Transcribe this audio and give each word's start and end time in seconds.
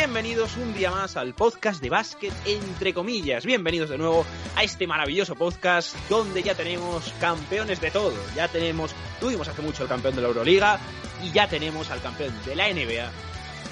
Bienvenidos 0.00 0.56
un 0.56 0.72
día 0.72 0.90
más 0.90 1.18
al 1.18 1.34
podcast 1.34 1.82
de 1.82 1.90
básquet 1.90 2.32
entre 2.46 2.94
comillas. 2.94 3.44
Bienvenidos 3.44 3.90
de 3.90 3.98
nuevo 3.98 4.24
a 4.56 4.64
este 4.64 4.86
maravilloso 4.86 5.34
podcast 5.34 5.94
donde 6.08 6.42
ya 6.42 6.54
tenemos 6.54 7.12
campeones 7.20 7.82
de 7.82 7.90
todo. 7.90 8.14
Ya 8.34 8.48
tenemos, 8.48 8.92
tuvimos 9.20 9.46
hace 9.46 9.60
mucho 9.60 9.82
el 9.82 9.90
campeón 9.90 10.16
de 10.16 10.22
la 10.22 10.28
Euroliga 10.28 10.80
y 11.22 11.30
ya 11.32 11.50
tenemos 11.50 11.90
al 11.90 12.00
campeón 12.00 12.32
de 12.46 12.56
la 12.56 12.72
NBA, 12.72 13.10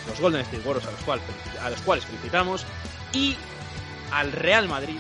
los 0.06 0.20
Golden 0.20 0.42
State 0.42 0.62
Warriors 0.66 0.86
a 0.86 1.70
los 1.70 1.80
cuales, 1.80 2.04
felicitamos 2.04 2.66
y 3.14 3.34
al 4.12 4.30
Real 4.30 4.68
Madrid 4.68 4.98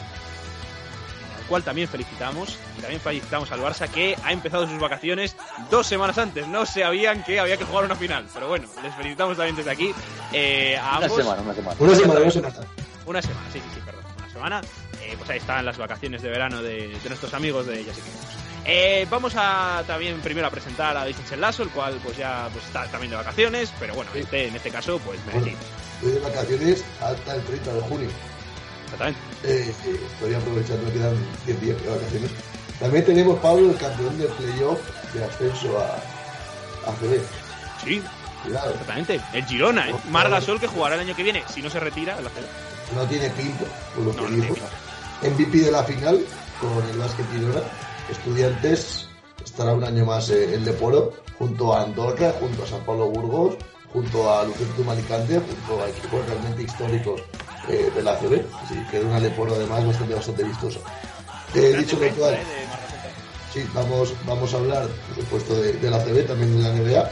cual 1.48 1.62
también 1.64 1.88
felicitamos 1.88 2.56
y 2.76 2.80
también 2.80 3.00
felicitamos 3.00 3.50
al 3.50 3.60
Barça 3.60 3.88
que 3.88 4.16
ha 4.22 4.32
empezado 4.32 4.68
sus 4.68 4.78
vacaciones 4.78 5.34
dos 5.70 5.86
semanas 5.86 6.18
antes. 6.18 6.46
No 6.46 6.64
sabían 6.66 7.24
que 7.24 7.40
había 7.40 7.56
que 7.56 7.64
jugar 7.64 7.84
una 7.86 7.96
final, 7.96 8.24
pero 8.32 8.48
bueno, 8.48 8.66
les 8.82 8.94
felicitamos 8.94 9.36
también 9.36 9.56
desde 9.56 9.70
aquí. 9.70 9.92
eh, 10.32 10.76
a 10.76 10.98
Una 10.98 11.06
ambos. 11.06 11.16
semana, 11.18 11.42
una 11.42 11.54
semana. 11.54 11.76
Una 11.80 11.94
semana, 11.94 12.20
una 12.20 12.30
semana. 12.30 12.54
Una 13.06 13.22
semana, 13.22 13.46
sí, 13.52 13.58
sí, 13.60 13.64
sí, 13.74 13.80
perdón. 13.84 14.04
Una 14.18 14.30
semana. 14.30 14.60
Eh, 15.02 15.14
pues 15.16 15.30
ahí 15.30 15.38
están 15.38 15.64
las 15.64 15.78
vacaciones 15.78 16.20
de 16.22 16.28
verano 16.28 16.60
de, 16.62 16.88
de 16.88 17.08
nuestros 17.08 17.32
amigos 17.34 17.66
de 17.66 17.84
Ya 17.84 17.94
sé 17.94 18.00
que 18.02 18.10
vamos. 18.10 18.26
Eh, 18.70 19.06
vamos 19.08 19.32
a 19.36 19.82
también 19.86 20.20
primero 20.20 20.46
a 20.46 20.50
presentar 20.50 20.94
a 20.96 21.04
Vicente 21.06 21.36
Lasso, 21.38 21.62
el 21.62 21.70
cual 21.70 21.98
pues 22.04 22.18
ya 22.18 22.48
pues, 22.52 22.64
está 22.66 22.84
también 22.88 23.10
de 23.12 23.16
vacaciones, 23.16 23.72
pero 23.80 23.94
bueno, 23.94 24.10
este, 24.14 24.48
en 24.48 24.56
este 24.56 24.70
caso 24.70 24.98
pues 24.98 25.18
merecido. 25.24 25.56
Estoy 25.94 26.12
de 26.12 26.20
vacaciones 26.20 26.84
hasta 27.00 27.34
el 27.36 27.42
30 27.44 27.72
de 27.72 27.80
junio. 27.80 28.08
Exactamente. 28.88 29.20
Eh, 29.44 29.74
eh, 29.86 30.00
estoy 30.12 30.34
aprovechando, 30.34 30.86
me 30.86 30.92
quedan 30.92 31.16
10 31.46 31.60
días 31.60 31.82
de 31.82 31.88
vacaciones. 31.90 32.30
También 32.80 33.04
tenemos, 33.04 33.38
Pablo, 33.40 33.70
el 33.70 33.76
campeón 33.76 34.16
de 34.18 34.26
playoff 34.26 34.78
de 35.12 35.24
ascenso 35.24 35.78
a, 35.78 35.94
a 36.88 36.92
CB. 36.94 37.20
Sí, 37.84 38.02
Cuidado, 38.42 38.70
exactamente. 38.70 39.20
El 39.32 39.44
Girona, 39.44 39.90
¿eh? 39.90 39.94
Margasol 40.10 40.60
que 40.60 40.66
jugará 40.68 40.94
el 40.94 41.02
año 41.02 41.16
que 41.16 41.22
viene, 41.22 41.42
si 41.52 41.60
no 41.60 41.68
se 41.70 41.80
retira, 41.80 42.20
la 42.20 42.30
no 42.94 43.04
tiene 43.06 43.28
pinta, 43.30 43.64
por 43.94 44.04
lo 44.04 44.12
No, 44.12 44.24
que 44.24 44.36
no 44.36 45.30
MVP 45.30 45.58
de 45.58 45.72
la 45.72 45.82
final 45.82 46.24
con 46.60 46.88
el 46.88 46.98
básquet 46.98 47.26
Girona. 47.32 47.60
Estudiantes 48.08 49.08
estará 49.44 49.74
un 49.74 49.84
año 49.84 50.06
más 50.06 50.30
eh, 50.30 50.54
en 50.54 50.64
Leporo, 50.64 51.12
junto 51.38 51.74
a 51.74 51.82
Andorra, 51.82 52.32
junto 52.40 52.62
a 52.62 52.66
San 52.66 52.80
Pablo 52.84 53.10
Burgos, 53.10 53.56
junto 53.92 54.32
a 54.32 54.44
Lucentum 54.44 54.88
Alicante, 54.88 55.40
junto 55.40 55.82
a 55.82 55.88
equipos 55.88 56.26
realmente 56.26 56.62
históricos 56.62 57.20
eh, 57.68 57.90
de 57.94 58.02
la 58.02 58.12
ACB. 58.12 58.44
Así 58.62 58.74
que 58.90 59.00
una 59.00 59.18
Leporo 59.20 59.54
además 59.54 59.86
bastante, 59.86 60.14
bastante 60.14 60.44
vistosa. 60.44 60.80
Eh, 61.54 61.70
Gran 61.70 61.84
dicho 61.84 61.96
¿eh? 62.02 62.12
también. 62.18 62.40
Sí, 63.52 63.64
vamos, 63.74 64.14
vamos 64.26 64.52
a 64.52 64.56
hablar, 64.58 64.88
por 65.08 65.24
supuesto, 65.24 65.54
de, 65.60 65.90
la 65.90 65.98
CB, 65.98 66.26
también 66.26 66.56
de 66.56 66.62
la 66.62 66.74
NBA. 66.74 67.10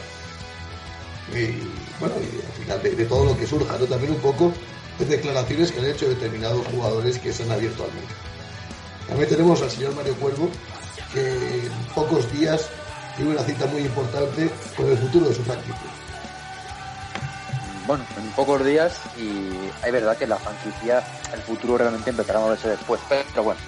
Y 1.33 1.69
bueno, 1.99 2.15
y 2.21 2.47
al 2.47 2.53
final 2.53 2.83
de, 2.83 2.91
de 2.91 3.05
todo 3.06 3.25
lo 3.25 3.39
que 3.39 3.47
surja, 3.47 3.77
¿no? 3.78 3.87
También 3.87 4.12
un 4.12 4.21
poco 4.21 4.53
de 4.99 5.05
declaraciones 5.05 5.72
que 5.72 5.81
han 5.81 5.87
hecho 5.87 6.09
determinados 6.09 6.66
jugadores 6.69 7.19
que 7.19 7.33
se 7.33 7.43
han 7.43 7.53
abierto 7.53 7.84
al 7.84 7.91
mundo. 7.91 8.15
También 9.09 9.28
tenemos 9.28 9.62
al 9.62 9.71
señor 9.71 9.95
Mario 9.95 10.15
Cuervo, 10.16 10.50
que 11.12 11.66
en 11.66 11.72
pocos 11.95 12.31
días 12.33 12.69
tiene 13.16 13.33
una 13.33 13.43
cita 13.43 13.66
muy 13.66 13.83
importante 13.83 14.50
con 14.77 14.91
el 14.91 14.99
futuro 14.99 15.28
de 15.28 15.34
su 15.34 15.43
franquicia. 15.43 16.06
Bueno, 17.87 18.05
en 18.17 18.29
pocos 18.33 18.65
días 18.65 19.01
y 19.17 19.71
es 19.85 19.93
verdad 19.93 20.17
que 20.17 20.27
la 20.27 20.37
franquicia, 20.39 21.05
el 21.33 21.41
futuro 21.41 21.79
realmente 21.79 22.11
empezará 22.11 22.41
a 22.41 22.43
moverse 22.43 22.71
después, 22.71 23.01
pero 23.09 23.45
bueno, 23.45 23.61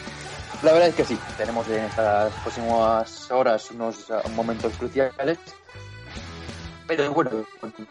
la 0.62 0.72
verdad 0.72 0.88
es 0.88 0.94
que 0.96 1.04
sí, 1.04 1.16
tenemos 1.36 1.68
en 1.68 1.84
estas 1.84 2.32
próximas 2.42 3.30
horas 3.30 3.70
unos 3.70 4.10
uh, 4.10 4.28
momentos 4.30 4.72
cruciales, 4.76 5.38
pero 6.88 7.12
bueno, 7.12 7.30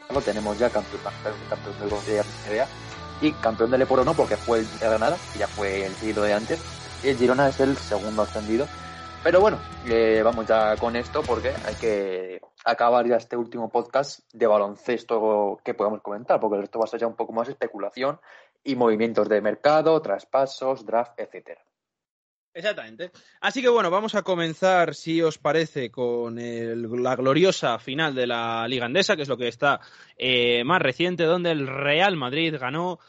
lo 0.10 0.22
tenemos 0.22 0.60
ya 0.60 0.70
campeón, 0.70 1.02
campeón 1.50 1.80
del 1.80 1.90
de 1.90 2.66
y 3.22 3.32
campeón 3.32 3.72
del 3.72 3.84
Eporo 3.84 4.04
no, 4.04 4.14
porque 4.14 4.36
fue 4.36 4.60
el 4.60 4.80
de 4.80 4.86
Granada, 4.86 5.16
ya 5.38 5.48
fue 5.48 5.86
el 5.86 5.96
siglo 5.96 6.24
de 6.24 6.34
antes, 6.34 6.60
y 7.04 7.08
el 7.10 7.18
Girona 7.18 7.48
es 7.48 7.60
el 7.62 7.78
segundo 7.78 8.24
ascendido. 8.24 8.68
Pero 9.24 9.40
bueno, 9.40 9.58
eh, 9.86 10.22
vamos 10.24 10.46
ya 10.46 10.76
con 10.76 10.96
esto 10.96 11.22
porque 11.24 11.54
hay 11.66 11.76
que 11.76 12.42
acabar 12.68 13.08
ya 13.08 13.16
este 13.16 13.38
último 13.38 13.70
podcast 13.70 14.22
de 14.34 14.46
baloncesto 14.48 15.60
que 15.64 15.74
podamos 15.74 16.02
comentar, 16.02 16.40
porque 16.40 16.56
el 16.58 16.62
resto 16.64 16.80
va 16.80 16.86
a 16.86 16.88
ser 16.88 17.00
ya 17.00 17.08
un 17.08 17.16
poco 17.16 17.34
más 17.34 17.48
especulación 17.48 18.20
y 18.64 18.76
movimientos 18.76 19.30
de 19.30 19.42
mercado, 19.42 20.02
traspasos, 20.02 20.86
draft, 20.86 21.14
etcétera. 21.18 21.62
Exactamente. 22.54 23.12
Así 23.40 23.62
que 23.62 23.70
bueno, 23.70 23.92
vamos 23.92 24.16
a 24.16 24.24
comenzar, 24.24 24.96
si 24.96 25.22
os 25.22 25.38
parece, 25.38 25.92
con 25.92 26.40
el- 26.40 27.04
la 27.04 27.16
gloriosa 27.16 27.78
final 27.78 28.16
de 28.16 28.26
la 28.26 28.68
Liga 28.68 28.86
Andesa, 28.88 29.16
que 29.16 29.22
es 29.22 29.30
lo 29.30 29.38
que 29.38 29.48
está 29.48 29.80
eh, 30.18 30.64
más 30.64 30.82
reciente, 30.82 31.24
donde 31.24 31.52
el 31.52 31.68
Real 31.68 32.18
Madrid 32.18 32.56
ganó 32.60 33.00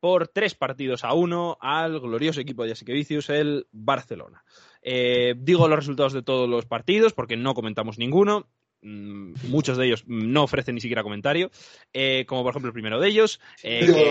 por 0.00 0.28
tres 0.28 0.54
partidos 0.54 1.04
a 1.04 1.14
uno 1.14 1.56
al 1.60 2.00
glorioso 2.00 2.40
equipo 2.40 2.62
de 2.64 2.70
Jessica 2.70 2.92
Vicius, 2.92 3.30
el 3.30 3.66
Barcelona. 3.72 4.44
Eh, 4.82 5.34
digo 5.38 5.68
los 5.68 5.78
resultados 5.78 6.12
de 6.12 6.22
todos 6.22 6.48
los 6.48 6.66
partidos 6.66 7.12
porque 7.12 7.36
no 7.36 7.54
comentamos 7.54 7.98
ninguno. 7.98 8.48
Mm, 8.86 9.32
Muchos 9.48 9.76
de 9.76 9.86
ellos 9.86 10.04
no 10.06 10.44
ofrecen 10.44 10.76
ni 10.76 10.80
siquiera 10.80 11.02
comentario, 11.02 11.50
eh, 11.92 12.24
como 12.28 12.44
por 12.44 12.52
ejemplo 12.52 12.68
el 12.68 12.72
primero 12.72 13.00
de 13.00 13.08
ellos, 13.08 13.40
eh, 13.64 13.80
que- 13.94 14.10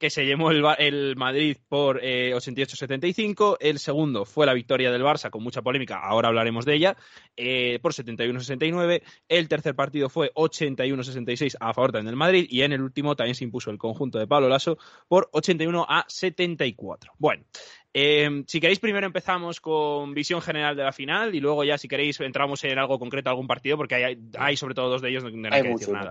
que 0.00 0.08
se 0.10 0.24
llevó 0.24 0.50
el, 0.50 1.14
Madrid 1.16 1.58
por 1.68 2.00
eh, 2.02 2.32
88-75. 2.34 3.58
El 3.60 3.78
segundo 3.78 4.24
fue 4.24 4.46
la 4.46 4.54
victoria 4.54 4.90
del 4.90 5.02
Barça 5.02 5.28
con 5.28 5.42
mucha 5.42 5.60
polémica, 5.60 6.00
ahora 6.02 6.28
hablaremos 6.28 6.64
de 6.64 6.74
ella, 6.74 6.96
eh, 7.36 7.78
por 7.82 7.92
71-69. 7.92 9.02
El 9.28 9.46
tercer 9.48 9.76
partido 9.76 10.08
fue 10.08 10.32
81-66 10.34 11.54
a 11.60 11.74
favor 11.74 11.92
también 11.92 12.06
del 12.06 12.16
Madrid 12.16 12.46
y 12.48 12.62
en 12.62 12.72
el 12.72 12.80
último 12.80 13.14
también 13.14 13.34
se 13.34 13.44
impuso 13.44 13.70
el 13.70 13.76
conjunto 13.78 14.18
de 14.18 14.26
Pablo 14.26 14.48
Lasso 14.48 14.78
por 15.06 15.28
81 15.32 15.84
a 15.86 16.04
74. 16.08 17.12
Bueno. 17.18 17.44
eh, 17.92 18.42
si 18.46 18.58
queréis, 18.58 18.78
primero 18.78 19.06
empezamos 19.06 19.60
con 19.60 20.14
visión 20.14 20.40
general 20.40 20.76
de 20.76 20.84
la 20.84 20.92
final 20.92 21.34
y 21.34 21.40
luego 21.40 21.62
ya, 21.62 21.76
si 21.76 21.88
queréis, 21.88 22.18
entramos 22.20 22.64
en 22.64 22.78
algo 22.78 22.98
concreto, 22.98 23.28
algún 23.28 23.46
partido, 23.46 23.76
porque 23.76 23.96
hay, 23.96 24.18
hay 24.38 24.56
sobre 24.56 24.74
todo 24.74 24.88
dos 24.88 25.02
de 25.02 25.10
ellos 25.10 25.24
donde 25.24 25.36
no 25.50 25.54
hay, 25.54 25.60
Hay 25.60 25.62
que 25.64 25.68
mucho, 25.68 25.80
decir 25.80 25.94
nada. 25.94 26.10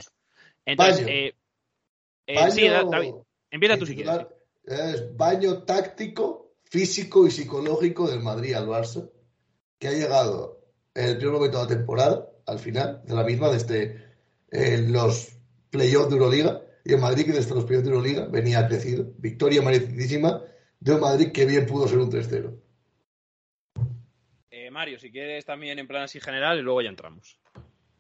Entonces, 0.66 1.08
eh, 1.10 1.34
eh, 2.28 2.52
sí, 2.52 2.68
Da- 2.68 2.84
David, 2.84 3.14
empieza 3.52 3.78
tú 3.78 3.86
si 3.86 3.96
quieres. 3.96 4.14
titular 4.14 4.40
Es 4.66 5.16
baño 5.16 5.64
táctico, 5.64 6.54
físico 6.64 7.26
y 7.26 7.32
psicológico 7.32 8.10
del 8.10 8.22
Madrid 8.22 8.54
al 8.54 8.68
Barça, 8.68 9.10
que 9.80 9.88
ha 9.88 9.92
llegado 9.92 10.60
en 10.94 11.10
el 11.10 11.18
primer 11.18 11.34
momento 11.36 11.58
de 11.58 11.64
la 11.64 11.78
temporada, 11.78 12.30
al 12.46 12.60
final 12.60 13.02
de 13.06 13.16
la 13.16 13.24
misma, 13.24 13.50
desde 13.50 14.04
eh, 14.52 14.86
los 14.88 15.30
playoffs 15.70 16.10
de 16.10 16.16
Euroliga, 16.16 16.62
y 16.84 16.94
el 16.94 17.00
Madrid 17.00 17.26
que 17.26 17.34
desde 17.34 17.54
los 17.56 17.66
playoffs 17.66 17.88
de 17.88 17.94
Euroliga 17.94 18.26
venía 18.26 18.68
crecido. 18.68 19.12
Victoria 19.18 19.62
merecidísima 19.62 20.42
de 20.80 20.94
un 20.94 21.02
Madrid 21.02 21.32
que 21.32 21.46
bien 21.46 21.66
pudo 21.66 21.88
ser 21.88 22.00
un 22.00 22.12
3-0. 22.12 22.60
Eh, 24.52 24.72
Mario, 24.72 25.00
si 25.00 25.12
quieres 25.12 25.46
también 25.46 25.80
en 25.80 25.88
plan 25.88 26.04
así 26.04 26.20
general 26.20 26.60
y 26.60 26.62
luego 26.62 26.82
ya 26.82 26.90
entramos. 26.90 27.40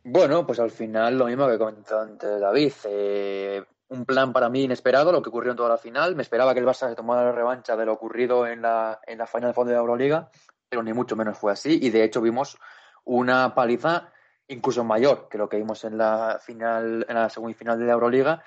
Bueno, 0.03 0.45
pues 0.45 0.59
al 0.59 0.71
final 0.71 1.17
lo 1.17 1.25
mismo 1.25 1.47
que 1.47 1.57
comentó 1.57 1.99
antes 1.99 2.39
David. 2.39 2.71
eh, 2.85 3.63
un 3.89 4.05
plan 4.05 4.31
para 4.33 4.49
mí 4.49 4.63
inesperado, 4.63 5.11
lo 5.11 5.21
que 5.21 5.29
ocurrió 5.29 5.51
en 5.51 5.57
toda 5.57 5.69
la 5.69 5.77
final. 5.77 6.15
Me 6.15 6.21
esperaba 6.21 6.53
que 6.53 6.59
el 6.59 6.65
Barça 6.65 6.87
se 6.89 6.95
tomara 6.95 7.25
la 7.25 7.31
revancha 7.31 7.75
de 7.75 7.85
lo 7.85 7.93
ocurrido 7.93 8.47
en 8.47 8.61
la, 8.61 8.99
en 9.05 9.17
la 9.17 9.27
final 9.27 9.49
de 9.49 9.53
fondo 9.53 9.69
de 9.69 9.75
la 9.75 9.81
Euroliga, 9.81 10.29
pero 10.69 10.83
ni 10.83 10.93
mucho 10.93 11.15
menos 11.15 11.37
fue 11.37 11.51
así. 11.51 11.79
Y 11.81 11.89
de 11.89 12.03
hecho 12.03 12.21
vimos 12.21 12.57
una 13.03 13.53
paliza 13.55 14.11
incluso 14.47 14.83
mayor 14.83 15.27
que 15.29 15.37
lo 15.37 15.49
que 15.49 15.57
vimos 15.57 15.83
en 15.83 15.97
la 15.97 16.39
final, 16.41 17.05
en 17.07 17.15
la 17.15 17.29
semifinal 17.29 17.79
de 17.79 17.85
la 17.85 17.93
Euroliga. 17.93 18.43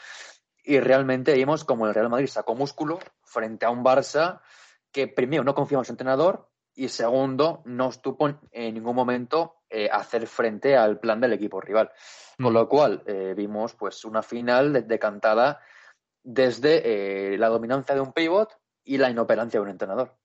Y 0.65 0.79
realmente 0.79 1.35
vimos 1.35 1.65
como 1.65 1.87
el 1.87 1.95
Real 1.95 2.09
Madrid 2.09 2.29
sacó 2.29 2.55
músculo 2.55 3.01
frente 3.23 3.67
a 3.67 3.71
un 3.71 3.85
Barça 3.85 4.41
que 4.93 5.09
primero 5.09 5.43
no 5.43 5.55
confiaba 5.55 5.81
en 5.81 5.87
su 5.87 5.93
entrenador 5.93 6.49
y 6.75 6.89
segundo 6.89 7.63
no 7.65 7.89
estuvo 7.89 8.29
en 8.29 8.75
ningún 8.75 8.95
momento 8.95 9.62
eh, 9.73 9.89
hacer 9.91 10.27
frente 10.27 10.77
al 10.77 11.01
plan 11.01 11.21
del 11.21 11.33
equipo 11.33 11.61
rival. 11.61 11.91
Con 12.41 12.53
lo 12.55 12.69
cual 12.69 13.03
eh, 13.07 13.35
vimos 13.37 13.75
pues 13.75 14.05
una 14.05 14.23
final 14.23 14.87
decantada 14.87 15.61
desde 16.25 17.37
la 17.39 17.49
dominancia 17.49 17.95
de 17.95 18.01
un 18.01 18.13
pivot 18.13 18.51
y 18.85 18.99
la 18.99 19.11
inoperancia 19.11 19.59
de 19.59 19.65
un 19.65 19.71
entrenador. 19.71 20.17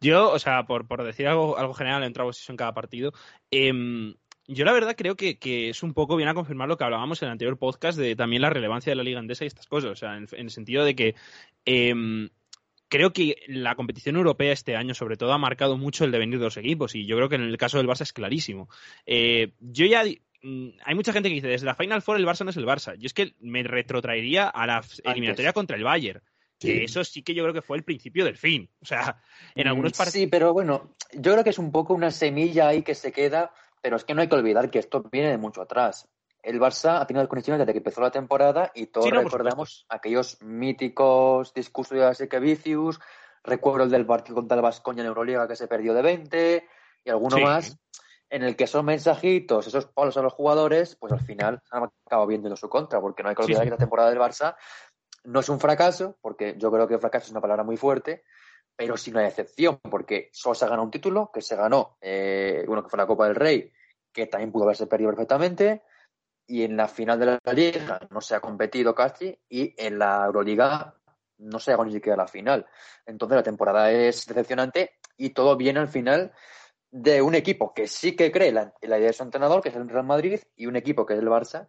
Yo, 0.00 0.30
o 0.32 0.38
sea, 0.38 0.64
por, 0.64 0.86
por 0.88 1.04
decir 1.04 1.28
algo, 1.28 1.56
algo 1.56 1.74
general, 1.74 2.02
entramos 2.02 2.48
en 2.48 2.56
cada 2.56 2.74
partido. 2.74 3.12
Em, 3.50 4.14
yo 4.46 4.64
la 4.64 4.72
verdad 4.72 4.96
creo 4.96 5.14
que, 5.16 5.38
es 5.68 5.82
un 5.82 5.94
poco 5.94 6.16
bien 6.16 6.28
a 6.28 6.34
confirmar 6.34 6.68
lo 6.68 6.76
que 6.76 6.84
hablábamos 6.84 7.22
en 7.22 7.26
el 7.26 7.32
anterior 7.32 7.56
podcast 7.56 7.96
de 7.98 8.16
también 8.16 8.42
la 8.42 8.50
relevancia 8.50 8.90
de 8.90 8.96
la 8.96 9.04
liga 9.04 9.20
andesa 9.20 9.44
y 9.44 9.46
estas 9.46 9.66
cosas. 9.66 9.92
O 9.92 9.96
sea, 9.96 10.16
en, 10.16 10.26
el 10.32 10.50
sentido 10.50 10.84
de 10.84 10.96
que 10.96 11.14
em, 11.64 12.28
creo 12.90 13.12
que 13.12 13.36
la 13.46 13.76
competición 13.76 14.16
europea 14.16 14.52
este 14.52 14.76
año, 14.76 14.92
sobre 14.94 15.16
todo, 15.16 15.32
ha 15.32 15.38
marcado 15.38 15.78
mucho 15.78 16.04
el 16.04 16.10
devenir 16.10 16.38
de 16.38 16.44
los 16.44 16.56
equipos. 16.58 16.94
Y 16.94 17.06
yo 17.06 17.16
creo 17.16 17.30
que 17.30 17.36
en 17.36 17.42
el 17.42 17.56
caso 17.56 17.78
del 17.78 17.86
Barça 17.86 18.02
es 18.02 18.12
clarísimo. 18.12 18.68
Eh, 19.06 19.54
yo 19.60 19.86
ya 19.86 20.04
mm, 20.42 20.68
hay 20.84 20.94
mucha 20.94 21.12
gente 21.14 21.30
que 21.30 21.36
dice, 21.36 21.48
desde 21.48 21.64
la 21.64 21.74
Final 21.74 22.02
Four 22.02 22.18
el 22.18 22.26
Barça 22.26 22.44
no 22.44 22.50
es 22.50 22.56
el 22.58 22.66
Barça. 22.66 22.96
Yo 22.96 23.06
es 23.06 23.14
que 23.14 23.34
me 23.40 23.62
retrotraería 23.62 24.48
a 24.48 24.66
la 24.66 24.84
eliminatoria 25.04 25.54
contra 25.54 25.76
el 25.76 25.84
Bayern. 25.84 26.20
Que 26.58 26.84
eso 26.84 27.02
sí 27.04 27.22
que 27.22 27.32
yo 27.32 27.42
creo 27.42 27.54
que 27.54 27.62
fue 27.62 27.78
el 27.78 27.84
principio 27.84 28.22
del 28.26 28.36
fin. 28.36 28.68
O 28.82 28.84
sea, 28.84 29.22
en 29.54 29.66
algunos 29.66 29.92
partidos. 29.92 30.24
Sí, 30.24 30.26
pero 30.26 30.52
bueno, 30.52 30.94
yo 31.14 31.32
creo 31.32 31.42
que 31.42 31.50
es 31.50 31.58
un 31.58 31.72
poco 31.72 31.94
una 31.94 32.10
semilla 32.10 32.68
ahí 32.68 32.82
que 32.82 32.94
se 32.94 33.12
queda, 33.12 33.54
pero 33.80 33.96
es 33.96 34.04
que 34.04 34.12
no 34.12 34.20
hay 34.20 34.28
que 34.28 34.34
olvidar 34.34 34.70
que 34.70 34.78
esto 34.78 35.02
viene 35.10 35.30
de 35.30 35.38
mucho 35.38 35.62
atrás. 35.62 36.06
El 36.42 36.60
Barça 36.60 37.00
ha 37.00 37.06
tenido 37.06 37.28
condiciones 37.28 37.58
desde 37.58 37.72
que 37.72 37.78
empezó 37.78 38.00
la 38.00 38.10
temporada 38.10 38.72
y 38.74 38.86
todos 38.86 39.10
recordamos 39.10 39.86
aquellos 39.88 40.40
míticos 40.42 41.52
discursos 41.54 41.98
de 41.98 42.04
Aseke 42.04 42.40
Vicius, 42.40 42.98
recuerdo 43.42 43.84
el 43.84 43.90
del 43.90 44.06
partido 44.06 44.36
contra 44.36 44.56
el 44.56 44.62
Vascoña 44.62 45.02
en 45.02 45.08
Euroliga 45.08 45.46
que 45.46 45.56
se 45.56 45.68
perdió 45.68 45.94
de 45.94 46.02
20 46.02 46.68
y 47.04 47.10
alguno 47.10 47.38
más 47.38 47.78
en 48.30 48.44
el 48.44 48.56
que 48.56 48.64
esos 48.64 48.84
mensajitos, 48.84 49.66
esos 49.66 49.86
palos 49.86 50.16
a 50.16 50.22
los 50.22 50.32
jugadores, 50.32 50.96
pues 50.96 51.12
al 51.12 51.20
final 51.20 51.60
han 51.70 51.90
acabado 52.06 52.28
viendo 52.28 52.48
en 52.48 52.56
su 52.56 52.68
contra, 52.68 53.00
porque 53.00 53.22
no 53.22 53.28
hay 53.28 53.34
que 53.34 53.42
olvidar 53.42 53.64
que 53.64 53.70
la 53.70 53.76
temporada 53.76 54.08
del 54.08 54.20
Barça 54.20 54.56
no 55.24 55.40
es 55.40 55.48
un 55.48 55.58
fracaso, 55.58 56.16
porque 56.20 56.54
yo 56.56 56.70
creo 56.70 56.86
que 56.86 56.98
fracaso 56.98 57.26
es 57.26 57.30
una 57.32 57.40
palabra 57.40 57.64
muy 57.64 57.76
fuerte, 57.76 58.22
pero 58.76 58.96
sí 58.96 59.10
una 59.10 59.26
excepción, 59.26 59.78
porque 59.90 60.30
solo 60.32 60.54
se 60.54 60.64
ha 60.64 60.68
ganado 60.68 60.84
un 60.84 60.90
título, 60.92 61.30
que 61.34 61.42
se 61.42 61.56
ganó, 61.56 61.98
eh, 62.00 62.64
uno 62.68 62.82
que 62.82 62.88
fue 62.88 62.98
la 62.98 63.06
Copa 63.06 63.26
del 63.26 63.34
Rey, 63.34 63.72
que 64.12 64.26
también 64.26 64.52
pudo 64.52 64.64
haberse 64.64 64.86
perdido 64.86 65.10
perfectamente, 65.10 65.82
y 66.50 66.64
en 66.64 66.76
la 66.76 66.88
final 66.88 67.20
de 67.20 67.26
la 67.26 67.52
Liga 67.52 68.00
no 68.10 68.20
se 68.20 68.34
ha 68.34 68.40
competido 68.40 68.92
casi, 68.92 69.38
y 69.48 69.72
en 69.78 70.00
la 70.00 70.24
Euroliga 70.26 70.96
no 71.38 71.60
se 71.60 71.70
ha 71.70 71.74
ganado 71.74 71.86
ni 71.86 71.92
siquiera 71.92 72.16
la 72.16 72.26
final. 72.26 72.66
Entonces 73.06 73.36
la 73.36 73.42
temporada 73.44 73.92
es 73.92 74.26
decepcionante 74.26 74.98
y 75.16 75.30
todo 75.30 75.56
viene 75.56 75.78
al 75.78 75.86
final 75.86 76.32
de 76.90 77.22
un 77.22 77.36
equipo 77.36 77.72
que 77.72 77.86
sí 77.86 78.16
que 78.16 78.32
cree 78.32 78.50
la, 78.50 78.74
la 78.80 78.98
idea 78.98 79.06
de 79.06 79.12
su 79.12 79.22
entrenador, 79.22 79.62
que 79.62 79.68
es 79.68 79.76
el 79.76 79.88
Real 79.88 80.04
Madrid, 80.04 80.40
y 80.56 80.66
un 80.66 80.74
equipo 80.74 81.06
que 81.06 81.14
es 81.14 81.20
el 81.20 81.28
Barça, 81.28 81.68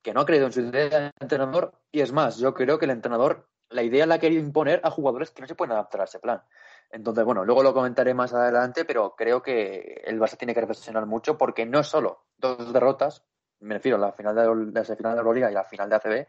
que 0.00 0.14
no 0.14 0.20
ha 0.20 0.26
creído 0.26 0.46
en 0.46 0.52
su 0.52 0.60
idea 0.60 1.00
de 1.00 1.10
entrenador. 1.18 1.80
Y 1.90 2.00
es 2.00 2.12
más, 2.12 2.38
yo 2.38 2.54
creo 2.54 2.78
que 2.78 2.84
el 2.84 2.92
entrenador, 2.92 3.48
la 3.68 3.82
idea 3.82 4.06
la 4.06 4.14
ha 4.14 4.20
querido 4.20 4.40
imponer 4.40 4.80
a 4.84 4.90
jugadores 4.90 5.32
que 5.32 5.42
no 5.42 5.48
se 5.48 5.56
pueden 5.56 5.72
adaptar 5.72 6.02
a 6.02 6.04
ese 6.04 6.20
plan. 6.20 6.40
Entonces, 6.88 7.24
bueno, 7.24 7.44
luego 7.44 7.64
lo 7.64 7.74
comentaré 7.74 8.14
más 8.14 8.32
adelante, 8.32 8.84
pero 8.84 9.16
creo 9.16 9.42
que 9.42 10.02
el 10.04 10.20
Barça 10.20 10.36
tiene 10.36 10.54
que 10.54 10.60
reflexionar 10.60 11.04
mucho 11.06 11.36
porque 11.36 11.66
no 11.66 11.80
es 11.80 11.88
solo 11.88 12.26
dos 12.38 12.72
derrotas, 12.72 13.24
me 13.60 13.74
refiero 13.74 13.96
a 13.96 14.00
la 14.00 14.12
final 14.12 14.34
de, 14.34 14.42
la 14.72 14.84
final 14.84 15.16
de 15.16 15.22
la 15.22 15.32
Liga 15.32 15.50
y 15.50 15.54
la 15.54 15.64
final 15.64 15.88
de 15.88 15.96
ACB, 15.96 16.26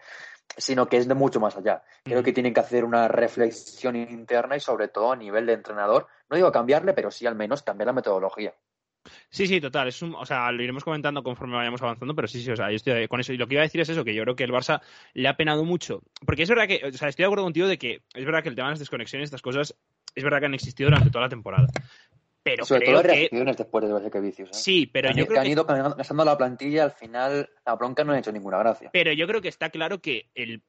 sino 0.58 0.88
que 0.88 0.98
es 0.98 1.08
de 1.08 1.14
mucho 1.14 1.40
más 1.40 1.56
allá. 1.58 1.84
Creo 2.04 2.24
que 2.24 2.34
tienen 2.34 2.54
que 2.54 2.60
hacer 2.60 2.86
una 2.86 3.08
reflexión 3.08 3.96
interna 3.96 4.56
y 4.56 4.60
sobre 4.60 4.88
todo 4.88 5.12
a 5.12 5.16
nivel 5.16 5.46
de 5.46 5.54
entrenador. 5.54 6.08
No 6.30 6.36
digo 6.36 6.52
cambiarle, 6.52 6.94
pero 6.94 7.12
sí 7.12 7.26
al 7.26 7.36
menos 7.36 7.64
cambiar 7.64 7.88
la 7.88 7.94
metodología. 7.94 8.54
Sí, 9.30 9.48
sí, 9.48 9.62
total. 9.62 9.88
Es 9.88 10.02
un, 10.02 10.16
o 10.16 10.26
sea, 10.26 10.52
lo 10.52 10.64
iremos 10.64 10.84
comentando 10.84 11.22
conforme 11.24 11.56
vayamos 11.56 11.82
avanzando, 11.82 12.16
pero 12.16 12.28
sí, 12.28 12.42
sí, 12.42 12.52
o 12.52 12.56
sea, 12.56 12.70
yo 12.70 12.76
estoy 12.76 13.08
con 13.08 13.20
eso. 13.20 13.34
Y 13.34 13.38
lo 13.38 13.48
que 13.48 13.56
iba 13.56 13.62
a 13.62 13.66
decir 13.66 13.82
es 13.82 13.90
eso, 13.90 14.04
que 14.04 14.14
yo 14.14 14.24
creo 14.24 14.36
que 14.36 14.44
el 14.44 14.52
Barça 14.52 14.82
le 15.14 15.28
ha 15.28 15.38
penado 15.38 15.64
mucho. 15.64 16.02
Porque 16.26 16.44
es 16.44 16.50
verdad 16.50 16.68
que, 16.68 16.82
o 16.84 16.92
sea, 16.92 17.10
estoy 17.10 17.24
de 17.24 17.28
acuerdo 17.28 17.44
contigo 17.44 17.68
de 17.68 17.78
que 17.78 18.02
es 18.14 18.26
verdad 18.26 18.42
que 18.42 18.50
el 18.50 18.56
tema 18.56 18.70
de 18.70 18.74
las 18.74 18.80
desconexiones, 18.80 19.28
estas 19.28 19.42
cosas, 19.42 19.76
es 20.16 20.24
verdad 20.24 20.40
que 20.40 20.46
han 20.46 20.54
existido 20.54 20.90
durante 20.90 21.10
toda 21.10 21.26
la 21.26 21.30
temporada. 21.30 21.68
Pero 22.46 22.64
Sobre 22.64 22.82
creo 22.82 23.02
todo 23.02 23.08
las 23.08 23.18
reacciones 23.18 23.58
después 23.58 23.84
de 23.84 23.90
los 23.90 24.22
vicios. 24.22 24.50
¿eh? 24.50 24.54
Sí, 24.54 24.86
pero 24.86 25.10
yo 25.10 25.24
que 25.24 25.30
creo 25.30 25.42
han 25.42 25.48
ido 25.48 25.66
gastando 25.66 26.24
la 26.24 26.38
plantilla 26.38 26.84
al 26.84 26.92
final 26.92 27.50
la 27.66 27.76
bronca 27.76 28.04
no 28.04 28.14
ha 28.14 28.20
hecho 28.20 28.32
ninguna 28.32 28.60
gracia. 28.60 28.92
Pero 28.94 29.12
yo 29.14 29.26
creo 29.26 29.42
que 29.42 29.48
está 29.48 29.72
claro 29.72 30.00
que 30.00 30.30
el, 30.36 30.62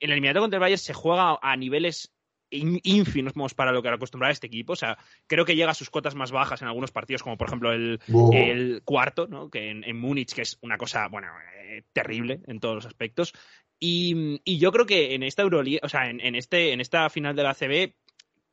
el 0.00 0.12
eliminatorio 0.12 0.42
contra 0.42 0.58
el 0.58 0.60
Bayern 0.60 0.78
se 0.78 0.92
juega 0.92 1.38
a 1.40 1.56
niveles 1.56 2.12
ínfimos 2.50 3.54
para 3.54 3.72
lo 3.72 3.82
que 3.82 3.88
acostumbraba 3.88 4.32
este 4.32 4.48
equipo. 4.48 4.74
O 4.74 4.76
sea, 4.76 4.98
creo 5.26 5.46
que 5.46 5.56
llega 5.56 5.70
a 5.70 5.74
sus 5.74 5.88
cotas 5.88 6.14
más 6.14 6.30
bajas 6.30 6.60
en 6.60 6.68
algunos 6.68 6.92
partidos, 6.92 7.22
como 7.22 7.38
por 7.38 7.48
ejemplo 7.48 7.72
el, 7.72 8.00
el 8.34 8.82
cuarto, 8.84 9.26
¿no? 9.26 9.48
que 9.48 9.70
en, 9.70 9.82
en, 9.82 9.96
Múnich, 9.98 10.34
que 10.34 10.42
es 10.42 10.58
una 10.60 10.76
cosa, 10.76 11.08
bueno, 11.08 11.28
eh, 11.62 11.84
terrible 11.94 12.42
en 12.46 12.60
todos 12.60 12.74
los 12.74 12.86
aspectos. 12.86 13.32
Y, 13.80 14.42
y, 14.44 14.58
yo 14.58 14.72
creo 14.72 14.84
que 14.84 15.14
en 15.14 15.22
esta 15.22 15.40
Euroliga, 15.40 15.80
o 15.82 15.88
sea, 15.88 16.10
en, 16.10 16.20
en, 16.20 16.34
este, 16.34 16.72
en 16.72 16.82
esta 16.82 17.08
final 17.08 17.34
de 17.34 17.42
la 17.42 17.54
CB, 17.54 17.94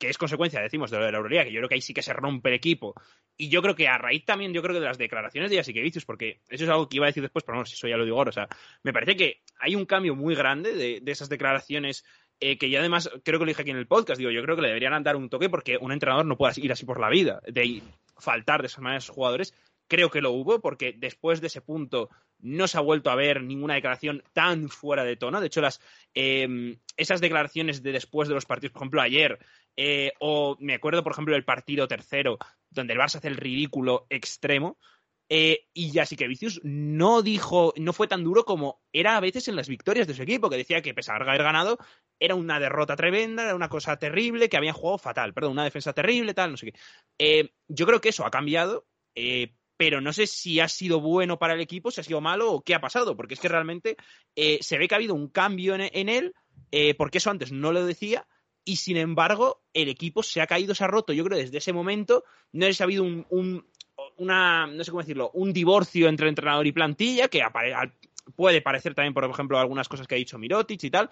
que 0.02 0.10
es 0.10 0.18
consecuencia, 0.18 0.60
decimos, 0.60 0.90
de, 0.90 0.98
de 0.98 1.12
la 1.12 1.18
Euroliga, 1.20 1.44
que 1.44 1.52
yo 1.52 1.60
creo 1.60 1.70
que 1.70 1.76
ahí 1.76 1.82
sí 1.82 1.94
que 1.94 2.02
se 2.02 2.12
rompe 2.12 2.50
el 2.50 2.56
equipo. 2.56 2.96
Y 3.38 3.50
yo 3.50 3.62
creo 3.62 3.76
que 3.76 3.88
a 3.88 4.00
raíz 4.00 4.26
también, 4.26 4.52
yo 4.52 4.64
creo 4.64 4.74
que 4.74 4.80
de 4.80 4.88
las 4.88 4.98
declaraciones 4.98 5.52
de 5.52 5.62
Vicius, 5.80 6.06
porque 6.06 6.42
eso 6.50 6.64
es 6.64 6.70
algo 6.72 6.90
que 6.90 6.98
iba 6.98 7.06
a 7.06 7.10
decir 7.10 7.22
después, 7.22 7.46
pero 7.46 7.60
no, 7.60 7.66
si 7.68 7.76
eso 7.76 7.88
ya 7.88 7.98
lo 7.98 8.04
digo 8.04 8.18
ahora, 8.18 8.30
o 8.30 8.34
sea, 8.34 8.48
me 8.82 8.94
parece 8.94 9.16
que 9.16 9.42
hay 9.60 9.76
un 9.76 9.86
cambio 9.86 10.16
muy 10.16 10.34
grande 10.34 10.74
de, 10.74 11.12
esas 11.12 11.30
declaraciones 11.30 12.04
eh, 12.40 12.58
que 12.58 12.72
ya 12.72 12.80
además 12.80 13.12
creo 13.24 13.38
que 13.38 13.46
lo 13.46 13.50
dije 13.50 13.62
aquí 13.62 13.70
en 13.70 13.78
el 13.78 13.86
podcast, 13.86 14.18
digo, 14.18 14.32
yo 14.32 14.42
creo 14.42 14.56
que 14.56 14.64
le 14.64 14.70
deberían 14.70 15.04
dar 15.04 15.16
un 15.16 15.30
toque 15.30 15.50
porque 15.50 15.78
un 15.78 15.92
entrenador 15.92 16.26
no 16.26 16.36
puede 16.36 16.60
ir 16.60 16.72
así 16.72 16.84
por 16.84 17.00
la 17.00 17.10
vida, 17.10 17.40
de 17.46 17.84
faltar 18.18 18.62
de 18.62 18.68
esa 18.68 18.82
manera 18.82 18.98
a 18.98 19.02
sus 19.02 19.14
jugadores. 19.14 19.54
Creo 19.88 20.10
que 20.10 20.22
lo 20.22 20.32
hubo 20.32 20.62
porque 20.62 20.96
después 20.98 21.42
de 21.42 21.48
ese 21.48 21.62
punto 21.62 22.10
no 22.42 22.68
se 22.68 22.78
ha 22.78 22.82
vuelto 22.82 23.10
a 23.10 23.16
ver 23.16 23.44
ninguna 23.44 23.76
declaración 23.76 24.24
tan 24.34 24.70
fuera 24.70 25.04
de 25.04 25.16
tono. 25.16 25.40
De 25.40 25.48
hecho, 25.48 25.62
las, 25.62 25.82
em, 26.14 26.80
esas 26.98 27.22
declaraciones 27.22 27.84
de 27.84 27.92
después 27.92 28.28
de 28.28 28.36
los 28.36 28.46
partidos, 28.46 28.74
por 28.74 28.82
ejemplo, 28.82 29.02
ayer, 29.02 29.40
eh, 29.76 30.14
o 30.20 30.58
me 30.60 30.76
acuerdo, 30.76 31.04
por 31.04 31.14
ejemplo, 31.14 31.34
del 31.34 31.46
partido 31.46 31.88
tercero, 31.88 32.38
donde 32.70 32.94
el 32.94 33.00
Barça 33.00 33.16
hace 33.16 33.28
el 33.28 33.38
ridículo 33.38 34.06
extremo, 34.10 34.78
eh, 35.34 35.70
y 35.74 35.92
ya 35.92 36.06
sí 36.06 36.18
que 36.18 36.28
Vicius 36.28 36.60
no 36.62 37.22
dijo, 37.22 37.74
no 37.78 37.94
fue 37.94 38.10
tan 38.10 38.22
duro 38.22 38.44
como 38.44 38.82
era 38.92 39.16
a 39.16 39.22
veces 39.22 39.48
en 39.48 39.56
las 39.56 39.70
victorias 39.70 40.06
de 40.06 40.14
su 40.14 40.24
equipo, 40.24 40.50
que 40.50 40.58
decía 40.58 40.82
que 40.82 40.94
pese 40.94 41.10
a 41.10 41.16
haber 41.16 41.42
ganado, 41.42 41.78
era 42.20 42.36
una 42.36 42.60
derrota 42.60 42.98
tremenda, 42.98 43.46
era 43.46 43.56
una 43.56 43.70
cosa 43.70 43.98
terrible, 43.98 44.50
que 44.50 44.58
habían 44.58 44.74
jugado 44.74 44.98
fatal, 44.98 45.34
perdón, 45.34 45.54
una 45.54 45.64
defensa 45.64 45.94
terrible, 45.94 46.34
tal, 46.34 46.52
no 46.52 46.58
sé 46.58 46.74
qué. 46.74 46.80
Eh, 47.18 47.54
yo 47.70 47.86
creo 47.86 48.02
que 48.02 48.10
eso 48.10 48.26
ha 48.26 48.30
cambiado, 48.30 48.86
eh, 49.16 49.54
pero 49.82 50.00
no 50.00 50.14
sé 50.14 50.28
si 50.28 50.60
ha 50.60 50.68
sido 50.68 51.02
bueno 51.02 51.40
para 51.40 51.56
el 51.56 51.60
equipo, 51.60 51.90
si 51.90 52.02
ha 52.02 52.04
sido 52.04 52.22
malo 52.22 52.52
o 52.54 52.62
qué 52.62 52.76
ha 52.76 52.80
pasado, 52.80 53.18
porque 53.18 53.34
es 53.34 53.40
que 53.40 53.48
realmente 53.50 53.98
se 54.36 54.78
ve 54.78 54.88
que 54.88 54.94
ha 54.94 54.98
habido 54.98 55.16
un 55.16 55.28
cambio 55.28 55.74
en, 55.74 56.08
él, 56.08 56.36
porque 57.00 57.18
eso 57.18 57.32
antes 57.32 57.52
no 57.52 57.72
lo 57.72 57.84
decía, 57.84 58.28
y 58.64 58.76
sin 58.76 58.98
embargo 58.98 59.64
el 59.74 59.90
equipo 59.90 60.22
se 60.22 60.40
ha 60.40 60.46
caído, 60.46 60.76
se 60.76 60.84
ha 60.84 60.88
roto. 60.88 61.14
Yo 61.14 61.24
creo 61.24 61.40
desde 61.40 61.58
ese 61.58 61.74
momento 61.74 62.26
no 62.52 62.68
ha 62.68 62.84
habido 62.84 63.02
un, 63.02 63.66
una, 64.18 64.68
no 64.68 64.84
sé 64.84 64.92
cómo 64.92 65.02
decirlo, 65.02 65.32
un 65.34 65.52
divorcio 65.52 66.08
entre 66.10 66.30
entrenador 66.30 66.68
y 66.68 66.74
plantilla, 66.74 67.28
que 67.28 67.42
puede 68.36 68.62
parecer 68.62 68.94
también, 68.94 69.16
por 69.16 69.26
ejemplo, 69.26 69.58
algunas 69.58 69.90
cosas 69.90 70.06
que 70.06 70.14
ha 70.14 70.20
dicho 70.20 70.38
Mirotic 70.38 70.84
y 70.84 70.92
tal, 70.92 71.10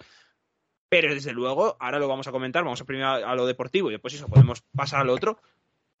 pero 0.88 1.12
desde 1.12 1.32
luego, 1.32 1.76
ahora 1.80 1.98
lo 1.98 2.06
vamos 2.06 2.28
a 2.28 2.30
comentar, 2.30 2.62
vamos 2.62 2.80
a 2.80 2.84
primero 2.84 3.08
a 3.08 3.34
lo 3.34 3.46
deportivo 3.46 3.88
y 3.88 3.94
después 3.94 4.14
eso 4.14 4.28
podemos 4.28 4.62
pasar 4.76 5.00
al 5.00 5.10
otro. 5.10 5.40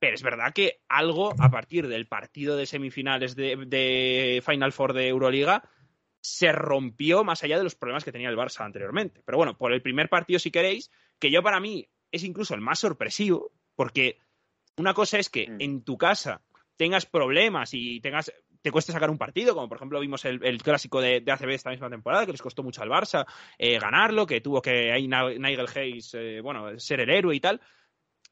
Pero 0.00 0.14
es 0.14 0.22
verdad 0.22 0.52
que 0.52 0.80
algo 0.88 1.34
a 1.38 1.50
partir 1.50 1.86
del 1.86 2.08
partido 2.08 2.56
de 2.56 2.66
semifinales 2.66 3.36
de, 3.36 3.56
de 3.66 4.42
Final 4.44 4.72
Four 4.72 4.94
de 4.94 5.08
Euroliga 5.08 5.62
se 6.22 6.52
rompió 6.52 7.22
más 7.22 7.44
allá 7.44 7.58
de 7.58 7.64
los 7.64 7.76
problemas 7.76 8.04
que 8.04 8.12
tenía 8.12 8.28
el 8.28 8.36
Barça 8.36 8.64
anteriormente. 8.64 9.22
Pero 9.24 9.38
bueno, 9.38 9.56
por 9.56 9.72
el 9.72 9.82
primer 9.82 10.08
partido, 10.08 10.38
si 10.38 10.50
queréis, 10.50 10.90
que 11.18 11.30
yo 11.30 11.42
para 11.42 11.60
mí 11.60 11.88
es 12.10 12.24
incluso 12.24 12.54
el 12.54 12.60
más 12.60 12.78
sorpresivo, 12.78 13.52
porque 13.76 14.18
una 14.76 14.94
cosa 14.94 15.18
es 15.18 15.30
que 15.30 15.48
mm. 15.48 15.56
en 15.60 15.84
tu 15.84 15.96
casa 15.96 16.42
tengas 16.76 17.06
problemas 17.06 17.74
y 17.74 18.00
tengas 18.00 18.32
te 18.62 18.70
cueste 18.70 18.92
sacar 18.92 19.10
un 19.10 19.18
partido, 19.18 19.54
como 19.54 19.68
por 19.68 19.78
ejemplo 19.78 20.00
vimos 20.00 20.24
el, 20.24 20.62
clásico 20.62 21.00
de, 21.00 21.20
de, 21.20 21.32
ACB 21.32 21.50
esta 21.50 21.70
misma 21.70 21.88
temporada, 21.88 22.26
que 22.26 22.32
les 22.32 22.42
costó 22.42 22.62
mucho 22.62 22.82
al 22.82 22.90
Barça 22.90 23.26
eh, 23.58 23.78
ganarlo, 23.78 24.26
que 24.26 24.40
tuvo 24.40 24.60
que 24.60 24.92
ahí 24.92 25.08
Nigel 25.08 25.66
Hayes, 25.74 26.14
eh, 26.14 26.40
bueno, 26.42 26.78
ser 26.78 27.00
el 27.00 27.10
héroe 27.10 27.34
y 27.34 27.40
tal. 27.40 27.60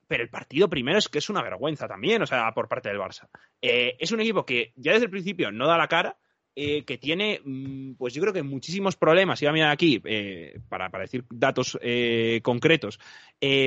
Pero 0.08 0.22
el 0.24 0.30
partido 0.30 0.68
primero 0.68 0.98
es 0.98 1.08
que 1.08 1.18
es 1.18 1.30
una 1.30 1.42
vergüenza 1.42 1.86
también, 1.86 2.22
o 2.22 2.26
sea, 2.26 2.52
por 2.54 2.68
parte 2.68 2.88
del 2.88 2.98
Barça. 2.98 3.28
Eh, 3.62 3.96
es 4.00 4.10
un 4.10 4.20
equipo 4.20 4.44
que 4.44 4.72
ya 4.74 4.92
desde 4.92 5.04
el 5.04 5.10
principio 5.10 5.52
no 5.52 5.68
da 5.68 5.76
la 5.76 5.86
cara, 5.86 6.18
eh, 6.60 6.82
que 6.82 6.98
tiene, 6.98 7.40
mm, 7.44 7.92
pues 7.92 8.12
yo 8.14 8.20
creo 8.20 8.32
que 8.32 8.42
muchísimos 8.42 8.96
problemas, 8.96 9.40
iba 9.40 9.52
a 9.52 9.54
mirar 9.54 9.70
aquí 9.70 10.02
eh, 10.04 10.58
para, 10.68 10.90
para, 10.90 11.04
decir 11.04 11.24
datos 11.30 11.78
eh, 11.80 12.40
concretos, 12.42 12.98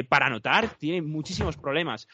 para 0.10 0.26
anotar, 0.26 0.76
tiene 0.78 1.02
muchísimos 1.02 1.56
problemas, 1.56 2.10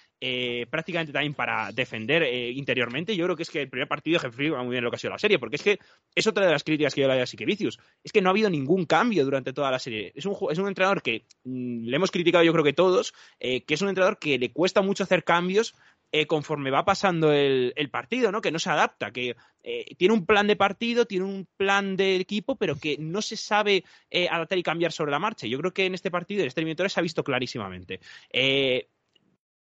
prácticamente 0.70 1.12
también 1.12 1.34
para 1.34 1.72
defender 1.72 2.22
interiormente. 2.54 3.16
Yo 3.16 3.26
creo 3.26 3.36
que 3.36 3.42
es 3.42 3.50
que 3.50 3.64
el 3.64 3.70
primer 3.70 3.88
partido 3.88 4.18
ejemplifica 4.18 4.62
muy 4.62 4.74
bien 4.74 4.84
lo 4.84 4.92
que 4.92 4.98
ha 4.98 5.00
sido 5.00 5.14
la 5.14 5.18
serie, 5.18 5.40
porque 5.40 5.56
es 5.56 5.64
que 5.64 5.80
es 6.14 6.28
otra 6.28 6.46
de 6.46 6.52
las 6.52 6.64
críticas 6.64 6.94
que 6.94 7.02
yo 7.02 7.08
le 7.08 7.16
doy 7.16 7.24
a 7.24 7.26
Siquevicius, 7.26 7.80
es 8.04 8.12
que 8.12 8.22
no 8.22 8.30
ha 8.30 8.34
habido 8.34 8.52
ningún 8.52 8.86
cambio 8.86 9.26
durante 9.26 9.54
toda 9.54 9.72
la 9.72 9.80
serie. 9.80 10.12
Es 10.14 10.28
un, 10.28 10.36
es 10.52 10.60
un 10.60 10.68
entrenador 10.68 11.02
que 11.02 11.26
mm, 11.46 11.86
le 11.88 11.96
hemos 11.96 12.12
criticado 12.12 12.44
yo 12.44 12.54
creo 12.54 12.64
que 12.64 12.74
todos, 12.74 13.16
que 13.40 13.66
es 13.68 13.82
un 13.82 13.90
entrenador 13.90 14.20
que 14.20 14.38
le 14.38 14.52
cuesta 14.52 14.84
mucho 14.84 15.02
hacer 15.02 15.24
cambios 15.24 15.74
eh, 16.12 16.26
conforme 16.26 16.72
va 16.72 16.86
pasando 16.86 17.34
el, 17.34 17.90
partido, 17.92 18.32
¿no? 18.32 18.42
Que 18.42 18.52
no 18.52 18.60
se 18.60 18.70
adapta, 18.70 19.12
que 19.12 19.36
eh, 19.62 19.96
tiene 19.98 20.14
un 20.14 20.26
plan 20.26 20.48
de 20.48 20.56
partido, 20.56 21.06
tiene 21.06 21.26
un 21.26 21.48
plan 21.58 21.98
de 21.98 22.16
equipo, 22.16 22.56
pero 22.56 22.80
que 22.80 22.98
no 22.98 23.22
se 23.22 23.36
sabe 23.36 23.84
eh, 24.10 24.30
adaptar 24.30 24.58
y 24.58 24.64
cambiar 24.64 24.92
sobre 24.94 25.12
la 25.12 25.20
marcha. 25.20 25.48
Yo 25.48 25.60
creo 25.60 25.74
que 25.74 25.86
en 25.86 25.96
este 25.96 26.10
partido, 26.10 26.42
en 26.42 26.48
este 26.48 26.62
eliminatorio, 26.62 26.90
se 26.90 27.00
ha 27.00 27.04
visto 27.04 27.24
clarísimamente. 27.24 28.00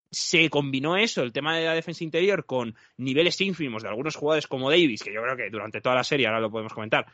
se 0.10 0.50
combinó 0.50 0.96
eso, 0.96 1.22
el 1.22 1.34
tema 1.34 1.58
de 1.58 1.66
la 1.66 1.74
defensa 1.74 2.04
interior, 2.04 2.46
con 2.46 2.76
niveles 2.96 3.42
ínfimos 3.42 3.84
de 3.84 3.90
algunos 3.90 4.16
jugadores 4.16 4.48
como 4.48 4.70
Davis, 4.70 5.04
que 5.04 5.14
yo 5.14 5.22
creo 5.22 5.36
que 5.36 5.50
durante 5.50 5.82
toda 5.82 5.96
la 5.96 6.04
serie, 6.06 6.28
ahora 6.28 6.40
lo 6.40 6.50
podemos 6.50 6.74
comentar, 6.74 7.06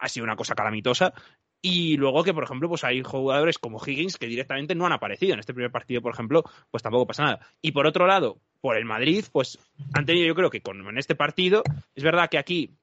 ha 0.00 0.08
sido 0.08 0.24
una 0.24 0.34
cosa 0.34 0.54
calamitosa. 0.54 1.14
Y 1.62 1.96
luego 1.96 2.24
que, 2.24 2.32
por 2.32 2.44
ejemplo, 2.44 2.68
pues 2.68 2.84
hay 2.84 3.02
jugadores 3.02 3.58
como 3.58 3.80
Higgins 3.84 4.16
que 4.16 4.26
directamente 4.26 4.74
no 4.74 4.86
han 4.86 4.92
aparecido. 4.92 5.34
En 5.34 5.40
este 5.40 5.52
primer 5.52 5.70
partido, 5.70 6.00
por 6.00 6.12
ejemplo, 6.12 6.44
pues 6.70 6.82
tampoco 6.82 7.06
pasa 7.06 7.24
nada. 7.24 7.40
Y 7.60 7.72
por 7.72 7.86
otro 7.86 8.06
lado, 8.06 8.40
por 8.60 8.76
el 8.76 8.84
Madrid, 8.84 9.24
pues 9.30 9.58
han 9.94 10.06
tenido, 10.06 10.26
yo 10.26 10.34
creo 10.34 10.50
que 10.50 10.62
con, 10.62 10.86
en 10.86 10.98
este 10.98 11.14
partido, 11.14 11.62
es 11.94 12.02
verdad 12.02 12.30
que 12.30 12.38
aquí 12.38 12.78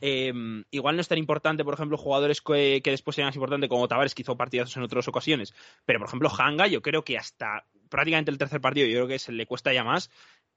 em, 0.00 0.64
igual 0.72 0.96
no 0.96 1.00
es 1.00 1.08
tan 1.08 1.18
importante, 1.18 1.64
por 1.64 1.74
ejemplo, 1.74 1.96
jugadores 1.96 2.40
que, 2.40 2.80
después 2.84 3.14
sean 3.14 3.26
más 3.26 3.36
importantes 3.36 3.68
como 3.68 3.86
Tavares, 3.86 4.14
que 4.14 4.22
hizo 4.22 4.36
partidazos 4.36 4.76
en 4.76 4.82
otras 4.82 5.06
ocasiones. 5.06 5.54
Pero, 5.84 6.00
por 6.00 6.08
ejemplo, 6.08 6.30
Hanga, 6.36 6.66
yo 6.66 6.82
creo 6.82 7.04
que 7.04 7.16
hasta 7.16 7.64
prácticamente 7.88 8.32
el 8.32 8.38
tercer 8.38 8.60
partido, 8.60 8.88
yo 8.88 8.94
creo 8.94 9.08
que 9.08 9.18
se 9.20 9.32
le 9.32 9.46
cuesta 9.46 9.72
ya 9.72 9.84
más 9.84 10.10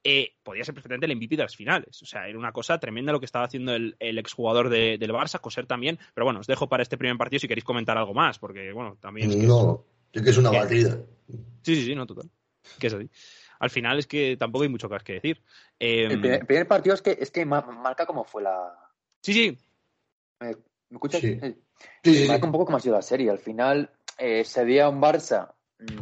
eh, 0.03 0.33
podía 0.43 0.63
ser 0.63 0.73
perfectamente 0.73 1.05
el 1.05 1.15
MVP 1.15 1.35
de 1.35 1.43
las 1.43 1.55
finales. 1.55 2.01
O 2.01 2.05
sea, 2.05 2.27
era 2.27 2.37
una 2.37 2.51
cosa 2.51 2.79
tremenda 2.79 3.11
lo 3.11 3.19
que 3.19 3.25
estaba 3.25 3.45
haciendo 3.45 3.73
el, 3.73 3.95
exjugador 3.99 4.69
del 4.69 5.11
Barça, 5.11 5.39
Coser 5.39 5.67
también. 5.67 5.99
Pero 6.13 6.25
bueno, 6.25 6.39
os 6.39 6.47
dejo 6.47 6.67
para 6.67 6.83
este 6.83 6.97
primer 6.97 7.17
partido 7.17 7.39
si 7.39 7.47
queréis 7.47 7.65
comentar 7.65 7.97
algo 7.97 8.13
más, 8.13 8.39
porque 8.39 8.71
bueno, 8.71 8.97
también. 8.99 9.29
Es 9.29 9.35
que 9.37 9.43
no, 9.43 9.85
es, 10.11 10.21
que 10.21 10.29
es 10.29 10.37
una 10.37 10.51
batida. 10.51 10.97
Sí, 11.61 11.75
sí, 11.75 11.85
sí, 11.85 11.95
no, 11.95 12.05
total. 12.05 12.29
Que 12.79 12.87
es 12.87 12.93
así. 12.93 13.09
Al 13.59 13.69
final 13.69 13.99
es 13.99 14.07
que 14.07 14.37
tampoco 14.37 14.63
hay 14.63 14.69
mucho 14.69 14.89
más 14.89 15.03
que 15.03 15.13
decir. 15.13 15.43
el, 15.77 16.11
em, 16.13 16.45
primer, 16.45 16.67
partido 16.67 16.95
es 16.95 17.01
que, 17.03 17.15
es 17.19 17.29
que 17.29 17.45
marca 17.45 18.07
como 18.07 18.23
fue 18.23 18.41
la. 18.41 18.73
Sí, 19.21 19.33
sí. 19.33 19.57
¿Me, 20.39 20.55
escuchas? 20.89 21.21
Sí. 21.21 22.25
Marca 22.27 22.45
un 22.45 22.51
poco 22.51 22.65
como 22.65 22.77
ha 22.77 22.81
sido 22.81 22.95
la 22.95 23.03
serie. 23.03 23.29
Al 23.29 23.37
final 23.37 23.91
eh, 24.17 24.43
se 24.43 24.65
veía 24.65 24.89
un 24.89 24.99
Barça 24.99 25.53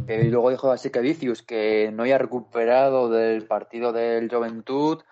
y 0.08 0.30
luego 0.30 0.50
dijo 0.50 0.72
así 0.72 0.90
que 0.90 1.00
Vicius 1.00 1.42
que 1.42 1.92
no 1.94 2.04
había 2.04 2.18
recuperado 2.18 3.10
del 3.10 3.46
partido 3.48 3.94
del 3.94 4.30
Juventud. 4.30 5.04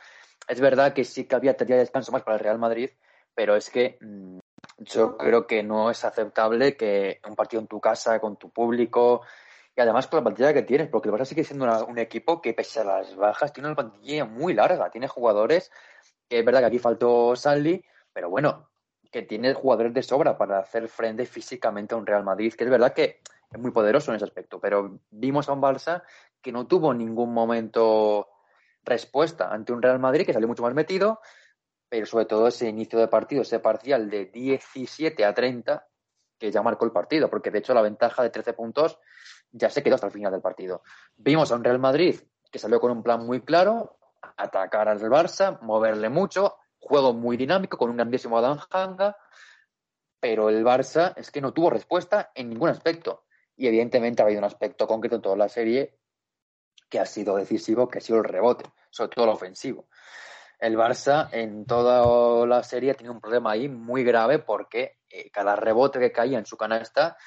Es 0.47 0.59
verdad 0.59 0.93
que 0.93 1.03
sí 1.03 1.25
que 1.25 1.35
había 1.35 1.55
tenido 1.55 1.77
descanso 1.77 2.11
más 2.11 2.23
para 2.23 2.37
el 2.37 2.43
Real 2.43 2.59
Madrid, 2.59 2.89
pero 3.33 3.55
es 3.55 3.69
que 3.69 3.97
mm, 4.01 4.39
yo 4.79 5.17
creo 5.17 5.47
que 5.47 5.63
no 5.63 5.89
es 5.89 6.03
aceptable 6.03 6.75
que 6.75 7.19
un 7.27 7.35
partido 7.35 7.61
en 7.61 7.67
tu 7.67 7.79
casa, 7.79 8.19
con 8.19 8.37
tu 8.37 8.49
público, 8.49 9.21
y 9.75 9.81
además 9.81 10.07
con 10.07 10.17
la 10.17 10.23
plantilla 10.23 10.53
que 10.53 10.63
tienes, 10.63 10.89
porque 10.89 11.09
el 11.09 11.15
Barça 11.15 11.25
sigue 11.25 11.43
siendo 11.43 11.85
un 11.85 11.99
equipo 11.99 12.41
que, 12.41 12.53
pese 12.53 12.79
a 12.79 12.83
las 12.83 13.15
bajas, 13.15 13.53
tiene 13.53 13.69
una 13.69 13.75
plantilla 13.75 14.25
muy 14.25 14.53
larga. 14.53 14.89
Tiene 14.89 15.07
jugadores, 15.07 15.71
que 16.27 16.39
es 16.39 16.45
verdad 16.45 16.61
que 16.61 16.65
aquí 16.65 16.79
faltó 16.79 17.35
Sanli, 17.35 17.83
pero 18.11 18.29
bueno, 18.29 18.69
que 19.11 19.21
tiene 19.21 19.53
jugadores 19.53 19.93
de 19.93 20.03
sobra 20.03 20.37
para 20.37 20.59
hacer 20.59 20.87
frente 20.87 21.25
físicamente 21.25 21.93
a 21.93 21.97
un 21.97 22.07
Real 22.07 22.23
Madrid, 22.23 22.53
que 22.53 22.63
es 22.63 22.69
verdad 22.69 22.93
que 22.93 23.21
es 23.51 23.59
muy 23.59 23.71
poderoso 23.71 24.11
en 24.11 24.17
ese 24.17 24.25
aspecto. 24.25 24.59
Pero 24.59 24.99
vimos 25.09 25.47
a 25.49 25.53
un 25.53 25.61
Barça 25.61 26.03
que 26.41 26.51
no 26.51 26.67
tuvo 26.67 26.93
ningún 26.93 27.33
momento 27.33 28.27
respuesta 28.83 29.51
ante 29.51 29.73
un 29.73 29.81
Real 29.81 29.99
Madrid 29.99 30.25
que 30.25 30.33
salió 30.33 30.47
mucho 30.47 30.63
más 30.63 30.73
metido, 30.73 31.19
pero 31.89 32.05
sobre 32.05 32.25
todo 32.25 32.47
ese 32.47 32.67
inicio 32.67 32.99
de 32.99 33.07
partido, 33.07 33.41
ese 33.41 33.59
parcial 33.59 34.09
de 34.09 34.25
17 34.25 35.25
a 35.25 35.33
30, 35.33 35.87
que 36.39 36.51
ya 36.51 36.61
marcó 36.61 36.85
el 36.85 36.91
partido, 36.91 37.29
porque 37.29 37.51
de 37.51 37.59
hecho 37.59 37.73
la 37.73 37.81
ventaja 37.81 38.23
de 38.23 38.29
13 38.29 38.53
puntos 38.53 38.99
ya 39.51 39.69
se 39.69 39.83
quedó 39.83 39.95
hasta 39.95 40.07
el 40.07 40.13
final 40.13 40.31
del 40.31 40.41
partido. 40.41 40.83
Vimos 41.15 41.51
a 41.51 41.55
un 41.55 41.63
Real 41.63 41.79
Madrid 41.79 42.19
que 42.51 42.59
salió 42.59 42.79
con 42.79 42.91
un 42.91 43.03
plan 43.03 43.25
muy 43.25 43.41
claro, 43.41 43.97
atacar 44.37 44.87
al 44.87 44.99
Barça, 45.01 45.59
moverle 45.61 46.09
mucho, 46.09 46.57
juego 46.79 47.13
muy 47.13 47.37
dinámico 47.37 47.77
con 47.77 47.89
un 47.89 47.97
grandísimo 47.97 48.37
Adam 48.37 48.59
Hanga, 48.69 49.17
pero 50.19 50.49
el 50.49 50.63
Barça 50.63 51.13
es 51.15 51.31
que 51.31 51.41
no 51.41 51.53
tuvo 51.53 51.69
respuesta 51.69 52.31
en 52.35 52.49
ningún 52.49 52.69
aspecto. 52.69 53.26
Y 53.57 53.67
evidentemente 53.67 54.21
ha 54.21 54.25
habido 54.25 54.39
un 54.39 54.45
aspecto 54.45 54.87
concreto 54.87 55.17
en 55.17 55.21
toda 55.21 55.35
la 55.35 55.49
serie 55.49 55.97
que 56.89 56.99
ha 56.99 57.05
sido 57.05 57.35
decisivo, 57.35 57.89
que 57.89 57.97
ha 57.97 58.01
sido 58.01 58.19
el 58.19 58.23
rebote, 58.23 58.65
sobre 58.89 59.09
todo 59.09 59.25
el 59.25 59.31
ofensivo. 59.31 59.89
El 60.59 60.77
Barça 60.77 61.29
en 61.31 61.65
toda 61.65 62.45
la 62.47 62.63
serie 62.63 62.93
tiene 62.93 63.11
un 63.11 63.19
problema 63.19 63.51
ahí 63.51 63.67
muy 63.67 64.03
grave 64.03 64.39
porque 64.39 64.97
eh, 65.09 65.29
cada 65.31 65.55
rebote 65.55 65.99
que 65.99 66.11
caía 66.11 66.39
en 66.39 66.45
su 66.45 66.57
canasta, 66.57 67.17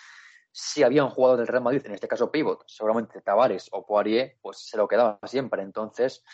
si 0.50 0.82
había 0.82 1.04
un 1.04 1.10
jugador 1.10 1.38
del 1.38 1.46
Real 1.46 1.62
Madrid, 1.62 1.82
en 1.84 1.92
este 1.92 2.08
caso 2.08 2.30
Pivot, 2.30 2.64
seguramente 2.66 3.20
Tavares 3.20 3.68
o 3.70 3.86
Poirier, 3.86 4.36
pues 4.40 4.58
se 4.58 4.76
lo 4.76 4.88
quedaba 4.88 5.20
siempre. 5.24 5.62
Entonces, 5.62 6.24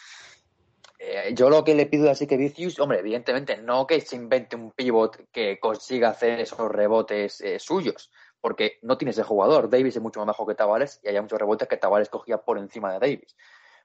eh, 0.98 1.34
yo 1.34 1.50
lo 1.50 1.62
que 1.62 1.74
le 1.74 1.86
pido 1.86 2.10
así 2.10 2.26
que 2.26 2.38
Vicius, 2.38 2.80
hombre, 2.80 3.00
evidentemente 3.00 3.58
no 3.58 3.86
que 3.86 4.00
se 4.00 4.16
invente 4.16 4.56
un 4.56 4.72
pivot 4.72 5.30
que 5.30 5.60
consiga 5.60 6.08
hacer 6.08 6.40
esos 6.40 6.70
rebotes 6.70 7.42
eh, 7.42 7.58
suyos, 7.58 8.10
porque 8.46 8.78
no 8.82 8.96
tiene 8.96 9.10
ese 9.10 9.24
jugador. 9.24 9.68
Davis 9.68 9.96
es 9.96 10.00
mucho 10.00 10.20
más 10.20 10.28
bajo 10.28 10.46
que 10.46 10.54
Tavares 10.54 11.00
y 11.02 11.08
hay 11.08 11.20
muchos 11.20 11.36
rebotes 11.36 11.66
que 11.66 11.78
Tavares 11.78 12.08
cogía 12.08 12.38
por 12.38 12.58
encima 12.58 12.92
de 12.92 13.00
Davis. 13.00 13.36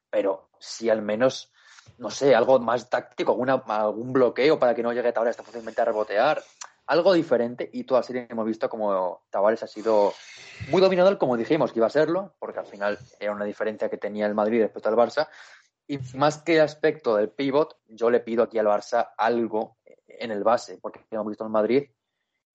Pero 0.08 0.52
si 0.60 0.88
al 0.88 1.02
menos, 1.02 1.52
no 1.98 2.12
sé, 2.12 2.36
algo 2.36 2.60
más 2.60 2.88
táctico, 2.88 3.36
algún 3.66 4.14
bloqueo 4.14 4.60
para 4.60 4.76
que 4.76 4.84
no 4.84 4.94
llegue 4.94 5.14
Tavares 5.14 5.36
tan 5.36 5.48
fácilmente 5.48 5.82
a 5.82 5.86
rebotear, 5.86 6.44
algo 6.86 7.14
diferente. 7.14 7.72
Y 7.74 7.86
toda 7.86 8.02
la 8.02 8.04
serie 8.04 8.28
hemos 8.30 8.46
visto 8.46 8.70
como 8.70 9.24
Tavares 9.32 9.64
ha 9.64 9.68
sido 9.68 10.14
muy 10.70 10.80
dominador, 10.80 11.18
como 11.18 11.38
dijimos 11.38 11.72
que 11.72 11.80
iba 11.80 11.88
a 11.88 11.90
serlo, 11.90 12.36
porque 12.38 12.60
al 12.60 12.68
final 12.68 13.00
era 13.20 13.32
una 13.32 13.46
diferencia 13.46 13.90
que 13.90 13.98
tenía 13.98 14.28
el 14.28 14.36
Madrid 14.36 14.62
respecto 14.62 14.90
al 14.90 14.96
Barça. 14.96 15.28
Y 15.88 15.98
más 16.18 16.44
que 16.44 16.62
aspecto 16.62 17.16
del 17.16 17.32
pivot, 17.32 17.80
yo 17.88 18.12
le 18.12 18.20
pido 18.20 18.44
aquí 18.44 18.60
al 18.60 18.68
Barça 18.68 19.10
algo 19.18 19.78
en 20.06 20.30
el 20.30 20.44
base, 20.44 20.78
porque 20.80 21.04
hemos 21.10 21.26
visto 21.26 21.48
en 21.48 21.52
Madrid. 21.52 21.90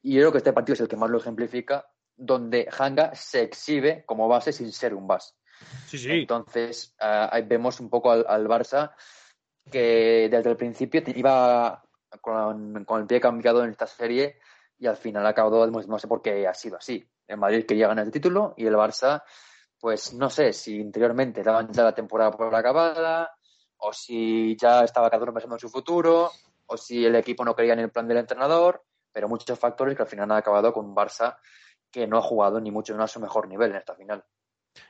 Y 0.02 0.12
yo 0.12 0.20
creo 0.20 0.30
que 0.30 0.38
este 0.38 0.52
partido 0.52 0.74
es 0.74 0.80
el 0.82 0.86
que 0.86 0.94
más 0.94 1.10
lo 1.10 1.18
ejemplifica, 1.18 1.84
donde 2.16 2.68
Hanga 2.78 3.14
se 3.14 3.42
exhibe 3.42 4.04
como 4.06 4.28
base 4.28 4.52
sin 4.52 4.72
ser 4.72 4.94
un 4.94 5.06
base. 5.06 5.34
Sí, 5.86 5.98
sí. 5.98 6.10
Entonces, 6.10 6.94
uh, 7.00 7.28
ahí 7.30 7.42
vemos 7.42 7.80
un 7.80 7.88
poco 7.88 8.10
al, 8.10 8.48
Barça 8.48 8.92
que 9.70 10.28
desde 10.30 10.50
el 10.50 10.56
principio 10.56 11.02
iba 11.14 11.82
con, 12.20 12.84
con, 12.84 13.00
el 13.00 13.06
pie 13.06 13.20
cambiado 13.20 13.64
en 13.64 13.70
esta 13.70 13.86
serie 13.86 14.38
y 14.78 14.86
al 14.86 14.96
final 14.96 15.26
ha 15.26 15.30
acabado, 15.30 15.66
no 15.66 15.98
sé 15.98 16.08
por 16.08 16.22
qué 16.22 16.46
ha 16.46 16.54
sido 16.54 16.76
así. 16.76 17.04
El 17.26 17.38
Madrid 17.38 17.64
quería 17.66 17.88
ganar 17.88 18.04
el 18.04 18.12
título 18.12 18.54
y 18.56 18.66
el 18.66 18.74
Barça, 18.74 19.22
pues 19.80 20.14
no 20.14 20.30
sé 20.30 20.52
si 20.52 20.76
interiormente 20.78 21.42
daban 21.42 21.72
ya 21.72 21.84
la 21.84 21.94
temporada 21.94 22.30
por 22.30 22.54
acabada 22.54 23.36
o 23.78 23.92
si 23.92 24.56
ya 24.56 24.84
estaba 24.84 25.10
cada 25.10 25.22
uno 25.22 25.32
pensando 25.32 25.56
en 25.56 25.60
su 25.60 25.68
futuro 25.68 26.30
o 26.66 26.76
si 26.76 27.04
el 27.04 27.14
equipo 27.16 27.44
no 27.44 27.54
creía 27.54 27.72
en 27.72 27.80
el 27.80 27.90
plan 27.90 28.08
del 28.08 28.18
entrenador, 28.18 28.84
pero 29.12 29.28
muchos 29.28 29.58
factores 29.58 29.96
que 29.96 30.02
al 30.02 30.08
final 30.08 30.30
han 30.30 30.38
acabado 30.38 30.72
con 30.72 30.86
un 30.86 30.94
Barça 30.94 31.36
que 31.96 32.06
no 32.06 32.18
ha 32.18 32.22
jugado 32.22 32.60
ni 32.60 32.70
mucho 32.70 32.92
menos 32.92 33.10
a 33.10 33.14
su 33.14 33.20
mejor 33.20 33.48
nivel 33.48 33.70
en 33.70 33.76
esta 33.76 33.94
final. 33.94 34.22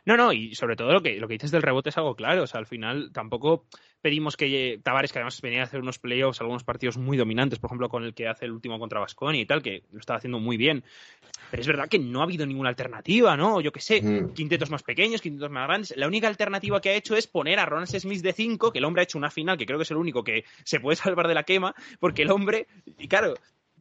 No, 0.04 0.16
no, 0.16 0.32
y 0.32 0.54
sobre 0.54 0.74
todo 0.74 0.92
lo 0.92 1.00
que, 1.00 1.18
lo 1.20 1.28
que 1.28 1.34
dices 1.34 1.52
del 1.52 1.62
rebote 1.62 1.90
es 1.90 1.96
algo 1.96 2.16
claro. 2.16 2.42
O 2.42 2.46
sea, 2.46 2.58
al 2.58 2.66
final 2.66 3.10
tampoco 3.12 3.66
pedimos 4.00 4.36
que 4.36 4.80
Tavares, 4.82 5.12
que 5.12 5.18
además 5.18 5.40
venía 5.40 5.60
a 5.60 5.64
hacer 5.64 5.80
unos 5.80 6.00
playoffs, 6.00 6.40
algunos 6.40 6.64
partidos 6.64 6.96
muy 6.96 7.16
dominantes, 7.16 7.60
por 7.60 7.68
ejemplo, 7.68 7.88
con 7.88 8.04
el 8.04 8.14
que 8.14 8.26
hace 8.26 8.46
el 8.46 8.52
último 8.52 8.78
contra 8.80 9.00
Vasconi 9.00 9.40
y 9.40 9.46
tal, 9.46 9.62
que 9.62 9.84
lo 9.92 10.00
estaba 10.00 10.18
haciendo 10.18 10.40
muy 10.40 10.56
bien. 10.56 10.84
Pero 11.50 11.60
es 11.60 11.66
verdad 11.66 11.88
que 11.88 11.98
no 11.98 12.20
ha 12.20 12.24
habido 12.24 12.46
ninguna 12.46 12.68
alternativa, 12.68 13.36
¿no? 13.36 13.60
Yo 13.60 13.70
qué 13.72 13.80
sé, 13.80 14.02
quintetos 14.34 14.70
más 14.70 14.82
pequeños, 14.82 15.22
quintetos 15.22 15.50
más 15.50 15.66
grandes. 15.66 15.96
La 15.96 16.08
única 16.08 16.28
alternativa 16.28 16.80
que 16.80 16.90
ha 16.90 16.94
hecho 16.94 17.16
es 17.16 17.26
poner 17.26 17.58
a 17.60 17.66
Ronald 17.66 17.88
Smith 17.88 18.22
de 18.22 18.32
5, 18.32 18.72
que 18.72 18.78
el 18.78 18.84
hombre 18.84 19.02
ha 19.02 19.04
hecho 19.04 19.18
una 19.18 19.30
final, 19.30 19.56
que 19.56 19.66
creo 19.66 19.78
que 19.78 19.84
es 19.84 19.90
el 19.90 19.96
único 19.96 20.24
que 20.24 20.44
se 20.64 20.80
puede 20.80 20.96
salvar 20.96 21.28
de 21.28 21.34
la 21.34 21.44
quema, 21.44 21.74
porque 22.00 22.22
el 22.22 22.30
hombre, 22.30 22.66
y 22.98 23.06
claro, 23.08 23.34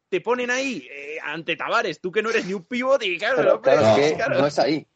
te 0.09 0.21
ponen 0.21 0.51
ahí 0.51 0.88
eh, 0.91 1.17
ante 1.24 1.55
Tavares, 1.55 2.00
tú 2.00 2.12
que 2.12 2.21
no 2.21 2.29
eres 2.29 2.45
ni 2.45 2.53
un 2.53 2.63
pivot 2.63 3.01
y 3.03 3.17
claro, 3.17 3.62
claro, 3.62 3.97
es 3.97 4.13
que 4.13 4.24
no 4.29 4.47
es 4.47 4.59
ahí. 4.59 4.88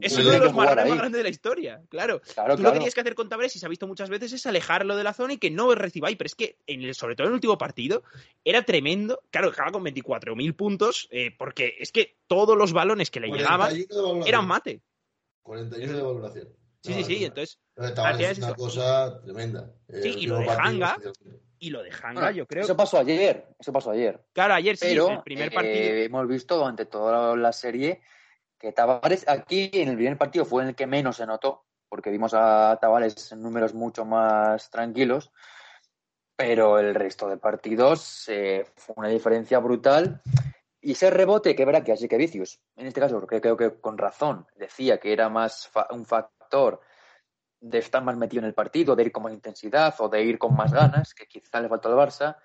es 0.00 0.18
uno 0.18 0.30
de 0.30 0.38
los 0.38 0.54
marrones 0.54 0.88
más 0.88 0.98
grandes 0.98 1.18
de 1.18 1.22
la 1.22 1.28
historia, 1.28 1.82
claro. 1.88 2.20
tú 2.20 2.62
lo 2.62 2.72
que 2.72 2.78
tienes 2.78 2.94
que 2.94 3.00
hacer 3.00 3.14
con 3.14 3.28
Tavares, 3.28 3.54
y 3.56 3.58
se 3.58 3.66
ha 3.66 3.68
visto 3.68 3.86
muchas 3.86 4.08
veces, 4.08 4.32
es 4.32 4.46
alejarlo 4.46 4.96
de 4.96 5.04
la 5.04 5.12
zona 5.12 5.34
y 5.34 5.38
que 5.38 5.50
no 5.50 5.74
reciba 5.74 6.08
ahí, 6.08 6.16
pero 6.16 6.26
es 6.26 6.34
que 6.34 6.58
en 6.66 6.82
el, 6.82 6.94
sobre 6.94 7.16
todo 7.16 7.26
en 7.26 7.32
el 7.32 7.34
último 7.34 7.58
partido 7.58 8.02
era 8.44 8.62
tremendo, 8.62 9.20
claro, 9.30 9.50
dejaba 9.50 9.72
con 9.72 9.84
24.000 9.84 10.56
puntos, 10.56 11.08
eh, 11.10 11.34
porque 11.36 11.76
es 11.78 11.92
que 11.92 12.16
todos 12.26 12.56
los 12.56 12.72
balones 12.72 13.10
que 13.10 13.20
le 13.20 13.28
llegaban 13.28 13.72
eran 14.26 14.46
mate. 14.46 14.80
41 15.42 15.92
de 15.92 16.02
valoración. 16.02 16.63
Sí, 16.84 16.92
sí, 16.92 17.04
sí, 17.04 17.24
entonces... 17.24 17.58
es 18.18 18.38
una 18.38 18.54
cosa 18.54 19.18
tremenda. 19.22 19.72
Sí, 19.88 20.16
y 20.18 20.26
lo 20.26 20.38
de 20.38 20.50
Hanga, 20.50 20.98
y 21.58 21.70
lo 21.70 21.82
de 21.82 21.90
Hanga, 21.90 22.30
yo 22.30 22.46
creo. 22.46 22.62
Eso 22.62 22.76
pasó 22.76 22.98
ayer, 22.98 23.48
eso 23.58 23.72
pasó 23.72 23.92
ayer. 23.92 24.22
Claro, 24.34 24.52
ayer 24.52 24.76
sí, 24.76 24.88
Pero, 24.90 25.10
el 25.10 25.22
primer 25.22 25.50
partido. 25.50 25.74
Eh, 25.74 26.04
hemos 26.04 26.28
visto 26.28 26.58
durante 26.58 26.84
toda 26.84 27.34
la 27.36 27.52
serie 27.54 28.02
que 28.58 28.72
Tavares 28.72 29.26
aquí 29.26 29.70
en 29.72 29.88
el 29.88 29.96
primer 29.96 30.18
partido 30.18 30.44
fue 30.44 30.62
en 30.62 30.68
el 30.70 30.74
que 30.74 30.86
menos 30.86 31.16
se 31.16 31.24
notó, 31.24 31.64
porque 31.88 32.10
vimos 32.10 32.34
a 32.34 32.76
Tavares 32.78 33.32
en 33.32 33.40
números 33.40 33.72
mucho 33.72 34.04
más 34.04 34.68
tranquilos, 34.68 35.32
pero 36.36 36.78
el 36.78 36.94
resto 36.94 37.30
de 37.30 37.38
partidos 37.38 38.28
eh, 38.28 38.66
fue 38.76 38.94
una 38.98 39.08
diferencia 39.08 39.58
brutal. 39.58 40.20
Y 40.82 40.92
ese 40.92 41.08
rebote 41.08 41.56
que 41.56 41.64
verá 41.64 41.82
que 41.82 41.92
así 41.92 42.08
que 42.08 42.18
Vicius, 42.18 42.60
en 42.76 42.86
este 42.86 43.00
caso, 43.00 43.18
porque 43.18 43.40
creo 43.40 43.56
que 43.56 43.80
con 43.80 43.96
razón 43.96 44.46
decía 44.54 44.98
que 44.98 45.14
era 45.14 45.30
más 45.30 45.70
un 45.90 46.04
factor 46.04 46.43
de 47.60 47.78
estar 47.78 48.02
más 48.04 48.16
metido 48.16 48.40
en 48.40 48.46
el 48.46 48.54
partido, 48.54 48.94
de 48.94 49.04
ir 49.04 49.12
con 49.12 49.22
más 49.22 49.32
intensidad 49.32 49.94
o 49.98 50.08
de 50.08 50.22
ir 50.22 50.38
con 50.38 50.54
más 50.54 50.72
ganas, 50.72 51.14
que 51.14 51.26
quizá 51.26 51.60
le 51.60 51.68
faltó 51.68 51.88
al 51.88 52.08
Barça, 52.08 52.36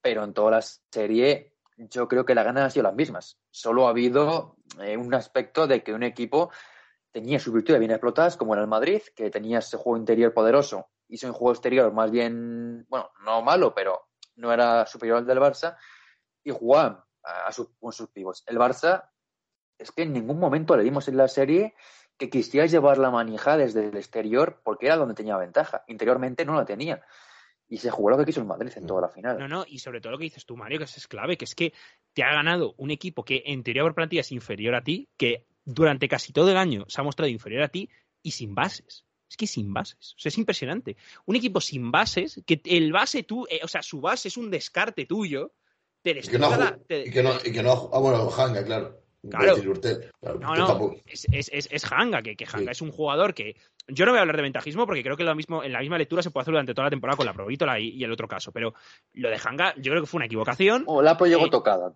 pero 0.00 0.22
en 0.22 0.32
toda 0.32 0.52
la 0.52 0.62
serie 0.62 1.56
yo 1.76 2.06
creo 2.08 2.24
que 2.24 2.34
las 2.34 2.44
ganas 2.44 2.64
han 2.64 2.70
sido 2.70 2.84
las 2.84 2.94
mismas. 2.94 3.38
Solo 3.50 3.86
ha 3.86 3.90
habido 3.90 4.56
eh, 4.80 4.96
un 4.96 5.12
aspecto 5.14 5.66
de 5.66 5.82
que 5.82 5.92
un 5.92 6.02
equipo 6.02 6.50
tenía 7.10 7.40
sus 7.40 7.52
virtudes 7.52 7.80
bien 7.80 7.90
explotadas, 7.90 8.36
como 8.36 8.54
era 8.54 8.62
el 8.62 8.68
Madrid, 8.68 9.02
que 9.14 9.30
tenía 9.30 9.58
ese 9.58 9.76
juego 9.76 9.98
interior 9.98 10.32
poderoso, 10.32 10.90
hizo 11.08 11.26
un 11.26 11.32
juego 11.32 11.52
exterior 11.52 11.92
más 11.92 12.10
bien, 12.10 12.86
bueno, 12.88 13.10
no 13.24 13.42
malo, 13.42 13.74
pero 13.74 14.08
no 14.36 14.52
era 14.52 14.86
superior 14.86 15.18
al 15.18 15.26
del 15.26 15.38
Barça, 15.38 15.76
y 16.44 16.50
jugaban 16.50 17.02
a, 17.22 17.50
sus, 17.52 17.68
con 17.80 17.92
sus 17.92 18.08
pibos. 18.10 18.44
El 18.46 18.58
Barça 18.58 19.10
es 19.78 19.90
que 19.92 20.02
en 20.02 20.12
ningún 20.12 20.38
momento 20.38 20.76
le 20.76 20.84
dimos 20.84 21.08
en 21.08 21.16
la 21.16 21.28
serie 21.28 21.74
que 22.18 22.30
quisiera 22.30 22.66
llevar 22.66 22.98
la 22.98 23.10
manija 23.10 23.56
desde 23.56 23.88
el 23.88 23.96
exterior 23.96 24.60
porque 24.62 24.86
era 24.86 24.96
donde 24.96 25.14
tenía 25.14 25.36
ventaja. 25.36 25.84
Interiormente 25.88 26.44
no 26.44 26.54
la 26.54 26.64
tenía. 26.64 27.02
Y 27.68 27.78
se 27.78 27.90
jugó 27.90 28.10
lo 28.10 28.18
que 28.18 28.24
quiso 28.24 28.40
el 28.40 28.46
Madrid 28.46 28.72
en 28.76 28.86
toda 28.86 29.02
la 29.02 29.08
final. 29.08 29.38
No, 29.38 29.48
no, 29.48 29.64
y 29.66 29.80
sobre 29.80 30.00
todo 30.00 30.12
lo 30.12 30.18
que 30.18 30.24
dices 30.24 30.46
tú, 30.46 30.56
Mario, 30.56 30.78
que 30.78 30.84
es 30.84 31.08
clave, 31.08 31.36
que 31.36 31.44
es 31.44 31.54
que 31.54 31.72
te 32.12 32.22
ha 32.22 32.32
ganado 32.32 32.74
un 32.78 32.90
equipo 32.90 33.24
que 33.24 33.42
en 33.46 33.64
teoría 33.64 33.82
por 33.82 33.94
plantilla 33.94 34.20
es 34.20 34.32
inferior 34.32 34.74
a 34.74 34.84
ti, 34.84 35.08
que 35.16 35.46
durante 35.64 36.08
casi 36.08 36.32
todo 36.32 36.50
el 36.50 36.56
año 36.56 36.84
se 36.88 37.00
ha 37.00 37.04
mostrado 37.04 37.28
inferior 37.28 37.62
a 37.62 37.68
ti 37.68 37.90
y 38.22 38.30
sin 38.30 38.54
bases. 38.54 39.04
Es 39.28 39.36
que 39.36 39.48
sin 39.48 39.72
bases. 39.72 40.14
O 40.16 40.20
sea, 40.20 40.28
es 40.28 40.38
impresionante. 40.38 40.96
Un 41.24 41.34
equipo 41.34 41.60
sin 41.60 41.90
bases, 41.90 42.40
que 42.46 42.60
el 42.64 42.92
base 42.92 43.24
tú, 43.24 43.46
eh, 43.50 43.60
o 43.64 43.68
sea, 43.68 43.82
su 43.82 44.00
base 44.00 44.28
es 44.28 44.36
un 44.36 44.50
descarte 44.50 45.04
tuyo, 45.04 45.52
te 46.02 46.12
y 46.12 46.22
que, 46.22 46.38
no, 46.38 46.50
y, 46.88 47.10
que 47.10 47.22
no, 47.24 47.32
y 47.44 47.52
que 47.52 47.62
no, 47.64 47.90
ah, 47.92 47.98
bueno, 47.98 48.30
Hanga, 48.30 48.64
claro. 48.64 49.02
Claro. 49.30 49.56
no, 50.40 50.54
no, 50.54 50.94
es, 51.06 51.26
es, 51.30 51.68
es, 51.70 51.92
Hanga, 51.92 52.22
que, 52.22 52.36
que 52.36 52.46
Hanga 52.50 52.72
es 52.72 52.80
un 52.82 52.90
jugador 52.90 53.34
que. 53.34 53.56
Yo 53.88 54.04
no 54.04 54.10
voy 54.10 54.18
a 54.18 54.22
hablar 54.22 54.36
de 54.36 54.42
ventajismo 54.42 54.84
porque 54.84 55.02
creo 55.02 55.16
que 55.16 55.22
lo 55.22 55.34
mismo, 55.36 55.62
en 55.62 55.72
la 55.72 55.78
misma 55.78 55.96
lectura 55.96 56.20
se 56.20 56.32
puede 56.32 56.42
hacer 56.42 56.52
durante 56.52 56.74
toda 56.74 56.86
la 56.86 56.90
temporada 56.90 57.16
con 57.16 57.26
la 57.26 57.32
Provítola 57.32 57.78
y, 57.78 58.02
el 58.02 58.10
otro 58.10 58.26
caso. 58.26 58.50
Pero 58.50 58.74
lo 59.12 59.30
de 59.30 59.38
Hanga, 59.42 59.74
yo 59.76 59.92
creo 59.92 60.02
que 60.02 60.08
fue 60.08 60.18
una 60.18 60.26
equivocación. 60.26 60.84
O 60.86 61.02
la 61.02 61.16
Pro 61.16 61.26
llegó 61.26 61.48
tocada. 61.48 61.92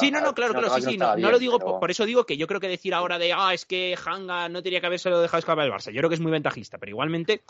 sí, 0.00 0.10
no, 0.10 0.20
no, 0.20 0.34
claro, 0.34 0.54
claro, 0.54 0.70
sí, 0.70 0.82
sí. 0.82 0.96
No, 0.96 1.14
lo 1.16 1.38
digo, 1.38 1.58
por, 1.58 1.90
eso 1.90 2.04
digo 2.06 2.26
que 2.26 2.36
yo 2.36 2.46
creo 2.46 2.60
que 2.60 2.68
decir 2.68 2.92
ahora 2.92 3.18
de, 3.18 3.32
ah, 3.32 3.54
es 3.54 3.66
que 3.66 3.96
Hanga 4.04 4.48
no 4.48 4.62
tenía 4.62 4.80
que 4.80 4.86
haberse 4.86 5.10
dejado 5.10 5.38
escapar 5.38 5.64
el 5.64 5.72
Barça. 5.72 5.92
Yo 5.92 5.98
creo 5.98 6.08
que 6.08 6.16
es 6.16 6.20
muy 6.20 6.32
ventajista, 6.32 6.78
pero 6.78 6.90
igualmente 6.90 7.42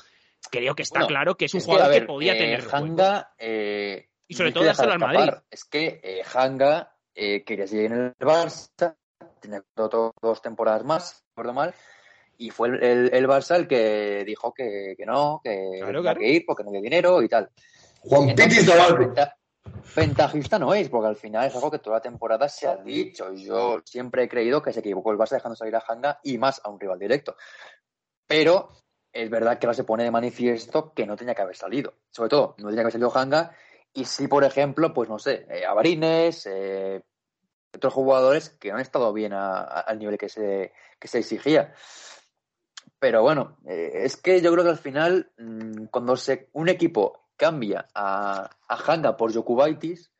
creo 0.50 0.75
que 0.75 0.82
está 0.82 1.06
claro 1.06 1.37
que 1.37 1.47
es 1.47 1.54
un 1.54 1.61
jugador 1.61 1.92
que, 1.92 2.02
podía 2.02 2.35
eh, 2.35 2.38
tener. 2.38 2.64
Hanga. 2.73 3.32
Eh, 3.38 4.08
y 4.26 4.35
sobre 4.35 4.52
todo 4.52 4.64
dárselo 4.64 4.92
al 4.92 4.99
Madrid. 4.99 5.32
Es 5.50 5.64
que 5.64 6.00
eh, 6.02 6.23
Hanga 6.35 6.92
quería 7.14 7.66
seguir 7.66 7.87
en 7.87 7.99
el 7.99 8.14
Barça 8.20 8.94
tenía 9.40 9.62
dos 9.76 10.42
temporadas 10.42 10.85
más, 10.85 11.25
recuerdo 11.30 11.54
mal, 11.54 11.75
y 12.37 12.50
fue 12.50 12.68
el, 12.68 13.12
el, 13.12 13.26
Barça 13.26 13.57
el 13.57 13.66
que 13.66 14.25
dijo 14.25 14.52
que, 14.54 14.95
que 14.97 15.04
no, 15.04 15.40
que 15.42 15.80
claro, 15.80 16.21
que 16.21 16.28
ir 16.28 16.45
porque 16.47 16.62
no 16.62 16.71
había 16.71 16.80
dinero 16.80 17.23
y 17.23 17.28
tal. 17.28 17.50
Juan 18.00 18.35
Pitis 18.35 18.66
Ventajista 19.95 20.59
no 20.59 20.75
es, 20.75 20.88
porque 20.88 21.09
al 21.09 21.16
final 21.16 21.47
es 21.47 21.54
algo 21.54 21.71
que 21.71 21.78
toda 21.78 21.97
la 21.97 22.02
temporada 22.02 22.49
se 22.49 22.68
ha 22.68 22.76
dicho. 22.76 23.33
Yo 23.33 23.80
siempre 23.85 24.25
he 24.25 24.28
creído 24.28 24.62
que 24.62 24.73
se 24.73 24.80
equivocó 24.80 25.11
el 25.12 25.18
Barça 25.18 25.35
dejando 25.35 25.57
salir 25.57 25.75
a 25.76 25.85
Hanga 25.87 26.21
y 26.23 26.38
más 26.38 26.61
a 26.64 26.71
un 26.71 26.78
rival 26.78 26.99
directo. 26.99 27.37
Pero 28.26 28.71
es 29.12 29.28
verdad 29.30 29.59
que 29.59 29.66
ahora 29.66 29.75
se 29.75 29.85
pone 29.85 30.04
de 30.04 30.11
manifiesto 30.11 30.92
que 30.95 31.07
no 31.07 31.16
tenía 31.16 31.35
que 31.35 31.42
haber 31.42 31.57
salido. 31.57 31.95
Sobre 32.11 32.28
todo, 32.28 32.54
no 32.59 32.68
tenía 32.68 32.76
que 32.76 32.80
haber 32.83 32.92
salido 32.92 33.16
Hanga. 33.16 33.52
Y 33.92 34.04
sí, 34.04 34.28
por 34.28 34.45
ejemplo, 34.45 34.92
pues 34.92 35.09
no 35.09 35.18
sé, 35.18 35.47
eh, 35.50 35.64
Avarines, 35.64 36.47
eh, 36.47 37.02
otros 37.75 37.92
jugadores 37.92 38.50
que 38.50 38.72
han 38.72 38.80
estado 38.80 39.12
bien 39.12 39.32
al 39.32 39.98
nivel 39.98 40.18
que 40.18 40.28
se, 40.28 40.72
que 40.98 41.08
se 41.08 41.18
exigía. 41.18 41.75
Pero 42.98 43.22
bueno, 43.22 43.58
eh, 43.66 43.92
es 43.94 44.16
que 44.16 44.40
yo 44.40 44.52
creo 44.52 44.64
que 44.64 44.70
al 44.70 44.78
final, 44.78 45.30
mm, 45.38 45.87
cuando 45.87 46.16
se, 46.16 46.48
un 46.52 46.68
equipo 46.68 47.28
cambia 47.37 47.87
a, 47.94 48.50
a 48.68 48.76
Hanga 48.76 49.16
por 49.16 49.32
Jokubaitis, 49.32 50.10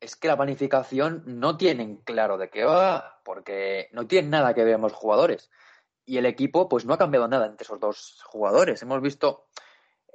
es 0.00 0.16
que 0.16 0.28
la 0.28 0.36
planificación 0.36 1.22
no 1.26 1.58
tienen 1.58 1.96
claro 1.98 2.38
de 2.38 2.48
qué 2.48 2.64
va, 2.64 3.20
porque 3.22 3.90
no 3.92 4.06
tienen 4.06 4.30
nada 4.30 4.54
que 4.54 4.64
ver 4.64 4.80
los 4.80 4.94
jugadores. 4.94 5.50
Y 6.06 6.16
el 6.16 6.24
equipo, 6.24 6.68
pues 6.68 6.86
no 6.86 6.94
ha 6.94 6.98
cambiado 6.98 7.28
nada 7.28 7.46
entre 7.46 7.64
esos 7.64 7.78
dos 7.78 8.22
jugadores. 8.24 8.80
Hemos 8.80 9.02
visto 9.02 9.48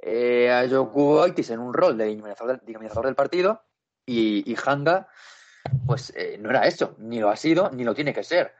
eh, 0.02 0.50
a 0.50 0.68
Jokubaitis 0.68 1.50
en 1.50 1.60
un 1.60 1.72
rol 1.72 1.96
de 1.96 2.06
dinamizador 2.06 3.06
del, 3.06 3.14
partido 3.14 3.62
y, 4.04 4.50
y 4.50 4.56
Hanga 4.64 5.08
pues 5.86 6.12
eh, 6.16 6.36
no 6.38 6.50
era 6.50 6.66
eso, 6.66 6.94
ni 6.98 7.20
lo 7.20 7.30
ha 7.30 7.36
sido, 7.36 7.70
ni 7.70 7.84
lo 7.84 7.94
tiene 7.94 8.12
que 8.12 8.22
ser. 8.22 8.54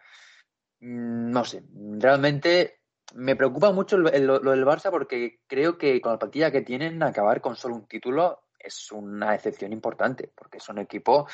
Mm, 0.80 1.30
no 1.30 1.44
sé, 1.44 1.62
realmente 1.98 2.80
me 3.14 3.36
preocupa 3.36 3.72
mucho 3.72 3.96
lo, 3.96 4.10
del 4.10 4.66
Barça 4.66 4.90
porque 4.90 5.40
creo 5.46 5.78
que 5.78 6.00
con 6.00 6.12
la 6.12 6.18
plantilla 6.18 6.50
que 6.50 6.62
tienen, 6.62 7.02
acabar 7.02 7.40
con 7.40 7.56
solo 7.56 7.76
un 7.76 7.86
título 7.86 8.42
es 8.58 8.90
una 8.92 9.34
excepción 9.34 9.72
importante, 9.72 10.30
porque 10.34 10.58
es 10.58 10.68
un 10.68 10.78
equipo 10.78 11.28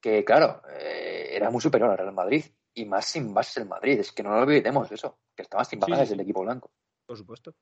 que, 0.00 0.24
claro, 0.24 0.62
eh, 0.80 1.30
era 1.32 1.50
muy 1.50 1.60
superior 1.60 1.90
al 1.90 1.98
Real 1.98 2.12
Madrid 2.12 2.44
y 2.74 2.84
más 2.84 3.06
sin 3.06 3.32
bases 3.32 3.58
el 3.58 3.68
Madrid. 3.68 4.00
Es 4.00 4.12
que 4.12 4.22
no 4.22 4.30
lo 4.30 4.42
olvidemos 4.42 4.90
eso, 4.90 5.18
que 5.36 5.42
estaba 5.42 5.64
sin 5.64 5.78
bases 5.78 6.10
el 6.10 6.20
equipo 6.20 6.42
blanco. 6.42 6.72
Por 7.12 7.18
supuesto. 7.18 7.54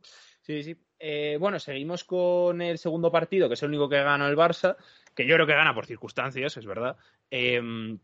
Sí, 0.42 0.62
sí. 0.62 0.76
Eh, 0.96 1.36
bueno, 1.40 1.58
seguimos 1.58 2.04
con 2.04 2.62
el 2.62 2.78
segundo 2.78 3.10
partido, 3.10 3.48
que 3.48 3.54
es 3.54 3.62
el 3.64 3.70
único 3.70 3.88
que 3.88 4.00
gana 4.00 4.28
el 4.28 4.36
Barça, 4.36 4.76
que 5.12 5.26
yo 5.26 5.34
creo 5.34 5.46
que 5.48 5.54
gana 5.54 5.74
por 5.74 5.86
circunstancias, 5.86 6.56
es 6.56 6.64
verdad. 6.64 6.96
Em, 7.32 7.98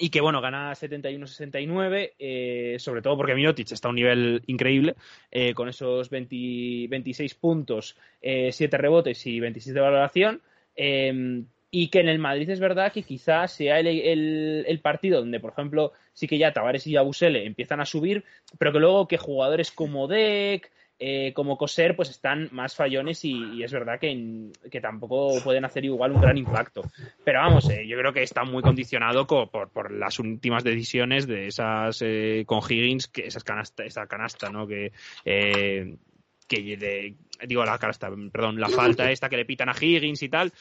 y 0.00 0.08
que 0.08 0.22
bueno, 0.22 0.40
gana 0.40 0.74
71-69, 0.74 2.14
eh, 2.18 2.76
sobre 2.78 3.02
todo 3.02 3.18
porque 3.18 3.34
Mirotic 3.34 3.70
está 3.70 3.88
a 3.88 3.90
un 3.90 3.96
nivel 3.96 4.42
increíble, 4.46 4.94
eh, 5.30 5.52
con 5.52 5.68
esos 5.68 6.08
26 6.08 7.34
puntos, 7.34 7.94
7 8.22 8.78
rebotes 8.78 9.26
y 9.26 9.40
26 9.40 9.74
de 9.74 9.80
valoración. 9.82 10.40
Em, 10.74 11.44
y 11.70 11.88
que 11.88 12.00
en 12.00 12.08
el 12.08 12.18
Madrid 12.18 12.48
es 12.48 12.60
verdad 12.60 12.92
que 12.92 13.02
quizás 13.02 13.52
sea 13.52 13.78
el, 13.78 14.80
partido 14.82 15.20
donde, 15.20 15.40
por 15.40 15.52
ejemplo, 15.52 15.92
sí 16.14 16.26
que 16.26 16.38
ya 16.38 16.52
Tavares 16.52 16.86
y 16.86 16.96
Abusele 16.96 17.44
empiezan 17.44 17.80
a 17.80 17.86
subir, 17.86 18.24
pero 18.58 18.72
que 18.72 18.78
luego 18.78 19.06
que 19.06 19.18
jugadores 19.18 19.70
como 19.70 20.08
Deck, 20.08 20.70
eh, 21.00 21.32
como 21.32 21.56
Coser, 21.56 21.94
pues 21.94 22.10
están 22.10 22.48
más 22.50 22.74
fallones 22.74 23.24
y, 23.24 23.62
es 23.62 23.72
verdad 23.72 24.00
que, 24.00 24.50
que, 24.68 24.80
tampoco 24.80 25.40
pueden 25.44 25.64
hacer 25.64 25.84
igual 25.84 26.10
un 26.10 26.20
gran 26.20 26.36
impacto. 26.36 26.82
Pero 27.24 27.38
vamos, 27.38 27.70
eh, 27.70 27.86
yo 27.86 27.96
creo 27.96 28.12
que 28.12 28.24
está 28.24 28.42
muy 28.42 28.62
condicionado 28.62 29.24
por, 29.24 29.48
por, 29.48 29.92
las 29.92 30.18
últimas 30.18 30.64
decisiones 30.64 31.28
de 31.28 31.46
esas 31.46 32.02
eh, 32.02 32.42
con 32.46 32.58
Higgins, 32.68 33.06
que 33.06 33.26
esas 33.26 33.44
canasta, 33.44 33.84
esa 33.84 34.08
canasta, 34.08 34.50
¿no? 34.50 34.66
Que, 34.66 34.92
que 35.24 37.14
digo 37.46 37.64
la 37.64 37.78
canasta, 37.78 38.10
perdón, 38.32 38.58
la 38.58 38.68
falta 38.68 39.08
esta 39.12 39.28
que 39.28 39.36
le 39.36 39.44
pitan 39.44 39.68
a 39.68 39.76
Higgins 39.80 40.22
y 40.24 40.28
tal. 40.28 40.52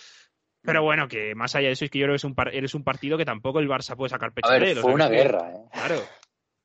Pero 0.62 0.84
bueno, 0.84 1.08
que 1.08 1.34
más 1.34 1.56
allá 1.56 1.68
de 1.68 1.74
eso 1.74 1.86
es 1.86 1.90
que 1.90 1.98
yo 1.98 2.06
creo 2.06 2.14
que 2.14 2.18
es 2.18 2.24
un, 2.26 2.36
eres 2.52 2.76
un 2.76 2.84
partido 2.84 3.18
que 3.18 3.26
tampoco 3.26 3.60
el 3.60 3.70
Barça 3.70 3.96
puede 3.96 4.10
sacar 4.10 4.34
pecho 4.34 4.50
a 4.50 4.60
ver, 4.60 4.78
Fue 4.78 4.94
una 4.94 5.08
guerra, 5.08 5.52
¿eh? 5.52 5.62
Claro. 5.72 5.96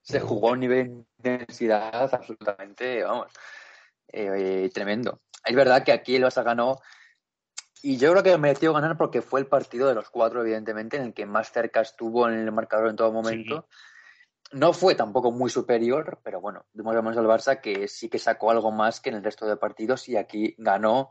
Se 0.03 0.19
jugó 0.19 0.51
a 0.51 0.53
un 0.53 0.61
nivel 0.61 1.07
de 1.17 1.31
intensidad 1.31 2.13
absolutamente, 2.13 3.05
vamos, 3.05 3.29
eh, 4.09 4.71
tremendo. 4.73 5.21
Es 5.45 5.55
verdad 5.55 5.85
que 5.85 5.93
aquí 5.93 6.17
el 6.17 6.25
Barça 6.25 6.45
ganó 6.45 6.81
y 7.83 7.97
yo 7.97 8.13
creo 8.13 8.23
que 8.23 8.39
mereció 8.39 8.73
ganar 8.73 8.97
porque 8.97 9.23
fue 9.23 9.41
el 9.41 9.49
partido 9.49 9.89
de 9.89 9.95
los 9.95 10.09
cuatro, 10.09 10.41
evidentemente, 10.41 10.97
en 10.97 11.03
el 11.03 11.15
que 11.15 11.27
más 11.27 11.51
cerca 11.51 11.81
estuvo 11.81 12.29
en 12.29 12.39
el 12.39 12.53
marcador 12.53 12.89
en 12.89 12.97
todo 12.97 13.13
momento. 13.13 13.67
No 14.53 14.73
fue 14.73 14.95
tampoco 14.95 15.33
muy 15.33 15.51
superior, 15.51 16.21
pero 16.23 16.41
bueno, 16.41 16.65
menos 16.75 17.17
al 17.17 17.27
Barça 17.27 17.61
que 17.61 17.89
sí 17.89 18.09
que 18.09 18.21
sacó 18.21 18.53
algo 18.53 18.71
más 18.71 19.01
que 19.01 19.11
en 19.11 19.17
el 19.17 19.25
resto 19.25 19.47
de 19.47 19.57
partidos 19.57 20.09
y 20.09 20.17
aquí 20.17 20.55
ganó. 20.59 21.11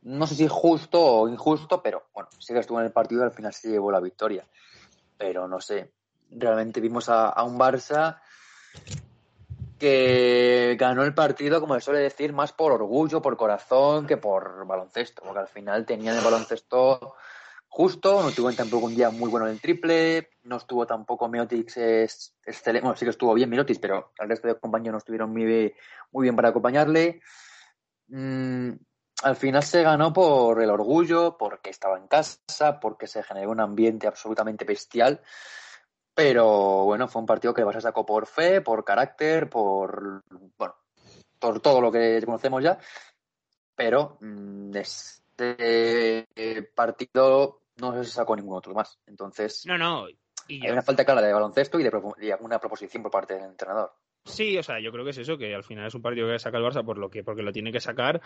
No 0.00 0.26
sé 0.26 0.36
si 0.36 0.48
justo 0.48 1.04
o 1.04 1.28
injusto, 1.28 1.82
pero 1.82 2.08
bueno, 2.14 2.30
sí 2.38 2.54
que 2.54 2.60
estuvo 2.60 2.80
en 2.80 2.86
el 2.86 2.92
partido 2.92 3.22
y 3.22 3.24
al 3.24 3.32
final 3.32 3.52
se 3.52 3.68
llevó 3.68 3.92
la 3.92 4.00
victoria. 4.00 4.48
Pero 5.18 5.48
no 5.48 5.60
sé, 5.60 5.92
realmente 6.30 6.80
vimos 6.80 7.10
a, 7.10 7.28
a 7.28 7.44
un 7.44 7.58
Barça 7.58 8.20
que 9.84 10.76
ganó 10.80 11.04
el 11.04 11.12
partido, 11.12 11.60
como 11.60 11.74
se 11.74 11.82
suele 11.82 12.00
decir, 12.00 12.32
más 12.32 12.54
por 12.54 12.72
orgullo, 12.72 13.20
por 13.20 13.36
corazón, 13.36 14.06
que 14.06 14.16
por 14.16 14.66
baloncesto, 14.66 15.20
porque 15.22 15.40
al 15.40 15.46
final 15.46 15.84
tenían 15.84 16.16
el 16.16 16.24
baloncesto 16.24 17.16
justo, 17.68 18.22
no 18.22 18.30
tuvo 18.30 18.50
tampoco 18.52 18.86
un 18.86 18.94
día 18.94 19.10
muy 19.10 19.28
bueno 19.28 19.46
en 19.46 19.52
el 19.52 19.60
triple, 19.60 20.30
no 20.44 20.56
estuvo 20.56 20.86
tampoco 20.86 21.28
Miotic 21.28 21.68
excelente, 21.76 22.80
bueno, 22.80 22.96
sí 22.96 23.04
que 23.04 23.10
estuvo 23.10 23.34
bien 23.34 23.50
pero 23.78 24.12
el 24.18 24.28
resto 24.30 24.48
de 24.48 24.58
compañeros 24.58 24.92
no 24.92 24.98
estuvieron 24.98 25.30
muy, 25.30 25.74
muy 26.12 26.22
bien 26.22 26.34
para 26.34 26.48
acompañarle. 26.48 27.20
Mm, 28.08 28.70
al 29.22 29.36
final 29.36 29.62
se 29.62 29.82
ganó 29.82 30.14
por 30.14 30.62
el 30.62 30.70
orgullo, 30.70 31.36
porque 31.36 31.68
estaba 31.68 31.98
en 31.98 32.08
casa, 32.08 32.80
porque 32.80 33.06
se 33.06 33.22
generó 33.22 33.50
un 33.50 33.60
ambiente 33.60 34.06
absolutamente 34.06 34.64
bestial 34.64 35.20
pero 36.14 36.84
bueno, 36.84 37.08
fue 37.08 37.20
un 37.20 37.26
partido 37.26 37.52
que 37.52 37.64
Barça 37.64 37.80
sacó 37.80 38.06
por 38.06 38.26
fe, 38.26 38.60
por 38.60 38.84
carácter, 38.84 39.50
por 39.50 40.22
bueno, 40.56 40.76
por 41.38 41.60
todo 41.60 41.80
lo 41.80 41.90
que 41.90 42.22
conocemos 42.24 42.62
ya. 42.62 42.78
Pero 43.74 44.18
mm, 44.20 44.76
este 44.76 46.26
partido 46.74 47.62
no 47.76 48.04
se 48.04 48.10
sacó 48.10 48.36
ningún 48.36 48.56
otro 48.56 48.74
más. 48.74 49.00
Entonces, 49.06 49.64
no, 49.66 49.76
no. 49.76 50.06
hay 50.48 50.70
una 50.70 50.82
falta 50.82 51.04
clara 51.04 51.20
de 51.20 51.32
baloncesto 51.32 51.80
y 51.80 51.82
de, 51.82 52.36
una 52.40 52.60
proposición 52.60 53.02
por 53.02 53.10
parte 53.10 53.34
del 53.34 53.44
entrenador. 53.44 53.92
Sí, 54.24 54.56
o 54.56 54.62
sea, 54.62 54.80
yo 54.80 54.90
creo 54.90 55.04
que 55.04 55.10
es 55.10 55.18
eso, 55.18 55.36
que 55.36 55.54
al 55.54 55.64
final 55.64 55.86
es 55.86 55.94
un 55.94 56.00
partido 56.00 56.28
que 56.28 56.38
saca 56.38 56.56
el 56.56 56.64
Barça 56.64 56.84
por 56.84 56.96
lo 56.96 57.10
que, 57.10 57.22
porque 57.22 57.42
lo 57.42 57.52
tiene 57.52 57.72
que 57.72 57.80
sacar 57.80 58.22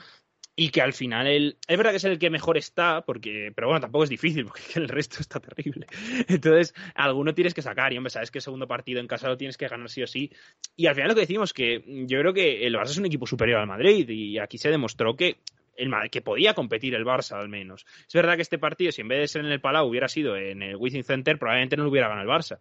y 0.60 0.70
que 0.70 0.82
al 0.82 0.92
final 0.92 1.28
él, 1.28 1.56
es 1.68 1.76
verdad 1.76 1.92
que 1.92 1.98
es 1.98 2.04
el 2.04 2.18
que 2.18 2.30
mejor 2.30 2.58
está, 2.58 3.02
porque, 3.02 3.52
pero 3.54 3.68
bueno, 3.68 3.80
tampoco 3.80 4.02
es 4.02 4.10
difícil, 4.10 4.44
porque 4.46 4.64
el 4.74 4.88
resto 4.88 5.18
está 5.20 5.38
terrible. 5.38 5.86
Entonces, 6.26 6.74
alguno 6.96 7.32
tienes 7.32 7.54
que 7.54 7.62
sacar, 7.62 7.92
y 7.92 7.96
hombre, 7.96 8.10
sabes 8.10 8.32
que 8.32 8.38
el 8.38 8.42
segundo 8.42 8.66
partido 8.66 8.98
en 8.98 9.06
casa 9.06 9.28
lo 9.28 9.36
tienes 9.36 9.56
que 9.56 9.68
ganar 9.68 9.88
sí 9.88 10.02
o 10.02 10.08
sí. 10.08 10.32
Y 10.74 10.86
al 10.88 10.96
final 10.96 11.10
lo 11.10 11.14
que 11.14 11.20
decimos 11.20 11.52
que 11.52 11.84
yo 12.08 12.18
creo 12.18 12.34
que 12.34 12.66
el 12.66 12.74
Barça 12.74 12.90
es 12.90 12.98
un 12.98 13.06
equipo 13.06 13.24
superior 13.24 13.60
al 13.60 13.68
Madrid, 13.68 14.08
y 14.08 14.40
aquí 14.40 14.58
se 14.58 14.68
demostró 14.68 15.14
que 15.14 15.36
el, 15.76 15.92
que 16.10 16.22
podía 16.22 16.54
competir 16.54 16.96
el 16.96 17.04
Barça 17.04 17.38
al 17.38 17.48
menos. 17.48 17.86
Es 18.08 18.14
verdad 18.14 18.34
que 18.34 18.42
este 18.42 18.58
partido, 18.58 18.90
si 18.90 19.02
en 19.02 19.08
vez 19.08 19.20
de 19.20 19.28
ser 19.28 19.44
en 19.44 19.52
el 19.52 19.60
Palau 19.60 19.86
hubiera 19.86 20.08
sido 20.08 20.36
en 20.36 20.60
el 20.62 20.74
Wizzing 20.74 21.04
Center, 21.04 21.38
probablemente 21.38 21.76
no 21.76 21.84
lo 21.84 21.90
hubiera 21.90 22.08
ganado 22.08 22.28
el 22.28 22.36
Barça 22.36 22.58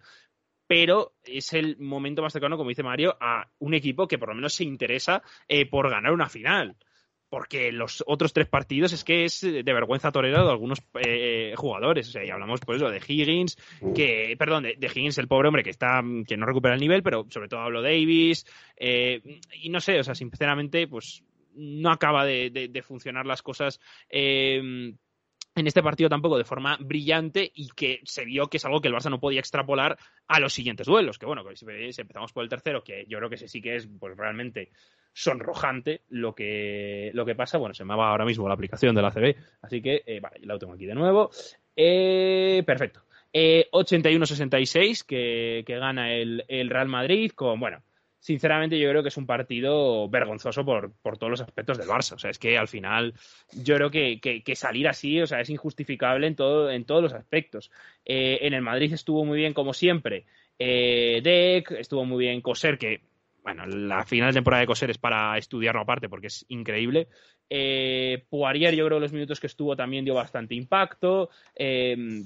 pero 0.69 1.13
es 1.23 1.53
el 1.53 1.77
momento 1.77 2.21
más 2.21 2.33
cercano, 2.33 2.57
como 2.57 2.67
dice 2.67 2.83
Mario, 2.83 3.15
a 3.21 3.49
un 3.60 3.73
equipo 3.73 4.05
que 4.05 4.17
por 4.17 4.27
lo 4.27 4.36
menos 4.36 4.53
se 4.53 4.65
interesa 4.65 5.23
eh, 5.47 5.65
por 5.65 5.89
ganar 5.89 6.12
una 6.12 6.27
final. 6.27 6.75
Porque 7.29 7.71
los 7.71 8.03
otros 8.07 8.31
tres 8.31 8.47
partidos 8.47 8.93
es 8.93 9.03
que 9.03 9.25
es 9.25 9.41
de 9.41 9.61
vergüenza 9.63 10.11
torera 10.11 10.43
de 10.43 10.49
algunos 10.49 10.81
eh, 11.05 11.53
jugadores. 11.57 12.07
O 12.09 12.11
sea, 12.11 12.25
y 12.25 12.29
hablamos 12.29 12.61
pues 12.61 12.79
de 12.79 13.01
Higgins, 13.05 13.57
que, 13.93 14.35
perdón, 14.39 14.63
de, 14.63 14.77
Higgins, 14.81 15.17
el 15.17 15.27
pobre 15.27 15.49
hombre 15.49 15.63
que 15.63 15.69
está, 15.69 16.01
que 16.25 16.37
no 16.37 16.45
recupera 16.45 16.75
el 16.75 16.79
nivel, 16.79 17.03
pero 17.03 17.25
sobre 17.29 17.49
todo 17.49 17.59
hablo 17.59 17.81
Davis. 17.81 18.45
Eh, 18.77 19.21
y 19.61 19.69
no 19.69 19.81
sé, 19.81 19.99
o 19.99 20.03
sea, 20.03 20.15
sinceramente, 20.15 20.87
pues 20.87 21.23
no 21.55 21.91
acaba 21.91 22.23
de, 22.25 22.83
funcionar 22.85 23.25
las 23.25 23.41
cosas 23.41 23.79
en 25.57 25.65
este 25.65 25.81
partido 25.81 26.07
tampoco 26.07 26.37
de 26.37 26.43
forma 26.43 26.77
brillante 26.79 27.51
y 27.55 27.69
que 27.69 28.01
se 28.03 28.25
vio 28.25 28.47
que 28.47 28.57
es 28.57 28.65
algo 28.65 28.79
que 28.79 28.89
el 28.89 28.93
Barça 28.93 29.09
no 29.09 29.19
podía 29.19 29.39
extrapolar 29.39 29.97
a 30.27 30.39
los 30.39 30.53
siguientes 30.53 30.85
duelos. 30.85 31.17
Que 31.17 31.25
bueno, 31.25 31.43
si 31.55 31.65
empezamos 31.65 32.31
por 32.31 32.43
el 32.43 32.49
tercero, 32.49 32.83
que 32.83 33.05
yo 33.09 33.17
creo 33.17 33.29
que 33.29 33.35
ese 33.35 33.47
sí 33.47 33.59
que 33.59 33.75
es 33.75 33.89
pues 33.99 34.15
realmente 34.15 34.69
sonrojante 35.17 36.01
lo 36.10 36.36
que, 36.36 37.12
lo 37.13 37.25
que 37.25 37.36
pasa. 37.36 37.58
Bueno, 37.58 37.73
se 37.73 37.86
me 37.86 37.95
va 37.95 38.10
ahora 38.10 38.25
mismo 38.25 38.47
la 38.47 38.53
aplicación 38.53 38.95
de 38.95 39.01
la 39.01 39.12
CB, 39.12 39.36
así 39.62 39.82
que 39.82 40.03
eh, 40.06 40.19
vale, 40.19 40.39
la 40.43 40.58
tengo 40.60 40.73
aquí 40.73 40.86
de 40.86 40.95
nuevo. 40.95 41.32
Eh, 41.75 42.63
perfecto. 42.65 43.01
81-66 43.34 45.01
eh, 45.01 45.06
que, 45.06 45.63
que, 45.65 45.77
gana 45.77 46.13
el, 46.13 46.43
el 46.47 46.69
Real 46.69 46.88
Madrid 46.88 47.32
con, 47.32 47.60
bueno, 47.60 47.82
sinceramente 48.19 48.77
yo 48.77 48.89
creo 48.89 49.03
que 49.03 49.10
es 49.10 49.17
un 49.17 49.25
partido 49.25 50.10
vergonzoso 50.10 50.65
por, 50.65 50.91
todos 51.17 51.32
los 51.32 51.41
aspectos 51.41 51.77
del 51.77 51.88
Barça. 51.88 52.13
O 52.13 52.19
sea, 52.19 52.30
es 52.30 52.38
que 52.38 52.58
al 52.58 52.67
final 52.67 53.13
yo 53.53 53.75
creo 53.75 53.89
que, 53.89 54.56
salir 54.56 54.88
así, 54.88 55.21
o 55.21 55.27
sea, 55.27 55.39
es 55.39 55.49
injustificable 55.49 56.27
en, 56.27 56.36
todo, 56.36 56.69
en 56.69 56.86
todos 56.86 57.03
los 57.03 57.13
aspectos. 57.13 57.71
Eh, 58.06 58.39
en 58.41 58.53
el 58.53 58.62
Madrid 58.62 58.93
estuvo 58.93 59.23
muy 59.23 59.38
bien, 59.38 59.53
como 59.53 59.73
siempre, 59.73 60.25
eh, 60.60 61.21
Deck, 61.23 61.71
estuvo 61.71 62.03
muy 62.06 62.25
bien 62.25 62.41
Coser, 62.41 62.77
que, 62.77 63.01
bueno, 63.47 63.65
la 63.65 64.03
final 64.03 64.31
de 64.31 64.33
temporada 64.33 64.60
de 64.60 64.67
Coser 64.67 64.89
es 64.89 64.97
para 64.97 65.38
estudiarlo 65.38 65.79
aparte 65.79 66.10
porque 66.10 66.27
es 66.27 66.43
increíble. 66.49 67.07
Eh, 67.49 68.25
Poirier, 68.29 68.75
yo 68.75 68.86
creo 68.86 68.97
que 68.97 69.03
los 69.03 69.13
minutos 69.13 69.39
que 69.39 69.47
estuvo 69.47 69.73
también 69.73 70.03
dio 70.03 70.13
bastante 70.13 70.53
impacto. 70.53 71.29
Eh, 71.55 72.25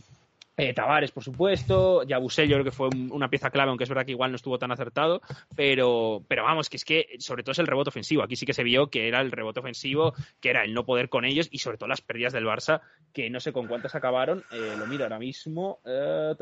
eh, 0.58 0.74
Tavares, 0.74 1.12
por 1.12 1.24
supuesto. 1.24 2.02
Yabusel, 2.02 2.50
yo 2.50 2.56
creo 2.56 2.66
que 2.66 2.72
fue 2.72 2.90
una 3.12 3.30
pieza 3.30 3.52
clave, 3.52 3.70
aunque 3.70 3.84
es 3.84 3.90
verdad 3.90 4.04
que 4.04 4.14
igual 4.14 4.32
no 4.32 4.36
estuvo 4.36 4.58
tan 4.58 4.72
acertado. 4.72 5.22
Pero, 5.56 6.24
pero 6.28 6.44
vamos, 6.44 6.72
que 6.72 6.78
es 6.78 6.86
que 6.86 7.06
sobre 7.20 7.44
todo 7.44 7.52
es 7.52 7.60
el 7.60 7.68
rebote 7.68 7.90
ofensivo. 7.90 8.24
Aquí 8.24 8.36
sí 8.36 8.48
que 8.48 8.56
se 8.56 8.64
vio 8.64 8.90
que 8.90 9.08
era 9.08 9.22
el 9.22 9.32
rebote 9.32 9.60
ofensivo, 9.60 10.16
que 10.40 10.50
era 10.50 10.64
el 10.64 10.74
no 10.74 10.88
poder 10.88 11.10
con 11.10 11.24
ellos 11.24 11.50
y 11.52 11.60
sobre 11.60 11.78
todo 11.78 11.88
las 11.88 12.02
pérdidas 12.02 12.34
del 12.34 12.48
Barça, 12.48 12.82
que 13.14 13.30
no 13.30 13.40
sé 13.40 13.54
con 13.54 13.68
cuántas 13.68 13.94
acabaron. 13.94 14.44
Eh, 14.52 14.74
lo 14.76 14.88
miro 14.88 15.04
ahora 15.04 15.20
mismo. 15.20 15.82
Eh, 15.86 16.34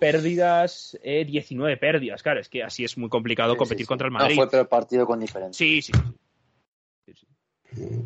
pérdidas, 0.00 0.98
19 1.02 1.76
pérdidas. 1.76 2.22
Claro, 2.22 2.40
es 2.40 2.48
que 2.48 2.64
así 2.64 2.84
es 2.84 2.98
muy 2.98 3.08
complicado 3.08 3.56
competir 3.56 3.86
contra 3.86 4.06
el 4.06 4.12
Madrid. 4.12 4.36
No 4.36 4.48
fue 4.48 4.60
el 4.60 4.66
partido 4.66 5.06
con 5.06 5.20
diferencia. 5.20 5.56
Sí, 5.56 5.82
sí. 5.82 5.92
sí, 7.06 7.14
sí. 7.14 8.04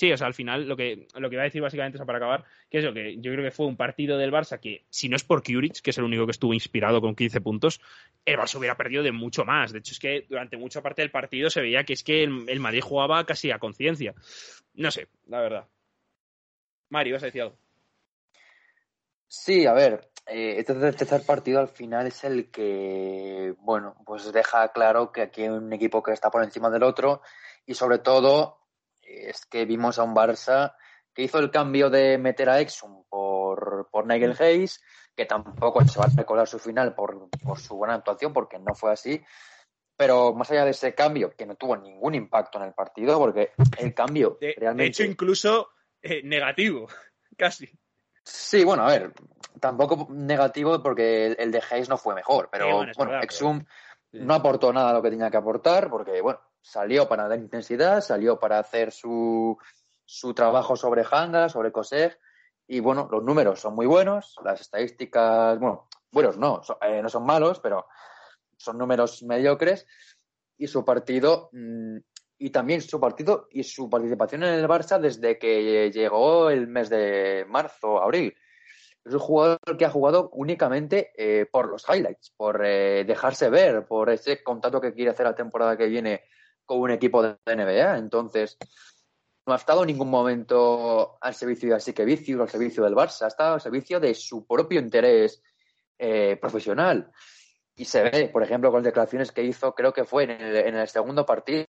Sí, 0.00 0.10
o 0.10 0.16
sea, 0.16 0.28
al 0.28 0.32
final 0.32 0.66
lo 0.66 0.78
que, 0.78 1.06
lo 1.14 1.28
que 1.28 1.34
iba 1.34 1.42
a 1.42 1.44
decir 1.44 1.60
básicamente 1.60 1.98
es 1.98 2.04
para 2.06 2.16
acabar, 2.16 2.46
que 2.70 2.78
es 2.78 2.84
lo 2.84 2.94
que 2.94 3.16
yo 3.18 3.32
creo 3.32 3.44
que 3.44 3.50
fue 3.50 3.66
un 3.66 3.76
partido 3.76 4.16
del 4.16 4.32
Barça 4.32 4.58
que, 4.58 4.86
si 4.88 5.10
no 5.10 5.16
es 5.16 5.24
por 5.24 5.42
Kuric, 5.42 5.82
que 5.82 5.90
es 5.90 5.98
el 5.98 6.04
único 6.04 6.24
que 6.24 6.30
estuvo 6.30 6.54
inspirado 6.54 7.02
con 7.02 7.14
15 7.14 7.42
puntos, 7.42 7.82
el 8.24 8.38
Barça 8.38 8.56
hubiera 8.56 8.78
perdido 8.78 9.02
de 9.02 9.12
mucho 9.12 9.44
más. 9.44 9.74
De 9.74 9.80
hecho, 9.80 9.92
es 9.92 9.98
que 9.98 10.24
durante 10.26 10.56
mucha 10.56 10.80
parte 10.80 11.02
del 11.02 11.10
partido 11.10 11.50
se 11.50 11.60
veía 11.60 11.84
que 11.84 11.92
es 11.92 12.02
que 12.02 12.22
el, 12.22 12.60
Madrid 12.60 12.80
jugaba 12.80 13.26
casi 13.26 13.50
a 13.50 13.58
conciencia. 13.58 14.14
No 14.72 14.90
sé, 14.90 15.08
la 15.26 15.42
verdad. 15.42 15.66
Mario, 16.88 17.16
¿vas 17.16 17.22
a 17.24 17.26
decir 17.26 17.42
algo? 17.42 17.58
Sí, 19.28 19.66
a 19.66 19.74
ver, 19.74 20.00
eh, 20.19 20.19
este 20.30 20.74
tercer 20.74 21.24
partido 21.26 21.60
al 21.60 21.68
final 21.68 22.06
es 22.06 22.24
el 22.24 22.50
que, 22.50 23.54
bueno, 23.58 23.96
pues 24.04 24.32
deja 24.32 24.68
claro 24.72 25.12
que 25.12 25.22
aquí 25.22 25.42
hay 25.42 25.48
un 25.48 25.72
equipo 25.72 26.02
que 26.02 26.12
está 26.12 26.30
por 26.30 26.44
encima 26.44 26.70
del 26.70 26.84
otro 26.84 27.22
y 27.66 27.74
sobre 27.74 27.98
todo 27.98 28.60
es 29.02 29.44
que 29.46 29.64
vimos 29.64 29.98
a 29.98 30.04
un 30.04 30.14
Barça 30.14 30.74
que 31.12 31.22
hizo 31.22 31.38
el 31.38 31.50
cambio 31.50 31.90
de 31.90 32.18
meter 32.18 32.48
a 32.48 32.60
Exum 32.60 33.04
por, 33.08 33.88
por 33.90 34.06
Nigel 34.06 34.36
Hayes, 34.38 34.80
que 35.16 35.26
tampoco 35.26 35.84
se 35.84 35.98
va 35.98 36.06
a 36.06 36.16
recordar 36.16 36.46
su 36.46 36.58
final 36.58 36.94
por, 36.94 37.28
su 37.56 37.76
buena 37.76 37.94
actuación, 37.94 38.32
porque 38.32 38.58
no 38.58 38.74
fue 38.74 38.92
así. 38.92 39.20
Pero 39.96 40.32
más 40.32 40.50
allá 40.50 40.64
de 40.64 40.70
ese 40.70 40.94
cambio, 40.94 41.34
que 41.36 41.44
no 41.44 41.56
tuvo 41.56 41.76
ningún 41.76 42.14
impacto 42.14 42.58
en 42.58 42.66
el 42.66 42.72
partido, 42.72 43.18
porque 43.18 43.52
el 43.78 43.92
cambio 43.92 44.38
realmente. 44.40 44.82
De 44.82 44.88
hecho, 44.88 45.04
incluso 45.04 45.70
eh, 46.00 46.22
negativo, 46.22 46.88
casi. 47.36 47.68
Sí, 48.24 48.64
bueno, 48.64 48.84
a 48.84 48.90
ver, 48.90 49.12
tampoco 49.58 50.06
negativo 50.10 50.82
porque 50.82 51.32
el, 51.32 51.50
de 51.50 51.62
Hayes 51.70 51.88
no 51.88 51.96
fue 51.96 52.14
mejor, 52.14 52.48
pero 52.52 52.84
bueno, 52.96 53.20
Exum 53.20 53.64
no 54.12 54.34
aportó 54.34 54.72
nada 54.72 54.90
a 54.90 54.92
lo 54.92 55.02
que 55.02 55.10
tenía 55.10 55.30
que 55.30 55.36
aportar, 55.36 55.90
porque 55.90 56.20
bueno, 56.20 56.40
salió 56.60 57.08
para 57.08 57.28
dar 57.28 57.38
intensidad, 57.38 58.00
salió 58.00 58.38
para 58.38 58.58
hacer 58.58 58.92
su, 58.92 59.56
su 60.04 60.34
trabajo 60.34 60.76
sobre 60.76 61.04
Hanga, 61.10 61.48
sobre 61.48 61.72
Koseg, 61.72 62.18
y 62.66 62.80
bueno, 62.80 63.08
los 63.10 63.22
números 63.22 63.60
son 63.60 63.74
muy 63.74 63.86
buenos, 63.86 64.36
las 64.44 64.60
estadísticas, 64.60 65.58
bueno, 65.58 65.88
buenos 66.12 66.36
no, 66.36 66.60
eh, 66.82 67.00
no 67.02 67.08
son 67.08 67.24
malos, 67.24 67.60
pero 67.60 67.86
son 68.56 68.78
números 68.78 69.22
mediocres, 69.22 69.86
y 70.56 70.66
su 70.66 70.84
partido, 70.84 71.48
mm, 71.52 71.96
y 72.38 72.50
también 72.50 72.80
su 72.80 73.00
partido 73.00 73.48
y 73.50 73.62
su 73.62 73.88
participación 73.88 74.42
en 74.44 74.54
el 74.54 74.68
Barça 74.68 74.98
desde 74.98 75.38
que 75.38 75.90
llegó 75.90 76.50
el 76.50 76.68
mes 76.68 76.88
de 76.90 77.44
marzo, 77.48 78.02
abril. 78.02 78.34
Es 79.04 79.14
un 79.14 79.20
jugador 79.20 79.58
que 79.78 79.84
ha 79.84 79.90
jugado 79.90 80.30
únicamente 80.34 81.12
eh, 81.16 81.46
por 81.46 81.68
los 81.68 81.84
highlights, 81.88 82.32
por 82.36 82.64
eh, 82.64 83.04
dejarse 83.04 83.48
ver, 83.48 83.86
por 83.86 84.10
ese 84.10 84.42
contacto 84.42 84.80
que 84.80 84.92
quiere 84.92 85.10
hacer 85.10 85.26
la 85.26 85.34
temporada 85.34 85.76
que 85.76 85.86
viene 85.86 86.24
con 86.66 86.80
un 86.80 86.90
equipo 86.90 87.22
de 87.22 87.36
NBA. 87.46 87.96
Entonces, 87.96 88.58
no 89.46 89.54
ha 89.54 89.56
estado 89.56 89.82
en 89.82 89.88
ningún 89.88 90.10
momento 90.10 91.18
al 91.20 91.34
servicio 91.34 91.70
de 91.70 91.76
así 91.76 91.92
que 91.92 92.04
vicio, 92.04 92.42
al 92.42 92.50
servicio 92.50 92.84
del 92.84 92.94
Barça, 92.94 93.22
ha 93.22 93.28
estado 93.28 93.54
al 93.54 93.60
servicio 93.60 93.98
de 93.98 94.14
su 94.14 94.46
propio 94.46 94.80
interés 94.80 95.42
eh, 95.98 96.38
profesional. 96.40 97.10
Y 97.74 97.86
se 97.86 98.02
ve, 98.02 98.28
por 98.28 98.42
ejemplo, 98.42 98.70
con 98.70 98.78
las 98.78 98.84
declaraciones 98.84 99.32
que 99.32 99.42
hizo, 99.42 99.74
creo 99.74 99.92
que 99.92 100.04
fue 100.04 100.24
en 100.24 100.30
el, 100.76 100.88
segundo 100.88 101.24
partido, 101.24 101.66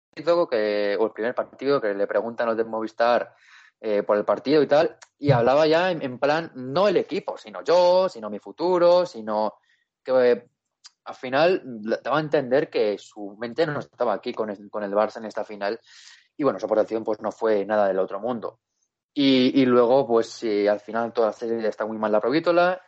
que, 0.49 0.97
o 0.99 1.07
el 1.07 1.13
primer 1.13 1.35
partido, 1.35 1.81
que 1.81 1.95
le 1.95 2.07
preguntan 2.07 2.49
los 2.49 2.57
de 2.57 2.65
Movistar 2.65 3.35
eh, 3.81 4.03
por 4.03 4.17
el 4.17 4.25
partido 4.25 4.63
y 4.63 4.67
tal, 4.67 4.97
y 5.19 5.31
hablaba 5.31 5.67
ya 5.67 5.91
en, 5.91 6.19
plan, 6.19 6.53
no 6.55 6.89
el 6.89 6.97
equipo, 6.97 7.39
sino 7.39 7.63
yo, 7.63 8.09
sino 8.09 8.29
mi 8.29 8.39
futuro, 8.39 9.07
sino 9.07 9.55
que 10.03 10.47
al 11.05 11.15
final 11.15 11.63
daba 12.03 12.19
a 12.19 12.21
entender 12.21 12.69
que 12.69 12.99
su 12.99 13.37
mente 13.39 13.67
no 13.67 13.81
estaba 13.81 14.15
aquí 14.15 14.33
con 14.33 14.51
el, 14.51 14.71
con 14.71 14.83
el 14.83 14.93
Barça 14.93 15.17
en 15.17 15.25
esta 15.25 15.45
final 15.45 15.81
y 16.37 16.45
bueno, 16.45 16.59
su 16.59 16.67
aportación 16.67 17.05
pues 17.05 17.21
no 17.21 17.33
fue 17.33 17.67
nada 17.67 17.89
del 17.89 17.99
otro 17.99 18.19
mundo. 18.19 18.61
Y, 19.13 19.67
luego, 19.67 20.07
pues 20.07 20.43
al 20.71 20.81
final 20.81 21.13
toda 21.13 21.29
la 21.29 21.33
serie 21.33 21.67
está 21.69 21.85
muy 21.85 21.99
mal 21.99 22.13
la 22.13 22.21
provítola 22.21 22.81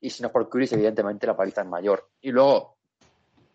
y 0.00 0.08
si 0.10 0.22
no 0.22 0.28
es 0.28 0.32
por 0.32 0.48
Curis, 0.48 0.72
evidentemente 0.72 1.26
la 1.26 1.36
paliza 1.36 1.62
es 1.62 1.66
mayor. 1.66 2.10
Y 2.20 2.30
luego, 2.30 2.77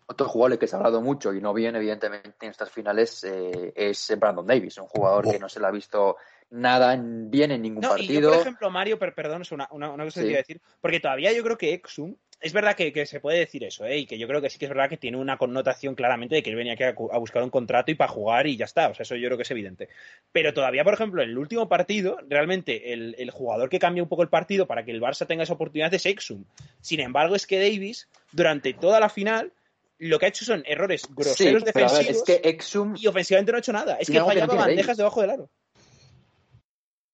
otro 0.06 0.28
jugador 0.28 0.58
que 0.58 0.66
se 0.66 0.76
ha 0.76 0.78
hablado 0.78 1.00
mucho 1.00 1.32
y 1.32 1.40
no 1.40 1.54
bien, 1.54 1.76
evidentemente, 1.76 2.34
en 2.42 2.50
estas 2.50 2.70
finales 2.70 3.24
eh, 3.24 3.72
es 3.74 4.12
Brandon 4.18 4.46
Davis, 4.46 4.78
un 4.78 4.86
jugador 4.86 5.30
que 5.30 5.38
no 5.38 5.48
se 5.48 5.60
le 5.60 5.66
ha 5.66 5.70
visto 5.70 6.16
nada 6.50 6.96
bien 7.00 7.50
en 7.50 7.62
ningún 7.62 7.82
partido. 7.82 8.30
por 8.32 8.40
ejemplo, 8.40 8.70
Mario, 8.70 8.98
perdón, 8.98 9.42
es 9.42 9.52
una, 9.52 9.68
una, 9.70 9.96
cosa 10.04 10.20
que 10.20 10.26
quería 10.26 10.38
decir, 10.38 10.60
porque 10.80 11.00
todavía 11.00 11.32
yo 11.32 11.42
creo 11.42 11.58
que 11.58 11.72
Exum 11.72 12.14
es 12.44 12.52
verdad 12.52 12.76
que, 12.76 13.06
se 13.06 13.20
puede 13.20 13.38
decir 13.38 13.64
eso, 13.64 13.86
¿eh? 13.86 13.98
y 13.98 14.06
que 14.06 14.18
yo 14.18 14.28
creo 14.28 14.42
que 14.42 14.50
sí 14.50 14.58
que 14.58 14.66
es 14.66 14.68
verdad 14.68 14.90
que 14.90 14.98
tiene 14.98 15.16
una 15.16 15.38
connotación 15.38 15.94
claramente 15.94 16.34
de 16.34 16.42
que 16.42 16.50
él 16.50 16.56
venía 16.56 16.74
aquí 16.74 16.82
a, 16.82 16.92
buscar 16.92 17.42
un 17.42 17.48
contrato 17.48 17.90
y 17.90 17.94
para 17.94 18.12
jugar 18.12 18.46
y 18.46 18.58
ya 18.58 18.66
está. 18.66 18.88
O 18.88 18.94
sea, 18.94 19.04
eso 19.04 19.16
yo 19.16 19.28
creo 19.28 19.38
que 19.38 19.44
es 19.44 19.50
evidente. 19.50 19.88
Pero 20.30 20.52
todavía, 20.52 20.84
por 20.84 20.92
ejemplo, 20.92 21.22
en 21.22 21.30
el 21.30 21.38
último 21.38 21.70
partido, 21.70 22.18
realmente 22.28 22.92
el, 22.92 23.30
jugador 23.30 23.70
que 23.70 23.78
cambia 23.78 24.02
un 24.02 24.10
poco 24.10 24.22
el 24.22 24.28
partido 24.28 24.66
para 24.66 24.84
que 24.84 24.90
el 24.90 25.00
Barça 25.00 25.26
tenga 25.26 25.44
esa 25.44 25.54
oportunidad 25.54 25.94
es 25.94 26.04
Exum. 26.04 26.44
Sin 26.82 27.00
embargo, 27.00 27.34
es 27.34 27.46
que 27.46 27.58
Davis, 27.58 28.08
durante 28.30 28.74
toda 28.74 29.00
la 29.00 29.08
final, 29.08 29.50
lo 29.98 30.18
que 30.18 30.26
ha 30.26 30.28
hecho 30.28 30.44
son 30.44 30.62
errores 30.66 31.06
groseros 31.10 31.64
defensivos 31.64 32.06
es 32.06 32.22
que 32.22 32.40
Exum... 32.44 32.94
y 32.96 33.06
ofensivamente 33.06 33.52
no 33.52 33.56
ha 33.56 33.60
hecho 33.60 33.72
nada. 33.72 33.96
Es 33.96 34.08
que 34.08 34.20
fallaba 34.20 34.54
bandejas 34.54 34.96
debajo 34.96 35.20
del 35.20 35.30
aro. 35.30 35.50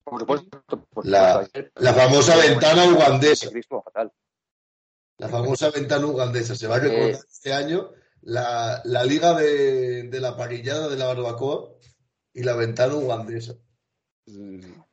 Por 0.04 0.20
supuesto. 0.20 0.64
la, 1.04 1.46
famosa 1.94 2.36
ventana 2.36 2.84
ugandesa. 2.84 3.50
La 5.18 5.28
famosa 5.28 5.70
ventana 5.70 6.06
ugandesa. 6.06 6.54
Se 6.56 6.66
va 6.66 6.76
a 6.76 6.78
recordar 6.80 7.10
este 7.10 7.52
año 7.52 7.92
la, 8.22 8.80
la 8.84 9.04
liga 9.04 9.34
de, 9.34 10.04
de 10.04 10.20
la 10.20 10.36
parrillada 10.36 10.88
de 10.88 10.96
la 10.96 11.06
barbacoa 11.06 11.74
y 12.32 12.42
la 12.42 12.54
ventana 12.54 12.94
ugandesa. 12.94 13.54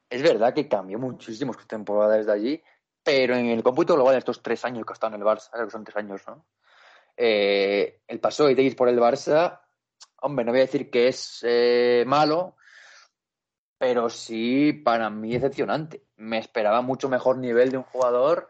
Es 0.09 0.21
verdad 0.21 0.53
que 0.53 0.67
cambió 0.67 0.99
muchísimo 0.99 1.51
esta 1.51 1.65
temporada 1.65 2.17
desde 2.17 2.31
allí, 2.31 2.63
pero 3.03 3.35
en 3.35 3.47
el 3.47 3.63
cómputo 3.63 3.95
global 3.95 4.13
de 4.13 4.19
estos 4.19 4.41
tres 4.41 4.63
años 4.65 4.85
que 4.85 4.93
ha 4.93 4.95
estado 4.95 5.15
en 5.15 5.21
el 5.21 5.27
Barça, 5.27 5.49
creo 5.51 5.65
que 5.65 5.71
son 5.71 5.83
tres 5.83 5.97
años, 5.97 6.21
¿no? 6.27 6.45
Eh, 7.17 8.01
el 8.07 8.19
paso 8.19 8.45
de 8.45 8.55
Davis 8.55 8.75
por 8.75 8.87
el 8.87 8.99
Barça, 8.99 9.61
hombre, 10.21 10.45
no 10.45 10.51
voy 10.51 10.61
a 10.61 10.65
decir 10.65 10.89
que 10.89 11.07
es 11.07 11.39
eh, 11.43 12.03
malo, 12.07 12.55
pero 13.77 14.09
sí 14.09 14.71
para 14.73 15.09
mí 15.09 15.33
decepcionante. 15.33 16.03
Me 16.15 16.37
esperaba 16.37 16.81
mucho 16.81 17.09
mejor 17.09 17.37
nivel 17.37 17.71
de 17.71 17.77
un 17.77 17.83
jugador 17.83 18.49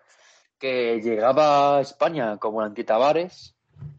que 0.59 1.01
llegaba 1.01 1.77
a 1.77 1.81
España 1.81 2.37
como 2.37 2.61
el 2.61 2.67
anti-Tavares 2.67 3.55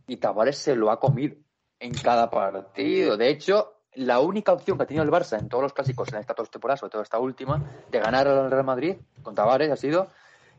y 0.06 0.16
Tavares 0.16 0.58
se 0.58 0.76
lo 0.76 0.90
ha 0.90 1.00
comido 1.00 1.36
en 1.78 1.94
cada 1.94 2.30
partido. 2.30 3.16
De 3.16 3.28
hecho, 3.28 3.82
la 3.94 4.20
única 4.20 4.52
opción 4.52 4.76
que 4.76 4.84
ha 4.84 4.86
tenido 4.86 5.04
el 5.04 5.10
Barça 5.10 5.38
en 5.38 5.48
todos 5.48 5.62
los 5.62 5.72
clásicos 5.72 6.12
en 6.12 6.18
esta 6.18 6.34
dos 6.34 6.50
temporadas, 6.50 6.80
sobre 6.80 6.92
todo 6.92 7.02
esta 7.02 7.18
última, 7.18 7.62
de 7.90 8.00
ganar 8.00 8.28
al 8.28 8.50
Real 8.50 8.64
Madrid 8.64 8.96
con 9.22 9.34
Tavares 9.34 9.70
ha 9.70 9.76
sido 9.76 10.08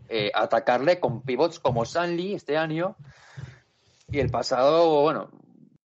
eh, 0.07 0.31
atacarle 0.33 0.99
con 0.99 1.21
pivots 1.21 1.59
como 1.59 1.85
Sanli 1.85 2.33
este 2.33 2.57
año. 2.57 2.95
Y 4.11 4.19
el 4.19 4.29
pasado, 4.29 5.01
bueno. 5.01 5.29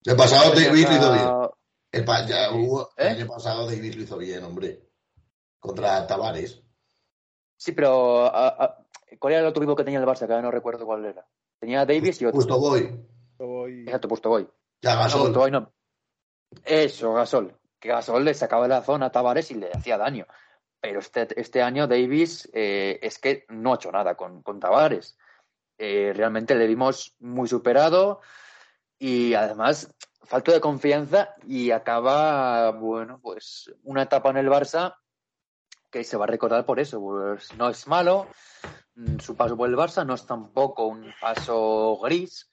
El 0.04 0.16
pasado 0.16 0.52
David 0.54 0.68
lo 0.86 0.94
hizo 0.96 1.12
bien. 1.14 1.30
El, 1.92 2.06
pa- 2.06 2.26
ya 2.26 2.50
Sí. 2.50 2.56
hubo- 2.56 2.90
el 2.98 3.08
¿Eh? 3.08 3.10
año 3.12 3.28
pasado 3.28 3.66
David 3.66 3.96
lo 3.96 4.02
hizo 4.04 4.18
bien, 4.18 4.44
hombre. 4.44 4.82
Contra 5.60 6.06
Tavares. 6.08 6.62
Sí, 7.58 7.72
pero 7.72 8.26
a- 8.26 8.48
a- 8.64 8.86
¿cuál 9.20 9.34
era 9.34 9.42
el 9.42 9.48
otro 9.48 9.64
equipo 9.64 9.76
que 9.76 9.84
tenía 9.84 10.00
el 10.00 10.06
Barça? 10.06 10.26
Que 10.28 10.34
ahora 10.34 10.42
no 10.44 10.52
recuerdo 10.52 10.86
cuál 10.86 11.06
era. 11.06 11.26
Tenía 11.60 11.86
Davis 11.86 12.22
y 12.22 12.26
otro. 12.26 12.38
Justo 12.38 12.60
voy. 12.60 13.04
Exacto, 13.86 14.08
puesto 14.08 14.30
voy. 14.30 14.48
Ya 14.82 14.94
No, 14.96 15.00
Gasol. 15.02 15.34
Boy 15.34 15.52
no. 15.52 15.72
Eso, 16.64 17.14
Gasol. 17.14 17.58
Que 17.80 17.90
Gasol 17.90 18.24
le 18.26 18.34
sacaba 18.34 18.64
de 18.64 18.70
la 18.70 18.82
zona 18.84 19.08
a 19.08 19.12
Tavares 19.12 19.50
y 19.52 19.56
le 19.56 19.72
hacía 19.72 19.98
daño. 19.98 20.26
Pero 20.80 21.00
este, 21.00 21.28
este 21.40 21.62
año 21.62 21.88
Davis 21.88 22.50
eh, 22.54 23.00
es 23.02 23.18
que 23.20 23.46
no 23.50 23.74
ha 23.74 23.76
hecho 23.76 23.92
nada 23.92 24.16
con, 24.16 24.42
con 24.44 24.60
Tavares. 24.60 25.18
Eh, 25.78 26.12
realmente 26.16 26.56
le 26.56 26.68
vimos 26.68 27.14
muy 27.20 27.48
superado 27.48 28.22
y 28.98 29.34
además 29.36 29.94
falta 30.24 30.52
de 30.52 30.60
confianza 30.60 31.36
y 31.48 31.72
acaba, 31.72 32.72
bueno, 32.72 33.20
pues 33.22 33.72
una 33.84 34.04
etapa 34.04 34.30
en 34.32 34.38
el 34.38 34.50
Barça 34.50 34.96
que 35.92 36.04
se 36.04 36.18
va 36.18 36.26
a 36.26 36.28
recordar 36.28 36.66
por 36.66 36.80
eso. 36.80 37.00
Pues 37.00 37.54
no 37.56 37.70
es 37.70 37.88
malo, 37.88 38.28
mm, 38.96 39.20
su 39.20 39.36
paso 39.36 39.56
por 39.56 39.70
el 39.70 39.76
Barça 39.76 40.06
no 40.06 40.16
es 40.16 40.26
tampoco 40.26 40.88
un 40.88 41.14
paso 41.22 41.98
gris, 42.04 42.50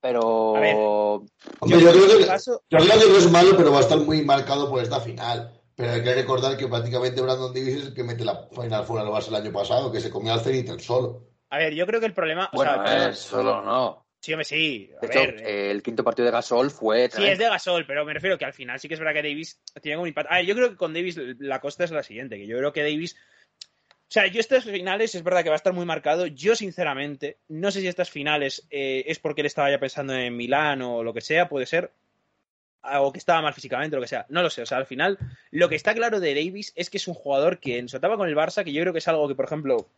pero 0.00 0.56
A 0.56 0.60
ver, 0.60 0.76
Hombre, 0.76 1.80
yo, 1.80 1.90
creo 1.92 2.18
que, 2.18 2.26
caso- 2.26 2.62
yo 2.68 2.78
creo 2.78 3.00
que 3.00 3.08
no 3.08 3.16
es 3.16 3.30
malo, 3.30 3.56
pero 3.56 3.72
va 3.72 3.78
a 3.78 3.82
estar 3.82 3.98
muy 3.98 4.22
marcado 4.24 4.68
por 4.68 4.82
esta 4.82 5.00
final. 5.00 5.58
Pero 5.74 5.92
hay 5.92 6.02
que 6.04 6.14
recordar 6.14 6.56
que 6.58 6.68
prácticamente 6.68 7.22
Brandon 7.22 7.52
Davis 7.54 7.76
es 7.76 7.86
el 7.86 7.94
que 7.94 8.04
mete 8.04 8.24
la 8.26 8.46
final 8.48 8.84
fuera 8.84 9.04
del 9.04 9.12
Barça 9.12 9.28
el 9.28 9.36
año 9.36 9.52
pasado, 9.52 9.90
que 9.90 10.00
se 10.02 10.10
comió 10.10 10.34
al 10.34 10.40
Zenit 10.40 10.68
el 10.68 10.80
solo. 10.80 11.31
A 11.52 11.58
ver, 11.58 11.74
yo 11.74 11.86
creo 11.86 12.00
que 12.00 12.06
el 12.06 12.14
problema. 12.14 12.48
o 12.52 12.56
bueno, 12.56 12.72
sea, 12.72 12.80
el 12.82 12.86
problema- 12.88 13.10
eh, 13.10 13.14
solo 13.14 13.62
no. 13.62 14.06
Sí, 14.20 14.32
hombre, 14.32 14.44
sí. 14.44 14.90
A 14.96 15.00
De 15.06 15.08
ver, 15.08 15.34
eh, 15.40 15.42
eh, 15.44 15.70
el 15.70 15.82
quinto 15.82 16.02
partido 16.02 16.26
de 16.26 16.32
Gasol 16.32 16.70
fue. 16.70 17.10
Sí, 17.10 17.24
es 17.26 17.38
de 17.38 17.44
Gasol, 17.48 17.84
pero 17.86 18.04
me 18.06 18.14
refiero 18.14 18.38
que 18.38 18.44
al 18.44 18.54
final 18.54 18.78
sí 18.80 18.88
que 18.88 18.94
es 18.94 19.00
verdad 19.00 19.12
que 19.20 19.28
Davis 19.28 19.60
tiene 19.82 19.98
un 19.98 20.08
impacto. 20.08 20.32
A 20.32 20.36
ver, 20.36 20.46
yo 20.46 20.54
creo 20.54 20.70
que 20.70 20.76
con 20.76 20.94
Davis 20.94 21.18
la 21.40 21.60
costa 21.60 21.84
es 21.84 21.90
la 21.90 22.02
siguiente, 22.02 22.36
que 22.38 22.46
yo 22.46 22.56
creo 22.56 22.72
que 22.72 22.82
Davis. 22.82 23.16
O 23.68 24.12
sea, 24.14 24.26
yo 24.28 24.40
estas 24.40 24.64
finales 24.64 25.14
es 25.14 25.22
verdad 25.22 25.42
que 25.42 25.48
va 25.50 25.54
a 25.54 25.56
estar 25.56 25.72
muy 25.72 25.84
marcado. 25.84 26.26
Yo, 26.26 26.54
sinceramente, 26.54 27.38
no 27.48 27.70
sé 27.70 27.80
si 27.80 27.88
estas 27.88 28.10
finales 28.10 28.66
eh, 28.70 29.04
es 29.08 29.18
porque 29.18 29.40
él 29.42 29.46
estaba 29.46 29.70
ya 29.70 29.78
pensando 29.78 30.14
en 30.14 30.36
Milán 30.36 30.80
o 30.82 31.02
lo 31.02 31.12
que 31.12 31.20
sea, 31.20 31.48
puede 31.48 31.66
ser. 31.66 31.90
O 32.84 33.12
que 33.12 33.18
estaba 33.18 33.42
mal 33.42 33.54
físicamente, 33.54 33.96
lo 33.96 34.02
que 34.02 34.08
sea. 34.08 34.24
No 34.28 34.42
lo 34.42 34.50
sé. 34.50 34.62
O 34.62 34.66
sea, 34.66 34.78
al 34.78 34.86
final, 34.86 35.18
lo 35.50 35.68
que 35.68 35.76
está 35.76 35.94
claro 35.94 36.20
de 36.20 36.34
Davis 36.34 36.72
es 36.76 36.90
que 36.90 36.96
es 36.98 37.08
un 37.08 37.14
jugador 37.14 37.58
que 37.58 37.78
en 37.78 37.88
su 37.88 37.96
etapa 37.96 38.16
con 38.16 38.28
el 38.28 38.36
Barça, 38.36 38.64
que 38.64 38.72
yo 38.72 38.80
creo 38.82 38.92
que 38.92 38.98
es 39.00 39.08
algo 39.08 39.28
que, 39.28 39.34
por 39.34 39.44
ejemplo, 39.46 39.88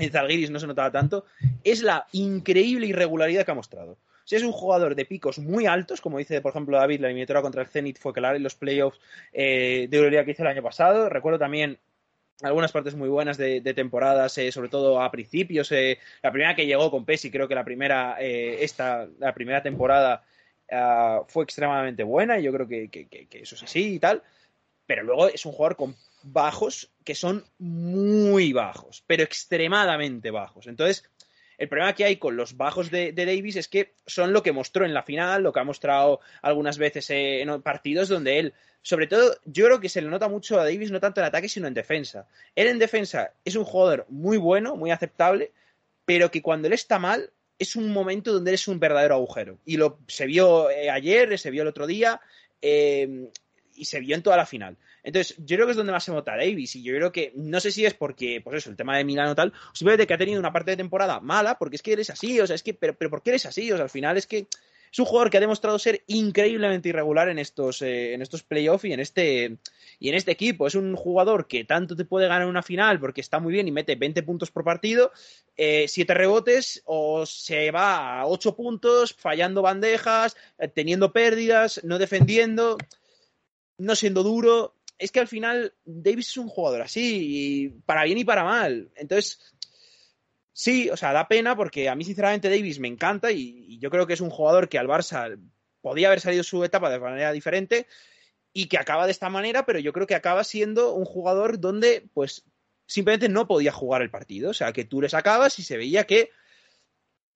en 0.00 0.10
Zalgiris 0.10 0.50
no 0.50 0.58
se 0.60 0.66
notaba 0.66 0.90
tanto, 0.90 1.24
es 1.64 1.82
la 1.82 2.06
increíble 2.12 2.86
irregularidad 2.86 3.44
que 3.44 3.50
ha 3.50 3.54
mostrado. 3.54 3.98
Sea, 4.24 4.38
es 4.38 4.44
un 4.44 4.52
jugador 4.52 4.94
de 4.94 5.04
picos 5.04 5.38
muy 5.40 5.66
altos, 5.66 6.00
como 6.00 6.18
dice, 6.18 6.40
por 6.40 6.50
ejemplo, 6.52 6.76
David, 6.76 7.00
la 7.00 7.08
eliminatoria 7.08 7.42
contra 7.42 7.62
el 7.62 7.68
Zenit 7.68 7.98
fue 7.98 8.12
claro 8.12 8.36
en 8.36 8.44
los 8.44 8.54
playoffs 8.54 9.00
eh, 9.32 9.88
de 9.90 9.96
Euroliga 9.96 10.24
que 10.24 10.30
hizo 10.30 10.42
el 10.42 10.48
año 10.48 10.62
pasado. 10.62 11.08
Recuerdo 11.08 11.38
también 11.40 11.78
algunas 12.42 12.70
partes 12.70 12.94
muy 12.94 13.08
buenas 13.08 13.36
de, 13.38 13.60
temporadas, 13.74 14.38
eh, 14.38 14.52
sobre 14.52 14.68
todo 14.68 15.02
a 15.02 15.10
principios. 15.10 15.72
eh, 15.72 15.98
la 16.22 16.30
primera 16.30 16.54
que 16.54 16.64
llegó 16.66 16.90
con 16.92 17.04
Pesi, 17.04 17.30
creo 17.30 17.48
que 17.48 17.56
la 17.56 17.64
primera, 17.64 18.18
esta, 18.20 19.08
la 19.18 19.34
primera 19.34 19.62
temporada 19.62 20.22
ah, 20.70 21.22
fue 21.26 21.42
extremadamente 21.44 22.04
buena 22.04 22.38
y 22.38 22.44
yo 22.44 22.52
creo 22.52 22.68
que- 22.68 22.88
que 22.88 23.28
eso 23.32 23.56
es 23.56 23.62
así 23.64 23.94
y 23.94 23.98
tal. 23.98 24.22
Pero 24.86 25.02
luego 25.02 25.28
es 25.28 25.44
un 25.44 25.52
jugador 25.52 25.76
con 25.76 25.96
bajos 26.22 26.88
que 27.10 27.16
son 27.16 27.44
muy 27.58 28.52
bajos, 28.52 29.02
pero 29.04 29.24
extremadamente 29.24 30.30
bajos. 30.30 30.68
Entonces, 30.68 31.02
el 31.58 31.68
problema 31.68 31.92
que 31.92 32.04
hay 32.04 32.18
con 32.18 32.36
los 32.36 32.56
bajos 32.56 32.88
de, 32.88 33.10
Davis 33.10 33.56
es 33.56 33.66
que 33.66 33.94
son 34.06 34.32
lo 34.32 34.44
que 34.44 34.52
mostró 34.52 34.84
en 34.84 34.94
la 34.94 35.02
final, 35.02 35.42
lo 35.42 35.52
que 35.52 35.58
ha 35.58 35.64
mostrado 35.64 36.20
algunas 36.40 36.78
veces 36.78 37.10
eh, 37.10 37.40
en 37.42 37.62
partidos 37.62 38.08
donde 38.08 38.38
él, 38.38 38.54
sobre 38.82 39.08
todo, 39.08 39.36
yo 39.44 39.64
creo 39.64 39.80
que 39.80 39.88
se 39.88 40.00
le 40.00 40.08
nota 40.08 40.28
mucho 40.28 40.60
a 40.60 40.62
Davis, 40.62 40.92
no 40.92 41.00
tanto 41.00 41.20
en 41.20 41.26
ataque, 41.26 41.48
sino 41.48 41.66
en 41.66 41.74
defensa. 41.74 42.28
Él 42.54 42.68
en 42.68 42.78
defensa 42.78 43.32
es 43.44 43.56
un 43.56 43.64
jugador 43.64 44.06
muy 44.08 44.36
bueno, 44.36 44.76
muy 44.76 44.92
aceptable, 44.92 45.50
pero 46.04 46.30
que 46.30 46.42
cuando 46.42 46.68
él 46.68 46.74
está 46.74 47.00
mal, 47.00 47.32
es 47.58 47.74
un 47.74 47.92
momento 47.92 48.32
donde 48.32 48.52
él 48.52 48.54
es 48.54 48.68
un 48.68 48.78
verdadero 48.78 49.16
agujero. 49.16 49.58
Y 49.64 49.78
lo 49.78 49.98
se 50.06 50.26
vio 50.26 50.70
eh, 50.70 50.88
ayer, 50.88 51.36
se 51.40 51.50
vio 51.50 51.62
el 51.62 51.68
otro 51.68 51.88
día, 51.88 52.20
eh, 52.62 53.28
y 53.74 53.86
se 53.86 53.98
vio 53.98 54.14
en 54.14 54.22
toda 54.22 54.36
la 54.36 54.46
final. 54.46 54.76
Entonces, 55.02 55.36
yo 55.38 55.56
creo 55.56 55.66
que 55.66 55.72
es 55.72 55.76
donde 55.76 55.92
más 55.92 56.04
se 56.04 56.12
nota 56.12 56.36
Davis. 56.36 56.76
Y 56.76 56.82
yo 56.82 56.94
creo 56.94 57.12
que, 57.12 57.32
no 57.36 57.60
sé 57.60 57.70
si 57.70 57.84
es 57.84 57.94
porque, 57.94 58.40
pues 58.42 58.56
eso, 58.56 58.70
el 58.70 58.76
tema 58.76 58.96
de 58.96 59.04
Milano 59.04 59.34
tal, 59.34 59.52
o 59.72 59.74
simplemente 59.74 60.06
que 60.06 60.14
ha 60.14 60.18
tenido 60.18 60.40
una 60.40 60.52
parte 60.52 60.72
de 60.72 60.76
temporada 60.76 61.20
mala, 61.20 61.58
porque 61.58 61.76
es 61.76 61.82
que 61.82 61.92
eres 61.92 62.10
así, 62.10 62.40
o 62.40 62.46
sea, 62.46 62.56
es 62.56 62.62
que, 62.62 62.74
pero, 62.74 62.94
pero 62.94 63.10
¿por 63.10 63.22
qué 63.22 63.30
eres 63.30 63.46
así? 63.46 63.70
O 63.72 63.76
sea, 63.76 63.84
al 63.84 63.90
final 63.90 64.16
es 64.16 64.26
que 64.26 64.46
es 64.92 64.98
un 64.98 65.04
jugador 65.04 65.30
que 65.30 65.36
ha 65.36 65.40
demostrado 65.40 65.78
ser 65.78 66.02
increíblemente 66.08 66.88
irregular 66.88 67.28
en 67.28 67.38
estos, 67.38 67.80
eh, 67.82 68.14
en 68.14 68.22
estos 68.22 68.42
playoffs 68.42 68.84
y 68.84 68.92
en 68.92 69.00
este 69.00 69.58
y 70.00 70.08
en 70.08 70.14
este 70.16 70.32
equipo. 70.32 70.66
Es 70.66 70.74
un 70.74 70.96
jugador 70.96 71.46
que 71.46 71.64
tanto 71.64 71.94
te 71.94 72.04
puede 72.04 72.26
ganar 72.26 72.48
una 72.48 72.62
final 72.62 72.98
porque 72.98 73.20
está 73.20 73.38
muy 73.38 73.52
bien 73.52 73.68
y 73.68 73.72
mete 73.72 73.94
20 73.94 74.22
puntos 74.24 74.50
por 74.50 74.64
partido, 74.64 75.12
7 75.56 76.14
rebotes, 76.14 76.82
o 76.86 77.24
se 77.26 77.70
va 77.70 78.20
a 78.20 78.26
8 78.26 78.56
puntos, 78.56 79.14
fallando 79.14 79.62
bandejas, 79.62 80.36
eh, 80.58 80.68
teniendo 80.68 81.12
pérdidas, 81.12 81.82
no 81.84 81.98
defendiendo, 81.98 82.76
no 83.78 83.94
siendo 83.94 84.22
duro. 84.22 84.74
Es 85.00 85.10
que 85.10 85.20
al 85.20 85.28
final 85.28 85.74
Davis 85.84 86.28
es 86.28 86.36
un 86.36 86.48
jugador 86.48 86.82
así, 86.82 87.18
y 87.22 87.68
para 87.86 88.04
bien 88.04 88.18
y 88.18 88.24
para 88.24 88.44
mal. 88.44 88.92
Entonces, 88.94 89.40
sí, 90.52 90.90
o 90.90 90.96
sea, 90.96 91.14
da 91.14 91.26
pena 91.26 91.56
porque 91.56 91.88
a 91.88 91.94
mí 91.94 92.04
sinceramente 92.04 92.50
Davis 92.50 92.78
me 92.78 92.88
encanta 92.88 93.32
y, 93.32 93.78
yo 93.78 93.90
creo 93.90 94.06
que 94.06 94.12
es 94.12 94.20
un 94.20 94.28
jugador 94.28 94.68
que 94.68 94.78
al 94.78 94.88
Barça 94.88 95.40
podía 95.80 96.08
haber 96.08 96.20
salido 96.20 96.44
su 96.44 96.62
etapa 96.62 96.90
de 96.90 97.00
manera 97.00 97.32
diferente 97.32 97.86
y 98.52 98.68
que 98.68 98.76
acaba 98.76 99.06
de 99.06 99.12
esta 99.12 99.30
manera, 99.30 99.64
pero 99.64 99.78
yo 99.78 99.94
creo 99.94 100.06
que 100.06 100.14
acaba 100.14 100.44
siendo 100.44 100.92
un 100.92 101.06
jugador 101.06 101.60
donde 101.60 102.06
pues 102.12 102.44
simplemente 102.86 103.30
no 103.30 103.48
podía 103.48 103.72
jugar 103.72 104.02
el 104.02 104.10
partido, 104.10 104.50
o 104.50 104.54
sea, 104.54 104.74
que 104.74 104.84
tú 104.84 105.00
le 105.00 105.08
sacabas 105.08 105.58
y 105.58 105.62
se 105.62 105.78
veía 105.78 106.04
que 106.04 106.30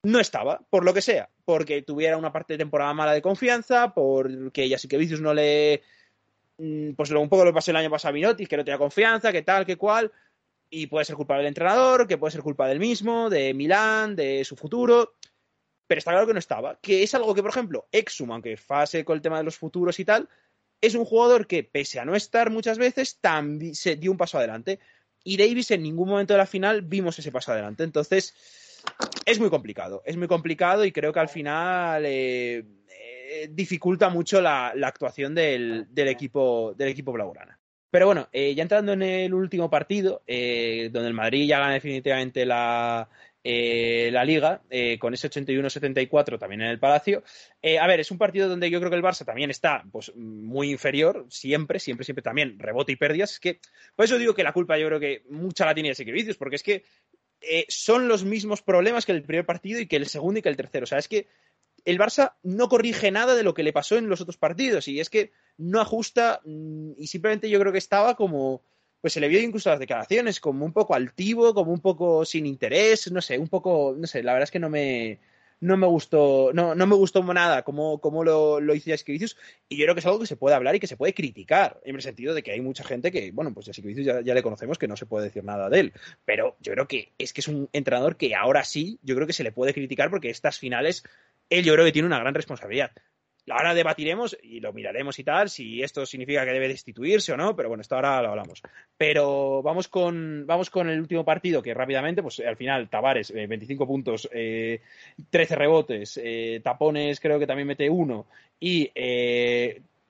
no 0.03 0.19
estaba, 0.19 0.61
por 0.69 0.85
lo 0.85 0.93
que 0.93 1.01
sea, 1.01 1.31
porque 1.45 1.81
tuviera 1.81 2.17
una 2.17 2.31
parte 2.31 2.53
de 2.53 2.59
temporada 2.59 2.93
mala 2.93 3.13
de 3.13 3.23
confianza, 3.23 3.95
porque 3.95 4.69
ya 4.69 4.77
sí 4.77 4.87
que 4.87 4.97
Vicius 4.97 5.21
no 5.21 5.33
le 5.33 5.81
pues 6.57 7.09
lo, 7.09 7.21
un 7.21 7.29
poco 7.29 7.45
lo 7.45 7.53
pasó 7.53 7.71
el 7.71 7.77
año 7.77 7.89
pasado 7.89 8.11
a 8.11 8.13
Minotis, 8.13 8.47
que 8.47 8.57
no 8.57 8.63
tenía 8.63 8.77
confianza, 8.77 9.31
que 9.31 9.41
tal, 9.41 9.65
que 9.65 9.77
cual, 9.77 10.11
y 10.69 10.87
puede 10.87 11.05
ser 11.05 11.15
culpa 11.15 11.37
del 11.37 11.47
entrenador, 11.47 12.07
que 12.07 12.17
puede 12.17 12.31
ser 12.31 12.41
culpa 12.41 12.67
del 12.67 12.79
mismo, 12.79 13.29
de 13.29 13.53
Milán, 13.53 14.15
de 14.15 14.43
su 14.45 14.55
futuro, 14.55 15.13
pero 15.87 15.99
está 15.99 16.11
claro 16.11 16.27
que 16.27 16.33
no 16.33 16.39
estaba, 16.39 16.79
que 16.81 17.03
es 17.03 17.13
algo 17.13 17.35
que, 17.35 17.41
por 17.41 17.51
ejemplo, 17.51 17.87
Exum, 17.91 18.31
aunque 18.31 18.57
fase 18.57 19.05
con 19.05 19.15
el 19.15 19.21
tema 19.21 19.37
de 19.37 19.43
los 19.43 19.57
futuros 19.57 19.99
y 19.99 20.05
tal, 20.05 20.29
es 20.81 20.95
un 20.95 21.05
jugador 21.05 21.47
que, 21.47 21.63
pese 21.63 21.99
a 21.99 22.05
no 22.05 22.15
estar 22.15 22.49
muchas 22.49 22.77
veces, 22.77 23.17
también 23.19 23.75
se 23.75 23.95
dio 23.95 24.11
un 24.11 24.17
paso 24.17 24.37
adelante. 24.37 24.79
Y 25.23 25.37
Davis 25.37 25.71
en 25.71 25.81
ningún 25.81 26.09
momento 26.09 26.33
de 26.33 26.37
la 26.37 26.45
final 26.45 26.81
vimos 26.81 27.17
ese 27.17 27.31
paso 27.31 27.51
adelante. 27.51 27.83
Entonces, 27.83 28.35
es 29.25 29.39
muy 29.39 29.49
complicado. 29.49 30.03
Es 30.05 30.17
muy 30.17 30.27
complicado 30.27 30.85
y 30.85 30.91
creo 30.91 31.11
que 31.11 31.19
al 31.19 31.29
final 31.29 32.03
eh, 32.05 32.63
eh, 33.43 33.49
dificulta 33.51 34.09
mucho 34.09 34.41
la, 34.41 34.73
la 34.75 34.87
actuación 34.87 35.35
del, 35.35 35.87
del, 35.89 36.07
equipo, 36.07 36.73
del 36.77 36.89
equipo 36.89 37.11
blaugrana. 37.11 37.59
Pero 37.95 38.07
bueno, 38.07 38.27
eh, 38.33 38.53
ya 38.53 38.63
entrando 38.63 38.91
en 38.91 39.03
el 39.03 39.33
último 39.33 39.69
partido, 39.69 40.21
eh, 40.27 40.89
donde 40.91 41.07
el 41.07 41.13
Madrid 41.13 41.47
ya 41.47 41.59
gana 41.59 41.75
definitivamente 41.75 42.45
la, 42.45 43.07
eh, 43.41 44.09
la 44.11 44.25
liga, 44.25 44.63
con 44.99 45.13
ese 45.13 45.29
81-74 45.29 46.37
también 46.37 46.63
en 46.63 46.71
el 46.71 46.77
Palacio. 46.77 47.23
A 47.79 47.87
ver, 47.87 48.01
es 48.01 48.11
un 48.11 48.17
partido 48.17 48.49
donde 48.49 48.69
yo 48.69 48.79
creo 48.79 48.89
que 48.89 48.97
el 48.97 49.01
Barça 49.01 49.23
también 49.23 49.49
está 49.49 49.85
pues, 49.93 50.13
muy 50.13 50.71
inferior, 50.71 51.25
siempre, 51.29 51.79
siempre, 51.79 52.03
siempre 52.03 52.21
también, 52.21 52.59
rebote 52.59 52.91
y 52.91 52.97
pérdidas. 52.97 53.31
Es 53.31 53.39
que, 53.39 53.61
por 53.95 54.03
eso 54.03 54.17
digo 54.17 54.33
que 54.33 54.43
la 54.43 54.51
culpa 54.51 54.77
yo 54.77 54.87
creo 54.87 54.99
que 54.99 55.23
mucha 55.29 55.65
la 55.65 55.73
tiene 55.73 55.93
el 55.97 56.11
Vicius, 56.11 56.35
porque 56.35 56.57
es 56.57 56.63
que 56.63 56.83
son 57.69 58.09
los 58.09 58.25
mismos 58.25 58.61
problemas 58.61 59.05
que 59.05 59.13
el 59.13 59.23
primer 59.23 59.45
partido 59.45 59.79
y 59.79 59.87
que 59.87 59.95
el 59.95 60.07
segundo 60.07 60.39
y 60.39 60.41
que 60.41 60.49
el 60.49 60.57
tercero. 60.57 60.83
O 60.83 60.87
sea, 60.87 60.97
es 60.97 61.07
que 61.07 61.27
el 61.85 61.99
Barça 61.99 62.33
no 62.43 62.67
corrige 62.67 63.11
nada 63.11 63.35
de 63.35 63.43
lo 63.43 63.53
que 63.53 63.63
le 63.63 63.73
pasó 63.73 63.97
en 63.97 64.09
los 64.09 64.21
otros 64.21 64.37
partidos 64.37 64.87
y 64.87 64.99
es 64.99 65.09
que 65.09 65.31
no 65.57 65.79
ajusta 65.79 66.41
mm, 66.43 66.93
y 66.97 67.07
simplemente 67.07 67.49
yo 67.49 67.59
creo 67.59 67.71
que 67.71 67.77
estaba 67.77 68.15
como 68.15 68.61
pues 69.01 69.13
se 69.13 69.19
le 69.19 69.27
vio 69.27 69.39
incluso 69.39 69.69
las 69.69 69.77
declaraciones 69.77 70.39
como 70.39 70.65
un 70.65 70.73
poco 70.73 70.95
altivo, 70.95 71.53
como 71.53 71.71
un 71.71 71.79
poco 71.79 72.25
sin 72.25 72.47
interés, 72.47 73.11
no 73.11 73.21
sé, 73.21 73.37
un 73.37 73.49
poco, 73.49 73.93
no 73.95 74.07
sé, 74.07 74.23
la 74.23 74.33
verdad 74.33 74.45
es 74.45 74.51
que 74.51 74.57
no 74.57 74.67
me, 74.67 75.19
no 75.59 75.77
me 75.77 75.87
gustó, 75.87 76.51
no, 76.53 76.75
no 76.75 76.87
me 76.87 76.95
gustó 76.95 77.21
nada 77.23 77.63
como, 77.63 77.99
como 77.99 78.23
lo, 78.23 78.59
lo 78.59 78.73
hizo 78.73 78.89
Jasikevicius 78.89 79.37
y 79.69 79.77
yo 79.77 79.85
creo 79.85 79.95
que 79.95 79.99
es 79.99 80.05
algo 80.05 80.19
que 80.19 80.25
se 80.25 80.37
puede 80.37 80.55
hablar 80.55 80.75
y 80.75 80.79
que 80.79 80.87
se 80.87 80.97
puede 80.97 81.13
criticar, 81.13 81.79
en 81.83 81.95
el 81.95 82.01
sentido 82.01 82.33
de 82.33 82.43
que 82.43 82.51
hay 82.51 82.61
mucha 82.61 82.83
gente 82.83 83.11
que, 83.11 83.31
bueno, 83.31 83.53
pues 83.53 83.67
Jasikevicius 83.67 84.05
ya, 84.05 84.21
ya 84.21 84.33
le 84.33 84.43
conocemos 84.43 84.77
que 84.77 84.87
no 84.87 84.97
se 84.97 85.05
puede 85.05 85.25
decir 85.25 85.43
nada 85.43 85.69
de 85.69 85.79
él, 85.81 85.93
pero 86.25 86.57
yo 86.59 86.73
creo 86.73 86.87
que 86.87 87.13
es 87.17 87.31
que 87.31 87.41
es 87.41 87.47
un 87.47 87.69
entrenador 87.73 88.17
que 88.17 88.35
ahora 88.35 88.63
sí, 88.63 88.99
yo 89.03 89.15
creo 89.15 89.27
que 89.27 89.33
se 89.33 89.43
le 89.43 89.51
puede 89.51 89.73
criticar 89.73 90.09
porque 90.09 90.29
estas 90.29 90.59
finales, 90.59 91.03
él 91.49 91.63
yo 91.63 91.73
creo 91.73 91.85
que 91.85 91.91
tiene 91.91 92.07
una 92.07 92.19
gran 92.19 92.33
responsabilidad. 92.33 92.91
Ahora 93.47 93.75
debatiremos 93.75 94.35
y 94.41 94.59
lo 94.59 94.73
miraremos 94.73 95.19
y 95.19 95.23
tal, 95.23 95.49
si 95.49 95.83
esto 95.83 96.05
significa 96.05 96.43
que 96.45 96.51
debe 96.51 96.67
destituirse 96.67 97.31
o 97.31 97.37
no, 97.37 97.55
pero 97.55 97.69
bueno, 97.69 97.81
esto 97.81 97.95
ahora 97.95 98.21
lo 98.23 98.29
hablamos. 98.29 98.63
Pero 98.97 99.61
vamos 99.61 99.87
con, 99.87 100.45
vamos 100.47 100.71
con 100.71 100.89
el 100.89 100.99
último 100.99 101.23
partido, 101.23 101.61
que 101.61 101.75
rápidamente, 101.75 102.23
pues 102.23 102.39
al 102.39 102.57
final, 102.57 102.89
Tavares, 102.89 103.31
25 103.31 103.83
eh, 103.83 103.87
puntos, 103.87 104.29
eh, 104.33 104.81
13 105.29 105.55
rebotes, 105.55 106.19
eh, 106.23 106.59
tapones 106.63 107.19
creo 107.19 107.37
que 107.37 107.45
también 107.45 107.67
mete 107.67 107.87
uno 107.87 108.25
y 108.59 108.89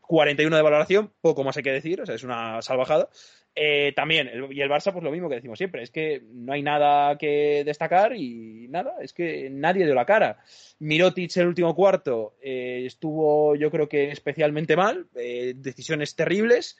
41 0.01 0.55
eh, 0.55 0.57
de 0.57 0.63
valoración, 0.63 1.11
poco 1.19 1.43
más 1.43 1.57
hay 1.57 1.63
que 1.63 1.73
decir, 1.73 1.99
o 2.01 2.05
sea, 2.05 2.15
es 2.15 2.23
una 2.23 2.61
salvajada. 2.61 3.09
Eh, 3.57 3.93
también, 3.95 4.29
y 4.51 4.59
el 4.59 4.69
Barça, 4.69 4.91
pues 4.91 5.01
lo 5.01 5.11
mismo 5.11 5.29
que 5.29 5.35
decimos 5.35 5.57
siempre, 5.57 5.81
es 5.81 5.89
que 5.89 6.21
no 6.33 6.51
hay 6.51 6.61
nada 6.61 7.17
que 7.17 7.63
destacar 7.65 8.13
y 8.13 8.67
nada, 8.67 8.95
es 8.99 9.13
que 9.13 9.49
nadie 9.49 9.85
dio 9.85 9.95
la 9.95 10.05
cara. 10.05 10.43
Mirotic 10.79 11.37
el 11.37 11.47
último 11.47 11.73
cuarto 11.73 12.35
eh, 12.41 12.83
estuvo, 12.85 13.55
yo 13.55 13.71
creo 13.71 13.87
que 13.87 14.11
especialmente 14.11 14.75
mal, 14.75 15.07
eh, 15.15 15.53
decisiones 15.55 16.15
terribles, 16.17 16.77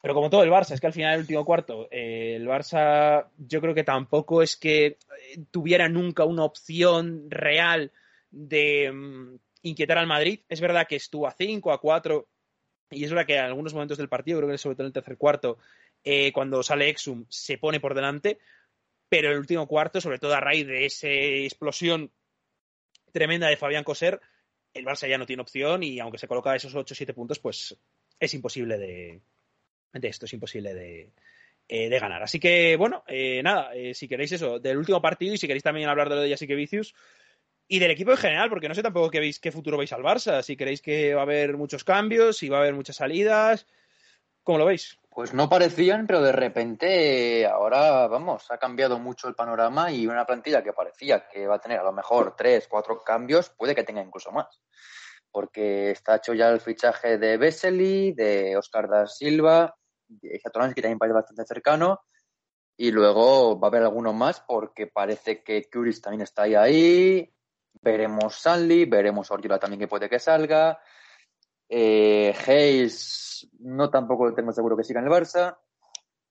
pero 0.00 0.14
como 0.14 0.30
todo 0.30 0.42
el 0.44 0.50
Barça, 0.50 0.72
es 0.72 0.80
que 0.80 0.86
al 0.86 0.94
final 0.94 1.12
del 1.12 1.20
último 1.20 1.44
cuarto, 1.44 1.88
el 1.90 2.48
Barça 2.48 3.26
yo 3.36 3.60
creo 3.60 3.74
que 3.74 3.84
tampoco 3.84 4.42
es 4.42 4.56
que 4.56 4.96
tuviera 5.50 5.90
nunca 5.90 6.24
una 6.24 6.44
opción 6.44 7.30
real 7.30 7.92
de 8.30 8.90
mm, 8.90 9.36
inquietar 9.64 9.98
al 9.98 10.06
Madrid. 10.06 10.40
Es 10.48 10.62
verdad 10.62 10.86
que 10.88 10.96
estuvo 10.96 11.26
a 11.26 11.32
5, 11.32 11.70
a 11.70 11.80
4 11.82 12.26
y 12.90 13.04
es 13.04 13.10
verdad 13.10 13.26
que 13.26 13.36
en 13.36 13.44
algunos 13.44 13.72
momentos 13.72 13.98
del 13.98 14.08
partido, 14.08 14.38
creo 14.38 14.50
que 14.50 14.58
sobre 14.58 14.76
todo 14.76 14.84
en 14.84 14.88
el 14.88 14.92
tercer 14.92 15.16
cuarto, 15.16 15.58
eh, 16.02 16.32
cuando 16.32 16.62
sale 16.62 16.88
Exum, 16.88 17.24
se 17.28 17.58
pone 17.58 17.80
por 17.80 17.94
delante, 17.94 18.38
pero 19.08 19.30
el 19.30 19.38
último 19.38 19.66
cuarto, 19.66 20.00
sobre 20.00 20.18
todo 20.18 20.34
a 20.34 20.40
raíz 20.40 20.66
de 20.66 20.86
esa 20.86 21.08
explosión 21.08 22.10
tremenda 23.12 23.48
de 23.48 23.56
Fabián 23.56 23.84
Coser, 23.84 24.20
el 24.72 24.84
Barça 24.84 25.08
ya 25.08 25.18
no 25.18 25.26
tiene 25.26 25.42
opción 25.42 25.82
y 25.82 25.98
aunque 25.98 26.18
se 26.18 26.28
coloca 26.28 26.54
esos 26.54 26.74
8 26.74 26.94
o 26.94 26.96
7 26.96 27.14
puntos, 27.14 27.38
pues 27.38 27.76
es 28.18 28.34
imposible 28.34 28.78
de, 28.78 29.20
esto, 30.02 30.26
es 30.26 30.32
imposible 30.32 30.74
de, 30.74 31.10
eh, 31.68 31.88
de 31.88 31.98
ganar. 31.98 32.22
Así 32.22 32.38
que, 32.38 32.76
bueno, 32.76 33.02
eh, 33.08 33.42
nada, 33.42 33.72
si 33.94 34.06
queréis 34.06 34.32
eso, 34.32 34.60
del 34.60 34.78
último 34.78 35.02
partido 35.02 35.34
y 35.34 35.38
si 35.38 35.46
queréis 35.46 35.64
también 35.64 35.88
hablar 35.88 36.08
de 36.08 36.14
lo 36.14 36.20
de 36.22 36.28
Jessica 36.28 36.54
Vicius, 36.54 36.94
y 37.72 37.78
del 37.78 37.92
equipo 37.92 38.10
en 38.10 38.16
general, 38.16 38.50
porque 38.50 38.68
no 38.68 38.74
sé 38.74 38.82
tampoco 38.82 39.10
qué, 39.10 39.20
veis, 39.20 39.38
qué 39.38 39.52
futuro 39.52 39.78
veis 39.78 39.92
al 39.92 40.02
Barça, 40.02 40.42
si 40.42 40.56
creéis 40.56 40.82
que 40.82 41.14
va 41.14 41.20
a 41.20 41.22
haber 41.22 41.56
muchos 41.56 41.84
cambios, 41.84 42.36
si 42.36 42.48
va 42.48 42.56
a 42.56 42.60
haber 42.62 42.74
muchas 42.74 42.96
salidas, 42.96 43.64
¿cómo 44.42 44.58
lo 44.58 44.66
veis? 44.66 44.98
Pues 45.08 45.32
no 45.34 45.48
parecían, 45.48 46.04
pero 46.08 46.20
de 46.20 46.32
repente 46.32 47.46
ahora, 47.46 48.08
vamos, 48.08 48.50
ha 48.50 48.58
cambiado 48.58 48.98
mucho 48.98 49.28
el 49.28 49.36
panorama 49.36 49.92
y 49.92 50.08
una 50.08 50.26
plantilla 50.26 50.64
que 50.64 50.72
parecía 50.72 51.28
que 51.28 51.46
va 51.46 51.54
a 51.54 51.60
tener 51.60 51.78
a 51.78 51.84
lo 51.84 51.92
mejor 51.92 52.34
tres, 52.36 52.66
cuatro 52.68 53.04
cambios, 53.04 53.50
puede 53.50 53.76
que 53.76 53.84
tenga 53.84 54.02
incluso 54.02 54.32
más. 54.32 54.48
Porque 55.30 55.92
está 55.92 56.16
hecho 56.16 56.34
ya 56.34 56.48
el 56.48 56.60
fichaje 56.60 57.18
de 57.18 57.36
Vesely, 57.36 58.14
de 58.14 58.56
Oscar 58.56 58.88
da 58.88 59.06
Silva, 59.06 59.76
de 60.08 60.40
que 60.40 60.50
también 60.50 60.98
parece 60.98 61.14
bastante 61.14 61.44
cercano, 61.44 62.00
y 62.76 62.90
luego 62.90 63.60
va 63.60 63.68
a 63.68 63.70
haber 63.70 63.82
algunos 63.82 64.14
más 64.14 64.40
porque 64.40 64.88
parece 64.88 65.44
que 65.44 65.70
Curis 65.70 66.02
también 66.02 66.22
está 66.22 66.42
ahí, 66.42 66.56
ahí 66.56 67.32
Veremos 67.82 68.40
Sanli, 68.40 68.84
veremos 68.84 69.30
Oriola 69.30 69.58
también 69.58 69.80
que 69.80 69.88
puede 69.88 70.08
que 70.08 70.18
salga. 70.18 70.80
Eh, 71.68 72.34
Hayes, 72.46 73.48
no 73.60 73.88
tampoco 73.90 74.34
tengo 74.34 74.52
seguro 74.52 74.76
que 74.76 74.84
siga 74.84 75.00
en 75.00 75.06
el 75.06 75.12
Barça. 75.12 75.56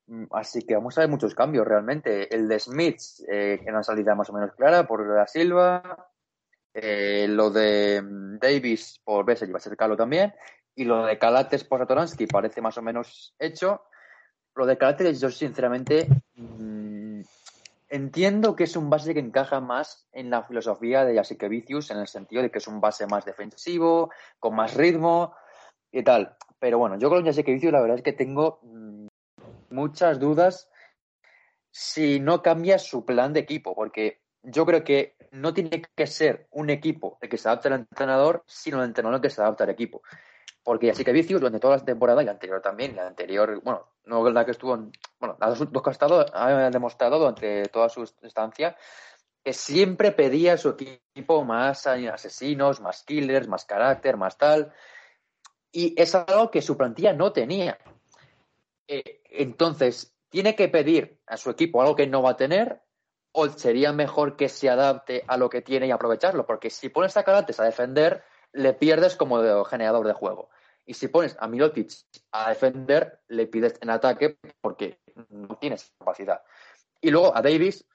Mm, 0.08 0.26
así 0.32 0.64
que 0.64 0.76
vamos 0.76 0.98
a 0.98 1.02
ver 1.02 1.10
muchos 1.10 1.34
cambios 1.34 1.68
realmente. 1.68 2.34
El 2.34 2.48
de 2.48 2.60
Smith, 2.60 3.00
eh, 3.32 3.60
que 3.64 3.72
una 3.72 3.84
salida 3.84 4.16
más 4.16 4.30
o 4.30 4.34
menos 4.34 4.54
clara 4.56 4.86
por 4.86 5.08
la 5.08 5.26
Silva. 5.28 6.10
Eh, 6.74 7.28
lo 7.30 7.50
de 7.50 8.02
mm, 8.02 8.38
Davis 8.40 9.00
por 9.04 9.26
Bessel 9.26 9.54
va 9.54 9.58
a 9.58 9.62
ser 9.62 9.78
Calo 9.78 9.96
también. 9.96 10.34
Y 10.76 10.86
lo 10.86 11.06
de 11.06 11.18
Calates 11.18 11.64
por 11.64 11.80
Satoransky 11.80 12.28
parece 12.28 12.62
más 12.62 12.78
o 12.78 12.82
menos 12.82 13.34
hecho. 13.40 13.84
Lo 14.56 14.66
de 14.66 14.78
Calates, 14.78 15.22
yo 15.22 15.30
sinceramente 15.30 16.08
Entiendo 17.90 18.56
que 18.56 18.66
es 18.66 18.76
un 18.76 18.90
base 18.90 19.16
que 19.16 19.20
encaja 19.20 19.60
más 19.62 20.08
en 20.12 20.30
la 20.30 20.44
filosofía 20.44 21.06
de 21.06 21.16
Jasikevicius 21.16 21.90
en 21.90 21.98
el 21.98 22.08
sentido 22.08 22.44
de 22.44 22.52
que 22.52 22.60
es 22.60 22.68
un 22.68 22.80
base 22.80 23.08
más 23.08 23.26
defensivo, 23.26 24.12
con 24.40 24.56
más 24.56 24.76
ritmo 24.76 25.36
y 25.92 26.04
tal. 26.04 26.38
Pero 26.60 26.78
bueno, 26.78 27.00
yo 27.00 27.10
con 27.10 27.26
Jasikevicius 27.26 27.74
la 27.74 27.82
verdad 27.82 27.98
es 27.98 28.04
que 28.04 28.14
tengo 28.14 28.60
mm, 28.62 29.08
muchas 29.72 30.20
dudas 30.20 30.70
si 31.72 32.20
no 32.20 32.44
cambia 32.44 32.78
su 32.78 33.06
plan 33.06 33.34
de 33.34 33.40
equipo, 33.40 33.74
porque 33.76 34.22
yo 34.44 34.66
creo 34.66 34.84
que 34.84 35.16
no 35.32 35.54
tiene 35.54 35.82
que 35.96 36.08
ser 36.08 36.48
un 36.52 36.70
equipo 36.70 37.18
de 37.22 37.30
que 37.30 37.38
se 37.38 37.48
adapte 37.48 37.70
al 37.70 37.76
entrenador, 37.82 38.44
sino 38.48 38.78
el 38.78 38.90
entrenador 38.90 39.22
que 39.22 39.30
se 39.30 39.42
adapte 39.42 39.64
al 39.64 39.70
equipo. 39.70 40.02
Porque 40.70 40.92
así 40.92 41.04
que 41.04 41.12
Vicius 41.12 41.42
durante 41.42 41.60
toda 41.60 41.78
la 41.78 41.84
temporada 41.84 42.22
y 42.22 42.26
la 42.26 42.34
anterior 42.34 42.62
también, 42.62 42.96
la 42.96 43.08
anterior, 43.08 43.60
bueno, 43.64 43.88
no 44.06 44.30
la 44.30 44.46
que 44.46 44.52
estuvo, 44.52 44.76
en, 44.76 44.92
bueno, 45.20 45.36
las 45.40 45.58
dos 45.58 45.68
que 45.68 46.06
ha 46.32 46.70
demostrado 46.70 47.18
durante 47.18 47.64
toda 47.70 47.90
su 47.90 48.04
estancia 48.22 48.78
que 49.44 49.52
siempre 49.52 50.12
pedía 50.12 50.54
a 50.54 50.58
su 50.58 50.70
equipo 50.70 51.44
más 51.44 51.88
asesinos, 51.88 52.82
más 52.82 53.02
killers, 53.02 53.48
más 53.48 53.66
carácter, 53.66 54.16
más 54.16 54.38
tal. 54.38 54.72
Y 55.72 56.00
es 56.00 56.14
algo 56.14 56.52
que 56.52 56.62
su 56.62 56.78
plantilla 56.78 57.14
no 57.14 57.34
tenía. 57.34 57.80
Eh, 58.88 59.24
entonces, 59.32 60.14
tiene 60.30 60.56
que 60.56 60.68
pedir 60.68 61.20
a 61.26 61.38
su 61.38 61.50
equipo 61.50 61.82
algo 61.82 61.96
que 61.96 62.06
no 62.06 62.22
va 62.22 62.30
a 62.30 62.38
tener, 62.38 62.80
o 63.32 63.50
sería 63.50 63.92
mejor 63.92 64.36
que 64.36 64.50
se 64.50 64.70
adapte 64.70 65.24
a 65.26 65.36
lo 65.36 65.50
que 65.50 65.64
tiene 65.64 65.88
y 65.88 65.92
aprovecharlo, 65.92 66.46
porque 66.46 66.70
si 66.70 66.90
pones 66.90 67.18
a 67.18 67.24
Carates 67.24 67.60
a 67.60 67.64
defender, 67.64 68.24
le 68.52 68.74
pierdes 68.74 69.16
como 69.16 69.66
generador 69.66 70.06
de 70.06 70.14
juego. 70.14 70.50
Y 70.90 70.96
si 70.96 71.08
pones 71.08 71.38
a 71.40 71.48
Mirotic 71.48 71.92
a 72.32 72.50
defender, 72.50 73.20
le 73.28 73.46
pides 73.46 73.76
en 73.80 73.92
ataque 73.92 74.40
porque 74.60 75.00
no 75.30 75.56
tienes 75.60 75.94
capacidad. 76.00 76.42
Y 77.00 77.12
luego 77.12 77.38
a 77.38 77.44
Davis, 77.44 77.86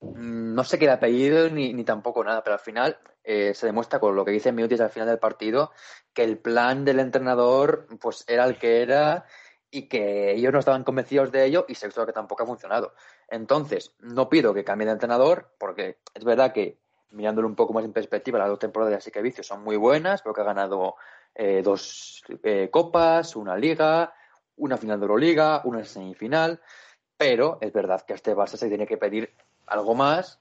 mm, 0.00 0.52
no 0.52 0.64
sé 0.64 0.78
qué 0.78 0.90
apellido 0.90 1.48
ni, 1.48 1.72
ni 1.72 1.84
tampoco 1.84 2.22
nada, 2.22 2.44
pero 2.44 2.56
al 2.56 2.60
final 2.60 2.98
eh, 3.24 3.54
se 3.54 3.64
demuestra 3.64 4.00
con 4.00 4.14
lo 4.14 4.22
que 4.22 4.32
dice 4.32 4.52
Mirotic 4.52 4.82
al 4.82 4.90
final 4.90 5.08
del 5.08 5.18
partido 5.18 5.72
que 6.12 6.24
el 6.24 6.36
plan 6.36 6.84
del 6.84 7.00
entrenador 7.00 7.86
pues 7.98 8.22
era 8.28 8.44
el 8.44 8.58
que 8.58 8.82
era 8.82 9.24
y 9.70 9.88
que 9.88 10.32
ellos 10.32 10.52
no 10.52 10.58
estaban 10.58 10.84
convencidos 10.84 11.32
de 11.32 11.46
ello 11.46 11.64
y 11.68 11.74
se 11.74 11.88
que 11.88 12.12
tampoco 12.12 12.42
ha 12.42 12.46
funcionado. 12.46 12.92
Entonces, 13.28 13.94
no 14.00 14.28
pido 14.28 14.52
que 14.52 14.62
cambie 14.62 14.84
de 14.84 14.92
entrenador 14.92 15.54
porque 15.58 16.00
es 16.12 16.24
verdad 16.24 16.52
que 16.52 16.82
mirándolo 17.10 17.48
un 17.48 17.56
poco 17.56 17.72
más 17.72 17.84
en 17.84 17.92
perspectiva, 17.92 18.38
las 18.38 18.48
dos 18.48 18.58
temporadas 18.58 19.04
de 19.04 19.10
que 19.10 19.22
Vicio 19.22 19.42
son 19.42 19.62
muy 19.62 19.76
buenas, 19.76 20.20
creo 20.22 20.34
que 20.34 20.42
ha 20.42 20.44
ganado 20.44 20.96
eh, 21.34 21.62
dos 21.62 22.22
eh, 22.42 22.68
copas, 22.70 23.36
una 23.36 23.56
liga, 23.56 24.12
una 24.56 24.76
final 24.76 24.98
de 24.98 25.04
Euroliga, 25.04 25.62
una 25.64 25.84
semifinal, 25.84 26.60
pero 27.16 27.58
es 27.60 27.72
verdad 27.72 28.02
que 28.06 28.12
a 28.12 28.16
este 28.16 28.34
Barça 28.34 28.56
se 28.56 28.68
tiene 28.68 28.86
que 28.86 28.96
pedir 28.96 29.34
algo 29.66 29.94
más 29.94 30.40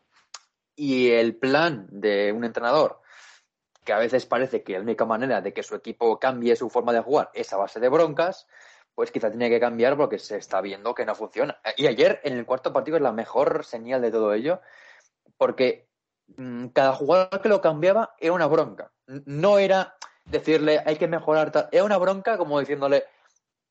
y 0.76 1.12
el 1.12 1.36
plan 1.36 1.88
de 1.90 2.32
un 2.32 2.44
entrenador 2.44 3.02
que 3.84 3.94
a 3.94 4.00
veces 4.00 4.26
parece 4.26 4.64
que 4.64 4.74
la 4.74 4.82
única 4.82 5.06
manera 5.06 5.42
de 5.42 5.54
que 5.54 5.64
su 5.64 5.76
equipo 5.76 6.20
cambie 6.20 6.56
su 6.56 6.70
forma 6.70 6.92
de 6.92 7.00
jugar 7.00 7.30
es 7.34 7.54
a 7.54 7.58
base 7.58 7.80
de 7.80 7.88
broncas, 7.88 8.48
pues 8.94 9.12
quizá 9.12 9.30
tiene 9.30 9.50
que 9.50 9.60
cambiar 9.60 9.96
porque 9.96 10.20
se 10.20 10.38
está 10.38 10.60
viendo 10.60 10.94
que 10.94 11.06
no 11.06 11.16
funciona. 11.16 11.60
Y 11.78 11.88
ayer 11.88 12.20
en 12.24 12.34
el 12.34 12.46
cuarto 12.46 12.74
partido 12.74 12.98
es 12.98 13.04
la 13.04 13.14
mejor 13.14 13.64
señal 13.64 14.02
de 14.02 14.12
todo 14.12 14.34
ello, 14.34 14.60
porque 15.38 15.88
Mm, 16.36 16.68
cada 16.68 16.94
jugador 16.94 17.42
que 17.42 17.50
lo 17.50 17.62
cambiaba 17.62 18.14
era 18.20 18.34
una 18.34 18.48
bronca. 18.48 18.92
No 19.08 19.60
era 19.60 19.96
decirle 20.30 20.82
hay 20.86 20.98
que 20.98 21.08
mejorar, 21.08 21.70
era 21.72 21.84
una 21.84 21.98
bronca 21.98 22.38
como 22.38 22.60
diciéndole, 22.60 23.06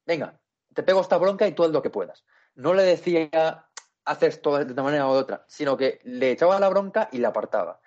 venga, 0.05 0.39
te 0.75 0.83
pego 0.83 1.01
esta 1.01 1.19
bronca 1.19 1.47
y 1.47 1.53
tú 1.53 1.65
haz 1.65 1.71
lo 1.71 1.83
que 1.83 1.91
puedas. 1.91 2.25
No 2.55 2.75
le 2.75 2.83
decía 2.83 3.67
haces 4.05 4.41
todo 4.41 4.65
de 4.65 4.73
una 4.73 4.83
manera 4.83 5.07
u 5.07 5.11
otra, 5.11 5.45
sino 5.49 5.77
que 5.77 6.01
le 6.05 6.31
echaba 6.31 6.59
la 6.61 6.69
bronca 6.69 7.09
y 7.13 7.19
la 7.19 7.29
apartaba. 7.29 7.81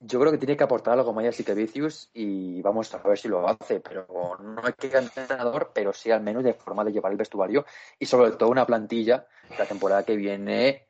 Yo 0.00 0.20
creo 0.20 0.30
que 0.30 0.38
tiene 0.38 0.56
que 0.56 0.62
aportar 0.62 0.96
algo 0.96 1.12
más 1.12 1.36
que 1.36 1.54
Vicius 1.54 2.10
y 2.12 2.62
vamos 2.62 2.92
a 2.94 2.98
ver 2.98 3.18
si 3.18 3.28
lo 3.28 3.48
hace, 3.48 3.80
pero 3.80 4.06
no 4.40 4.62
hay 4.64 4.72
que 4.74 4.96
entrenador, 4.96 5.72
pero 5.74 5.92
sí 5.92 6.10
al 6.10 6.22
menos 6.22 6.44
de 6.44 6.54
forma 6.54 6.84
de 6.84 6.92
llevar 6.92 7.10
el 7.10 7.18
vestuario 7.18 7.64
y 7.98 8.06
sobre 8.06 8.30
todo 8.32 8.48
una 8.48 8.66
plantilla 8.66 9.26
la 9.58 9.66
temporada 9.66 10.04
que 10.04 10.14
viene 10.14 10.87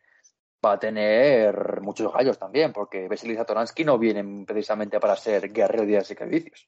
va 0.65 0.73
a 0.73 0.79
tener 0.79 1.81
muchos 1.81 2.13
gallos 2.13 2.39
también, 2.39 2.73
porque 2.73 3.09
Vesely 3.09 3.39
y 3.77 3.85
no 3.85 3.99
vienen 3.99 4.45
precisamente 4.45 4.99
para 4.99 5.17
ser 5.17 5.53
guerreros 5.53 5.87
de 5.87 5.97
Jasikevicius. 5.97 6.67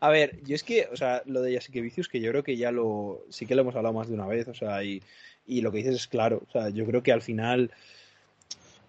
A 0.00 0.10
ver, 0.10 0.42
yo 0.42 0.54
es 0.54 0.62
que, 0.62 0.88
o 0.92 0.96
sea, 0.96 1.22
lo 1.26 1.40
de 1.40 1.54
Jasikevicius, 1.54 2.08
que 2.08 2.20
yo 2.20 2.30
creo 2.30 2.42
que 2.42 2.56
ya 2.56 2.70
lo, 2.70 3.24
sí 3.30 3.46
que 3.46 3.54
lo 3.54 3.62
hemos 3.62 3.74
hablado 3.74 3.94
más 3.94 4.08
de 4.08 4.14
una 4.14 4.26
vez, 4.26 4.46
o 4.48 4.54
sea, 4.54 4.84
y, 4.84 5.02
y 5.46 5.62
lo 5.62 5.72
que 5.72 5.78
dices 5.78 5.96
es 5.96 6.08
claro, 6.08 6.42
o 6.46 6.50
sea, 6.50 6.68
yo 6.68 6.84
creo 6.84 7.02
que 7.02 7.12
al 7.12 7.22
final 7.22 7.70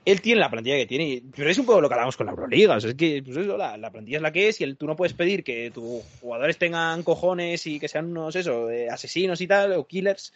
él 0.06 0.22
tiene 0.22 0.40
la 0.40 0.52
plantilla 0.52 0.76
que 0.76 0.86
tiene, 0.86 1.24
pero 1.36 1.50
es 1.50 1.58
un 1.58 1.66
poco 1.66 1.82
lo 1.82 1.88
que 1.88 1.96
hablamos 1.96 2.16
con 2.16 2.28
la 2.28 2.34
Euroliga. 2.34 2.76
O 2.76 2.80
sea, 2.80 2.92
es 2.92 2.96
que 2.96 3.24
pues 3.24 3.38
eso, 3.38 3.58
la, 3.58 3.76
la, 3.76 3.92
plantilla 3.92 4.18
es 4.18 4.22
la 4.22 4.32
que 4.32 4.50
es 4.50 4.62
y 4.62 4.74
tú 4.76 4.86
no 4.86 4.96
puedes 4.96 5.14
pedir 5.14 5.44
que 5.44 5.72
tus 5.72 6.04
jugadores 6.22 6.60
tengan 6.60 7.02
cojones 7.02 7.66
y 7.66 7.80
que 7.80 7.88
sean 7.88 8.12
unos 8.12 8.36
eso, 8.36 8.68
asesinos 8.92 9.42
y 9.42 9.48
tal, 9.48 9.74
o 9.74 9.88
killers, 9.88 10.32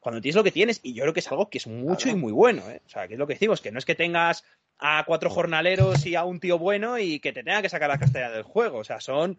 cuando 0.00 0.20
tienes 0.20 0.36
lo 0.36 0.44
que 0.44 0.50
tienes. 0.50 0.80
Y 0.82 0.94
yo 0.94 1.02
creo 1.02 1.14
que 1.14 1.20
es 1.20 1.30
algo 1.30 1.48
que 1.48 1.58
es 1.58 1.66
mucho 1.66 2.08
y 2.08 2.14
muy 2.14 2.32
bueno. 2.32 2.68
¿eh? 2.68 2.80
O 2.84 2.88
sea, 2.88 3.06
que 3.06 3.14
es 3.14 3.18
lo 3.18 3.26
que 3.26 3.34
decimos, 3.34 3.60
que 3.60 3.70
no 3.70 3.78
es 3.78 3.84
que 3.84 3.94
tengas 3.94 4.44
a 4.78 5.04
cuatro 5.06 5.30
jornaleros 5.30 6.04
y 6.06 6.14
a 6.14 6.24
un 6.24 6.40
tío 6.40 6.58
bueno 6.58 6.98
y 6.98 7.20
que 7.20 7.32
te 7.32 7.42
tenga 7.42 7.62
que 7.62 7.68
sacar 7.68 7.88
la 7.88 7.98
castellana 7.98 8.34
del 8.34 8.42
juego. 8.42 8.78
O 8.78 8.84
sea, 8.84 9.00
son 9.00 9.38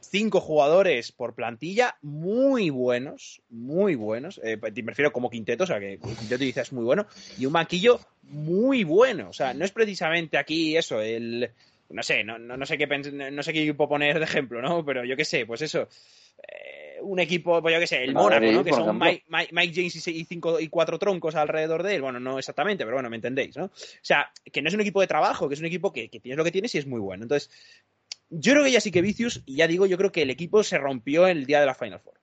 cinco 0.00 0.40
jugadores 0.40 1.12
por 1.12 1.34
plantilla 1.34 1.96
muy 2.02 2.70
buenos, 2.70 3.40
muy 3.48 3.94
buenos. 3.94 4.40
Eh, 4.44 4.58
me 4.60 4.90
refiero 4.90 5.12
como 5.12 5.30
quinteto, 5.30 5.64
o 5.64 5.66
sea 5.66 5.78
que 5.78 5.98
quinteto 5.98 6.44
dice 6.44 6.60
es 6.60 6.72
muy 6.72 6.84
bueno. 6.84 7.06
Y 7.38 7.46
un 7.46 7.52
banquillo 7.52 8.00
muy 8.22 8.84
bueno. 8.84 9.28
O 9.28 9.32
sea, 9.32 9.54
no 9.54 9.64
es 9.64 9.70
precisamente 9.70 10.36
aquí 10.36 10.76
eso, 10.76 11.00
el. 11.00 11.50
No 11.88 12.02
sé, 12.02 12.24
no, 12.24 12.38
no, 12.38 12.56
no 12.56 12.64
sé 12.64 12.78
qué 12.78 12.86
no 12.86 13.42
sé 13.42 13.52
qué 13.52 13.74
poner 13.74 14.18
de 14.18 14.24
ejemplo, 14.24 14.62
¿no? 14.62 14.84
Pero 14.84 15.04
yo 15.04 15.14
qué 15.14 15.26
sé, 15.26 15.44
pues 15.44 15.60
eso. 15.62 15.88
Eh, 16.38 16.71
un 17.02 17.20
equipo, 17.20 17.60
pues 17.60 17.74
yo 17.74 17.80
qué 17.80 17.86
sé, 17.86 18.02
el 18.02 18.14
Mónaco, 18.14 18.44
¿no? 18.46 18.64
Que 18.64 18.72
son 18.72 18.98
Mike, 18.98 19.24
Mike, 19.28 19.50
Mike, 19.52 19.72
James 19.74 20.06
y, 20.08 20.24
cinco, 20.24 20.60
y 20.60 20.68
cuatro 20.68 20.98
troncos 20.98 21.34
alrededor 21.34 21.82
de 21.82 21.96
él. 21.96 22.02
Bueno, 22.02 22.20
no 22.20 22.38
exactamente, 22.38 22.84
pero 22.84 22.96
bueno, 22.96 23.10
me 23.10 23.16
entendéis, 23.16 23.56
¿no? 23.56 23.66
O 23.66 23.70
sea, 24.00 24.30
que 24.50 24.62
no 24.62 24.68
es 24.68 24.74
un 24.74 24.80
equipo 24.80 25.00
de 25.00 25.06
trabajo, 25.06 25.48
que 25.48 25.54
es 25.54 25.60
un 25.60 25.66
equipo 25.66 25.92
que, 25.92 26.08
que 26.08 26.20
tienes 26.20 26.38
lo 26.38 26.44
que 26.44 26.52
tienes 26.52 26.74
y 26.74 26.78
es 26.78 26.86
muy 26.86 27.00
bueno. 27.00 27.24
Entonces, 27.24 27.50
yo 28.30 28.52
creo 28.52 28.64
que 28.64 28.72
ya 28.72 28.80
sí 28.80 28.90
que 28.90 29.02
Vicius, 29.02 29.42
y 29.44 29.56
ya 29.56 29.66
digo, 29.66 29.86
yo 29.86 29.98
creo 29.98 30.10
que 30.10 30.22
el 30.22 30.30
equipo 30.30 30.62
se 30.62 30.78
rompió 30.78 31.26
el 31.26 31.44
día 31.44 31.60
de 31.60 31.66
la 31.66 31.74
Final 31.74 32.00
Four. 32.00 32.14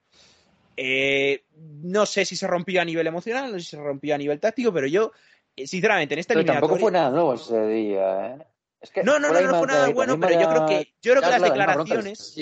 Eh, 0.76 1.44
no 1.84 2.06
sé 2.06 2.26
si 2.26 2.36
se 2.36 2.48
rompió 2.48 2.82
a 2.82 2.86
nivel 2.86 3.06
emocional, 3.06 3.52
no 3.52 3.60
sé 3.60 3.66
si 3.66 3.72
se 3.72 3.78
rompió 3.78 4.16
a 4.16 4.18
nivel 4.18 4.40
táctico, 4.40 4.74
pero 4.74 4.88
yo, 4.88 5.12
eh, 5.56 5.68
sinceramente, 5.68 6.16
en 6.16 6.20
esta 6.20 6.34
pero 6.34 6.42
eliminatoria... 6.42 6.68
tampoco 6.68 6.82
fue 6.82 6.92
nada 6.92 7.12
nuevo 7.12 7.34
ese 7.34 7.68
día, 7.68 8.28
¿eh? 8.28 8.38
Es 8.82 8.92
que 8.92 9.04
no, 9.04 9.20
no, 9.20 9.30
no, 9.32 9.42
no 9.42 9.58
fue 9.58 9.68
nada 9.68 9.90
bueno, 9.90 10.18
pero 10.20 10.40
yo 10.40 10.50
creo 10.50 10.66
que, 10.66 10.94
yo 11.02 11.12
creo 11.12 11.22
que 11.22 11.30
las 11.30 11.42
declaraciones... 11.42 12.36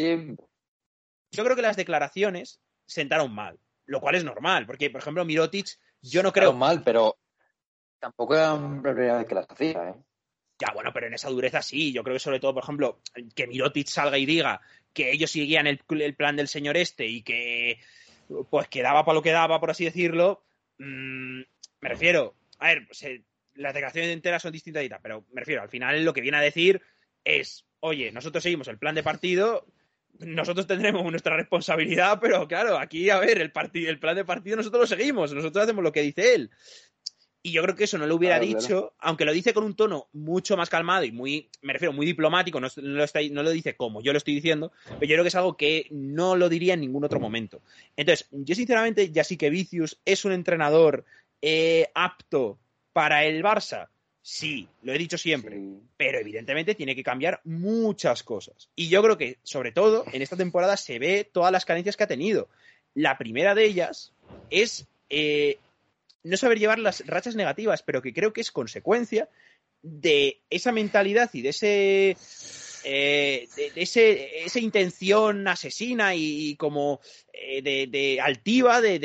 Yo 1.37 1.43
creo 1.43 1.55
que 1.55 1.61
las 1.61 1.77
declaraciones 1.77 2.59
sentaron 2.87 3.31
mal, 3.31 3.59
lo 3.85 4.01
cual 4.01 4.15
es 4.15 4.23
normal, 4.23 4.65
porque, 4.65 4.89
por 4.89 5.01
ejemplo, 5.01 5.23
Mirotic, 5.23 5.67
yo 6.01 6.23
no 6.23 6.33
creo... 6.33 6.51
mal, 6.53 6.81
pero 6.83 7.15
tampoco 7.99 8.33
era 8.33 8.55
la 8.55 8.81
primera 8.81 9.17
vez 9.19 9.27
que 9.27 9.35
las 9.35 9.45
hacía, 9.47 9.89
¿eh? 9.89 9.95
Ya, 10.59 10.73
bueno, 10.73 10.91
pero 10.91 11.05
en 11.05 11.13
esa 11.13 11.29
dureza 11.29 11.61
sí. 11.61 11.93
Yo 11.93 12.03
creo 12.03 12.15
que 12.15 12.19
sobre 12.19 12.39
todo, 12.39 12.55
por 12.55 12.63
ejemplo, 12.63 13.01
que 13.35 13.45
Mirotic 13.45 13.87
salga 13.87 14.17
y 14.17 14.25
diga 14.25 14.59
que 14.91 15.11
ellos 15.11 15.29
seguían 15.29 15.67
el, 15.67 15.79
el 15.87 16.15
plan 16.15 16.35
del 16.35 16.47
señor 16.47 16.75
este 16.75 17.05
y 17.05 17.21
que 17.21 17.79
pues 18.49 18.67
quedaba 18.67 19.05
para 19.05 19.13
lo 19.13 19.21
que 19.21 19.31
daba, 19.31 19.59
por 19.59 19.69
así 19.69 19.85
decirlo. 19.85 20.43
Mmm, 20.79 21.41
me 21.81 21.89
refiero, 21.89 22.33
a 22.57 22.69
ver, 22.69 22.87
pues, 22.87 23.03
eh, 23.03 23.21
las 23.53 23.75
declaraciones 23.75 24.11
enteras 24.11 24.41
son 24.41 24.51
distintas 24.51 24.83
pero 25.03 25.23
me 25.31 25.41
refiero, 25.41 25.61
al 25.61 25.69
final 25.69 26.03
lo 26.03 26.13
que 26.13 26.21
viene 26.21 26.37
a 26.37 26.41
decir 26.41 26.81
es, 27.23 27.67
oye, 27.79 28.11
nosotros 28.11 28.41
seguimos 28.41 28.67
el 28.67 28.79
plan 28.79 28.95
de 28.95 29.03
partido, 29.03 29.67
nosotros 30.19 30.67
tendremos 30.67 31.03
nuestra 31.09 31.35
responsabilidad, 31.35 32.19
pero 32.21 32.47
claro, 32.47 32.77
aquí, 32.77 33.09
a 33.09 33.19
ver, 33.19 33.41
el, 33.41 33.51
el 33.73 33.99
plan 33.99 34.15
de 34.15 34.25
partido 34.25 34.57
nosotros 34.57 34.81
lo 34.81 34.97
seguimos, 34.97 35.33
nosotros 35.33 35.63
hacemos 35.63 35.83
lo 35.83 35.91
que 35.91 36.01
dice 36.01 36.35
él. 36.35 36.51
Y 37.43 37.51
yo 37.51 37.61
creo 37.63 37.75
que 37.75 37.85
eso 37.85 37.97
no 37.97 38.07
lo 38.07 38.15
hubiera 38.15 38.39
claro, 38.39 38.59
dicho, 38.59 38.67
claro. 38.67 38.95
aunque 38.99 39.23
lo 39.23 39.31
dice 39.31 39.53
con 39.53 39.63
un 39.63 39.75
tono 39.75 40.09
mucho 40.11 40.57
más 40.57 40.69
calmado 40.69 41.05
y 41.05 41.13
muy, 41.13 41.49
me 41.61 41.71
refiero, 41.71 41.93
muy 41.93 42.05
diplomático, 42.05 42.59
no, 42.59 42.67
no, 42.75 42.97
lo 42.97 43.03
está, 43.03 43.21
no, 43.31 43.41
lo 43.41 43.51
dice 43.51 43.77
como 43.77 44.01
yo 44.01 44.11
lo 44.11 44.17
estoy 44.17 44.35
diciendo, 44.35 44.73
pero 44.85 45.05
yo 45.05 45.15
creo 45.15 45.23
que 45.23 45.29
es 45.29 45.35
algo 45.35 45.55
que 45.55 45.87
no 45.91 46.35
lo 46.35 46.49
diría 46.49 46.73
en 46.73 46.81
ningún 46.81 47.05
otro 47.05 47.21
momento. 47.21 47.61
Entonces, 47.95 48.27
yo 48.31 48.53
sinceramente, 48.53 49.11
ya 49.11 49.23
sí 49.23 49.37
que 49.37 49.49
Vicius 49.49 49.97
es 50.03 50.25
un 50.25 50.33
entrenador 50.33 51.05
eh, 51.41 51.89
apto 51.95 52.59
para 52.91 53.23
el 53.23 53.43
Barça. 53.43 53.87
Sí, 54.29 54.67
lo 54.81 54.91
he 54.91 54.97
dicho 54.97 55.17
siempre, 55.17 55.55
sí. 55.55 55.79
pero 55.95 56.19
evidentemente 56.19 56.75
tiene 56.75 56.97
que 56.97 57.01
cambiar 57.01 57.39
muchas 57.45 58.23
cosas. 58.23 58.67
Y 58.75 58.89
yo 58.89 59.01
creo 59.01 59.17
que, 59.17 59.37
sobre 59.43 59.71
todo, 59.71 60.03
en 60.11 60.21
esta 60.21 60.35
temporada 60.35 60.75
se 60.75 60.99
ve 60.99 61.29
todas 61.31 61.49
las 61.49 61.63
carencias 61.63 61.95
que 61.95 62.03
ha 62.03 62.07
tenido. 62.07 62.49
La 62.93 63.17
primera 63.17 63.55
de 63.55 63.63
ellas 63.63 64.11
es 64.49 64.85
eh, 65.09 65.59
no 66.23 66.35
saber 66.35 66.59
llevar 66.59 66.77
las 66.77 67.07
rachas 67.07 67.37
negativas, 67.37 67.83
pero 67.83 68.01
que 68.01 68.13
creo 68.13 68.33
que 68.33 68.41
es 68.41 68.51
consecuencia 68.51 69.29
de 69.81 70.41
esa 70.49 70.73
mentalidad 70.73 71.29
y 71.31 71.41
de 71.41 71.49
ese 71.49 72.17
eh, 72.83 73.47
de, 73.55 73.71
ese, 73.75 74.43
esa 74.45 74.59
intención 74.59 75.47
asesina 75.47 76.15
y, 76.15 76.55
como 76.55 76.99
eh, 77.33 77.61
de, 77.61 77.87
de, 77.87 78.21
altiva 78.21 78.81
de, 78.81 78.99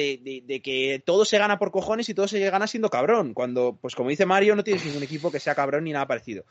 que 0.63 1.03
todo 1.05 1.25
se 1.25 1.39
gana 1.39 1.59
por 1.59 1.71
cojones 1.71 2.09
y 2.09 2.15
todo 2.15 2.29
se 2.29 2.39
gana 2.51 2.67
siendo 2.67 2.91
cabrón. 2.91 3.35
Cuando, 3.35 3.79
pues 3.81 3.95
como 3.95 4.11
dice 4.11 4.27
Mario, 4.27 4.57
no 4.57 4.65
tienes 4.65 4.85
ningún 4.85 5.03
equipo 5.03 5.31
que 5.31 5.41
sea 5.41 5.55
cabrón 5.55 5.85
ni 5.85 5.93
nada 5.93 6.07
parecido. 6.07 6.45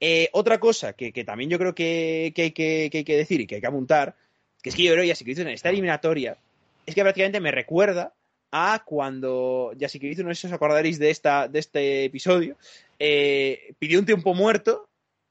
Eh, 0.00 0.30
otra 0.32 0.58
cosa 0.58 0.94
que, 0.94 1.12
también 1.24 1.50
yo 1.50 1.58
creo 1.58 1.74
que, 1.74 2.32
hay 2.36 2.52
que, 2.52 3.04
decir 3.06 3.42
y 3.42 3.46
que 3.46 3.56
hay 3.56 3.60
que 3.60 3.66
apuntar, 3.66 4.16
que 4.62 4.70
es 4.70 4.74
que 4.74 4.82
yo 4.82 4.94
creo 4.94 5.04
que 5.04 5.42
en 5.42 5.48
esta 5.48 5.68
eliminatoria, 5.68 6.38
es 6.86 6.94
que 6.94 7.02
prácticamente 7.02 7.40
me 7.40 7.50
recuerda 7.50 8.14
a 8.50 8.82
cuando, 8.84 9.72
ya 9.76 9.88
sí 9.88 10.00
que 10.00 10.08
hizo, 10.08 10.22
no 10.22 10.34
sé 10.34 10.40
si 10.40 10.46
os 10.46 10.52
acordaréis 10.54 10.98
de, 10.98 11.10
esta, 11.10 11.48
de 11.48 11.58
este 11.58 12.04
episodio, 12.06 12.56
eh, 12.98 13.74
pidió 13.78 13.98
un 13.98 14.06
tiempo 14.06 14.34
muerto 14.34 14.88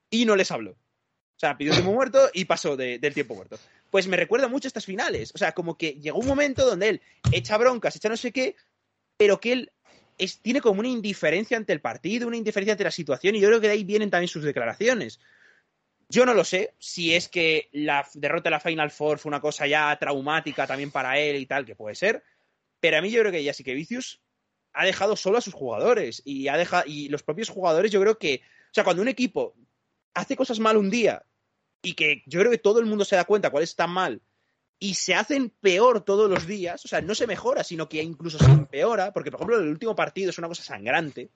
y 0.10 0.26
no 0.26 0.36
les 0.36 0.52
habló. 0.52 0.76
O 1.40 1.42
sea, 1.42 1.58
pidió 1.58 1.72
tiempo 1.72 1.94
muerto 1.94 2.30
y 2.34 2.44
pasó 2.44 2.76
de, 2.76 3.00
del 3.00 3.14
tiempo 3.14 3.34
muerto. 3.34 3.58
Pues 3.90 4.08
me 4.08 4.18
recuerda 4.18 4.50
mucho 4.50 4.68
estas 4.68 4.86
finales. 4.86 5.32
O 5.34 5.38
sea, 5.38 5.54
como 5.54 5.78
que 5.78 5.94
llegó 5.94 6.20
un 6.20 6.28
momento 6.28 6.66
donde 6.66 6.90
él 6.90 7.02
echa 7.32 7.58
broncas, 7.58 7.96
echa 7.96 8.10
no 8.10 8.18
sé 8.18 8.34
qué, 8.34 8.58
pero 9.16 9.40
que 9.40 9.54
él 9.54 9.72
es, 10.18 10.42
tiene 10.42 10.60
como 10.60 10.82
una 10.82 10.90
indiferencia 10.90 11.56
ante 11.56 11.72
el 11.72 11.80
partido, 11.80 12.28
una 12.28 12.36
indiferencia 12.36 12.74
ante 12.74 12.84
la 12.84 12.92
situación, 12.92 13.38
y 13.38 13.40
yo 13.40 13.48
creo 13.48 13.62
que 13.62 13.68
de 13.68 13.74
ahí 13.74 13.86
vienen 13.86 14.10
también 14.10 14.28
sus 14.28 14.44
declaraciones. 14.44 15.22
Yo 16.10 16.26
no 16.26 16.34
lo 16.34 16.44
sé 16.44 16.74
si 16.78 17.16
es 17.16 17.30
que 17.30 17.70
la 17.72 18.06
derrota 18.16 18.50
de 18.50 18.56
la 18.56 18.60
Final 18.60 18.92
Four 18.92 19.18
fue 19.18 19.30
una 19.30 19.40
cosa 19.40 19.66
ya 19.66 19.96
traumática 19.98 20.68
también 20.68 20.92
para 20.92 21.18
él 21.20 21.38
y 21.38 21.46
tal, 21.46 21.66
que 21.66 21.74
puede 21.74 21.96
ser, 21.96 22.22
pero 22.82 22.98
a 22.98 23.02
mí 23.02 23.12
yo 23.12 23.22
creo 23.22 23.32
que 23.32 23.46
ya 23.46 23.54
sí 23.54 23.64
que 23.64 23.74
Vicius 23.74 24.20
ha 24.74 24.84
dejado 24.84 25.16
solo 25.16 25.38
a 25.38 25.42
sus 25.42 25.54
jugadores 25.54 26.22
y, 26.26 26.50
ha 26.50 26.58
dejado, 26.58 26.84
y 26.86 27.08
los 27.08 27.24
propios 27.24 27.48
jugadores 27.48 27.92
yo 27.92 28.02
creo 28.02 28.18
que, 28.18 28.42
o 28.44 28.74
sea, 28.74 28.84
cuando 28.84 29.02
un 29.02 29.08
equipo 29.08 29.56
hace 30.14 30.36
cosas 30.36 30.60
mal 30.60 30.76
un 30.76 30.90
día 30.90 31.24
y 31.82 31.94
que 31.94 32.24
yo 32.26 32.40
creo 32.40 32.52
que 32.52 32.58
todo 32.58 32.80
el 32.80 32.86
mundo 32.86 33.06
se 33.06 33.16
da 33.16 33.26
cuenta 33.26 33.50
cuál 33.50 33.64
está 33.64 33.88
mal 33.88 34.22
y 34.80 34.96
se 34.96 35.14
hacen 35.14 35.50
peor 35.50 36.02
todos 36.02 36.30
los 36.30 36.48
días, 36.48 36.84
o 36.86 36.88
sea, 36.88 37.02
no 37.02 37.14
se 37.14 37.28
mejora, 37.28 37.64
sino 37.64 37.90
que 37.90 38.02
incluso 38.02 38.38
se 38.40 38.50
empeora, 38.50 39.12
porque 39.12 39.30
por 39.30 39.40
ejemplo 39.40 39.60
el 39.60 39.68
último 39.68 39.96
partido 39.96 40.30
es 40.30 40.38
una 40.38 40.48
cosa 40.48 40.64
sangrante. 40.64 41.30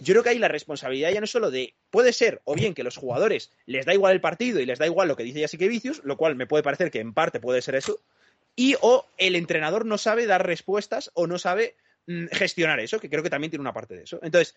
Yo 0.00 0.14
creo 0.14 0.22
que 0.22 0.30
ahí 0.30 0.38
la 0.38 0.48
responsabilidad 0.48 1.10
ya 1.10 1.20
no 1.20 1.24
es 1.24 1.30
solo 1.30 1.50
de, 1.50 1.74
puede 1.90 2.12
ser, 2.12 2.40
o 2.44 2.54
bien 2.54 2.72
que 2.72 2.84
los 2.84 2.96
jugadores 2.96 3.50
les 3.66 3.84
da 3.84 3.92
igual 3.92 4.14
el 4.14 4.20
partido 4.20 4.60
y 4.60 4.66
les 4.66 4.78
da 4.78 4.86
igual 4.86 5.08
lo 5.08 5.16
que 5.16 5.24
dice 5.24 5.40
Jasique 5.40 5.68
Vicius, 5.68 6.02
lo 6.04 6.16
cual 6.16 6.36
me 6.36 6.46
puede 6.46 6.62
parecer 6.62 6.90
que 6.90 7.00
en 7.00 7.12
parte 7.12 7.40
puede 7.40 7.60
ser 7.60 7.74
eso, 7.74 8.00
y 8.56 8.76
o 8.80 9.06
el 9.18 9.36
entrenador 9.36 9.84
no 9.84 9.98
sabe 9.98 10.26
dar 10.26 10.46
respuestas 10.46 11.10
o 11.14 11.26
no 11.26 11.38
sabe 11.38 11.76
mmm, 12.06 12.26
gestionar 12.32 12.80
eso, 12.80 13.00
que 13.00 13.10
creo 13.10 13.22
que 13.22 13.30
también 13.30 13.50
tiene 13.50 13.60
una 13.60 13.74
parte 13.74 13.96
de 13.96 14.04
eso. 14.04 14.18
Entonces, 14.22 14.54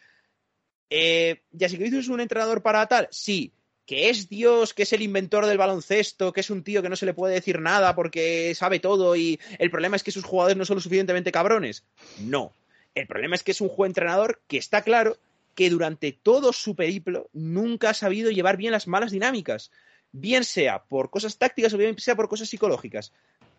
eh, 0.90 1.42
es 1.60 2.08
un 2.08 2.22
entrenador 2.22 2.62
para 2.62 2.86
tal, 2.88 3.08
sí, 3.12 3.52
que 3.92 4.10
es 4.10 4.30
Dios, 4.30 4.74
que 4.74 4.84
es 4.84 4.94
el 4.94 5.02
inventor 5.02 5.46
del 5.46 5.58
baloncesto, 5.58 6.32
que 6.32 6.40
es 6.40 6.50
un 6.50 6.64
tío 6.64 6.82
que 6.82 6.88
no 6.88 6.96
se 6.96 7.06
le 7.06 7.14
puede 7.14 7.34
decir 7.34 7.60
nada 7.60 7.94
porque 7.94 8.56
sabe 8.56 8.80
todo 8.80 9.18
y 9.18 9.38
el 9.60 9.70
problema 9.70 9.98
es 9.98 10.04
que 10.04 10.14
sus 10.14 10.24
jugadores 10.24 10.56
no 10.56 10.64
son 10.64 10.76
lo 10.76 10.82
suficientemente 10.82 11.34
cabrones. 11.34 11.84
No. 12.18 12.54
El 12.96 13.06
problema 13.06 13.36
es 13.36 13.44
que 13.44 13.52
es 13.52 13.60
un 13.60 13.68
juego 13.68 13.88
entrenador 13.88 14.40
que 14.48 14.56
está 14.56 14.84
claro 14.84 15.18
que 15.56 15.70
durante 15.70 16.14
todo 16.14 16.54
su 16.54 16.74
periplo 16.74 17.30
nunca 17.34 17.90
ha 17.90 17.94
sabido 17.94 18.32
llevar 18.32 18.56
bien 18.56 18.72
las 18.72 18.88
malas 18.88 19.12
dinámicas, 19.12 19.72
bien 20.14 20.46
sea 20.46 20.84
por 20.84 21.10
cosas 21.10 21.38
tácticas 21.38 21.74
o 21.74 21.78
bien 21.78 22.00
sea 22.00 22.16
por 22.16 22.30
cosas 22.30 22.48
psicológicas. 22.48 23.12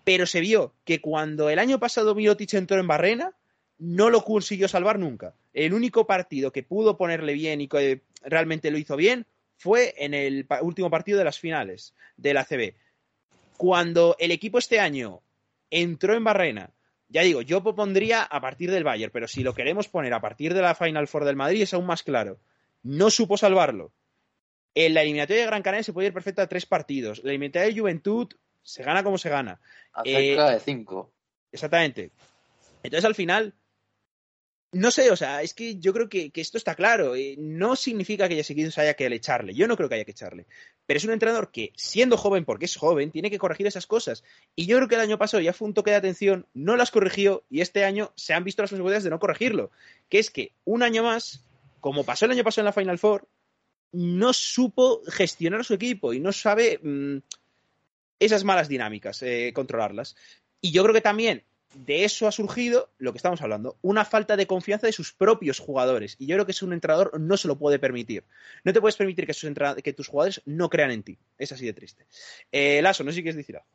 Pero 0.03 0.25
se 0.25 0.41
vio 0.41 0.73
que 0.87 1.03
cuando 1.03 1.51
el 1.51 1.59
año 1.59 1.79
pasado 1.79 2.15
Mirotic 2.15 2.55
entró 2.55 2.81
en 2.81 2.87
Barrena, 2.87 3.35
no 3.77 4.09
lo 4.09 4.25
consiguió 4.25 4.67
salvar 4.67 4.99
nunca. 4.99 5.35
El 5.53 5.75
único 5.75 6.07
partido 6.07 6.53
que 6.53 6.63
pudo 6.63 6.97
ponerle 6.97 7.35
bien 7.35 7.61
y 7.61 7.69
que 7.69 8.01
realmente 8.25 8.71
lo 8.71 8.79
hizo 8.79 8.97
bien 8.97 9.27
fue 9.63 9.95
en 9.97 10.13
el 10.13 10.45
último 10.61 10.91
partido 10.91 11.19
de 11.19 11.25
las 11.25 11.39
finales 11.39 11.95
de 12.17 12.35
la 12.35 12.45
CB. 12.45 12.75
Cuando 13.57 14.17
el 14.19 14.33
equipo 14.33 14.59
este 14.59 14.81
año 14.81 15.21
entró 15.71 16.15
en 16.15 16.25
Barrena, 16.25 16.71
ya 17.09 17.23
digo, 17.23 17.43
yo 17.43 17.63
propondría 17.63 18.25
a 18.25 18.41
partir 18.41 18.73
del 18.73 18.83
Bayern, 18.83 19.13
pero 19.13 19.29
si 19.29 19.45
lo 19.45 19.55
queremos 19.55 19.87
poner 19.87 20.15
a 20.15 20.21
partir 20.21 20.53
de 20.53 20.63
la 20.63 20.75
Final 20.75 21.07
Four 21.07 21.25
del 21.25 21.37
Madrid 21.37 21.63
es 21.63 21.75
aún 21.75 21.87
más 21.87 22.03
claro. 22.03 22.41
No 22.83 23.09
supo 23.09 23.37
salvarlo. 23.37 23.93
En 24.75 24.95
la 24.95 25.03
eliminatoria 25.03 25.43
de 25.43 25.47
Gran 25.47 25.63
Canaria 25.63 25.85
se 25.85 25.93
puede 25.93 26.09
ir 26.09 26.15
perfecto 26.15 26.43
a 26.43 26.49
tres 26.49 26.67
partidos. 26.67 27.23
La 27.23 27.31
eliminatoria 27.31 27.69
de 27.69 27.79
Juventud 27.79 28.33
se 28.63 28.83
gana 28.83 29.05
como 29.05 29.17
se 29.17 29.29
gana. 29.29 29.61
Acerca 29.93 30.51
eh, 30.51 30.55
de 30.55 30.61
cinco. 30.61 31.13
Exactamente. 31.53 32.11
Entonces 32.83 33.05
al 33.05 33.15
final, 33.15 33.55
no 34.73 34.91
sé, 34.91 35.11
o 35.11 35.17
sea, 35.17 35.43
es 35.43 35.53
que 35.53 35.79
yo 35.79 35.93
creo 35.93 36.09
que, 36.09 36.33
esto 36.35 36.57
está 36.57 36.75
claro. 36.75 37.15
Eh, 37.15 37.37
no 37.39 37.77
significa 37.77 38.27
que 38.27 38.43
se 38.43 38.81
haya 38.81 38.95
que 38.95 39.07
echarle. 39.07 39.55
Yo 39.55 39.69
no 39.69 39.77
creo 39.77 39.89
que 39.89 39.97
haya 39.97 40.05
que 40.07 40.13
echarle. 40.13 40.47
Pero 40.87 40.97
es 40.97 41.05
un 41.05 41.13
entrenador 41.13 41.51
que, 41.53 41.73
siendo 41.77 42.17
joven, 42.17 42.47
porque 42.47 42.65
es 42.65 42.77
joven, 42.77 43.11
tiene 43.11 43.31
que 43.31 43.39
corregir 43.39 43.67
esas 43.67 43.87
cosas. 43.87 44.25
Y 44.57 44.65
yo 44.65 44.77
creo 44.79 44.89
que 44.89 44.95
el 44.95 45.03
año 45.03 45.19
pasado 45.19 45.43
ya 45.43 45.53
fue 45.53 45.69
un 45.69 45.75
toque 45.75 45.91
de 45.91 45.99
atención, 45.99 46.47
no 46.55 46.77
las 46.77 46.91
corrigió 46.91 47.45
y 47.51 47.61
este 47.61 47.85
año 47.85 48.13
se 48.17 48.33
han 48.33 48.45
visto 48.45 48.63
las 48.63 48.71
consecuencias 48.71 49.05
de 49.05 49.11
no 49.11 49.19
corregirlo. 49.19 49.71
Que 50.09 50.19
es 50.19 50.31
que 50.31 50.53
un 50.65 50.83
año 50.83 51.03
más, 51.03 51.45
como 51.81 52.05
pasó 52.05 52.25
el 52.25 52.31
año 52.31 52.45
pasado 52.45 52.63
en 52.63 52.67
la 52.67 52.73
Final 52.73 52.99
Four, 52.99 53.29
no 53.93 54.33
supo 54.33 55.03
gestionar 55.07 55.61
a 55.61 55.65
su 55.65 55.75
equipo 55.75 56.15
y 56.15 56.21
no 56.21 56.33
sabe 56.33 56.81
mm, 56.83 57.19
esas 58.19 58.43
malas 58.43 58.69
dinámicas, 58.69 59.23
eh, 59.23 59.53
controlarlas. 59.55 60.17
Y 60.63 60.73
yo 60.73 60.83
creo 60.83 60.95
que 60.95 61.03
también 61.03 61.45
de 61.75 62.05
eso 62.05 62.27
ha 62.27 62.33
surgido 62.33 62.91
lo 62.99 63.13
que 63.13 63.19
estamos 63.19 63.41
hablando, 63.43 63.77
una 63.83 64.05
falta 64.05 64.37
de 64.37 64.47
confianza 64.47 64.87
de 64.87 64.93
sus 64.93 65.13
propios 65.13 65.59
jugadores. 65.59 66.17
Y 66.19 66.27
yo 66.27 66.37
creo 66.37 66.47
que 66.47 66.53
es 66.53 66.63
un 66.63 66.73
entrenador 66.73 67.19
no 67.21 67.37
se 67.37 67.49
lo 67.49 67.59
puede 67.59 67.79
permitir. 67.79 68.25
No 68.65 68.73
te 68.73 68.81
puedes 68.81 68.97
permitir 68.97 69.27
que, 69.27 69.83
que 69.83 69.93
tus 69.93 70.09
jugadores 70.09 70.43
no 70.45 70.69
crean 70.69 70.91
en 70.91 71.03
ti. 71.03 71.19
Es 71.39 71.53
así 71.53 71.67
de 71.67 71.73
triste. 71.73 72.07
Eh, 72.51 72.81
Lasso, 72.83 73.05
no 73.05 73.11
sé 73.11 73.17
si 73.17 73.23
quieres 73.23 73.37
decir 73.37 73.57
algo. 73.57 73.69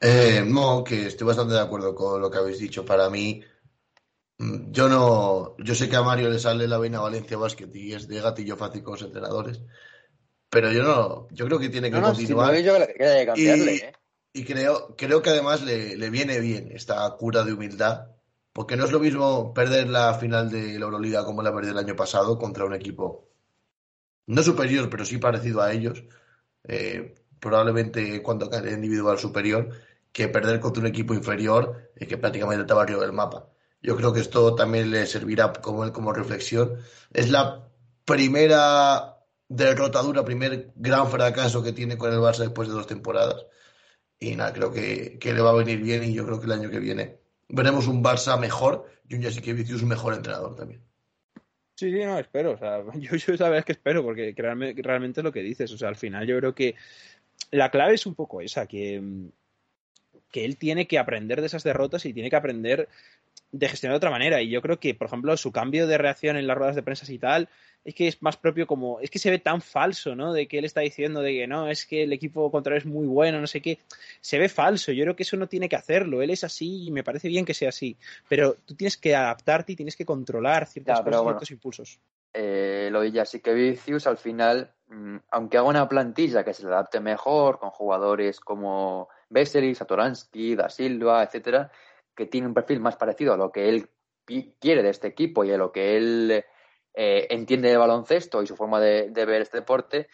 Eh, 0.00 0.42
no, 0.46 0.82
que 0.82 1.06
estoy 1.06 1.26
bastante 1.26 1.54
de 1.54 1.60
acuerdo 1.60 1.94
con 1.94 2.20
lo 2.20 2.30
que 2.30 2.38
habéis 2.38 2.58
dicho. 2.58 2.84
Para 2.84 3.10
mí, 3.10 3.42
mm, 4.38 4.72
yo 4.72 4.88
no. 4.88 5.56
Yo 5.58 5.74
sé 5.74 5.88
que 5.88 5.96
a 5.96 6.02
Mario 6.02 6.30
le 6.30 6.38
sale 6.38 6.66
la 6.66 6.78
vena 6.78 7.00
Valencia 7.00 7.36
Basket 7.36 7.68
y 7.74 7.92
es 7.92 8.08
de 8.08 8.20
gatillo 8.20 8.56
fácil 8.56 8.82
con 8.82 8.94
los 8.94 9.02
entrenadores. 9.02 9.60
Pero 10.48 10.72
yo 10.72 10.82
no. 10.82 11.28
Yo 11.30 11.46
creo 11.46 11.58
que 11.58 11.68
tiene 11.68 11.90
que 11.90 12.00
continuar. 12.00 12.56
yo 12.56 12.74
que 12.86 13.26
cambiarle, 13.26 13.74
¿eh? 13.76 13.92
Y 14.32 14.44
creo, 14.44 14.94
creo 14.96 15.22
que 15.22 15.30
además 15.30 15.62
le, 15.62 15.96
le, 15.96 16.10
viene 16.10 16.40
bien 16.40 16.70
esta 16.72 17.08
cura 17.16 17.42
de 17.44 17.52
humildad, 17.52 18.08
porque 18.52 18.76
no 18.76 18.84
es 18.84 18.92
lo 18.92 19.00
mismo 19.00 19.52
perder 19.54 19.88
la 19.88 20.14
final 20.14 20.50
de 20.50 20.78
la 20.78 20.84
Euroliga 20.84 21.24
como 21.24 21.42
la 21.42 21.54
perdió 21.54 21.72
el 21.72 21.78
año 21.78 21.96
pasado 21.96 22.38
contra 22.38 22.64
un 22.64 22.74
equipo 22.74 23.30
no 24.26 24.42
superior, 24.42 24.88
pero 24.88 25.04
sí 25.04 25.18
parecido 25.18 25.60
a 25.60 25.72
ellos, 25.72 26.04
eh, 26.64 27.14
probablemente 27.40 28.22
cuando 28.22 28.48
cae 28.48 28.72
individual 28.72 29.18
superior, 29.18 29.70
que 30.12 30.28
perder 30.28 30.60
contra 30.60 30.80
un 30.82 30.86
equipo 30.86 31.14
inferior 31.14 31.90
eh, 31.96 32.06
que 32.06 32.16
prácticamente 32.16 32.62
estaba 32.62 32.82
arriba 32.82 33.00
del 33.02 33.12
mapa. 33.12 33.48
Yo 33.82 33.96
creo 33.96 34.12
que 34.12 34.20
esto 34.20 34.54
también 34.54 34.90
le 34.90 35.06
servirá 35.06 35.52
como, 35.52 35.92
como 35.92 36.12
reflexión. 36.12 36.76
Es 37.12 37.30
la 37.30 37.68
primera 38.04 39.16
derrotadura, 39.48 40.24
primer 40.24 40.72
gran 40.76 41.08
fracaso 41.10 41.62
que 41.62 41.72
tiene 41.72 41.96
con 41.98 42.12
el 42.12 42.18
Barça 42.20 42.40
después 42.40 42.68
de 42.68 42.74
dos 42.74 42.86
temporadas. 42.86 43.46
Y 44.20 44.36
nada, 44.36 44.52
creo 44.52 44.70
que, 44.70 45.18
le 45.22 45.40
va 45.40 45.50
a 45.50 45.54
venir 45.54 45.80
bien 45.80 46.04
y 46.04 46.12
yo 46.12 46.26
creo 46.26 46.38
que 46.38 46.44
el 46.44 46.52
año 46.52 46.70
que 46.70 46.78
viene 46.78 47.16
veremos 47.48 47.88
un 47.88 48.04
Barça 48.04 48.38
mejor 48.38 48.86
y 49.08 49.14
un 49.14 49.22
Jasikevičius 49.22 49.82
un 49.82 49.88
mejor 49.88 50.14
entrenador 50.14 50.54
también. 50.54 50.82
Sí, 51.74 51.90
sí, 51.90 52.04
no, 52.04 52.18
espero. 52.18 52.52
O 52.52 52.58
sea, 52.58 52.84
yo, 52.94 53.16
yo 53.16 53.48
la 53.48 53.62
que 53.62 53.72
espero, 53.72 54.02
porque 54.02 54.34
realmente, 54.36 54.82
realmente 54.82 55.20
es 55.20 55.24
lo 55.24 55.32
que 55.32 55.42
dices. 55.42 55.72
O 55.72 55.78
sea, 55.78 55.88
al 55.88 55.96
final 55.96 56.26
yo 56.26 56.36
creo 56.38 56.54
que 56.54 56.74
la 57.50 57.70
clave 57.70 57.94
es 57.94 58.04
un 58.04 58.14
poco 58.14 58.42
esa, 58.42 58.66
que, 58.66 59.02
que 60.30 60.44
él 60.44 60.58
tiene 60.58 60.86
que 60.86 60.98
aprender 60.98 61.40
de 61.40 61.46
esas 61.46 61.64
derrotas 61.64 62.04
y 62.04 62.12
tiene 62.12 62.28
que 62.28 62.36
aprender 62.36 62.90
de 63.52 63.68
gestionar 63.70 63.94
de 63.94 63.98
otra 63.98 64.10
manera. 64.10 64.42
Y 64.42 64.50
yo 64.50 64.60
creo 64.60 64.78
que, 64.78 64.94
por 64.94 65.06
ejemplo, 65.06 65.34
su 65.38 65.50
cambio 65.50 65.86
de 65.86 65.96
reacción 65.96 66.36
en 66.36 66.46
las 66.46 66.58
ruedas 66.58 66.76
de 66.76 66.82
prensa 66.82 67.10
y 67.10 67.18
tal, 67.18 67.48
es 67.84 67.94
que 67.94 68.08
es 68.08 68.20
más 68.22 68.36
propio 68.36 68.66
como, 68.66 69.00
es 69.00 69.10
que 69.10 69.18
se 69.18 69.30
ve 69.30 69.38
tan 69.38 69.62
falso, 69.62 70.14
¿no? 70.14 70.32
De 70.32 70.46
que 70.46 70.58
él 70.58 70.64
está 70.64 70.80
diciendo 70.80 71.22
de 71.22 71.32
que 71.32 71.46
no, 71.46 71.68
es 71.68 71.86
que 71.86 72.02
el 72.02 72.12
equipo 72.12 72.50
contrario 72.50 72.78
es 72.78 72.86
muy 72.86 73.06
bueno, 73.06 73.40
no 73.40 73.46
sé 73.46 73.62
qué. 73.62 73.78
Se 74.20 74.38
ve 74.38 74.48
falso. 74.48 74.92
Yo 74.92 75.04
creo 75.04 75.16
que 75.16 75.22
eso 75.22 75.36
no 75.36 75.48
tiene 75.48 75.68
que 75.68 75.76
hacerlo. 75.76 76.20
Él 76.20 76.30
es 76.30 76.44
así 76.44 76.86
y 76.86 76.90
me 76.90 77.02
parece 77.02 77.28
bien 77.28 77.44
que 77.44 77.54
sea 77.54 77.70
así. 77.70 77.96
Pero 78.28 78.54
tú 78.66 78.74
tienes 78.74 78.96
que 78.96 79.16
adaptarte 79.16 79.72
y 79.72 79.76
tienes 79.76 79.96
que 79.96 80.04
controlar 80.04 80.66
ciertas 80.66 81.00
cosas, 81.00 81.22
ciertos 81.22 81.50
impulsos. 81.50 82.00
Eh, 82.32 82.90
lo 82.92 83.00
de 83.00 83.40
que 83.42 83.54
Vicius 83.54 84.06
al 84.06 84.18
final, 84.18 84.72
mm, 84.88 85.16
aunque 85.30 85.56
haga 85.56 85.68
una 85.68 85.88
plantilla 85.88 86.44
que 86.44 86.54
se 86.54 86.62
le 86.62 86.68
adapte 86.68 87.00
mejor, 87.00 87.58
con 87.58 87.70
jugadores 87.70 88.40
como 88.40 89.08
Vesely, 89.30 89.74
Satoransky, 89.74 90.54
Da 90.54 90.68
Silva, 90.68 91.24
etcétera, 91.24 91.72
que 92.14 92.26
tiene 92.26 92.46
un 92.46 92.54
perfil 92.54 92.78
más 92.80 92.96
parecido 92.96 93.32
a 93.32 93.36
lo 93.36 93.50
que 93.50 93.68
él 93.68 93.88
quiere 94.60 94.82
de 94.82 94.90
este 94.90 95.08
equipo 95.08 95.44
y 95.44 95.50
a 95.50 95.56
lo 95.56 95.72
que 95.72 95.96
él 95.96 96.44
eh, 96.94 97.26
entiende 97.30 97.70
de 97.70 97.76
baloncesto 97.76 98.42
y 98.42 98.46
su 98.46 98.56
forma 98.56 98.80
de, 98.80 99.10
ver 99.10 99.42
este 99.42 99.58
deporte, 99.58 100.08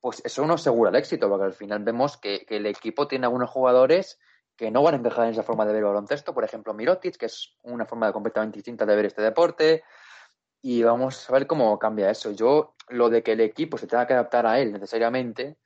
pues 0.00 0.22
eso 0.24 0.46
no 0.46 0.54
asegura 0.54 0.90
el 0.90 0.96
éxito, 0.96 1.28
porque 1.28 1.44
al 1.44 1.54
final 1.54 1.82
vemos 1.82 2.16
que, 2.16 2.46
el 2.48 2.66
equipo 2.66 3.08
tiene 3.08 3.26
algunos 3.26 3.50
jugadores 3.50 4.18
que 4.56 4.70
no 4.70 4.82
van 4.82 4.94
a 4.94 4.98
encajar 4.98 5.26
en 5.26 5.32
esa 5.32 5.42
forma 5.42 5.64
de 5.64 5.72
ver 5.72 5.82
el 5.82 5.88
baloncesto. 5.88 6.34
Por 6.34 6.44
ejemplo, 6.44 6.74
Mirotic, 6.74 7.16
que 7.16 7.26
es 7.26 7.56
una 7.62 7.86
forma 7.86 8.12
completamente 8.12 8.56
distinta 8.56 8.84
de 8.84 8.96
ver 8.96 9.06
este 9.06 9.22
deporte. 9.22 9.84
Y 10.60 10.82
vamos 10.82 11.28
a 11.30 11.32
ver 11.32 11.46
cómo 11.46 11.78
cambia 11.78 12.10
eso. 12.10 12.32
Yo, 12.32 12.74
lo 12.88 13.08
de 13.08 13.22
que 13.22 13.32
el 13.32 13.40
equipo 13.40 13.78
se 13.78 13.86
tenga 13.86 14.06
que 14.06 14.14
adaptar 14.14 14.46
a 14.46 14.58
él 14.58 14.72
necesariamente, 14.72 15.58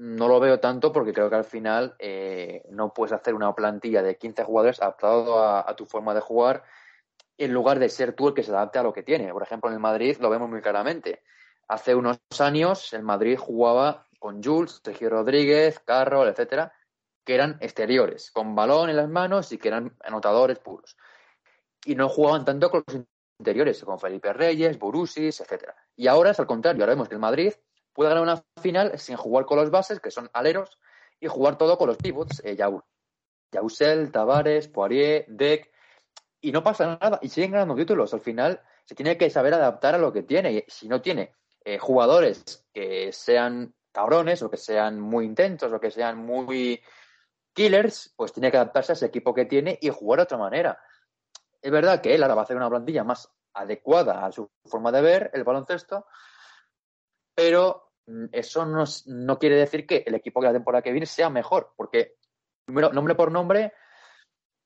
no 0.00 0.28
lo 0.28 0.40
veo 0.40 0.60
tanto 0.60 0.92
porque 0.92 1.12
creo 1.12 1.28
que 1.28 1.36
al 1.36 1.44
final 1.44 1.94
eh, 1.98 2.62
no 2.70 2.94
puedes 2.94 3.12
hacer 3.12 3.34
una 3.34 3.54
plantilla 3.54 4.02
de 4.02 4.16
15 4.16 4.44
jugadores 4.44 4.80
adaptado 4.80 5.44
a, 5.44 5.76
tu 5.76 5.84
forma 5.84 6.14
de 6.14 6.20
jugar 6.20 6.64
en 7.40 7.54
lugar 7.54 7.78
de 7.78 7.88
ser 7.88 8.12
tú 8.12 8.28
el 8.28 8.34
que 8.34 8.42
se 8.42 8.50
adapte 8.50 8.78
a 8.78 8.82
lo 8.82 8.92
que 8.92 9.02
tiene. 9.02 9.32
Por 9.32 9.42
ejemplo, 9.42 9.70
en 9.70 9.74
el 9.74 9.80
Madrid 9.80 10.16
lo 10.20 10.28
vemos 10.28 10.50
muy 10.50 10.60
claramente. 10.60 11.22
Hace 11.68 11.94
unos 11.94 12.18
años 12.38 12.92
el 12.92 13.02
Madrid 13.02 13.38
jugaba 13.38 14.06
con 14.18 14.42
Jules, 14.42 14.82
Sergio 14.84 15.08
Rodríguez, 15.08 15.80
Carroll, 15.80 16.28
etcétera, 16.28 16.72
que 17.24 17.34
eran 17.34 17.56
exteriores, 17.60 18.30
con 18.30 18.54
balón 18.54 18.90
en 18.90 18.96
las 18.96 19.08
manos 19.08 19.52
y 19.52 19.58
que 19.58 19.68
eran 19.68 19.96
anotadores 20.04 20.58
puros. 20.58 20.98
Y 21.86 21.94
no 21.94 22.10
jugaban 22.10 22.44
tanto 22.44 22.70
con 22.70 22.84
los 22.86 23.04
interiores, 23.38 23.82
con 23.84 23.98
Felipe 23.98 24.34
Reyes, 24.34 24.78
Burusis, 24.78 25.40
etcétera. 25.40 25.74
Y 25.96 26.08
ahora 26.08 26.32
es 26.32 26.40
al 26.40 26.46
contrario, 26.46 26.82
ahora 26.82 26.92
vemos 26.92 27.08
que 27.08 27.14
el 27.14 27.20
Madrid 27.20 27.54
puede 27.94 28.10
ganar 28.10 28.22
una 28.22 28.44
final 28.60 28.98
sin 28.98 29.16
jugar 29.16 29.46
con 29.46 29.56
los 29.56 29.70
bases, 29.70 29.98
que 29.98 30.10
son 30.10 30.28
aleros, 30.34 30.78
y 31.18 31.26
jugar 31.28 31.56
todo 31.56 31.78
con 31.78 31.88
los 31.88 31.96
pivots, 31.96 32.42
eh, 32.44 32.56
Yausel, 33.50 34.12
Tavares, 34.12 34.68
Poirier, 34.68 35.24
Deck, 35.28 35.70
y 36.40 36.52
no 36.52 36.62
pasa 36.62 36.98
nada, 37.00 37.18
y 37.22 37.28
siguen 37.28 37.52
ganando 37.52 37.74
títulos. 37.74 38.14
Al 38.14 38.20
final 38.20 38.60
se 38.84 38.94
tiene 38.94 39.16
que 39.16 39.30
saber 39.30 39.54
adaptar 39.54 39.94
a 39.94 39.98
lo 39.98 40.12
que 40.12 40.22
tiene, 40.22 40.52
y 40.52 40.64
si 40.68 40.88
no 40.88 41.00
tiene 41.00 41.34
eh, 41.64 41.78
jugadores 41.78 42.66
que 42.72 43.12
sean 43.12 43.74
cabrones, 43.92 44.42
o 44.42 44.50
que 44.50 44.56
sean 44.56 45.00
muy 45.00 45.24
intensos, 45.24 45.72
o 45.72 45.80
que 45.80 45.90
sean 45.90 46.18
muy 46.18 46.80
killers, 47.52 48.12
pues 48.16 48.32
tiene 48.32 48.50
que 48.50 48.56
adaptarse 48.56 48.92
a 48.92 48.94
ese 48.94 49.06
equipo 49.06 49.34
que 49.34 49.44
tiene 49.44 49.78
y 49.80 49.90
jugar 49.90 50.18
de 50.18 50.24
otra 50.24 50.38
manera. 50.38 50.80
Es 51.60 51.70
verdad 51.70 52.00
que 52.00 52.14
él 52.14 52.22
ahora 52.22 52.34
va 52.34 52.42
a 52.42 52.44
hacer 52.44 52.56
una 52.56 52.70
plantilla 52.70 53.04
más 53.04 53.30
adecuada 53.52 54.24
a 54.24 54.32
su 54.32 54.50
forma 54.64 54.92
de 54.92 55.02
ver 55.02 55.30
el 55.34 55.44
baloncesto, 55.44 56.06
pero 57.34 57.92
mm, 58.06 58.26
eso 58.32 58.64
no, 58.66 59.38
quiere 59.38 59.56
decir 59.56 59.86
que 59.86 60.04
el 60.06 60.14
equipo 60.14 60.40
que 60.40 60.46
la 60.46 60.52
temporada 60.52 60.82
que 60.82 60.92
viene 60.92 61.06
sea 61.06 61.30
mejor, 61.30 61.72
porque 61.76 62.16
nombre 62.66 63.14
por 63.14 63.32
nombre, 63.32 63.72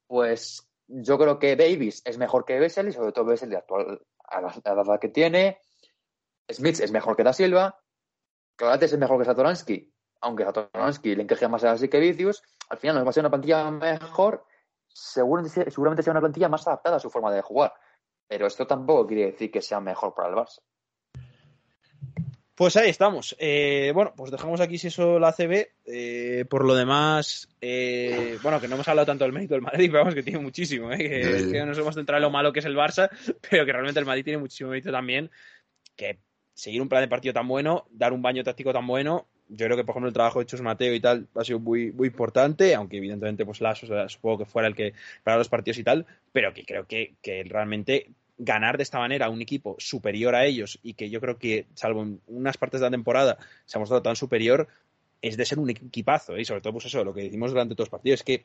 pues 0.07 0.69
yo 0.87 1.19
creo 1.19 1.39
que 1.39 1.57
Davis 1.57 2.03
es 2.05 2.19
mejor 2.19 2.45
que 2.45 2.59
Bessel 2.59 2.89
y 2.89 2.93
sobre 2.93 3.13
todo 3.13 3.27
Bessel 3.27 3.51
de 3.51 3.57
actual 3.57 4.01
a 4.25 4.41
la, 4.41 4.53
edad 4.53 5.01
que 5.01 5.09
tiene. 5.09 5.59
Smith 6.51 6.81
es 6.81 6.93
mejor 6.93 7.17
que 7.17 7.25
Da 7.25 7.33
Silva. 7.33 7.81
Clarates 8.57 8.93
es 8.93 8.99
mejor 8.99 9.19
que 9.19 9.25
Satoransky, 9.25 9.93
aunque 10.21 10.45
Satoransky 10.45 11.17
le 11.17 11.23
encaje 11.23 11.49
más 11.49 11.65
a 11.65 11.73
así 11.73 11.89
que 11.89 11.99
Vicius. 11.99 12.43
Al 12.69 12.79
final 12.79 12.97
nos 12.97 13.07
va 13.07 13.11
a 13.11 13.13
ser 13.13 13.23
una 13.23 13.31
plantilla 13.31 13.71
mejor, 13.71 14.45
seguramente, 14.87 15.71
seguramente 15.71 16.03
sea 16.03 16.13
una 16.13 16.21
plantilla 16.21 16.49
más 16.49 16.67
adaptada 16.67 16.97
a 16.97 17.01
su 17.01 17.11
forma 17.11 17.33
de 17.33 17.43
jugar. 17.43 17.75
Pero 18.29 18.47
esto 18.47 18.67
tampoco 18.67 19.07
quiere 19.07 19.27
decir 19.27 19.51
que 19.51 19.61
sea 19.61 19.81
mejor 19.81 20.15
para 20.15 20.29
el 20.29 20.35
Barça. 20.35 20.61
Pues 22.55 22.77
ahí 22.77 22.89
estamos. 22.89 23.35
Eh, 23.41 23.91
bueno, 23.95 24.13
pues 24.17 24.31
dejamos 24.31 24.61
aquí 24.61 24.79
si 24.79 24.87
eso 24.87 25.19
la 25.19 25.33
CB. 25.33 25.67
Eh, 25.87 26.45
por 26.49 26.65
lo 26.65 26.77
demás, 26.77 27.49
eh, 27.61 28.39
bueno, 28.43 28.61
que 28.61 28.69
no 28.69 28.77
hemos 28.77 28.87
hablado 28.87 29.07
tanto 29.07 29.25
del 29.25 29.33
mérito 29.33 29.55
del 29.55 29.63
Madrid, 29.63 29.89
pero 29.91 30.05
vamos 30.05 30.15
que 30.15 30.23
tiene 30.23 30.39
muchísimo. 30.39 30.91
Que, 30.91 31.21
es 31.21 31.47
que 31.47 31.65
nos 31.65 31.79
hemos 31.79 31.97
centrado 31.97 32.19
en 32.19 32.23
lo 32.23 32.31
malo 32.31 32.53
que 32.53 32.61
es 32.61 32.65
el 32.65 32.77
Barça, 32.77 33.11
pero 33.51 33.67
que 33.67 33.73
realmente 33.73 33.99
el 33.99 34.07
Madrid 34.07 34.23
tiene 34.23 34.39
muchísimo 34.39 34.71
mérito 34.71 34.93
también. 34.93 35.31
Que 35.97 36.19
seguir 36.55 36.81
un 36.81 36.89
plan 36.89 37.03
de 37.03 37.09
partido 37.09 37.35
tan 37.35 37.49
bueno, 37.49 37.87
dar 37.91 38.13
un 38.13 38.23
baño 38.23 38.45
táctico 38.45 38.73
tan 38.73 38.87
bueno. 38.87 39.27
Yo 39.49 39.67
creo 39.67 39.77
que, 39.77 39.85
por 39.85 39.93
ejemplo, 39.93 40.09
el 40.09 40.15
trabajo 40.15 40.39
de 40.39 40.47
Chus 40.47 40.63
Mateo 40.63 40.95
y 40.95 41.01
tal 41.01 41.29
ha 41.35 41.45
sido 41.45 41.59
muy, 41.59 41.93
muy 41.93 42.09
importante, 42.09 42.75
aunque 42.75 42.97
evidentemente, 42.97 43.45
pues 43.45 43.61
Lasso 43.61 43.87
supongo 44.09 44.39
que 44.39 44.45
fuera 44.47 44.69
el 44.69 44.75
que 44.75 44.95
para 45.23 45.37
los 45.37 45.49
partidos 45.49 45.79
y 45.79 45.85
tal, 45.85 46.07
pero 46.33 46.55
que 46.55 46.65
creo 46.65 46.87
que, 46.87 47.15
que 47.21 47.43
realmente 47.45 48.11
ganar 48.39 48.77
de 48.77 48.83
esta 48.83 48.99
manera 48.99 49.27
a 49.27 49.31
un 49.31 49.43
equipo 49.43 49.77
superior 49.79 50.35
a 50.35 50.45
ellos 50.45 50.79
y 50.83 50.95
que 50.95 51.11
yo 51.11 51.21
creo 51.21 51.39
que, 51.39 51.67
salvo 51.75 52.03
en 52.03 52.21
unas 52.27 52.57
partes 52.57 52.81
de 52.81 52.87
la 52.87 52.91
temporada, 52.91 53.39
se 53.65 53.79
ha 53.79 53.81
mostrado 53.81 54.03
tan 54.03 54.17
superior, 54.17 54.69
es 55.23 55.37
de 55.37 55.47
ser 55.47 55.59
un 55.59 55.71
equipazo. 55.71 56.37
¿eh? 56.37 56.43
Y 56.43 56.45
sobre 56.45 56.61
todo, 56.61 56.73
pues 56.75 56.87
eso, 56.87 57.05
lo 57.05 57.15
que 57.15 57.23
decimos 57.23 57.51
durante 57.51 57.75
todos 57.75 57.87
los 57.87 57.91
partidos 57.91 58.21
es 58.21 58.25
que 58.25 58.45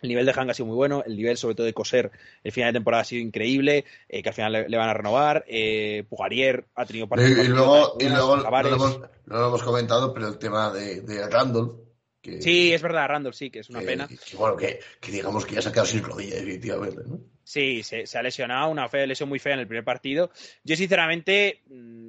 el 0.00 0.08
nivel 0.08 0.26
de 0.26 0.32
Hang 0.32 0.50
ha 0.50 0.54
sido 0.54 0.66
muy 0.66 0.76
bueno, 0.76 1.02
el 1.04 1.16
nivel 1.16 1.36
sobre 1.36 1.56
todo 1.56 1.66
de 1.66 1.74
Coser 1.74 2.12
el 2.44 2.52
final 2.52 2.72
de 2.72 2.78
temporada 2.78 3.02
ha 3.02 3.04
sido 3.04 3.20
increíble, 3.20 3.84
eh, 4.08 4.22
que 4.22 4.28
al 4.28 4.34
final 4.34 4.66
le, 4.68 4.76
van 4.76 4.88
a 4.88 4.94
renovar, 4.94 5.44
eh, 5.48 6.04
Pugarier 6.08 6.66
ha 6.76 6.86
tenido 6.86 7.08
partidos. 7.08 7.44
Y, 7.44 7.48
luego, 7.48 7.96
y 7.98 8.08
luego 8.08 8.36
lo, 8.36 8.68
hemos, 8.68 9.00
hemos, 9.28 9.62
comentado, 9.62 10.14
pero 10.14 10.28
el 10.28 10.38
tema 10.38 10.72
de, 10.72 11.00
de 11.00 11.28
Randall, 11.28 11.87
sí, 12.22 12.72
es 12.72 12.82
verdad, 12.82 13.08
Randall 13.08 13.34
sí, 13.34 13.50
que 13.50 13.60
es 13.60 13.70
una 13.70 13.80
que- 13.80 13.86
pena. 13.86 14.08
que, 14.08 14.36
bueno, 14.36 14.56
que, 14.56 14.80
digamos 15.10 15.44
que 15.46 15.54
ya 15.54 15.62
se 15.62 15.68
ha 15.68 15.72
quedado 15.72 15.86
sin 15.86 16.02
rodilla, 16.02 16.36
definitivamente, 16.36 17.02
¿no? 17.06 17.20
Sí, 17.44 17.82
se, 17.82 18.06
se 18.06 18.18
ha 18.18 18.22
lesionado, 18.22 18.70
una 18.70 18.88
fea 18.88 19.06
lesión 19.06 19.28
muy 19.28 19.38
fea 19.38 19.54
en 19.54 19.60
el 19.60 19.66
primer 19.66 19.84
partido. 19.84 20.30
Yo, 20.64 20.76
sinceramente, 20.76 21.62
mm, 21.66 22.08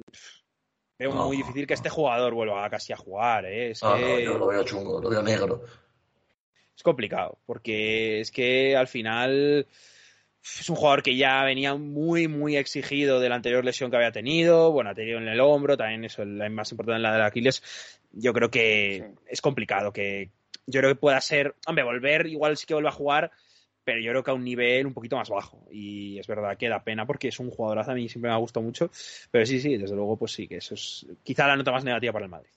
veo 0.98 1.14
No, 1.14 1.24
muy 1.26 1.38
difícil 1.38 1.66
que 1.66 1.72
no. 1.72 1.76
este 1.76 1.88
jugador 1.88 2.34
vuelva 2.34 2.68
casi 2.68 2.92
a 2.92 2.96
jugar. 2.96 3.46
¿eh? 3.46 3.70
Es, 3.70 3.82
Ah, 3.82 3.94
que 3.96 4.02
no, 4.02 4.20
yo 4.20 4.38
lo 4.38 4.46
veo 4.48 4.62
chungo, 4.64 5.00
lo 5.00 5.08
veo 5.08 5.22
negro. 5.22 5.64
es 6.76 6.82
complicado, 6.82 7.38
porque 7.46 8.20
es 8.20 8.30
que 8.30 8.76
al 8.76 8.86
final 8.88 9.66
es 10.42 10.68
un 10.70 10.76
jugador 10.76 11.02
que 11.02 11.16
ya 11.16 11.42
venía 11.44 11.74
muy, 11.74 12.28
muy 12.28 12.56
exigido 12.56 13.20
de 13.20 13.28
la 13.28 13.34
anterior 13.36 13.64
lesión 13.64 13.90
que 13.90 13.96
había 13.96 14.12
tenido. 14.12 14.72
Bueno, 14.72 14.90
ha 14.90 14.94
tenido 14.94 15.18
en 15.18 15.28
el 15.28 15.40
hombro, 15.40 15.76
también 15.76 16.04
eso, 16.04 16.24
la 16.24 16.48
más 16.50 16.70
importante, 16.70 17.00
la 17.02 17.12
del 17.14 17.22
Aquiles. 17.22 17.62
Yo 18.12 18.32
creo 18.32 18.50
que 18.50 19.04
Sí. 19.06 19.20
es 19.28 19.40
complicado 19.40 19.92
que. 19.92 20.30
Yo 20.66 20.80
creo 20.80 20.90
que 20.92 21.00
pueda 21.00 21.20
ser. 21.20 21.54
Hombre, 21.66 21.84
volver, 21.84 22.26
igual 22.26 22.56
sí 22.56 22.66
que 22.66 22.74
vuelva 22.74 22.90
a 22.90 22.92
jugar, 22.92 23.30
pero 23.84 24.00
yo 24.00 24.10
creo 24.10 24.22
que 24.22 24.30
a 24.30 24.34
un 24.34 24.44
nivel 24.44 24.86
un 24.86 24.94
poquito 24.94 25.16
más 25.16 25.28
bajo. 25.30 25.66
Y 25.70 26.18
es 26.18 26.26
verdad 26.26 26.56
que 26.56 26.68
da 26.68 26.82
pena 26.84 27.06
porque 27.06 27.28
es 27.28 27.38
un 27.40 27.50
jugadorazo, 27.50 27.90
a 27.92 27.94
mí 27.94 28.08
siempre 28.08 28.28
me 28.30 28.34
ha 28.34 28.38
gustado 28.38 28.64
mucho. 28.64 28.90
Pero 29.30 29.46
sí, 29.46 29.60
sí, 29.60 29.76
desde 29.76 29.94
luego, 29.96 30.16
pues 30.16 30.32
sí, 30.32 30.46
que 30.46 30.56
eso 30.58 30.74
es 30.74 31.06
quizá 31.22 31.46
la 31.48 31.56
nota 31.56 31.72
más 31.72 31.84
negativa 31.84 32.12
para 32.12 32.24
el 32.26 32.30
Madrid. 32.30 32.50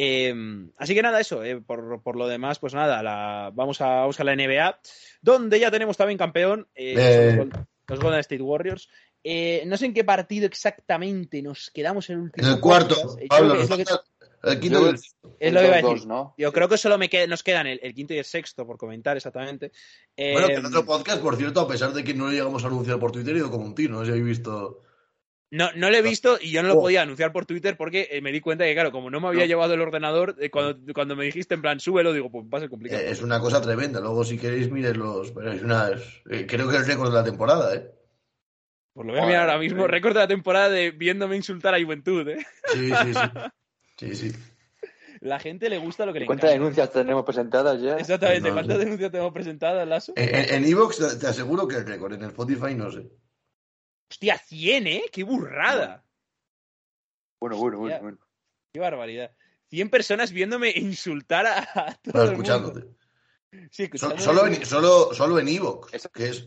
Eh, 0.00 0.34
así 0.76 0.94
que 0.94 1.02
nada, 1.02 1.20
eso, 1.20 1.42
eh, 1.42 1.60
por, 1.60 2.02
por 2.02 2.16
lo 2.16 2.28
demás, 2.28 2.58
pues 2.58 2.74
nada, 2.74 3.02
la, 3.02 3.50
vamos, 3.54 3.80
a, 3.80 3.86
vamos 3.86 4.20
a 4.20 4.24
la 4.24 4.34
NBA, 4.36 4.78
donde 5.22 5.58
ya 5.58 5.70
tenemos 5.70 5.96
también 5.96 6.18
campeón, 6.18 6.68
eh, 6.74 6.94
Eh. 6.96 7.26
los, 7.36 7.36
Gol- 7.48 7.66
los 7.88 8.00
Golden 8.00 8.20
State 8.20 8.42
Warriors. 8.42 8.88
Eh, 9.24 9.64
no 9.66 9.76
sé 9.76 9.86
en 9.86 9.94
qué 9.94 10.04
partido 10.04 10.46
exactamente 10.46 11.42
nos 11.42 11.70
quedamos 11.70 12.08
en 12.10 12.16
el 12.16 12.22
último. 12.22 12.46
En 12.46 12.54
el 12.54 12.60
cuarto. 12.60 12.94
Yo 13.20 13.26
Pablo, 13.28 13.54
que 13.54 13.54
que- 13.54 13.58
nos 13.60 13.68
falta 13.68 14.04
el 14.52 14.60
quinto 14.60 14.80
Yo- 14.80 14.86
y 14.86 14.90
el- 14.90 14.94
es 15.40 15.52
lo 15.52 15.60
que 15.60 15.66
iba 15.66 15.76
a 15.76 15.80
Dos, 15.82 15.92
decir. 15.94 16.08
¿no? 16.08 16.34
Yo 16.38 16.52
creo 16.52 16.68
que 16.68 16.78
solo 16.78 16.98
me 16.98 17.08
qued- 17.08 17.28
nos 17.28 17.42
quedan 17.42 17.66
el, 17.66 17.78
el 17.82 17.94
quinto 17.94 18.14
y 18.14 18.18
el 18.18 18.24
sexto 18.24 18.66
por 18.66 18.76
comentar 18.78 19.16
exactamente. 19.16 19.72
Eh, 20.16 20.32
Bueno, 20.32 20.48
que 20.48 20.54
en 20.54 20.66
otro 20.66 20.84
podcast, 20.84 21.22
por 21.22 21.36
cierto, 21.36 21.60
a 21.60 21.68
pesar 21.68 21.92
de 21.92 22.02
que 22.04 22.14
no 22.14 22.26
lo 22.26 22.32
llegamos 22.32 22.64
a 22.64 22.66
anunciar 22.68 22.98
por 22.98 23.12
Twitter, 23.12 23.34
he 23.34 23.38
ido 23.38 23.50
como 23.50 23.64
un 23.64 23.74
tiro, 23.74 23.94
no 23.94 24.00
sé 24.00 24.06
si 24.06 24.10
habéis 24.12 24.26
visto. 24.26 24.80
no, 25.50 25.70
no 25.76 25.88
lo 25.88 25.96
he 25.96 26.02
visto 26.02 26.38
y 26.38 26.50
yo 26.50 26.60
no 26.62 26.68
lo 26.68 26.74
Oh. 26.74 26.80
podía 26.82 27.00
anunciar 27.00 27.32
por 27.32 27.46
Twitter 27.46 27.74
porque 27.78 28.06
eh, 28.10 28.20
me 28.20 28.32
di 28.32 28.40
cuenta 28.42 28.64
que, 28.64 28.74
claro, 28.74 28.92
como 28.92 29.08
no 29.10 29.18
me 29.18 29.28
había 29.28 29.44
No. 29.44 29.46
llevado 29.46 29.72
el 29.72 29.80
ordenador, 29.80 30.36
eh, 30.40 30.50
cuando, 30.50 30.92
cuando 30.92 31.16
me 31.16 31.24
dijiste 31.24 31.54
en 31.54 31.62
plan, 31.62 31.80
súbelo, 31.80 32.12
digo, 32.12 32.30
pues 32.30 32.44
va 32.52 32.58
a 32.58 32.60
ser 32.60 32.68
complicado. 32.68 33.00
Eh, 33.00 33.10
es 33.10 33.22
una 33.22 33.40
cosa 33.40 33.58
tremenda. 33.62 33.98
Luego, 34.00 34.24
si 34.24 34.36
queréis, 34.36 34.70
miren 34.70 34.98
los. 34.98 35.30
Pero 35.32 35.52
es 35.52 35.62
una. 35.62 35.88
es- 35.90 36.02
eh, 36.30 36.46
creo 36.46 36.68
que 36.68 36.76
es 36.76 36.82
el 36.82 36.88
récord 36.88 37.08
de 37.08 37.14
la 37.14 37.24
temporada, 37.24 37.74
¿eh? 37.74 37.90
Pues 38.92 39.06
lo 39.06 39.12
voy 39.14 39.22
a 39.22 39.26
mirar 39.26 39.42
ahora 39.48 39.58
mismo. 39.58 39.86
Récord 39.86 40.12
de 40.14 40.18
la 40.20 40.28
temporada 40.28 40.68
de 40.68 40.90
viéndome 40.90 41.36
insultar 41.36 41.74
a 41.74 41.80
Juventud, 41.82 42.28
¿eh? 42.28 42.44
Sí, 42.74 42.90
sí, 42.90 43.14
sí. 43.14 43.20
Sí, 43.98 44.14
sí. 44.14 44.32
La 45.20 45.40
gente 45.40 45.68
le 45.68 45.78
gusta 45.78 46.06
lo 46.06 46.12
que 46.12 46.20
le 46.20 46.26
¿Cuántas 46.26 46.50
encanta. 46.50 46.60
denuncias 46.62 46.92
tenemos 46.92 47.24
presentadas 47.24 47.80
ya? 47.82 47.96
Exactamente. 47.96 48.48
No, 48.48 48.54
¿Cuántas 48.54 48.78
denuncias 48.78 49.10
tenemos 49.10 49.32
presentadas, 49.32 49.88
Lazo? 49.88 50.12
En- 50.16 50.54
En 50.54 50.64
Evox 50.64 50.98
te, 50.98 51.16
te 51.16 51.26
aseguro 51.26 51.66
que 51.66 51.76
el 51.76 51.86
récord. 51.86 52.12
En 52.12 52.22
el 52.22 52.28
Spotify 52.28 52.74
no 52.74 52.90
sé. 52.92 53.10
Hostia, 54.10 54.38
100, 54.38 54.86
¿eh? 54.86 55.02
¡Qué 55.12 55.24
burrada! 55.24 56.04
Bueno, 57.40 57.56
bueno, 57.56 57.78
bueno. 57.78 57.98
Bueno. 58.00 58.18
¡Qué 58.72 58.80
barbaridad! 58.80 59.32
100 59.70 59.90
personas 59.90 60.30
viéndome 60.32 60.70
insultar 60.74 61.46
a, 61.46 61.58
a 61.74 61.94
todo 61.96 62.22
el 62.24 62.30
escuchándote. 62.32 62.80
mundo. 62.80 62.96
Sí, 63.70 63.86
So- 63.96 64.12
escuchándome. 64.12 64.22
solo, 64.22 64.46
en, 64.46 64.64
solo, 64.66 65.14
solo 65.14 65.38
en 65.38 65.48
Evox, 65.48 65.90
que, 66.12 66.28
es, 66.28 66.46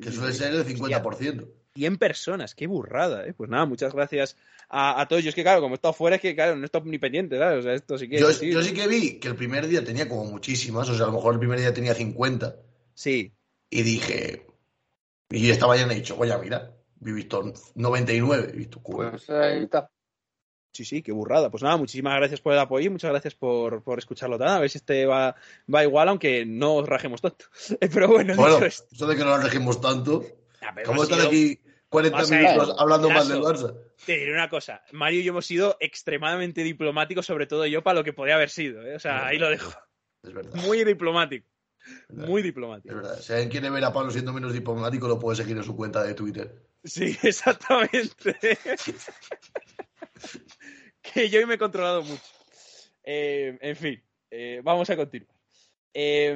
que 0.00 0.12
suele 0.12 0.32
ser 0.32 0.54
el 0.54 0.64
50%. 0.64 1.50
100 1.74 1.98
personas, 1.98 2.54
qué 2.54 2.66
burrada, 2.68 3.26
¿eh? 3.26 3.34
Pues 3.34 3.50
nada, 3.50 3.66
muchas 3.66 3.92
gracias 3.92 4.36
a, 4.76 5.00
a 5.00 5.08
todos. 5.08 5.22
Yo 5.22 5.28
es 5.28 5.34
que, 5.34 5.42
claro, 5.42 5.60
como 5.60 5.74
he 5.74 5.76
estado 5.76 5.94
fuera, 5.94 6.16
es 6.16 6.22
que, 6.22 6.34
claro, 6.34 6.56
no 6.56 6.62
he 6.62 6.64
estado 6.66 6.84
ni 6.86 6.98
pendiente, 6.98 7.38
¿sabes? 7.38 7.60
O 7.60 7.62
sea, 7.62 7.74
esto 7.74 7.96
sí 7.98 8.08
que... 8.08 8.18
Yo, 8.18 8.32
sí, 8.32 8.50
yo 8.50 8.62
sí 8.62 8.74
que 8.74 8.86
vi 8.88 9.18
que 9.18 9.28
el 9.28 9.36
primer 9.36 9.66
día 9.68 9.84
tenía 9.84 10.08
como 10.08 10.24
muchísimas, 10.24 10.88
o 10.88 10.94
sea, 10.94 11.04
a 11.04 11.08
lo 11.08 11.14
mejor 11.14 11.34
el 11.34 11.38
primer 11.40 11.58
día 11.60 11.72
tenía 11.72 11.94
50. 11.94 12.56
Sí. 12.94 13.32
Y 13.70 13.82
dije. 13.82 14.46
Y 15.30 15.50
esta 15.50 15.66
mañana 15.66 15.92
he 15.92 15.96
dicho, 15.96 16.16
oye, 16.18 16.36
mira, 16.38 16.72
he 17.04 17.12
visto 17.12 17.52
99, 17.74 18.50
he 18.52 18.56
visto 18.56 18.80
cuatro. 18.82 19.10
Pues 19.12 19.30
ahí 19.30 19.64
está. 19.64 19.90
Sí, 20.72 20.84
sí, 20.84 21.02
qué 21.02 21.12
burrada. 21.12 21.50
Pues 21.50 21.62
nada, 21.62 21.76
muchísimas 21.76 22.16
gracias 22.16 22.40
por 22.40 22.52
el 22.52 22.58
apoyo 22.58 22.86
y 22.86 22.90
muchas 22.90 23.10
gracias 23.12 23.34
por, 23.36 23.82
por 23.84 23.98
escucharlo 23.98 24.38
tan. 24.38 24.48
A 24.48 24.58
ver 24.58 24.70
si 24.70 24.78
este 24.78 25.06
va, 25.06 25.36
va 25.72 25.84
igual, 25.84 26.08
aunque 26.08 26.44
no 26.44 26.74
os 26.74 26.88
rajemos 26.88 27.20
tanto. 27.22 27.44
Pero 27.80 28.08
bueno, 28.08 28.34
Bueno, 28.34 28.54
dicho 28.56 28.66
esto. 28.66 28.88
eso 28.92 29.06
de 29.06 29.16
que 29.16 29.22
no 29.24 29.30
nos 29.36 29.44
regimos 29.44 29.80
tanto. 29.80 30.24
Ah, 30.60 30.72
pero 30.74 30.88
¿Cómo 30.88 31.02
están 31.04 31.18
sido- 31.20 31.28
aquí 31.28 31.60
40 31.90 32.18
Vas 32.18 32.32
a 32.32 32.34
minutos 32.36 32.76
hablando 32.78 33.10
mal 33.10 33.28
del. 33.28 33.38
Barça? 33.40 33.76
Te 34.06 34.16
diré 34.18 34.32
una 34.32 34.48
cosa. 34.48 34.82
Mario 34.92 35.20
y 35.20 35.24
yo 35.24 35.30
hemos 35.30 35.46
sido 35.46 35.76
extremadamente 35.80 36.62
diplomáticos, 36.62 37.26
sobre 37.26 37.46
todo 37.46 37.66
yo, 37.66 37.82
para 37.82 37.98
lo 38.00 38.04
que 38.04 38.12
podía 38.12 38.34
haber 38.36 38.50
sido. 38.50 38.86
¿eh? 38.86 38.94
O 38.96 38.98
sea, 38.98 39.26
ahí 39.26 39.38
lo 39.38 39.48
dejo. 39.50 39.72
Es 40.22 40.32
verdad. 40.32 40.54
Muy 40.54 40.84
diplomático. 40.84 41.46
verdad. 42.08 42.28
Muy 42.28 42.40
Es 42.40 42.44
diplomático. 42.44 42.94
verdad. 42.94 43.18
Si 43.20 43.32
alguien 43.32 43.50
quiere 43.50 43.70
ver 43.70 43.84
a 43.84 43.92
Pablo 43.92 44.10
siendo 44.10 44.32
menos 44.32 44.52
diplomático, 44.52 45.08
lo 45.08 45.18
puede 45.18 45.36
seguir 45.36 45.56
en 45.56 45.64
su 45.64 45.74
cuenta 45.76 46.02
de 46.02 46.14
Twitter. 46.14 46.54
Sí, 46.82 47.16
exactamente. 47.22 48.36
que 51.02 51.28
yo 51.28 51.46
me 51.46 51.54
he 51.54 51.58
controlado 51.58 52.02
mucho. 52.02 52.22
Eh, 53.02 53.58
en 53.60 53.76
fin, 53.76 54.02
eh, 54.30 54.60
vamos 54.62 54.88
a 54.90 54.96
continuar. 54.96 55.34
Eh, 55.92 56.34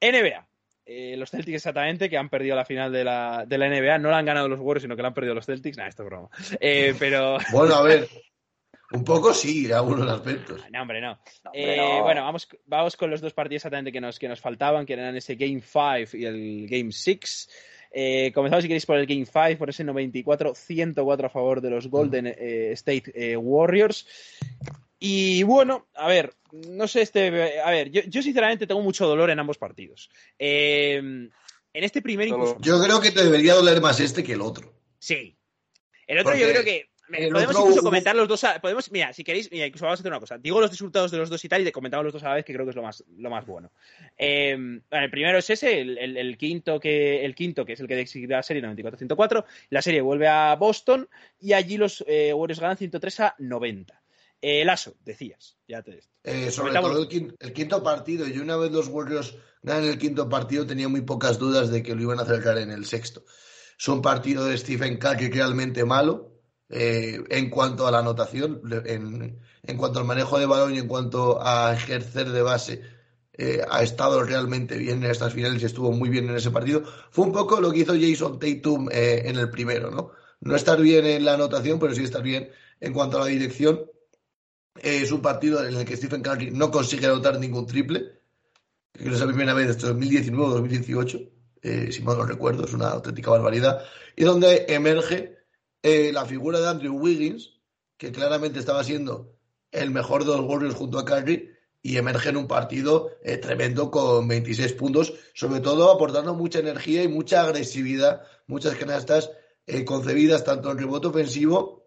NBA. 0.00 0.48
Eh, 0.88 1.16
los 1.16 1.30
Celtics 1.30 1.56
exactamente, 1.56 2.08
que 2.08 2.16
han 2.16 2.28
perdido 2.28 2.54
la 2.54 2.64
final 2.64 2.92
de 2.92 3.02
la, 3.02 3.44
de 3.44 3.58
la 3.58 3.68
NBA. 3.68 3.98
No 3.98 4.10
la 4.10 4.18
han 4.18 4.24
ganado 4.24 4.48
los 4.48 4.60
Warriors, 4.60 4.82
sino 4.82 4.94
que 4.94 5.02
la 5.02 5.08
han 5.08 5.14
perdido 5.14 5.34
los 5.34 5.44
Celtics. 5.44 5.76
Nah, 5.76 5.88
esto 5.88 6.04
es 6.04 6.08
broma. 6.08 6.28
Eh, 6.60 6.94
pero... 6.98 7.38
Bueno, 7.52 7.74
a 7.74 7.82
ver. 7.82 8.08
Un 8.92 9.02
poco 9.02 9.34
sí, 9.34 9.66
en 9.66 9.72
algunos 9.72 10.08
aspectos. 10.08 10.62
No, 10.70 10.82
hombre, 10.82 11.00
no. 11.00 11.18
No, 11.44 11.50
Eh, 11.52 11.62
hombre, 11.62 11.76
no. 11.76 12.02
Bueno, 12.04 12.22
vamos, 12.22 12.48
vamos 12.66 12.96
con 12.96 13.10
los 13.10 13.20
dos 13.20 13.34
partidos 13.34 13.60
exactamente 13.60 13.90
que 13.90 14.00
nos, 14.00 14.16
que 14.18 14.28
nos 14.28 14.40
faltaban, 14.40 14.86
que 14.86 14.92
eran 14.92 15.16
ese 15.16 15.34
Game 15.34 15.60
5 15.60 16.16
y 16.16 16.24
el 16.24 16.68
Game 16.68 16.92
6. 16.92 17.48
Eh, 17.90 18.30
comenzamos, 18.32 18.62
si 18.62 18.68
queréis, 18.68 18.86
por 18.86 18.98
el 18.98 19.06
Game 19.06 19.24
5, 19.24 19.58
por 19.58 19.70
ese 19.70 19.84
94-104 19.84 21.24
a 21.24 21.28
favor 21.30 21.60
de 21.60 21.70
los 21.70 21.88
Golden 21.88 22.26
eh, 22.26 22.70
State 22.72 23.10
eh, 23.14 23.36
Warriors. 23.36 24.06
Y 24.98 25.42
bueno, 25.42 25.88
a 25.94 26.08
ver, 26.08 26.32
no 26.52 26.88
sé, 26.88 27.02
este. 27.02 27.60
A 27.60 27.70
ver, 27.70 27.90
yo, 27.90 28.02
yo 28.06 28.22
sinceramente 28.22 28.66
tengo 28.66 28.80
mucho 28.80 29.06
dolor 29.06 29.30
en 29.30 29.38
ambos 29.38 29.58
partidos. 29.58 30.08
Eh, 30.38 30.96
en 30.96 31.30
este 31.84 32.00
primer, 32.02 32.28
incluso. 32.28 32.56
Yo 32.60 32.82
creo 32.82 33.00
que 33.00 33.10
te 33.10 33.22
debería 33.24 33.54
doler 33.54 33.80
más 33.80 34.00
este 34.00 34.24
que 34.24 34.32
el 34.32 34.40
otro. 34.40 34.72
Sí. 34.98 35.36
El 36.06 36.18
otro, 36.20 36.34
yo 36.34 36.48
creo 36.48 36.64
que. 36.64 36.88
podemos 37.30 37.50
otro 37.56 37.60
incluso 37.68 37.82
comentar 37.82 38.16
los 38.16 38.26
dos. 38.26 38.42
a- 38.44 38.58
podemos, 38.60 38.90
mira, 38.90 39.12
si 39.12 39.22
queréis, 39.22 39.50
mira, 39.52 39.66
incluso 39.66 39.84
vamos 39.84 39.98
a 39.98 40.02
hacer 40.02 40.10
una 40.10 40.20
cosa. 40.20 40.38
Digo 40.38 40.60
los 40.60 40.70
resultados 40.70 41.10
de 41.10 41.18
los 41.18 41.28
dos 41.28 41.44
y 41.44 41.48
tal, 41.50 41.60
y 41.60 41.64
te 41.64 41.72
comentamos 41.72 42.04
los 42.04 42.14
dos 42.14 42.22
a 42.24 42.30
la 42.30 42.34
vez, 42.36 42.44
que 42.46 42.54
creo 42.54 42.64
que 42.64 42.70
es 42.70 42.76
lo 42.76 42.82
más, 42.82 43.04
lo 43.18 43.28
más 43.28 43.44
bueno. 43.44 43.70
Eh, 44.16 44.54
bueno, 44.56 45.04
el 45.04 45.10
primero 45.10 45.36
es 45.38 45.50
ese, 45.50 45.80
el, 45.80 45.98
el- 45.98 46.16
el 46.16 46.38
quinto 46.38 46.80
que, 46.80 47.22
el 47.24 47.34
quinto, 47.34 47.66
que 47.66 47.74
es 47.74 47.80
el 47.80 47.86
que 47.88 47.96
decidirá 47.96 48.38
la 48.38 48.42
serie 48.42 48.62
94-104. 48.62 49.44
La 49.68 49.82
serie 49.82 50.00
vuelve 50.00 50.28
a 50.28 50.54
Boston 50.56 51.06
y 51.38 51.52
allí 51.52 51.76
los 51.76 52.02
eh, 52.08 52.32
Warriors 52.32 52.60
ganan 52.60 52.78
103 52.78 53.20
a 53.20 53.34
90. 53.38 54.02
Eh, 54.40 54.64
Lasso, 54.64 54.94
decías, 55.04 55.56
ya 55.66 55.82
te 55.82 56.00
Eh, 56.22 56.50
sobre 56.50 56.74
todo 56.74 57.02
el 57.02 57.08
quinto, 57.08 57.34
el 57.38 57.52
quinto 57.52 57.82
partido. 57.82 58.26
Y 58.28 58.38
una 58.38 58.56
vez 58.56 58.70
los 58.70 58.88
Warriors 58.88 59.34
ganan 59.62 59.84
el 59.84 59.98
quinto 59.98 60.28
partido, 60.28 60.66
tenía 60.66 60.88
muy 60.88 61.00
pocas 61.00 61.38
dudas 61.38 61.70
de 61.70 61.82
que 61.82 61.94
lo 61.94 62.02
iban 62.02 62.18
a 62.18 62.22
acercar 62.22 62.58
en 62.58 62.70
el 62.70 62.84
sexto. 62.84 63.24
Es 63.78 63.88
un 63.88 64.00
partido 64.00 64.46
de 64.46 64.56
Stephen 64.56 64.98
Curry 64.98 65.30
realmente 65.30 65.84
malo 65.84 66.32
eh, 66.68 67.22
en 67.30 67.50
cuanto 67.50 67.86
a 67.86 67.90
la 67.90 67.98
anotación, 67.98 68.62
en 68.86 69.76
cuanto 69.76 69.98
al 69.98 70.04
manejo 70.04 70.38
de 70.38 70.46
balón 70.46 70.74
y 70.74 70.78
en 70.78 70.88
cuanto 70.88 71.42
a 71.42 71.74
ejercer 71.74 72.30
de 72.30 72.42
base. 72.42 72.82
eh, 73.38 73.60
ha 73.68 73.82
estado 73.82 74.22
realmente 74.22 74.78
bien 74.78 75.04
en 75.04 75.10
estas 75.10 75.34
finales 75.34 75.62
y 75.62 75.66
estuvo 75.66 75.92
muy 75.92 76.08
bien 76.08 76.28
en 76.28 76.36
ese 76.36 76.50
partido. 76.50 76.82
Fue 77.10 77.26
un 77.26 77.32
poco 77.32 77.60
lo 77.60 77.70
que 77.70 77.80
hizo 77.80 77.94
Jason 77.94 78.38
Tatum 78.38 78.88
eh, 78.90 79.22
en 79.26 79.38
el 79.38 79.50
primero, 79.50 79.90
¿no? 79.90 80.12
No 80.40 80.56
estar 80.56 80.80
bien 80.80 81.04
en 81.06 81.24
la 81.24 81.34
anotación, 81.34 81.78
pero 81.78 81.94
sí 81.94 82.02
estar 82.02 82.22
bien 82.22 82.50
en 82.80 82.92
cuanto 82.92 83.18
a 83.18 83.20
la 83.20 83.26
dirección. 83.26 83.90
Es 84.82 85.12
un 85.12 85.22
partido 85.22 85.64
en 85.64 85.76
el 85.76 85.84
que 85.84 85.96
Stephen 85.96 86.22
Curry 86.22 86.50
no 86.50 86.70
consigue 86.70 87.06
anotar 87.06 87.38
ningún 87.38 87.66
triple. 87.66 88.20
Creo 88.92 89.08
que 89.08 89.14
es 89.14 89.20
la 89.20 89.26
primera 89.26 89.54
vez 89.54 89.68
desde 89.68 89.88
2019 89.88 90.44
o 90.44 90.54
2018, 90.54 91.20
eh, 91.62 91.92
si 91.92 92.02
mal 92.02 92.16
no 92.16 92.24
recuerdo, 92.24 92.64
es 92.64 92.72
una 92.72 92.88
auténtica 92.88 93.30
barbaridad. 93.30 93.82
Y 94.14 94.24
donde 94.24 94.66
emerge 94.68 95.36
eh, 95.82 96.10
la 96.12 96.24
figura 96.24 96.60
de 96.60 96.68
Andrew 96.68 96.96
Wiggins, 96.96 97.54
que 97.96 98.12
claramente 98.12 98.58
estaba 98.58 98.84
siendo 98.84 99.36
el 99.70 99.90
mejor 99.90 100.24
de 100.24 100.36
los 100.36 100.40
Warriors 100.40 100.74
junto 100.74 100.98
a 100.98 101.04
Curry, 101.04 101.50
y 101.86 101.98
emerge 101.98 102.30
en 102.30 102.36
un 102.36 102.48
partido 102.48 103.12
eh, 103.22 103.36
tremendo 103.36 103.92
con 103.92 104.26
26 104.26 104.72
puntos, 104.72 105.14
sobre 105.34 105.60
todo 105.60 105.92
aportando 105.92 106.34
mucha 106.34 106.58
energía 106.58 107.04
y 107.04 107.08
mucha 107.08 107.42
agresividad, 107.42 108.22
muchas 108.48 108.74
canastas 108.74 109.30
eh, 109.68 109.84
concebidas 109.84 110.42
tanto 110.42 110.72
en 110.72 110.78
rebote 110.78 111.06
ofensivo 111.06 111.86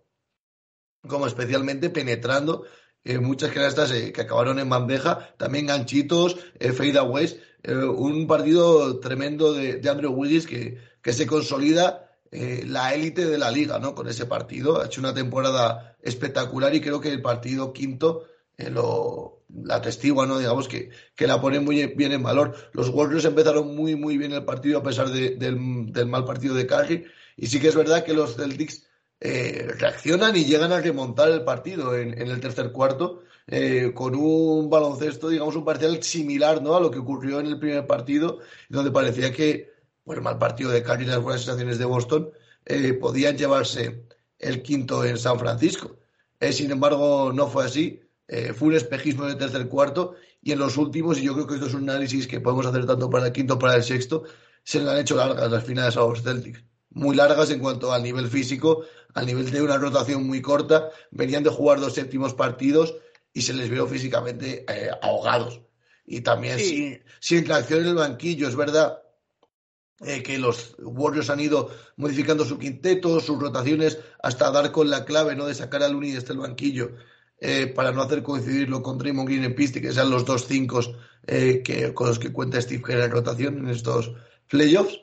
como 1.05 1.27
especialmente 1.27 1.89
penetrando 1.89 2.63
eh, 3.03 3.19
muchas 3.19 3.51
canastas 3.51 3.91
eh, 3.91 4.11
que 4.11 4.21
acabaron 4.21 4.59
en 4.59 4.69
bandeja, 4.69 5.35
también 5.37 5.67
ganchitos, 5.67 6.37
eh, 6.59 6.71
fadeaways, 6.71 7.37
eh, 7.63 7.75
un 7.75 8.27
partido 8.27 8.99
tremendo 8.99 9.53
de, 9.53 9.75
de 9.77 9.89
Andrew 9.89 10.11
Wiggins 10.11 10.47
que, 10.47 10.77
que 11.01 11.13
se 11.13 11.27
consolida 11.27 12.17
eh, 12.31 12.63
la 12.67 12.93
élite 12.93 13.25
de 13.25 13.37
la 13.37 13.51
liga, 13.51 13.79
¿no? 13.79 13.95
Con 13.95 14.07
ese 14.07 14.25
partido, 14.25 14.81
ha 14.81 14.85
hecho 14.85 15.01
una 15.01 15.13
temporada 15.13 15.97
espectacular 16.01 16.73
y 16.75 16.81
creo 16.81 17.01
que 17.01 17.09
el 17.09 17.21
partido 17.21 17.73
quinto 17.73 18.25
lo, 18.57 19.39
la 19.63 19.75
atestigua, 19.75 20.25
¿no? 20.25 20.37
Digamos 20.37 20.67
que, 20.67 20.89
que 21.15 21.27
la 21.27 21.41
pone 21.41 21.59
muy 21.59 21.87
bien 21.95 22.11
en 22.11 22.23
valor. 22.23 22.55
Los 22.73 22.89
Warriors 22.89 23.25
empezaron 23.25 23.75
muy, 23.75 23.95
muy 23.95 24.17
bien 24.17 24.33
el 24.33 24.45
partido 24.45 24.79
a 24.79 24.83
pesar 24.83 25.09
del, 25.09 25.39
del, 25.39 26.05
mal 26.05 26.25
partido 26.25 26.53
de 26.55 26.67
Curry. 26.67 27.05
Y 27.37 27.47
sí 27.47 27.59
que 27.59 27.69
es 27.69 27.75
verdad 27.75 28.03
que 28.03 28.13
los 28.13 28.35
Celtics 28.35 28.85
eh, 29.19 29.67
reaccionan 29.77 30.35
y 30.35 30.45
llegan 30.45 30.71
a 30.71 30.81
remontar 30.81 31.29
el 31.29 31.43
partido 31.43 31.97
en, 31.97 32.13
el 32.19 32.39
tercer 32.39 32.71
cuarto 32.71 33.23
eh, 33.47 33.91
con 33.93 34.15
un 34.15 34.69
baloncesto, 34.69 35.29
digamos, 35.29 35.55
un 35.55 35.65
parcial 35.65 36.01
similar 36.03 36.61
¿no? 36.61 36.75
a 36.75 36.79
lo 36.79 36.91
que 36.91 36.99
ocurrió 36.99 37.39
en 37.39 37.47
el 37.47 37.59
primer 37.59 37.85
partido, 37.87 38.39
donde 38.69 38.91
parecía 38.91 39.33
que, 39.33 39.73
por 40.03 40.17
el 40.17 40.23
mal 40.23 40.37
partido 40.37 40.71
de 40.71 40.83
Curry 40.83 41.03
y 41.03 41.07
las 41.07 41.21
buenas 41.21 41.41
sensaciones 41.41 41.79
de 41.79 41.85
Boston, 41.85 42.29
eh, 42.65 42.93
podían 42.93 43.37
llevarse 43.37 44.05
el 44.37 44.61
quinto 44.61 45.03
en 45.03 45.17
San 45.17 45.39
Francisco. 45.39 45.97
sin 46.51 46.71
embargo, 46.71 47.31
no 47.33 47.47
fue 47.47 47.65
así. 47.65 48.01
Eh, 48.29 48.53
fue 48.53 48.67
un 48.67 48.75
espejismo 48.75 49.25
en 49.25 49.31
el 49.31 49.37
tercer 49.37 49.67
cuarto 49.67 50.15
y 50.41 50.51
en 50.51 50.59
los 50.59 50.77
últimos, 50.77 51.17
y 51.17 51.23
yo 51.23 51.33
creo 51.33 51.47
que 51.47 51.55
esto 51.55 51.65
es 51.65 51.73
un 51.73 51.89
análisis 51.89 52.27
que 52.27 52.39
podemos 52.39 52.65
hacer 52.67 52.85
tanto 52.85 53.09
para 53.09 53.25
el 53.25 53.33
quinto 53.33 53.55
como 53.55 53.61
para 53.61 53.75
el 53.75 53.83
sexto, 53.83 54.23
se 54.63 54.79
le 54.79 54.89
han 54.89 54.99
hecho 54.99 55.15
largas 55.15 55.51
las 55.51 55.63
finales 55.63 55.97
a 55.97 56.01
los 56.01 56.21
Celtics. 56.21 56.63
Muy 56.91 57.15
largas 57.15 57.49
en 57.49 57.59
cuanto 57.59 57.91
al 57.91 58.03
nivel 58.03 58.27
físico, 58.27 58.83
al 59.13 59.25
nivel 59.25 59.49
de 59.51 59.61
una 59.61 59.77
rotación 59.77 60.25
muy 60.25 60.41
corta. 60.41 60.89
Venían 61.11 61.43
de 61.43 61.49
jugar 61.49 61.79
dos 61.79 61.93
séptimos 61.93 62.33
partidos 62.33 62.95
y 63.33 63.41
se 63.41 63.53
les 63.53 63.69
vio 63.69 63.87
físicamente 63.87 64.65
eh, 64.67 64.89
ahogados. 65.01 65.61
Y 66.05 66.21
también 66.21 66.59
sin, 66.59 67.03
sin 67.19 67.45
reacción 67.45 67.81
en 67.81 67.87
el 67.87 67.95
banquillo, 67.95 68.47
es 68.47 68.55
verdad 68.55 69.03
eh, 70.01 70.23
que 70.23 70.39
los 70.39 70.75
Warriors 70.79 71.29
han 71.29 71.41
ido 71.41 71.69
modificando 71.97 72.45
su 72.45 72.57
quinteto, 72.57 73.19
sus 73.19 73.37
rotaciones, 73.37 73.99
hasta 74.23 74.49
dar 74.49 74.71
con 74.71 74.89
la 74.89 75.03
clave 75.03 75.35
¿no? 75.35 75.45
de 75.45 75.53
sacar 75.53 75.83
al 75.83 75.95
Uni 75.95 76.11
desde 76.11 76.31
el 76.31 76.39
banquillo 76.39 76.91
eh, 77.41 77.67
para 77.67 77.91
no 77.91 78.01
hacer 78.01 78.23
coincidirlo 78.23 78.81
con 78.81 78.97
Draymond 78.97 79.27
Green 79.27 79.43
en 79.43 79.55
pista 79.55 79.79
y 79.79 79.81
que 79.81 79.91
sean 79.91 80.09
los 80.09 80.25
dos 80.25 80.45
cinco 80.47 80.79
eh, 81.27 81.61
que, 81.63 81.93
con 81.93 82.07
los 82.07 82.17
que 82.17 82.31
cuenta 82.31 82.61
Steve 82.61 82.81
Kerr 82.81 83.01
en 83.01 83.11
rotación 83.11 83.57
en 83.57 83.67
estos 83.67 84.13
playoffs. 84.49 85.01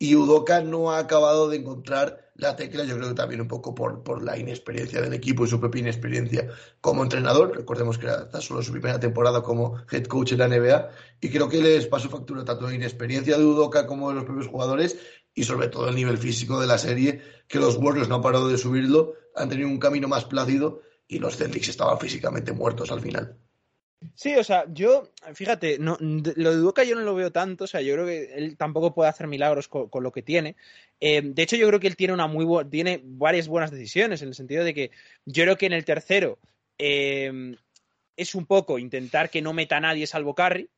Y 0.00 0.16
Udoka 0.16 0.60
no 0.62 0.90
ha 0.90 0.98
acabado 0.98 1.48
de 1.48 1.58
encontrar 1.58 2.23
la 2.36 2.56
tecla, 2.56 2.84
yo 2.84 2.96
creo 2.96 3.08
que 3.08 3.14
también 3.14 3.40
un 3.40 3.48
poco 3.48 3.74
por, 3.74 4.02
por 4.02 4.22
la 4.22 4.36
inexperiencia 4.36 5.00
del 5.00 5.12
equipo 5.12 5.44
y 5.44 5.48
su 5.48 5.60
propia 5.60 5.80
inexperiencia 5.80 6.48
como 6.80 7.02
entrenador. 7.02 7.56
Recordemos 7.56 7.96
que 7.96 8.06
era 8.06 8.28
solo 8.40 8.62
su 8.62 8.72
primera 8.72 8.98
temporada 8.98 9.42
como 9.42 9.76
head 9.90 10.04
coach 10.04 10.32
en 10.32 10.38
la 10.38 10.48
NBA 10.48 10.90
y 11.20 11.30
creo 11.30 11.48
que 11.48 11.62
les 11.62 11.86
pasó 11.86 12.08
factura 12.08 12.44
tanto 12.44 12.66
la 12.66 12.74
inexperiencia 12.74 13.38
de 13.38 13.44
Udoka 13.44 13.86
como 13.86 14.08
de 14.08 14.16
los 14.16 14.24
propios 14.24 14.48
jugadores 14.48 14.98
y 15.32 15.44
sobre 15.44 15.68
todo 15.68 15.88
el 15.88 15.94
nivel 15.94 16.18
físico 16.18 16.60
de 16.60 16.66
la 16.66 16.78
serie, 16.78 17.22
que 17.48 17.58
los 17.58 17.76
Warriors 17.76 18.08
no 18.08 18.16
han 18.16 18.22
parado 18.22 18.48
de 18.48 18.58
subirlo, 18.58 19.14
han 19.34 19.48
tenido 19.48 19.68
un 19.68 19.78
camino 19.78 20.08
más 20.08 20.24
plácido 20.24 20.82
y 21.06 21.18
los 21.18 21.36
Celtics 21.36 21.68
estaban 21.68 21.98
físicamente 21.98 22.52
muertos 22.52 22.90
al 22.90 23.00
final. 23.00 23.38
Sí, 24.14 24.34
o 24.36 24.44
sea, 24.44 24.64
yo, 24.68 25.10
fíjate, 25.34 25.78
no, 25.78 25.96
lo 26.00 26.50
de 26.50 26.56
Duca 26.56 26.84
yo 26.84 26.94
no 26.94 27.02
lo 27.02 27.14
veo 27.14 27.32
tanto, 27.32 27.64
o 27.64 27.66
sea, 27.66 27.80
yo 27.80 27.94
creo 27.94 28.06
que 28.06 28.34
él 28.34 28.56
tampoco 28.56 28.94
puede 28.94 29.10
hacer 29.10 29.26
milagros 29.26 29.68
con, 29.68 29.88
lo 30.02 30.12
que 30.12 30.22
tiene. 30.22 30.56
Eh, 31.00 31.22
de 31.22 31.42
hecho, 31.42 31.56
yo 31.56 31.66
creo 31.68 31.80
que 31.80 31.86
él 31.86 31.96
tiene 31.96 32.12
una 32.12 32.26
muy 32.26 32.46
tiene 32.70 33.00
varias 33.02 33.48
buenas 33.48 33.70
decisiones, 33.70 34.22
en 34.22 34.28
el 34.28 34.34
sentido 34.34 34.64
de 34.64 34.74
que 34.74 34.90
yo 35.24 35.44
creo 35.44 35.56
que 35.56 35.66
en 35.66 35.72
el 35.72 35.84
tercero 35.84 36.38
eh, 36.78 37.56
es 38.16 38.34
un 38.34 38.46
poco 38.46 38.78
intentar 38.78 39.30
que 39.30 39.42
no 39.42 39.52
meta 39.52 39.76
a 39.76 39.80
nadie 39.80 40.06
salvo 40.06 40.34
Carry 40.34 40.68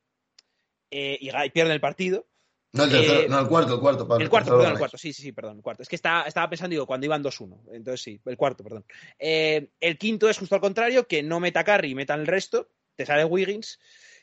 eh, 0.91 1.17
y, 1.19 1.29
y 1.29 1.49
pierde 1.49 1.73
el 1.73 1.81
partido. 1.81 2.25
No, 2.73 2.83
el 2.83 2.91
tercero, 2.91 3.21
eh, 3.21 3.29
no, 3.29 3.39
el 3.39 3.47
cuarto, 3.47 3.75
el 3.75 3.79
cuarto. 3.79 4.07
Pablo, 4.07 4.23
el 4.23 4.29
cuarto, 4.29 4.51
perdón, 4.51 4.71
el 4.73 4.77
cuarto. 4.77 4.97
Sí, 4.97 5.13
sí, 5.13 5.21
sí, 5.21 5.31
perdón, 5.31 5.57
el 5.57 5.63
cuarto. 5.63 5.83
Es 5.83 5.89
que 5.89 5.95
estaba, 5.95 6.23
estaba 6.23 6.49
pensando, 6.49 6.71
digo, 6.71 6.85
cuando 6.85 7.05
iban 7.05 7.23
2-1. 7.23 7.59
Entonces 7.71 8.01
sí, 8.01 8.19
el 8.25 8.37
cuarto, 8.37 8.63
perdón. 8.63 8.85
Eh, 9.17 9.69
el 9.79 9.97
quinto 9.97 10.29
es 10.29 10.37
justo 10.37 10.55
al 10.55 10.61
contrario, 10.61 11.07
que 11.07 11.23
no 11.23 11.39
meta 11.39 11.63
Carry 11.63 11.91
y 11.91 11.95
meta 11.95 12.13
el 12.13 12.27
resto. 12.27 12.69
Te 12.97 13.05
sale 13.05 13.23
Wiggins. 13.23 13.79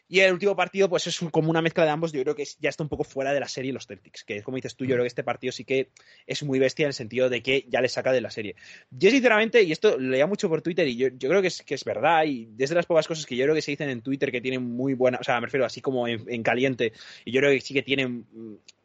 Y 0.06 0.20
el 0.20 0.34
último 0.34 0.54
partido, 0.54 0.88
pues 0.90 1.06
es 1.06 1.18
como 1.30 1.48
una 1.48 1.62
mezcla 1.62 1.84
de 1.84 1.90
ambos. 1.90 2.12
Yo 2.12 2.22
creo 2.22 2.34
que 2.34 2.46
ya 2.60 2.68
está 2.68 2.82
un 2.82 2.90
poco 2.90 3.04
fuera 3.04 3.32
de 3.32 3.40
la 3.40 3.48
serie 3.48 3.72
los 3.72 3.86
Celtics. 3.86 4.22
Que 4.24 4.42
como 4.42 4.56
dices 4.56 4.76
tú, 4.76 4.84
yo 4.84 4.94
creo 4.94 5.02
que 5.02 5.08
este 5.08 5.24
partido 5.24 5.50
sí 5.50 5.64
que 5.64 5.90
es 6.26 6.42
muy 6.42 6.58
bestia 6.58 6.84
en 6.84 6.88
el 6.88 6.94
sentido 6.94 7.30
de 7.30 7.42
que 7.42 7.64
ya 7.68 7.80
le 7.80 7.88
saca 7.88 8.12
de 8.12 8.20
la 8.20 8.30
serie. 8.30 8.54
Yo, 8.90 9.10
sinceramente, 9.10 9.62
y 9.62 9.72
esto 9.72 9.98
lo 9.98 10.10
leía 10.10 10.26
mucho 10.26 10.50
por 10.50 10.60
Twitter 10.60 10.86
y 10.88 10.96
yo, 10.96 11.08
creo 11.18 11.40
que 11.40 11.48
es, 11.48 11.62
que 11.62 11.74
es 11.74 11.84
verdad. 11.84 12.24
Y 12.26 12.48
desde 12.52 12.74
las 12.74 12.84
pocas 12.84 13.08
cosas 13.08 13.24
que 13.24 13.34
yo 13.34 13.44
creo 13.44 13.54
que 13.54 13.62
se 13.62 13.70
dicen 13.70 13.88
en 13.88 14.02
Twitter 14.02 14.30
que 14.30 14.42
tienen 14.42 14.62
muy 14.62 14.92
buena. 14.92 15.18
O 15.20 15.24
sea, 15.24 15.40
me 15.40 15.46
refiero 15.46 15.64
así 15.64 15.80
como 15.80 16.06
en, 16.06 16.42
caliente. 16.42 16.92
Y 17.24 17.32
yo 17.32 17.40
creo 17.40 17.52
que 17.52 17.62
sí 17.62 17.72
que 17.72 17.82
tienen 17.82 18.26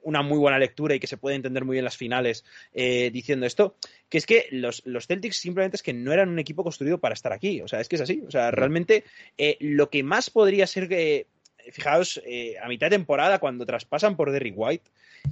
una 0.04 0.22
muy 0.22 0.38
buena 0.38 0.60
lectura 0.60 0.95
y 0.95 1.00
que 1.00 1.08
se 1.08 1.18
puede 1.18 1.36
entender 1.36 1.66
muy 1.66 1.76
bien 1.76 1.86
las 1.86 1.97
finales 1.97 2.45
eh, 2.74 3.10
diciendo 3.12 3.45
esto, 3.45 3.76
que 4.10 4.18
es 4.18 4.26
que 4.26 4.47
los, 4.52 4.82
los, 4.86 5.08
Celtics 5.08 5.38
simplemente 5.38 5.78
es 5.78 5.84
que 5.84 5.93
no 5.93 6.14
eran 6.14 6.30
un 6.30 6.39
equipo 6.39 6.64
construido 6.64 7.00
para 7.00 7.14
estar 7.14 7.34
aquí. 7.34 7.62
O 7.62 7.68
sea, 7.68 7.80
es 7.80 7.89
que 7.89 7.95
es 7.95 8.02
así. 8.02 8.24
O 8.28 8.32
sea, 8.32 8.52
realmente 8.52 9.04
eh, 9.38 9.58
lo 9.60 9.89
que 9.89 10.04
más 10.04 10.30
podría 10.30 10.68
ser 10.68 10.88
que, 10.88 11.28
fijaos, 11.72 12.22
eh, 12.26 12.56
a 12.62 12.68
mitad 12.68 12.88
de 12.88 12.97
temporada, 12.97 13.39
cuando 13.39 13.66
traspasan 13.66 14.16
por 14.16 14.32
Derrick 14.32 14.56
White, 14.58 14.89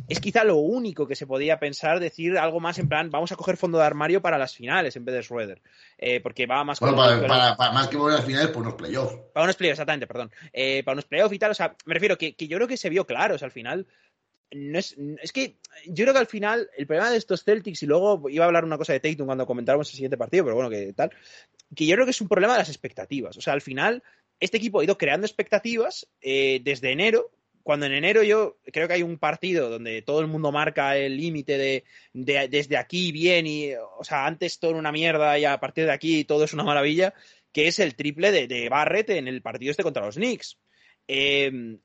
es 0.09 0.19
quizá 0.19 0.43
lo 0.43 0.57
único 0.57 1.07
que 1.07 1.15
se 1.15 1.25
podía 1.25 1.59
pensar, 1.59 2.01
decir 2.01 2.37
algo 2.37 2.59
más 2.59 2.77
en 2.77 2.89
plan, 2.89 3.09
vamos 3.09 3.31
a 3.31 3.37
coger 3.37 3.55
fondo 3.55 3.77
de 3.77 3.85
armario 3.85 4.21
para 4.21 4.37
las 4.37 4.53
finales 4.53 4.97
en 4.97 5.05
vez 5.05 5.15
de 5.15 5.23
Schroeder. 5.23 5.61
porque 6.21 6.45
va 6.45 6.65
más 6.65 6.81
bueno, 6.81 6.97
para, 6.97 7.55
para, 7.55 7.71
más 7.71 7.87
que 7.87 7.97
las 7.97 8.25
finales, 8.25 8.49
por 8.49 8.63
unos 8.63 8.75
playoffs. 8.75 9.15
Para 9.33 9.45
unos 9.45 9.55
playoffs, 9.55 9.75
exactamente, 9.75 10.05
perdón. 10.05 10.29
para 10.83 10.93
unos 10.93 11.05
playoffs 11.05 11.33
y 11.33 11.39
tal, 11.39 11.51
o 11.51 11.55
sea, 11.55 11.73
me 11.85 11.93
refiero 11.93 12.17
que, 12.17 12.35
que 12.35 12.49
yo 12.49 12.57
creo 12.57 12.67
que 12.67 12.75
se 12.75 12.89
vio 12.89 13.05
claro, 13.05 13.35
o 13.35 13.37
sea, 13.37 13.45
al 13.45 13.53
final 13.53 13.87
no 14.51 14.79
es, 14.79 14.95
es 15.21 15.31
que 15.31 15.57
yo 15.85 16.05
creo 16.05 16.13
que 16.13 16.19
al 16.19 16.27
final 16.27 16.69
el 16.77 16.87
problema 16.87 17.11
de 17.11 17.17
estos 17.17 17.43
Celtics, 17.43 17.83
y 17.83 17.85
luego 17.85 18.29
iba 18.29 18.45
a 18.45 18.47
hablar 18.47 18.65
una 18.65 18.77
cosa 18.77 18.93
de 18.93 18.99
Tatum 18.99 19.25
cuando 19.25 19.45
comentáramos 19.45 19.89
el 19.89 19.95
siguiente 19.95 20.17
partido, 20.17 20.45
pero 20.45 20.55
bueno, 20.55 20.69
que 20.69 20.93
tal, 20.93 21.11
que 21.75 21.85
yo 21.85 21.95
creo 21.95 22.05
que 22.05 22.11
es 22.11 22.21
un 22.21 22.27
problema 22.27 22.53
de 22.53 22.59
las 22.59 22.69
expectativas. 22.69 23.37
O 23.37 23.41
sea, 23.41 23.53
al 23.53 23.61
final 23.61 24.03
este 24.39 24.57
equipo 24.57 24.79
ha 24.79 24.83
ido 24.83 24.97
creando 24.97 25.25
expectativas 25.25 26.07
eh, 26.21 26.61
desde 26.63 26.91
enero, 26.91 27.31
cuando 27.63 27.85
en 27.85 27.93
enero 27.93 28.23
yo 28.23 28.59
creo 28.71 28.87
que 28.87 28.93
hay 28.93 29.03
un 29.03 29.17
partido 29.17 29.69
donde 29.69 30.01
todo 30.01 30.21
el 30.21 30.27
mundo 30.27 30.53
marca 30.53 30.95
el 30.95 31.17
límite 31.17 31.57
de, 31.57 31.83
desde 32.13 32.77
aquí 32.77 33.11
bien 33.11 33.45
y, 33.45 33.73
o 33.75 34.03
sea, 34.03 34.25
antes 34.25 34.59
todo 34.59 34.71
una 34.71 34.93
mierda 34.93 35.37
y 35.37 35.43
a 35.43 35.59
partir 35.59 35.85
de 35.85 35.91
aquí 35.91 36.23
todo 36.23 36.45
es 36.45 36.53
una 36.53 36.63
maravilla, 36.63 37.13
que 37.51 37.67
es 37.67 37.79
el 37.79 37.95
triple 37.95 38.31
de, 38.31 38.47
de 38.47 38.69
Barrett 38.69 39.09
en 39.09 39.27
el 39.27 39.41
partido 39.41 39.71
este 39.71 39.83
contra 39.83 40.05
los 40.05 40.15
Knicks. 40.15 40.57
Eh, 41.09 41.77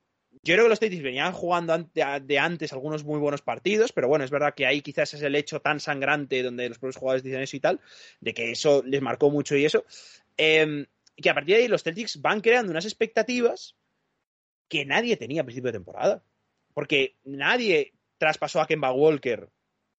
yo 0.42 0.54
creo 0.54 0.64
que 0.64 0.70
los 0.70 0.78
Celtics 0.78 1.02
venían 1.02 1.32
jugando 1.32 1.76
de 1.94 2.38
antes 2.38 2.72
algunos 2.72 3.04
muy 3.04 3.18
buenos 3.18 3.42
partidos, 3.42 3.92
pero 3.92 4.08
bueno, 4.08 4.24
es 4.24 4.30
verdad 4.30 4.54
que 4.54 4.66
ahí 4.66 4.80
quizás 4.80 5.14
es 5.14 5.22
el 5.22 5.34
hecho 5.34 5.60
tan 5.60 5.78
sangrante 5.78 6.42
donde 6.42 6.68
los 6.68 6.78
propios 6.78 6.96
jugadores 6.96 7.22
dicen 7.22 7.42
eso 7.42 7.56
y 7.56 7.60
tal, 7.60 7.80
de 8.20 8.34
que 8.34 8.50
eso 8.50 8.82
les 8.84 9.02
marcó 9.02 9.30
mucho 9.30 9.56
y 9.56 9.64
eso. 9.64 9.84
Eh, 10.36 10.86
que 11.16 11.30
a 11.30 11.34
partir 11.34 11.56
de 11.56 11.62
ahí 11.62 11.68
los 11.68 11.82
Celtics 11.82 12.20
van 12.20 12.40
creando 12.40 12.70
unas 12.70 12.84
expectativas 12.84 13.76
que 14.68 14.84
nadie 14.84 15.16
tenía 15.16 15.42
a 15.42 15.44
principio 15.44 15.68
de 15.68 15.78
temporada. 15.78 16.24
Porque 16.74 17.16
nadie 17.24 17.92
traspasó 18.16 18.60
a 18.60 18.66
Kemba 18.66 18.92
Walker 18.92 19.50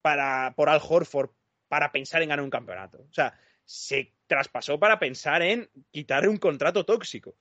para, 0.02 0.54
por 0.56 0.70
Al 0.70 0.82
Horford 0.82 1.30
para 1.68 1.92
pensar 1.92 2.24
en 2.24 2.30
ganar 2.30 2.44
un 2.44 2.50
campeonato. 2.50 3.06
O 3.10 3.14
sea, 3.14 3.40
se 3.66 4.14
traspasó 4.28 4.80
para 4.80 5.00
pensar 5.00 5.44
en 5.44 5.70
quitarle 5.92 6.28
un 6.28 6.38
contrato 6.38 6.86
tóxico. 6.86 7.36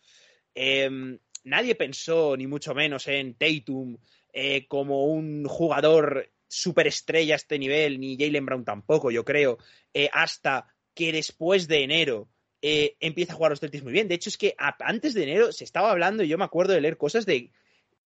Eh, 0.55 1.19
nadie 1.45 1.75
pensó, 1.75 2.37
ni 2.37 2.47
mucho 2.47 2.75
menos, 2.75 3.09
en 3.09 3.35
Tatum 3.35 3.97
eh, 4.33 4.67
como 4.67 5.05
un 5.07 5.45
jugador 5.45 6.31
superestrella 6.49 7.35
a 7.35 7.37
este 7.37 7.59
nivel, 7.59 8.01
ni 8.01 8.17
Jalen 8.17 8.47
Brown 8.47 8.65
tampoco, 8.65 9.11
yo 9.11 9.25
creo, 9.25 9.59
eh, 9.93 10.09
hasta 10.13 10.67
que 10.95 11.13
después 11.13 11.69
de 11.69 11.83
enero 11.83 12.29
eh, 12.61 12.97
empieza 13.01 13.33
a 13.33 13.37
jugar 13.37 13.53
los 13.53 13.61
Celtics 13.61 13.85
muy 13.85 13.93
bien. 13.93 14.09
De 14.09 14.15
hecho, 14.15 14.29
es 14.29 14.37
que 14.37 14.55
antes 14.59 15.15
de 15.15 15.25
enero 15.25 15.53
se 15.53 15.65
estaba 15.65 15.91
hablando, 15.91 16.23
y 16.23 16.29
yo 16.29 16.39
me 16.39 16.45
acuerdo 16.45 16.75
de 16.75 16.81
leer 16.81 16.97
cosas 16.97 17.27
de 17.27 17.51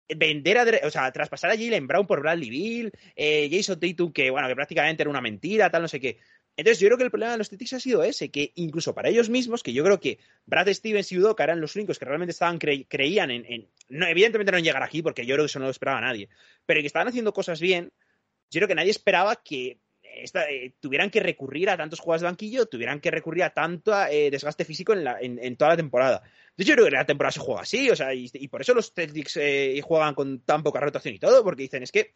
vender 0.09 0.57
a, 0.57 0.87
o 0.87 0.89
sea, 0.89 1.11
traspasar 1.11 1.51
a 1.51 1.57
Jalen 1.57 1.87
Brown 1.87 2.05
por 2.05 2.21
Bradley 2.21 2.49
Bill, 2.49 2.91
Jason 3.15 3.79
Tatum, 3.79 4.11
que 4.11 4.29
bueno, 4.29 4.47
que 4.47 4.55
prácticamente 4.55 5.03
era 5.03 5.09
una 5.09 5.21
mentira, 5.21 5.69
tal, 5.69 5.81
no 5.81 5.87
sé 5.87 5.99
qué. 5.99 6.19
Entonces, 6.55 6.79
yo 6.79 6.87
creo 6.87 6.97
que 6.97 7.03
el 7.05 7.09
problema 7.09 7.31
de 7.31 7.39
los 7.39 7.49
Celtics 7.49 7.73
ha 7.73 7.79
sido 7.79 8.03
ese, 8.03 8.29
que 8.29 8.51
incluso 8.55 8.93
para 8.93 9.09
ellos 9.09 9.29
mismos, 9.29 9.63
que 9.63 9.73
yo 9.73 9.83
creo 9.83 9.99
que 9.99 10.19
Brad 10.45 10.71
Stevens 10.71 11.11
y 11.11 11.17
Udoka 11.17 11.43
eran 11.43 11.59
los 11.59 11.75
únicos 11.75 11.97
que 11.97 12.05
realmente 12.05 12.31
estaban 12.31 12.59
creían 12.59 13.31
en, 13.31 13.67
evidentemente 13.89 14.51
no 14.51 14.57
en 14.59 14.63
llegar 14.63 14.83
aquí, 14.83 15.01
porque 15.01 15.25
yo 15.25 15.33
creo 15.35 15.45
que 15.45 15.49
eso 15.49 15.59
no 15.59 15.65
lo 15.65 15.71
esperaba 15.71 16.01
nadie, 16.01 16.29
pero 16.65 16.81
que 16.81 16.87
estaban 16.87 17.07
haciendo 17.07 17.33
cosas 17.33 17.59
bien, 17.59 17.91
yo 18.51 18.59
creo 18.59 18.67
que 18.67 18.75
nadie 18.75 18.91
esperaba 18.91 19.35
que 19.43 19.79
eh, 20.03 20.73
tuvieran 20.79 21.09
que 21.09 21.19
recurrir 21.21 21.71
a 21.71 21.77
tantos 21.77 21.99
jugadores 21.99 22.21
de 22.21 22.27
banquillo, 22.27 22.67
tuvieran 22.67 22.99
que 22.99 23.09
recurrir 23.09 23.43
a 23.43 23.49
tanto 23.49 23.91
eh, 24.05 24.29
desgaste 24.29 24.63
físico 24.63 24.93
en, 24.93 25.57
toda 25.57 25.71
la 25.71 25.77
temporada. 25.77 26.21
Yo 26.55 26.75
creo 26.75 26.85
que 26.85 26.91
la 26.91 27.05
temporada 27.05 27.31
se 27.31 27.39
juega 27.39 27.61
así, 27.61 27.89
o 27.89 27.95
sea, 27.95 28.13
y, 28.13 28.29
por 28.47 28.61
eso 28.61 28.75
los 28.75 28.93
Celtics 28.93 29.37
eh, 29.37 29.81
juegan 29.83 30.13
con 30.13 30.41
tan 30.41 30.61
poca 30.61 30.79
rotación 30.79 31.15
y 31.15 31.19
todo, 31.19 31.43
porque 31.43 31.63
dicen, 31.63 31.81
es 31.81 31.91
que 31.91 32.13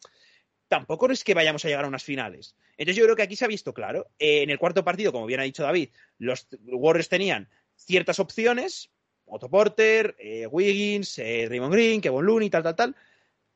tampoco 0.68 1.10
es 1.10 1.24
que 1.24 1.34
vayamos 1.34 1.64
a 1.64 1.68
llegar 1.68 1.84
a 1.84 1.88
unas 1.88 2.04
finales. 2.04 2.54
Entonces 2.76 2.96
yo 2.96 3.04
creo 3.04 3.16
que 3.16 3.22
aquí 3.22 3.36
se 3.36 3.44
ha 3.44 3.48
visto 3.48 3.74
claro. 3.74 4.08
Eh, 4.18 4.42
en 4.42 4.50
el 4.50 4.58
cuarto 4.58 4.84
partido, 4.84 5.10
como 5.10 5.26
bien 5.26 5.40
ha 5.40 5.44
dicho 5.44 5.62
David, 5.62 5.88
los 6.18 6.46
Warriors 6.66 7.08
tenían 7.08 7.48
ciertas 7.74 8.20
opciones, 8.20 8.90
Otto 9.24 9.48
Porter, 9.48 10.14
eh, 10.18 10.46
Wiggins, 10.46 11.18
eh, 11.18 11.46
Raymond 11.48 11.72
Green, 11.72 12.00
Kevin 12.00 12.24
Looney, 12.24 12.50
tal, 12.50 12.62
tal, 12.62 12.76
tal, 12.76 12.96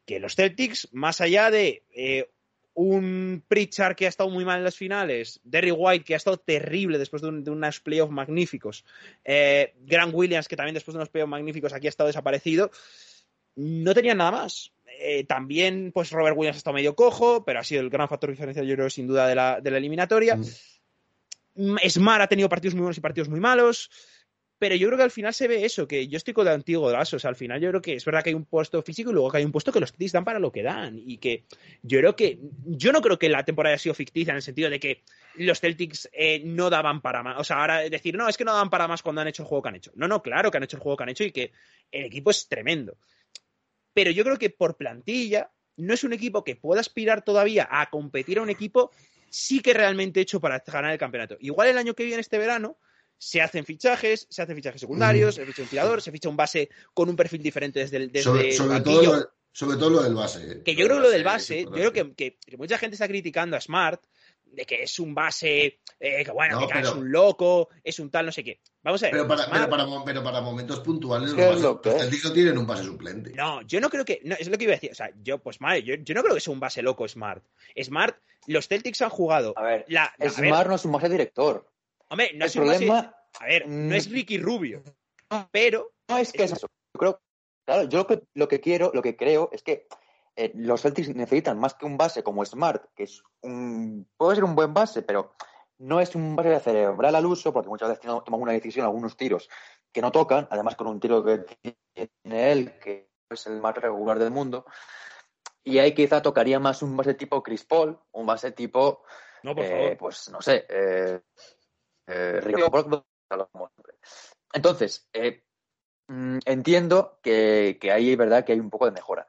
que 0.04 0.18
los 0.18 0.34
Celtics, 0.34 0.88
más 0.92 1.20
allá 1.20 1.50
de 1.50 2.28
un 2.74 3.44
Pritchard 3.46 3.94
que 3.94 4.06
ha 4.06 4.08
estado 4.08 4.30
muy 4.30 4.46
mal 4.46 4.58
en 4.58 4.64
las 4.64 4.76
finales, 4.76 5.40
Derry 5.44 5.70
White 5.70 6.04
que 6.04 6.14
ha 6.14 6.16
estado 6.16 6.38
terrible 6.38 6.98
después 6.98 7.20
de, 7.20 7.28
un, 7.28 7.44
de 7.44 7.50
unos 7.50 7.80
playoffs 7.80 8.12
magníficos, 8.12 8.84
Grant 9.24 10.14
Williams 10.14 10.48
que 10.48 10.56
también 10.56 10.74
después 10.74 10.94
de 10.94 10.98
unos 10.98 11.10
playoffs 11.10 11.30
magníficos 11.30 11.74
aquí 11.74 11.86
ha 11.86 11.90
estado 11.90 12.06
desaparecido, 12.06 12.70
no 13.54 13.94
tenían 13.94 14.18
nada 14.18 14.30
más. 14.30 14.72
Eh, 15.04 15.24
también, 15.24 15.90
pues 15.92 16.10
Robert 16.10 16.36
Williams 16.36 16.56
ha 16.56 16.58
estado 16.58 16.74
medio 16.74 16.94
cojo, 16.94 17.44
pero 17.44 17.58
ha 17.58 17.64
sido 17.64 17.80
el 17.80 17.90
gran 17.90 18.08
factor 18.08 18.30
diferencial, 18.30 18.66
yo 18.66 18.74
creo, 18.76 18.88
sin 18.88 19.08
duda, 19.08 19.26
de 19.26 19.34
la, 19.34 19.60
de 19.60 19.70
la 19.70 19.78
eliminatoria. 19.78 20.36
Mm. 20.36 21.76
Smart 21.88 22.22
ha 22.22 22.28
tenido 22.28 22.48
partidos 22.48 22.74
muy 22.74 22.82
buenos 22.82 22.98
y 22.98 23.00
partidos 23.00 23.28
muy 23.28 23.40
malos. 23.40 23.90
Pero 24.62 24.76
yo 24.76 24.86
creo 24.86 24.96
que 24.96 25.02
al 25.02 25.10
final 25.10 25.34
se 25.34 25.48
ve 25.48 25.64
eso, 25.64 25.88
que 25.88 26.06
yo 26.06 26.16
estoy 26.16 26.32
con 26.32 26.46
el 26.46 26.52
antiguo 26.52 26.88
Draso. 26.88 27.16
O 27.16 27.18
sea, 27.18 27.30
al 27.30 27.34
final 27.34 27.60
yo 27.60 27.70
creo 27.70 27.82
que 27.82 27.94
es 27.94 28.04
verdad 28.04 28.22
que 28.22 28.30
hay 28.30 28.34
un 28.36 28.44
puesto 28.44 28.80
físico 28.80 29.10
y 29.10 29.12
luego 29.12 29.28
que 29.28 29.38
hay 29.38 29.44
un 29.44 29.50
puesto 29.50 29.72
que 29.72 29.80
los 29.80 29.90
Celtics 29.90 30.12
dan 30.12 30.24
para 30.24 30.38
lo 30.38 30.52
que 30.52 30.62
dan. 30.62 31.02
Y 31.04 31.16
que 31.16 31.42
yo 31.82 31.98
creo 31.98 32.14
que. 32.14 32.38
Yo 32.64 32.92
no 32.92 33.00
creo 33.00 33.18
que 33.18 33.28
la 33.28 33.44
temporada 33.44 33.74
haya 33.74 33.82
sido 33.82 33.96
ficticia 33.96 34.30
en 34.30 34.36
el 34.36 34.42
sentido 34.42 34.70
de 34.70 34.78
que 34.78 35.02
los 35.34 35.58
Celtics 35.58 36.08
eh, 36.12 36.42
no 36.44 36.70
daban 36.70 37.00
para 37.00 37.24
más. 37.24 37.40
O 37.40 37.42
sea, 37.42 37.56
ahora 37.60 37.78
decir, 37.80 38.16
no, 38.16 38.28
es 38.28 38.36
que 38.36 38.44
no 38.44 38.52
daban 38.52 38.70
para 38.70 38.86
más 38.86 39.02
cuando 39.02 39.20
han 39.20 39.26
hecho 39.26 39.42
el 39.42 39.48
juego 39.48 39.62
que 39.62 39.68
han 39.70 39.74
hecho. 39.74 39.90
No, 39.96 40.06
no, 40.06 40.22
claro 40.22 40.48
que 40.52 40.58
han 40.58 40.62
hecho 40.62 40.76
el 40.76 40.82
juego 40.84 40.96
que 40.96 41.02
han 41.02 41.08
hecho 41.08 41.24
y 41.24 41.32
que 41.32 41.50
el 41.90 42.04
equipo 42.04 42.30
es 42.30 42.46
tremendo. 42.46 42.96
Pero 43.94 44.10
yo 44.10 44.24
creo 44.24 44.38
que 44.38 44.50
por 44.50 44.76
plantilla 44.76 45.50
no 45.76 45.94
es 45.94 46.04
un 46.04 46.12
equipo 46.12 46.44
que 46.44 46.56
pueda 46.56 46.80
aspirar 46.80 47.22
todavía 47.24 47.68
a 47.70 47.88
competir 47.90 48.38
a 48.38 48.42
un 48.42 48.50
equipo 48.50 48.90
sí 49.30 49.60
que 49.60 49.72
realmente 49.72 50.20
hecho 50.20 50.40
para 50.40 50.62
ganar 50.66 50.92
el 50.92 50.98
campeonato. 50.98 51.36
Igual 51.40 51.68
el 51.68 51.78
año 51.78 51.94
que 51.94 52.04
viene, 52.04 52.20
este 52.20 52.38
verano, 52.38 52.78
se 53.16 53.40
hacen 53.40 53.64
fichajes, 53.64 54.26
se 54.28 54.42
hacen 54.42 54.56
fichajes 54.56 54.80
secundarios, 54.80 55.36
se 55.36 55.46
ficha 55.46 55.62
un 55.62 55.68
tirador, 55.68 56.02
se 56.02 56.12
ficha 56.12 56.28
un 56.28 56.36
base 56.36 56.68
con 56.92 57.08
un 57.08 57.16
perfil 57.16 57.42
diferente 57.42 57.80
desde 57.80 57.96
el 57.96 58.12
desde 58.12 58.24
sobre, 58.24 58.52
sobre 58.52 58.76
el 58.76 58.82
todo 58.82 59.02
lo, 59.02 59.32
sobre 59.52 59.76
todo 59.78 59.90
lo 59.90 60.02
del 60.02 60.14
base. 60.14 60.52
eh. 60.52 60.62
Que 60.62 60.74
yo 60.74 60.84
creo 60.86 60.96
que 60.98 61.02
lo 61.02 61.10
del 61.10 61.24
base, 61.24 61.62
yo 61.64 61.70
creo 61.70 61.92
que 61.92 62.36
mucha 62.58 62.78
gente 62.78 62.94
está 62.94 63.08
criticando 63.08 63.56
a 63.56 63.60
Smart 63.60 64.02
de 64.52 64.64
que 64.64 64.82
es 64.82 64.98
un 64.98 65.14
base, 65.14 65.80
eh, 65.98 66.24
que 66.24 66.30
bueno, 66.30 66.60
No, 66.60 66.66
que 66.68 66.74
pero- 66.74 66.88
es 66.88 66.94
un 66.94 67.10
loco, 67.10 67.68
es 67.82 67.98
un 67.98 68.10
tal, 68.10 68.26
no 68.26 68.32
sé 68.32 68.44
qué. 68.44 68.60
Vamos 68.82 69.02
a 69.02 69.06
ver. 69.06 69.12
Pero 69.12 69.28
para, 69.28 69.50
pero, 69.50 69.68
para, 69.70 69.86
mo- 69.86 70.04
pero 70.04 70.22
para 70.22 70.40
momentos 70.40 70.80
puntuales, 70.80 71.30
Es 71.30 71.36
los, 71.36 71.46
bases- 71.46 71.62
lo 71.62 71.80
que 71.80 71.90
los. 71.90 72.00
Celtics 72.00 72.24
no 72.24 72.32
tienen 72.32 72.58
un 72.58 72.66
base 72.66 72.84
suplente. 72.84 73.32
No, 73.34 73.62
yo 73.62 73.80
no 73.80 73.88
creo 73.90 74.04
que. 74.04 74.20
No, 74.24 74.34
es 74.38 74.48
lo 74.48 74.58
que 74.58 74.64
iba 74.64 74.72
a 74.72 74.76
decir. 74.76 74.90
O 74.92 74.94
sea, 74.94 75.10
yo, 75.22 75.38
pues 75.38 75.60
madre, 75.60 75.82
yo, 75.82 75.94
yo 75.96 76.14
no 76.14 76.22
creo 76.22 76.34
que 76.34 76.40
sea 76.40 76.52
un 76.52 76.60
base 76.60 76.82
loco 76.82 77.06
Smart. 77.08 77.42
Smart, 77.82 78.16
los 78.46 78.68
Celtics 78.68 79.02
han 79.02 79.10
jugado. 79.10 79.54
A 79.56 79.62
ver, 79.62 79.84
La, 79.88 80.04
a 80.04 80.14
ver, 80.18 80.30
Smart 80.30 80.68
no 80.68 80.74
es 80.74 80.84
un 80.84 80.92
base 80.92 81.08
director. 81.08 81.66
hombre, 82.08 82.30
no 82.34 82.44
el 82.44 82.50
es 82.50 82.56
un 82.56 82.66
base- 82.66 82.78
problema 82.86 83.16
A 83.40 83.46
ver, 83.46 83.66
no 83.68 83.94
es 83.94 84.10
Ricky 84.10 84.38
Rubio. 84.38 84.82
Pero. 85.50 85.92
no 86.08 86.18
es 86.18 86.32
que 86.32 86.44
es 86.44 86.52
eso. 86.52 86.66
Yo 86.94 86.98
creo, 86.98 87.20
claro, 87.64 87.84
yo 87.88 87.98
lo 88.00 88.06
que, 88.06 88.22
lo 88.34 88.48
que 88.48 88.60
quiero, 88.60 88.90
lo 88.92 89.00
que 89.00 89.16
creo 89.16 89.48
es 89.52 89.62
que 89.62 89.86
eh, 90.36 90.52
los 90.54 90.82
Celtics 90.82 91.14
necesitan 91.14 91.58
más 91.58 91.74
que 91.74 91.86
un 91.86 91.96
base 91.96 92.22
como 92.22 92.44
Smart, 92.44 92.86
que 92.94 93.04
es 93.04 93.22
un 93.42 94.08
puede 94.16 94.36
ser 94.36 94.44
un 94.44 94.54
buen 94.54 94.72
base, 94.72 95.02
pero 95.02 95.32
no 95.78 96.00
es 96.00 96.14
un 96.14 96.36
base 96.36 96.60
cerebral 96.60 97.14
al 97.14 97.26
uso, 97.26 97.52
porque 97.52 97.68
muchas 97.68 97.88
veces 97.88 98.04
toma 98.24 98.36
una 98.36 98.52
decisión, 98.52 98.86
algunos 98.86 99.16
tiros 99.16 99.48
que 99.92 100.00
no 100.00 100.12
tocan, 100.12 100.48
además 100.50 100.76
con 100.76 100.86
un 100.86 101.00
tiro 101.00 101.24
que 101.24 101.38
tiene 101.94 102.52
él, 102.52 102.78
que 102.78 103.10
es 103.28 103.46
el 103.46 103.60
más 103.60 103.76
regular 103.76 104.18
del 104.18 104.30
mundo. 104.30 104.64
Y 105.64 105.78
ahí 105.78 105.94
quizá 105.94 106.22
tocaría 106.22 106.58
más 106.58 106.82
un 106.82 106.96
base 106.96 107.14
tipo 107.14 107.42
Chris 107.42 107.64
Paul, 107.64 107.98
un 108.12 108.26
base 108.26 108.52
tipo 108.52 109.04
No, 109.42 109.54
por 109.54 109.64
eh, 109.64 109.68
favor. 109.68 109.96
pues 109.98 110.28
no 110.30 110.40
sé, 110.40 110.66
eh, 110.68 111.20
eh, 112.06 112.40
siempre. 112.42 113.94
Entonces, 114.52 115.08
eh, 115.12 115.44
mm, 116.08 116.38
entiendo 116.44 117.18
que, 117.22 117.78
que 117.80 117.92
ahí 117.92 118.12
es 118.12 118.18
verdad 118.18 118.44
que 118.44 118.52
hay 118.52 118.60
un 118.60 118.70
poco 118.70 118.86
de 118.86 118.92
mejora, 118.92 119.28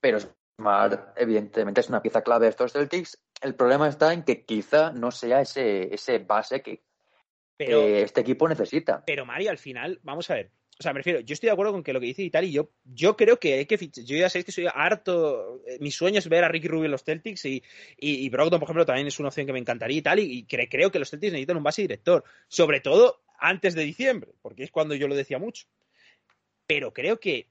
pero 0.00 0.18
Smart, 0.60 1.16
evidentemente, 1.16 1.80
es 1.80 1.88
una 1.88 2.02
pieza 2.02 2.22
clave 2.22 2.46
de 2.46 2.50
estos 2.50 2.72
Celtics. 2.72 3.18
El 3.40 3.54
problema 3.54 3.88
está 3.88 4.12
en 4.12 4.24
que 4.24 4.44
quizá 4.44 4.92
no 4.92 5.10
sea 5.10 5.40
ese, 5.40 5.94
ese 5.94 6.18
base 6.18 6.62
que 6.62 6.82
Pero, 7.56 7.80
eh, 7.80 8.02
este 8.02 8.20
equipo 8.20 8.48
necesita. 8.48 9.04
pero 9.06 9.24
Mario, 9.24 9.50
al 9.50 9.58
final, 9.58 10.00
vamos 10.02 10.28
a 10.30 10.34
ver. 10.34 10.50
O 10.80 10.82
sea, 10.82 10.92
me 10.92 11.00
refiero, 11.00 11.18
yo 11.20 11.34
estoy 11.34 11.48
de 11.48 11.52
acuerdo 11.52 11.72
con 11.72 11.82
que 11.82 11.92
lo 11.92 11.98
que 11.98 12.06
dice 12.06 12.22
Itali, 12.22 12.52
yo, 12.52 12.70
yo 12.84 13.16
creo 13.16 13.40
que 13.40 13.54
hay 13.54 13.66
que 13.66 13.78
fichar. 13.78 14.04
Yo 14.04 14.16
ya 14.16 14.28
sabéis 14.30 14.44
que 14.46 14.52
soy 14.52 14.66
harto. 14.72 15.60
eh, 15.66 15.78
Mi 15.80 15.90
sueño 15.90 16.20
es 16.20 16.28
ver 16.28 16.44
a 16.44 16.48
Ricky 16.48 16.68
Rubio 16.68 16.84
en 16.84 16.92
los 16.92 17.02
Celtics 17.02 17.44
y, 17.46 17.62
y, 17.98 18.24
y 18.24 18.28
Brogdon, 18.28 18.60
por 18.60 18.66
ejemplo, 18.68 18.86
también 18.86 19.08
es 19.08 19.18
una 19.18 19.28
opción 19.28 19.46
que 19.46 19.52
me 19.52 19.58
encantaría 19.58 19.98
y 19.98 20.02
tal. 20.02 20.20
Y, 20.20 20.38
y 20.38 20.46
cre- 20.46 20.68
creo 20.70 20.92
que 20.92 21.00
los 21.00 21.10
Celtics 21.10 21.32
necesitan 21.32 21.56
un 21.56 21.64
base 21.64 21.82
director. 21.82 22.22
Sobre 22.46 22.80
todo 22.80 23.22
antes 23.40 23.74
de 23.74 23.82
diciembre, 23.82 24.30
porque 24.40 24.62
es 24.62 24.70
cuando 24.70 24.94
yo 24.94 25.08
lo 25.08 25.16
decía 25.16 25.40
mucho. 25.40 25.66
Pero 26.68 26.92
creo 26.92 27.18
que 27.18 27.48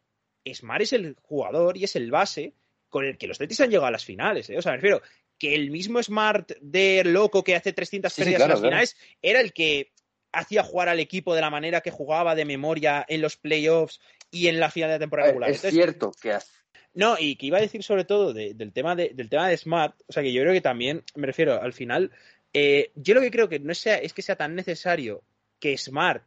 Smart 0.54 0.82
es 0.82 0.94
el 0.94 1.16
jugador 1.22 1.78
y 1.78 1.84
es 1.84 1.96
el 1.96 2.12
base 2.12 2.54
con 2.90 3.06
el 3.06 3.18
que 3.18 3.28
los 3.28 3.38
Celtics 3.38 3.62
han 3.62 3.70
llegado 3.70 3.88
a 3.88 3.92
las 3.92 4.06
finales. 4.06 4.50
¿eh? 4.50 4.58
O 4.58 4.62
sea, 4.62 4.72
me 4.72 4.78
refiero 4.78 5.02
que 5.38 5.54
el 5.56 5.70
mismo 5.72 6.02
Smart 6.02 6.52
de 6.62 7.04
loco 7.06 7.44
que 7.44 7.56
hace 7.56 7.74
300 7.74 8.12
Sí, 8.12 8.22
sí, 8.22 8.22
pérdidas 8.24 8.40
claro, 8.40 8.46
en 8.46 8.52
las 8.52 8.60
claro. 8.62 8.72
finales 8.72 8.98
era 9.22 9.42
el 9.42 9.54
que 9.54 9.92
hacía 10.32 10.64
jugar 10.64 10.90
al 10.90 11.00
equipo 11.00 11.36
de 11.36 11.42
la 11.42 11.50
manera 11.50 11.82
que 11.82 11.92
jugaba 11.92 12.36
de 12.36 12.46
memoria 12.46 13.06
en 13.08 13.22
los 13.22 13.38
playoffs 13.38 14.00
y 14.32 14.48
en 14.48 14.60
la 14.60 14.70
final 14.72 14.90
de 14.90 14.96
la 14.96 15.00
temporada 15.00 15.28
ver, 15.28 15.34
regular. 15.34 15.50
es 15.52 15.58
Entonces, 15.58 15.74
cierto 15.76 16.12
que 16.22 16.32
hace- 16.34 16.52
no, 16.94 17.16
y 17.20 17.36
que 17.36 17.46
iba 17.46 17.58
a 17.60 17.62
decir 17.62 17.84
sobre 17.84 18.06
todo 18.06 18.34
de- 18.34 18.54
del, 18.56 18.74
tema 18.74 18.96
de, 18.96 19.12
del 19.14 19.30
tema 19.30 19.48
de 19.48 19.58
Smart, 19.58 19.96
o 20.08 20.12
sea 20.14 20.24
que 20.24 20.34
yo 20.34 20.42
creo 20.42 20.54
que 20.54 20.62
también, 20.62 21.04
me 21.16 21.28
refiero, 21.28 21.62
al 21.62 21.74
final, 21.74 22.12
eh, 22.54 22.92
yo 22.96 23.14
lo 23.14 23.22
que 23.22 23.30
creo 23.32 23.48
que 23.50 23.60
no 23.60 23.74
sea, 23.76 23.98
es 23.98 24.14
que 24.14 24.22
sea 24.24 24.36
tan 24.36 24.56
necesario 24.56 25.22
que 25.60 25.78
Smart 25.78 26.24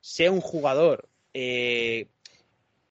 sea 0.00 0.30
un 0.30 0.40
jugador 0.40 1.08
eh, 1.34 2.06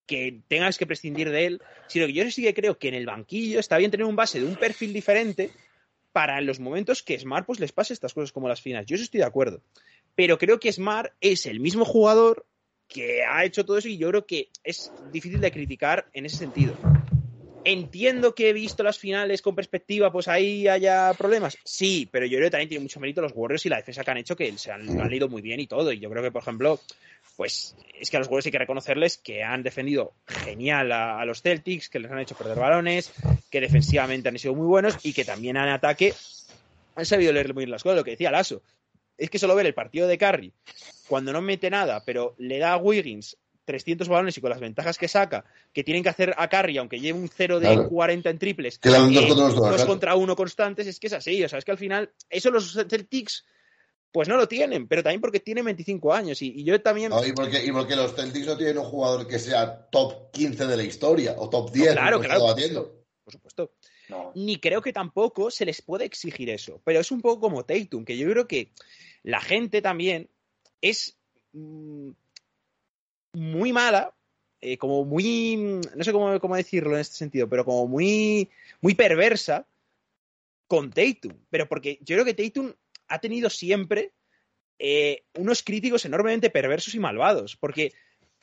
que 0.06 0.41
tengas 0.47 0.78
que 0.78 0.88
prescindir 0.88 1.30
de 1.30 1.45
él, 1.45 1.62
sino 1.88 2.06
que 2.08 2.14
yo 2.14 2.30
sí 2.32 2.43
que 2.43 2.54
creo 2.54 2.78
que 2.78 2.89
en 2.89 2.95
el 2.95 3.06
banquillo 3.06 3.60
está 3.60 3.78
bien 3.78 3.91
tener 3.91 4.06
un 4.06 4.16
base 4.16 4.39
de 4.39 4.45
un 4.45 4.56
perfil 4.56 4.93
diferente 4.93 5.52
para 6.12 6.41
los 6.41 6.60
momentos 6.60 7.04
que 7.04 7.18
Smart 7.18 7.45
pues 7.45 7.60
les 7.60 7.72
pase 7.72 7.93
estas 7.93 8.14
cosas 8.14 8.32
como 8.32 8.47
las 8.49 8.62
finales. 8.62 8.88
Yo 8.88 8.95
eso 8.95 9.04
estoy 9.04 9.20
de 9.20 9.26
acuerdo. 9.26 9.62
Pero 10.16 10.38
creo 10.38 10.60
que 10.60 10.72
Smart 10.72 11.14
es 11.22 11.45
el 11.45 11.60
mismo 11.60 11.86
jugador 11.86 12.45
que 12.88 13.24
ha 13.24 13.45
hecho 13.45 13.66
todo 13.66 13.78
eso 13.78 13.88
y 13.88 13.97
yo 13.97 14.10
creo 14.10 14.26
que 14.26 14.49
es 14.64 14.91
difícil 15.12 15.39
de 15.39 15.52
criticar 15.52 16.08
en 16.14 16.26
ese 16.26 16.38
sentido. 16.38 16.76
Entiendo 17.64 18.34
que 18.34 18.49
he 18.49 18.54
visto 18.54 18.84
las 18.84 18.97
finales 18.97 19.41
con 19.41 19.56
perspectiva, 19.56 20.12
pues 20.12 20.28
ahí 20.28 20.68
haya 20.68 21.14
problemas. 21.14 21.58
Sí, 21.64 22.10
pero 22.12 22.26
yo 22.26 22.38
creo 22.38 22.47
que 22.47 22.52
también 22.52 22.70
tiene 22.70 22.82
mucho 22.82 22.99
mérito 22.99 23.22
los 23.22 23.34
Warriors 23.36 23.66
y 23.66 23.70
la 23.70 23.78
defensa 23.78 24.04
que 24.04 24.12
han 24.12 24.18
hecho, 24.18 24.36
que 24.36 24.58
se 24.58 24.72
han, 24.72 24.99
han 24.99 25.10
leído 25.10 25.30
muy 25.30 25.41
bien 25.41 25.60
y 25.60 25.68
todo. 25.68 25.93
Y 25.93 25.99
yo 25.99 26.10
creo 26.10 26.24
que, 26.24 26.32
por 26.32 26.41
ejemplo, 26.41 26.80
pues 27.36 27.75
es 27.99 28.09
que 28.09 28.17
a 28.17 28.19
los 28.19 28.27
Warriors 28.27 28.45
hay 28.47 28.51
que 28.51 28.59
reconocerles 28.59 29.17
que 29.17 29.43
han 29.43 29.63
defendido 29.63 30.13
genial 30.27 30.91
a, 30.91 31.19
a 31.19 31.25
los 31.25 31.41
Celtics, 31.41 31.89
que 31.89 31.99
les 31.99 32.11
han 32.11 32.19
hecho 32.19 32.36
perder 32.36 32.57
balones, 32.57 33.11
que 33.49 33.61
defensivamente 33.61 34.29
han 34.29 34.38
sido 34.38 34.55
muy 34.55 34.65
buenos 34.67 34.97
y 35.03 35.13
que 35.13 35.25
también 35.25 35.57
en 35.57 35.69
ataque 35.69 36.13
han 36.95 37.05
sabido 37.05 37.32
leer 37.34 37.53
muy 37.53 37.61
bien 37.61 37.71
las 37.71 37.84
cosas. 37.84 37.97
Lo 37.97 38.03
que 38.03 38.11
decía 38.11 38.32
Lasso, 38.32 38.61
es 39.17 39.29
que 39.29 39.39
solo 39.39 39.55
ver 39.55 39.65
el 39.65 39.73
partido 39.73 40.07
de 40.07 40.17
Curry, 40.17 40.53
cuando 41.07 41.32
no 41.32 41.41
mete 41.41 41.69
nada, 41.69 42.03
pero 42.05 42.36
le 42.38 42.57
da 42.57 42.73
a 42.73 42.77
Wiggins 42.77 43.38
300 43.65 44.07
balones 44.09 44.38
y 44.38 44.41
con 44.41 44.49
las 44.49 44.59
ventajas 44.59 44.97
que 44.97 45.07
saca, 45.07 45.45
que 45.71 45.84
tienen 45.84 46.03
que 46.03 46.09
hacer 46.09 46.34
a 46.38 46.49
Curry, 46.49 46.77
aunque 46.77 46.99
lleve 46.99 47.19
un 47.19 47.29
0 47.29 47.59
de 47.59 47.67
Claro. 47.67 47.89
40 47.89 48.29
en 48.29 48.39
triples, 48.39 48.79
dos 48.82 48.93
eh, 48.93 48.97
contra 48.97 49.36
dos, 49.36 49.55
dos 49.55 49.69
claro. 49.69 49.88
contra 49.88 50.15
uno 50.15 50.36
constantes, 50.36 50.88
es 50.88 50.99
que 50.99 51.07
es 51.07 51.13
así. 51.13 51.43
O 51.43 51.47
sea, 51.49 51.59
es 51.59 51.65
que 51.65 51.71
al 51.71 51.77
final, 51.77 52.09
eso 52.29 52.49
los 52.49 52.73
Celtics, 52.73 53.45
pues 54.12 54.28
no 54.28 54.36
lo 54.36 54.47
tienen, 54.47 54.88
pero 54.88 55.03
también 55.03 55.22
porque 55.22 55.39
tienen 55.39 55.66
25 55.66 56.14
años. 56.14 56.41
Y, 56.41 56.51
y 56.59 56.64
yo 56.64 56.82
también. 56.82 57.09
No, 57.09 57.26
y, 57.26 57.32
porque, 57.32 57.64
y 57.64 57.72
porque 57.72 57.95
los 57.95 58.14
Celtics 58.14 58.45
no 58.45 58.57
tienen 58.57 58.78
un 58.78 58.86
jugador 58.86 59.28
que 59.28 59.39
sea 59.39 59.88
top 59.89 60.32
15 60.32 60.68
de 60.68 60.78
la 60.78 60.84
historia 60.84 61.36
o 61.38 61.49
top 61.49 61.72
10. 61.72 61.93
claro, 61.93 62.20
claro. 62.20 62.55
Por 63.24 63.34
supuesto. 63.34 63.72
no. 64.09 64.32
Ni 64.36 64.59
creo 64.59 64.82
que 64.82 64.91
tampoco 64.91 65.49
se 65.51 65.66
les 65.66 65.82
puede 65.82 66.05
exigir 66.05 66.49
eso. 66.49 66.82
Pero 66.84 66.99
es 66.99 67.12
un 67.12 67.22
poco 67.22 67.39
como 67.41 67.64
Tatum, 67.64 68.03
que 68.03 68.18
yo 68.18 68.30
creo 68.30 68.47
que 68.47 68.72
la 69.24 69.39
gente 69.39 69.82
también 69.82 70.30
es 70.82 71.18
mm, 71.53 72.09
muy 73.34 73.72
mala, 73.72 74.14
eh, 74.59 74.78
como 74.78 75.05
muy, 75.05 75.80
no 75.95 76.03
sé 76.03 76.12
cómo, 76.12 76.38
cómo 76.39 76.55
decirlo 76.55 76.95
en 76.95 77.01
este 77.01 77.16
sentido, 77.16 77.47
pero 77.47 77.64
como 77.64 77.88
muy, 77.88 78.49
muy 78.82 78.93
perversa 78.93 79.66
con 80.68 80.91
Tatum. 80.91 81.34
Pero 81.49 81.70
porque 81.70 81.99
yo 82.01 82.16
creo 82.16 82.26
que 82.26 82.34
Tatum 82.34 82.74
ha 83.14 83.20
tenido 83.20 83.49
siempre 83.49 84.14
eh, 84.80 85.24
unos 85.36 85.62
críticos 85.64 86.05
enormemente 86.05 86.49
perversos 86.49 86.95
y 86.95 86.99
malvados. 86.99 87.55
Porque 87.57 87.93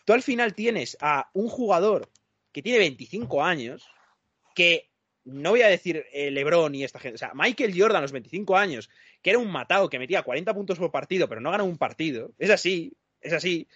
tú 0.04 0.12
al 0.12 0.22
final 0.22 0.54
tienes 0.54 0.96
a 1.00 1.30
un 1.34 1.48
jugador 1.48 2.08
que 2.52 2.62
tiene 2.62 2.78
25 2.78 3.42
años, 3.44 3.88
que 4.54 4.90
no 5.24 5.50
voy 5.50 5.62
a 5.62 5.68
decir 5.68 6.04
eh, 6.12 6.30
LeBron 6.30 6.74
y 6.74 6.84
esta 6.84 6.98
gente, 6.98 7.16
o 7.16 7.18
sea, 7.18 7.32
Michael 7.34 7.74
Jordan 7.78 7.98
a 7.98 8.02
los 8.02 8.12
25 8.12 8.56
años, 8.56 8.88
que 9.22 9.30
era 9.30 9.38
un 9.38 9.50
matado 9.50 9.90
que 9.90 9.98
metía 9.98 10.22
40 10.22 10.54
puntos 10.54 10.78
por 10.78 10.90
partido, 10.90 11.28
pero 11.28 11.40
no 11.40 11.50
ganó 11.50 11.64
un 11.66 11.76
partido, 11.76 12.32
es 12.38 12.50
así, 12.50 12.94
es 13.20 13.32
así. 13.34 13.68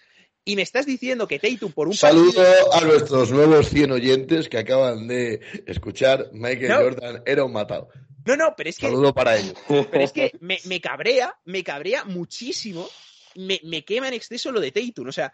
Y 0.45 0.55
me 0.57 0.61
estás 0.63 0.85
diciendo 0.85 1.27
que 1.27 1.39
Tatum 1.39 1.71
por 1.71 1.87
un 1.87 1.93
Saludo 1.93 2.33
partido- 2.33 2.73
a 2.73 2.81
nuestros 2.81 3.31
nuevos 3.31 3.69
100 3.69 3.91
oyentes 3.91 4.49
que 4.49 4.57
acaban 4.57 5.07
de 5.07 5.39
escuchar. 5.67 6.29
Michael 6.33 6.69
No. 6.69 6.75
Jordan 6.81 7.23
era 7.25 7.45
un 7.45 7.53
matado. 7.53 7.89
No, 8.25 8.37
no, 8.37 8.55
pero 8.55 8.69
es 8.69 8.77
que 8.77 8.87
Saludo 8.87 9.13
para 9.13 9.37
ellos. 9.37 9.55
Pero 9.67 10.03
es 10.03 10.11
que 10.11 10.31
me, 10.39 10.59
me 10.65 10.79
cabrea, 10.79 11.37
me 11.45 11.63
cabrea 11.63 12.05
muchísimo, 12.05 12.87
me, 13.35 13.59
me 13.63 13.83
quema 13.83 14.07
en 14.07 14.13
exceso 14.13 14.51
lo 14.51 14.59
de 14.59 14.71
Tatum. 14.71 15.07
O 15.07 15.11
sea, 15.11 15.33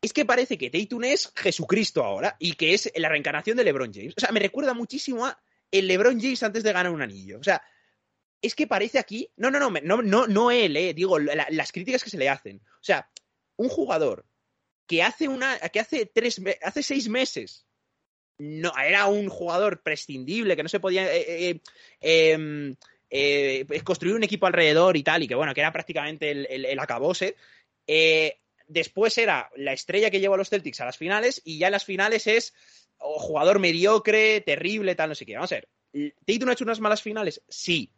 es 0.00 0.12
que 0.12 0.24
parece 0.24 0.58
que 0.58 0.70
Tatum 0.70 1.04
es 1.04 1.32
Jesucristo 1.34 2.04
ahora 2.04 2.36
y 2.38 2.54
que 2.54 2.74
es 2.74 2.92
la 2.96 3.08
reencarnación 3.08 3.56
de 3.56 3.64
LeBron 3.64 3.92
James. 3.92 4.14
O 4.16 4.20
sea, 4.20 4.32
me 4.32 4.40
recuerda 4.40 4.74
muchísimo 4.74 5.26
a 5.26 5.40
el 5.70 5.86
LeBron 5.86 6.20
James 6.20 6.42
antes 6.42 6.62
de 6.62 6.72
ganar 6.72 6.92
un 6.92 7.02
anillo. 7.02 7.38
O 7.38 7.42
sea, 7.42 7.62
es 8.42 8.54
que 8.54 8.66
parece 8.66 8.98
aquí. 8.98 9.30
No, 9.36 9.50
no, 9.50 9.58
no, 9.58 9.70
no, 9.70 10.02
no, 10.02 10.26
no 10.26 10.50
él, 10.50 10.76
eh, 10.76 10.92
digo, 10.92 11.18
las 11.18 11.72
críticas 11.72 12.02
que 12.02 12.10
se 12.10 12.18
le 12.18 12.28
hacen. 12.28 12.58
O 12.58 12.84
sea, 12.84 13.08
un 13.56 13.68
jugador 13.68 14.26
que 14.86 15.02
hace 15.02 15.28
una. 15.28 15.58
que 15.58 15.80
hace 15.80 16.06
tres 16.06 16.40
hace 16.62 16.82
seis 16.82 17.08
meses. 17.08 17.66
No, 18.42 18.72
era 18.76 19.06
un 19.06 19.28
jugador 19.28 19.82
prescindible, 19.82 20.56
que 20.56 20.62
no 20.62 20.68
se 20.68 20.80
podía. 20.80 21.06
Eh, 21.14 21.60
em, 22.00 22.74
construir 23.84 24.16
un 24.16 24.24
equipo 24.24 24.46
alrededor 24.46 24.96
y 24.96 25.02
tal, 25.02 25.22
y 25.22 25.28
que 25.28 25.34
bueno, 25.34 25.52
que 25.54 25.60
era 25.60 25.72
prácticamente 25.72 26.30
el, 26.30 26.46
el, 26.64 26.78
acabose. 26.80 27.36
después 28.66 29.18
era 29.18 29.50
la 29.56 29.74
estrella 29.74 30.10
que 30.10 30.18
llevó 30.18 30.34
a 30.34 30.38
los 30.38 30.48
Celtics 30.48 30.80
a 30.80 30.86
las 30.86 30.96
finales, 30.96 31.42
y 31.44 31.58
ya 31.58 31.66
en 31.68 31.72
las 31.72 31.84
finales 31.84 32.26
es 32.26 32.54
jugador 32.98 33.58
mediocre, 33.58 34.40
terrible, 34.40 34.94
tal, 34.94 35.10
no 35.10 35.14
sé 35.14 35.26
qué. 35.26 35.34
Vamos 35.34 35.52
a 35.52 35.56
ver. 35.56 35.68
¿Tatum 36.24 36.48
ha 36.48 36.52
hecho 36.52 36.64
unas 36.64 36.80
malas 36.80 37.02
finales? 37.02 37.42
Sí. 37.48 37.92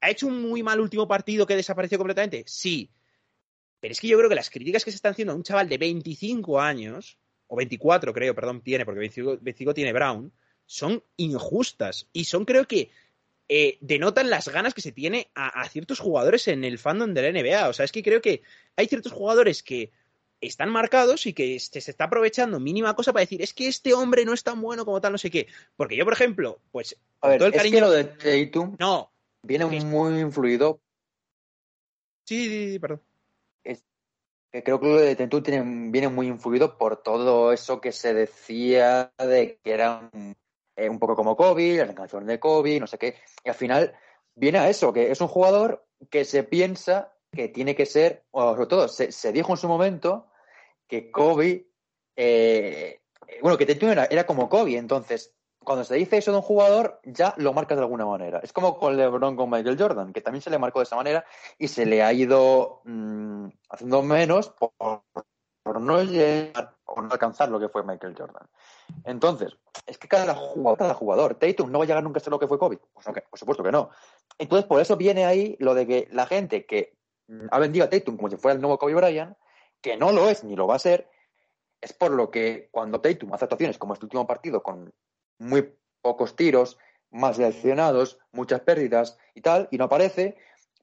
¿Ha 0.00 0.10
hecho 0.10 0.26
un 0.26 0.42
muy 0.42 0.62
mal 0.62 0.80
último 0.80 1.06
partido 1.06 1.46
que 1.46 1.56
desapareció 1.56 1.98
completamente? 1.98 2.44
Sí. 2.46 2.90
Pero 3.80 3.92
es 3.92 4.00
que 4.00 4.08
yo 4.08 4.18
creo 4.18 4.28
que 4.28 4.34
las 4.34 4.50
críticas 4.50 4.84
que 4.84 4.90
se 4.90 4.96
están 4.96 5.12
haciendo 5.12 5.32
a 5.32 5.36
un 5.36 5.42
chaval 5.42 5.68
de 5.68 5.78
25 5.78 6.60
años, 6.60 7.18
o 7.54 7.56
24 7.56 8.12
creo, 8.12 8.34
perdón, 8.34 8.60
tiene, 8.60 8.84
porque 8.84 9.00
25, 9.00 9.74
tiene 9.74 9.92
Brown, 9.92 10.32
son 10.66 11.02
injustas. 11.16 12.08
Y 12.12 12.24
son, 12.24 12.44
creo 12.44 12.66
que, 12.66 12.90
eh, 13.48 13.78
denotan 13.80 14.28
las 14.28 14.48
ganas 14.48 14.74
que 14.74 14.80
se 14.80 14.92
tiene 14.92 15.30
a, 15.34 15.60
a, 15.60 15.68
ciertos 15.68 16.00
jugadores 16.00 16.48
en 16.48 16.64
el 16.64 16.78
fandom 16.78 17.14
de 17.14 17.22
la 17.22 17.40
NBA. 17.40 17.68
O 17.68 17.72
sea, 17.72 17.84
es 17.84 17.92
que 17.92 18.02
creo 18.02 18.20
que 18.20 18.42
hay 18.76 18.86
ciertos 18.88 19.12
jugadores 19.12 19.62
que 19.62 19.92
están 20.40 20.70
marcados 20.70 21.26
y 21.26 21.32
que 21.32 21.58
se, 21.60 21.80
se 21.80 21.90
está 21.90 22.04
aprovechando 22.04 22.60
mínima 22.60 22.94
cosa 22.94 23.12
para 23.12 23.22
decir, 23.22 23.40
es 23.40 23.54
que 23.54 23.68
este 23.68 23.94
hombre 23.94 24.24
no 24.24 24.34
es 24.34 24.42
tan 24.42 24.60
bueno 24.60 24.84
como 24.84 25.00
tal, 25.00 25.12
no 25.12 25.18
sé 25.18 25.30
qué. 25.30 25.46
Porque 25.76 25.96
yo, 25.96 26.04
por 26.04 26.14
ejemplo, 26.14 26.60
pues, 26.72 26.96
a 27.20 27.28
ver, 27.28 27.38
todo 27.38 27.48
el 27.48 27.54
cariño... 27.54 27.76
Es 27.76 27.82
que 27.82 27.86
lo 27.86 27.90
de 27.92 28.04
Tatum 28.46 28.76
no, 28.78 29.12
viene 29.42 29.64
muy 29.66 30.20
influido. 30.20 30.80
Sí, 32.24 32.48
sí, 32.48 32.72
sí, 32.72 32.78
perdón. 32.78 33.02
Que 34.54 34.62
creo 34.62 34.78
que 34.78 34.86
lo 34.86 34.98
de 34.98 35.16
Tatum 35.16 35.42
tiene, 35.42 35.90
viene 35.90 36.06
muy 36.06 36.28
influido 36.28 36.78
por 36.78 37.02
todo 37.02 37.52
eso 37.52 37.80
que 37.80 37.90
se 37.90 38.14
decía 38.14 39.12
de 39.18 39.58
que 39.64 39.72
era 39.72 40.08
un, 40.12 40.36
eh, 40.76 40.88
poco 41.00 41.16
como 41.16 41.34
Kobe, 41.34 41.78
la 41.78 41.82
reencarnación 41.82 42.24
de 42.24 42.38
Kobe, 42.38 42.78
no 42.78 42.86
sé 42.86 42.96
qué. 42.96 43.16
Y 43.42 43.48
al 43.48 43.56
final 43.56 43.96
viene 44.36 44.60
a 44.60 44.68
eso, 44.68 44.92
que 44.92 45.10
es 45.10 45.20
un 45.20 45.26
jugador 45.26 45.84
que 46.08 46.24
se 46.24 46.44
piensa 46.44 47.12
que 47.32 47.48
tiene 47.48 47.74
que 47.74 47.84
ser, 47.84 48.26
o 48.30 48.52
sobre 48.52 48.68
todo, 48.68 48.86
se, 48.86 49.10
se 49.10 49.32
dijo 49.32 49.50
en 49.50 49.56
su 49.56 49.66
momento 49.66 50.28
que 50.86 51.10
Kobe, 51.10 51.66
eh, 52.14 53.00
bueno, 53.42 53.58
que 53.58 53.66
Tatum 53.66 53.88
era, 53.88 54.04
era, 54.04 54.24
como 54.24 54.48
Kobe, 54.48 54.76
entonces, 54.76 55.34
cuando 55.64 55.84
se 55.84 55.94
dice 55.96 56.18
eso 56.18 56.30
de 56.30 56.38
un 56.38 56.42
jugador, 56.42 57.00
ya 57.04 57.34
lo 57.38 57.52
marcas 57.52 57.76
de 57.76 57.82
alguna 57.82 58.06
manera. 58.06 58.40
Es 58.42 58.52
como 58.52 58.78
con 58.78 58.96
LeBron 58.96 59.36
con 59.36 59.50
Michael 59.50 59.78
Jordan, 59.78 60.12
que 60.12 60.20
también 60.20 60.42
se 60.42 60.50
le 60.50 60.58
marcó 60.58 60.80
de 60.80 60.84
esa 60.84 60.96
manera 60.96 61.24
y 61.58 61.68
se 61.68 61.86
le 61.86 62.02
ha 62.02 62.12
ido 62.12 62.82
mmm, 62.84 63.48
haciendo 63.70 64.02
menos 64.02 64.50
por, 64.50 65.02
no 65.80 66.02
llegar 66.02 66.76
o 66.84 67.00
no 67.02 67.10
alcanzar 67.10 67.48
lo 67.48 67.58
que 67.58 67.68
fue 67.68 67.82
Michael 67.82 68.14
Jordan. 68.16 68.46
Entonces, 69.04 69.56
es 69.86 69.98
que 69.98 70.08
cada 70.08 70.34
jugador, 70.34 70.78
cada 70.78 70.94
jugador, 70.94 71.34
Tatum 71.34 71.72
no 71.72 71.78
va 71.78 71.84
a 71.84 71.86
llegar 71.86 72.04
nunca 72.04 72.18
a 72.18 72.20
ser 72.20 72.30
lo 72.30 72.38
que 72.38 72.46
fue 72.46 72.58
Kobe. 72.58 72.78
Pues 72.92 73.06
por 73.28 73.38
supuesto 73.38 73.62
que 73.64 73.72
no. 73.72 73.90
Entonces, 74.38 74.66
por 74.66 74.80
eso 74.80 74.96
viene 74.96 75.24
ahí 75.24 75.56
lo 75.58 75.74
de 75.74 75.86
que 75.86 76.08
la 76.12 76.26
gente 76.26 76.66
que 76.66 76.96
ha 77.50 77.58
vendido 77.58 77.86
a 77.86 77.90
Tatum 77.90 78.16
como 78.16 78.30
si 78.30 78.36
fuera 78.36 78.54
el 78.54 78.60
nuevo 78.60 78.78
Kobe 78.78 78.94
Bryant, 78.94 79.36
que 79.80 79.96
no 79.96 80.12
lo 80.12 80.28
es 80.28 80.44
ni 80.44 80.54
lo 80.54 80.66
va 80.66 80.76
a 80.76 80.78
ser, 80.78 81.08
es 81.84 81.92
por 81.92 82.10
lo 82.10 82.30
que 82.30 82.68
cuando 82.70 83.00
Tatum 83.00 83.32
hace 83.34 83.44
actuaciones 83.44 83.78
como 83.78 83.92
este 83.92 84.06
último 84.06 84.26
partido 84.26 84.62
con 84.62 84.92
muy 85.44 85.72
pocos 86.00 86.36
tiros, 86.36 86.78
más 87.10 87.36
seleccionados, 87.36 88.18
muchas 88.32 88.60
pérdidas 88.60 89.18
y 89.34 89.40
tal, 89.40 89.68
y 89.70 89.78
no 89.78 89.84
aparece, 89.84 90.36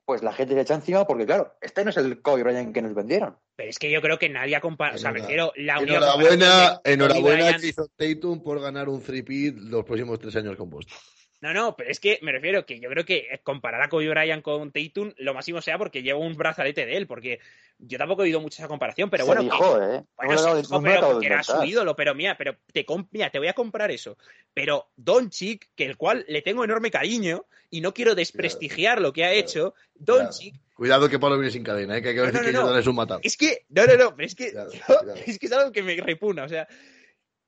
pues 0.05 0.23
la 0.23 0.33
gente 0.33 0.53
se 0.53 0.61
echa 0.61 0.75
encima 0.75 1.05
porque, 1.05 1.25
claro, 1.25 1.55
este 1.61 1.83
no 1.83 1.89
es 1.89 1.97
el 1.97 2.21
Kobe 2.21 2.43
Bryant 2.43 2.73
que 2.73 2.81
nos 2.81 2.93
vendieron. 2.93 3.37
Pero 3.55 3.69
es 3.69 3.79
que 3.79 3.91
yo 3.91 4.01
creo 4.01 4.17
que 4.17 4.29
nadie 4.29 4.55
ha 4.55 4.61
comparado. 4.61 4.97
O 4.97 4.99
sea, 4.99 5.11
prefiero 5.11 5.51
la 5.55 5.77
Enhorabuena, 5.77 6.81
enhorabuena 6.83 7.57
que 7.57 7.67
hizo 7.67 7.87
Tatum 7.95 8.41
por 8.41 8.59
ganar 8.59 8.89
un 8.89 9.03
3 9.03 9.23
los 9.55 9.85
próximos 9.85 10.19
tres 10.19 10.35
años 10.35 10.55
con 10.55 10.69
Boston. 10.69 10.97
No, 11.41 11.55
no, 11.55 11.75
pero 11.75 11.89
es 11.89 11.99
que 11.99 12.19
me 12.21 12.31
refiero 12.31 12.67
que 12.67 12.79
yo 12.79 12.87
creo 12.89 13.03
que 13.03 13.39
comparar 13.43 13.81
a 13.81 13.89
Kobe 13.89 14.09
Bryant 14.09 14.43
con 14.43 14.71
Tatum 14.71 15.11
lo 15.17 15.33
máximo 15.33 15.59
sea 15.59 15.79
porque 15.79 16.03
lleva 16.03 16.19
un 16.19 16.35
brazalete 16.35 16.85
de 16.85 16.95
él, 16.95 17.07
porque 17.07 17.39
yo 17.79 17.97
tampoco 17.97 18.21
he 18.21 18.25
oído 18.25 18.39
mucho 18.39 18.61
esa 18.61 18.67
comparación, 18.67 19.09
pero 19.09 19.25
se 19.25 19.27
bueno. 19.27 19.41
Dijo, 19.41 19.79
que, 19.79 19.95
¿eh? 19.95 20.03
Bueno, 20.17 20.37
se 20.37 20.55
dijo, 20.55 20.81
pero 20.83 21.21
era 21.21 21.41
su 21.41 21.63
ídolo, 21.63 21.95
pero 21.95 22.13
mira, 22.13 22.37
pero 22.37 22.55
te, 22.71 22.85
mira, 23.09 23.31
te 23.31 23.39
voy 23.39 23.47
a 23.47 23.53
comprar 23.53 23.89
eso. 23.89 24.19
Pero 24.53 24.91
Don 24.95 25.31
Chick, 25.31 25.69
que 25.75 25.85
el 25.85 25.97
cual 25.97 26.23
le 26.27 26.43
tengo 26.43 26.63
enorme 26.63 26.91
cariño 26.91 27.45
y 27.71 27.81
no 27.81 27.91
quiero 27.91 28.13
desprestigiar 28.13 28.97
claro, 28.97 29.01
lo 29.07 29.13
que 29.13 29.25
ha 29.25 29.33
hecho, 29.33 29.73
Don 29.95 30.29
Chick. 30.29 30.53
Cuidado 30.75 31.09
que 31.09 31.17
Pablo 31.17 31.39
viene 31.39 31.51
sin 31.51 31.63
cadena, 31.63 31.97
¿eh? 31.97 32.03
que 32.03 32.09
hay 32.09 32.15
que 32.15 32.21
ver 32.21 32.33
no, 32.33 32.39
no, 32.39 32.45
que 32.45 32.53
no. 32.53 32.77
es 32.77 32.87
un 32.87 32.95
matado. 32.95 33.19
Es 33.23 33.35
que, 33.35 33.65
no, 33.69 33.87
no, 33.87 33.97
no, 33.97 34.15
pero 34.15 34.27
es 34.27 34.35
que, 34.35 34.45
es 35.25 35.39
que 35.39 35.45
es 35.47 35.51
algo 35.51 35.71
que 35.71 35.81
me 35.81 35.95
repuna, 35.95 36.43
o 36.43 36.49
sea. 36.49 36.67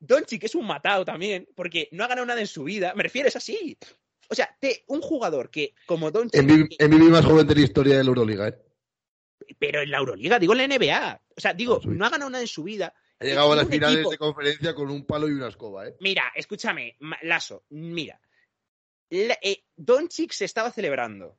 Doncic 0.06 0.43
es 0.43 0.56
un 0.56 0.68
matado 0.68 1.06
también, 1.06 1.47
porque 1.56 1.88
no 1.91 2.04
ha 2.04 2.08
ganado 2.08 2.28
nada 2.28 2.41
en 2.41 2.47
su 2.47 2.66
vida. 2.66 2.93
Me 2.93 3.04
refiero, 3.04 3.30
es 3.30 3.36
así. 3.36 3.78
O 4.30 4.36
sea, 4.36 4.56
te, 4.60 4.84
un 4.88 5.01
jugador 5.01 5.49
que, 5.49 5.74
como 5.86 6.12
Doncic... 6.12 6.39
En 6.39 6.45
mi, 6.45 6.68
en 6.78 6.89
mi 6.89 7.10
más 7.10 7.26
joven 7.26 7.47
de 7.47 7.56
la 7.56 7.62
historia 7.62 7.97
de 7.97 8.04
la 8.04 8.10
Euroliga, 8.10 8.49
¿eh? 8.49 8.58
Pero 9.58 9.82
en 9.82 9.91
la 9.91 9.97
Euroliga, 9.97 10.39
digo 10.39 10.54
en 10.54 10.60
la 10.60 10.78
NBA. 10.78 11.22
O 11.38 11.41
sea, 11.41 11.54
digo, 11.54 11.80
no, 11.86 11.93
no 11.93 12.06
ha 12.06 12.10
ganado 12.10 12.30
nada 12.30 12.41
en 12.41 12.47
su 12.47 12.64
vida. 12.64 12.93
Ha 13.20 13.26
llegado 13.26 13.54
a 13.54 13.56
las 13.56 13.68
finales 13.68 13.95
equipo... 13.95 14.12
de 14.12 14.18
conferencia 14.18 14.76
con 14.76 14.89
un 14.89 15.06
palo 15.06 15.30
y 15.30 15.32
una 15.32 15.47
escoba, 15.47 15.88
¿eh? 15.88 15.95
Mira, 16.01 16.32
escúchame, 16.36 16.97
Lasso, 17.22 17.64
mira. 17.70 18.20
La, 19.10 19.38
eh, 19.41 19.64
Doncic 19.76 20.34
se 20.34 20.45
estaba 20.45 20.72
celebrando 20.72 21.38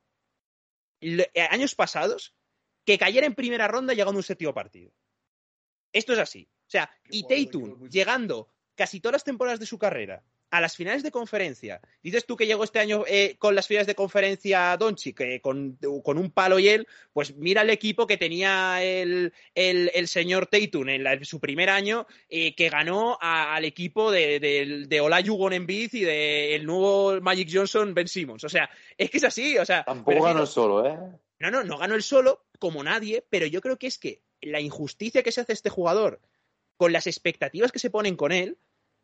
le, 1.01 1.31
eh, 1.35 1.43
años 1.51 1.75
pasados 1.75 2.35
que 2.85 2.99
cayera 2.99 3.27
en 3.27 3.35
primera 3.35 3.69
ronda 3.69 3.93
llegando 3.93 4.13
a 4.13 4.17
un 4.17 4.23
séptimo 4.23 4.55
partido. 4.55 4.93
Esto 5.93 6.15
es 6.15 6.19
así. 6.19 6.49
O 6.67 6.71
sea, 6.71 6.91
Qué 7.05 7.19
y 7.19 7.23
Tatum 7.27 7.89
llegando 7.89 8.54
casi 8.75 9.01
todas 9.01 9.15
las 9.15 9.25
temporadas 9.25 9.61
de 9.61 9.67
su 9.67 9.79
carrera 9.79 10.23
a 10.55 10.61
las 10.61 10.77
finales 10.77 11.03
de 11.03 11.11
conferencia. 11.11 11.81
Dices 12.01 12.27
tú 12.27 12.37
que 12.37 12.47
llegó 12.47 12.63
este 12.63 12.79
año 12.79 13.03
eh, 13.09 13.35
con 13.41 13.57
las 13.57 13.67
finales 13.67 13.89
de 13.89 13.97
conferencia 13.97 14.77
Doncic, 14.77 15.21
eh, 15.21 15.41
con, 15.41 15.77
con, 16.05 16.17
un 16.17 16.31
palo 16.31 16.61
y 16.61 16.69
él, 16.69 16.87
pues 17.13 17.35
mira 17.35 17.63
el 17.63 17.71
equipo 17.71 18.07
que 18.07 18.17
tenía 18.17 18.81
el, 18.81 19.33
el, 19.57 19.91
el 19.93 20.07
señor 20.07 20.47
Tatum 20.47 20.89
en, 20.91 21.03
la, 21.03 21.15
en, 21.15 21.25
su 21.25 21.41
primer 21.41 21.71
año, 21.71 22.07
eh, 22.29 22.55
que 22.55 22.69
ganó 22.69 23.19
a, 23.21 23.57
al 23.57 23.65
equipo 23.65 24.13
de, 24.13 24.39
de, 24.39 24.85
de 24.87 25.01
Olajuwon 25.01 25.55
Embiid 25.55 25.93
y 25.93 26.05
del 26.05 26.61
de 26.61 26.65
nuevo 26.65 27.21
Magic 27.21 27.49
Johnson 27.53 27.93
Ben 27.93 28.07
Simmons. 28.07 28.45
O 28.45 28.49
sea, 28.49 28.71
es 28.97 29.11
que 29.11 29.19
es 29.19 29.25
así. 29.25 29.59
O 29.59 29.65
sea, 29.65 29.83
Tampoco 29.83 30.23
ganó 30.23 30.43
el 30.43 30.47
solo, 30.47 30.87
¿eh? 30.87 30.97
No, 31.41 31.51
no, 31.51 31.65
no 31.65 31.79
ganó 31.79 31.97
el 31.97 32.03
solo 32.05 32.45
como 32.61 32.85
nadie, 32.85 33.25
pero 33.29 33.47
yo 33.47 33.61
creo 33.61 33.77
que 33.77 33.89
es 33.89 33.99
que 33.99 34.23
la 34.41 34.61
injusticia 34.61 35.25
que 35.25 35.33
se 35.33 35.41
hace 35.41 35.51
a 35.51 35.55
este 35.55 35.69
jugador 35.69 36.21
con 36.77 36.93
las 36.93 37.07
expectativas 37.07 37.73
que 37.73 37.79
se 37.79 37.91
ponen 37.91 38.17
con 38.17 38.33
él, 38.33 38.59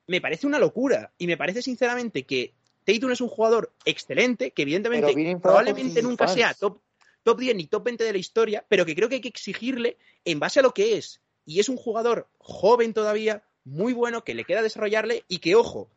me 0.06 0.20
parece 0.20 0.46
una 0.46 0.58
locura. 0.58 1.12
Y 1.18 1.26
me 1.26 1.36
parece 1.36 1.62
sinceramente 1.62 2.24
que 2.24 2.54
Tatum 2.84 3.12
es 3.12 3.20
un 3.20 3.28
jugador 3.28 3.72
excelente, 3.84 4.50
que 4.50 4.62
evidentemente 4.62 5.38
probablemente 5.40 6.02
nunca 6.02 6.26
fans. 6.26 6.34
sea 6.36 6.54
top, 6.54 6.80
top 7.22 7.38
10 7.38 7.56
ni 7.56 7.66
top 7.66 7.84
20 7.84 8.04
de 8.04 8.12
la 8.12 8.18
historia, 8.18 8.64
pero 8.68 8.84
que 8.84 8.94
creo 8.94 9.08
que 9.08 9.16
hay 9.16 9.20
que 9.20 9.28
exigirle 9.28 9.98
en 10.24 10.40
base 10.40 10.60
a 10.60 10.62
lo 10.62 10.74
que 10.74 10.96
es. 10.96 11.20
Y 11.44 11.60
es 11.60 11.68
un 11.68 11.76
jugador 11.76 12.28
joven 12.38 12.92
todavía, 12.92 13.44
muy 13.64 13.92
bueno, 13.92 14.24
que 14.24 14.34
le 14.34 14.44
queda 14.44 14.62
desarrollarle 14.62 15.24
y 15.28 15.38
que, 15.38 15.54
ojo, 15.54 15.90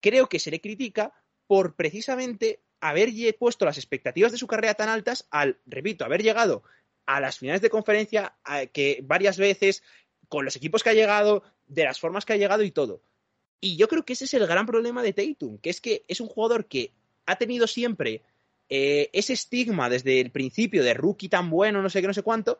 creo 0.00 0.28
que 0.28 0.38
se 0.38 0.50
le 0.50 0.60
critica 0.60 1.12
por 1.46 1.74
precisamente 1.74 2.60
haber 2.80 3.10
puesto 3.38 3.64
las 3.64 3.78
expectativas 3.78 4.32
de 4.32 4.38
su 4.38 4.46
carrera 4.46 4.74
tan 4.74 4.88
altas 4.88 5.26
al, 5.30 5.58
repito, 5.66 6.04
haber 6.04 6.22
llegado 6.22 6.62
a 7.06 7.20
las 7.20 7.38
finales 7.38 7.62
de 7.62 7.70
conferencia 7.70 8.36
que 8.72 9.00
varias 9.02 9.38
veces, 9.38 9.82
con 10.28 10.44
los 10.44 10.56
equipos 10.56 10.82
que 10.82 10.90
ha 10.90 10.94
llegado, 10.94 11.42
de 11.66 11.84
las 11.84 12.00
formas 12.00 12.24
que 12.24 12.32
ha 12.32 12.36
llegado 12.36 12.62
y 12.62 12.70
todo. 12.70 13.02
Y 13.60 13.76
yo 13.76 13.88
creo 13.88 14.04
que 14.04 14.12
ese 14.12 14.24
es 14.24 14.34
el 14.34 14.46
gran 14.46 14.66
problema 14.66 15.02
de 15.02 15.12
Tatum, 15.12 15.58
que 15.58 15.70
es 15.70 15.80
que 15.80 16.04
es 16.06 16.20
un 16.20 16.28
jugador 16.28 16.66
que 16.66 16.92
ha 17.26 17.36
tenido 17.36 17.66
siempre 17.66 18.22
eh, 18.68 19.10
ese 19.12 19.32
estigma 19.32 19.88
desde 19.88 20.20
el 20.20 20.30
principio 20.30 20.84
de 20.84 20.94
rookie 20.94 21.28
tan 21.28 21.50
bueno, 21.50 21.82
no 21.82 21.90
sé 21.90 22.00
qué, 22.00 22.06
no 22.06 22.14
sé 22.14 22.22
cuánto, 22.22 22.58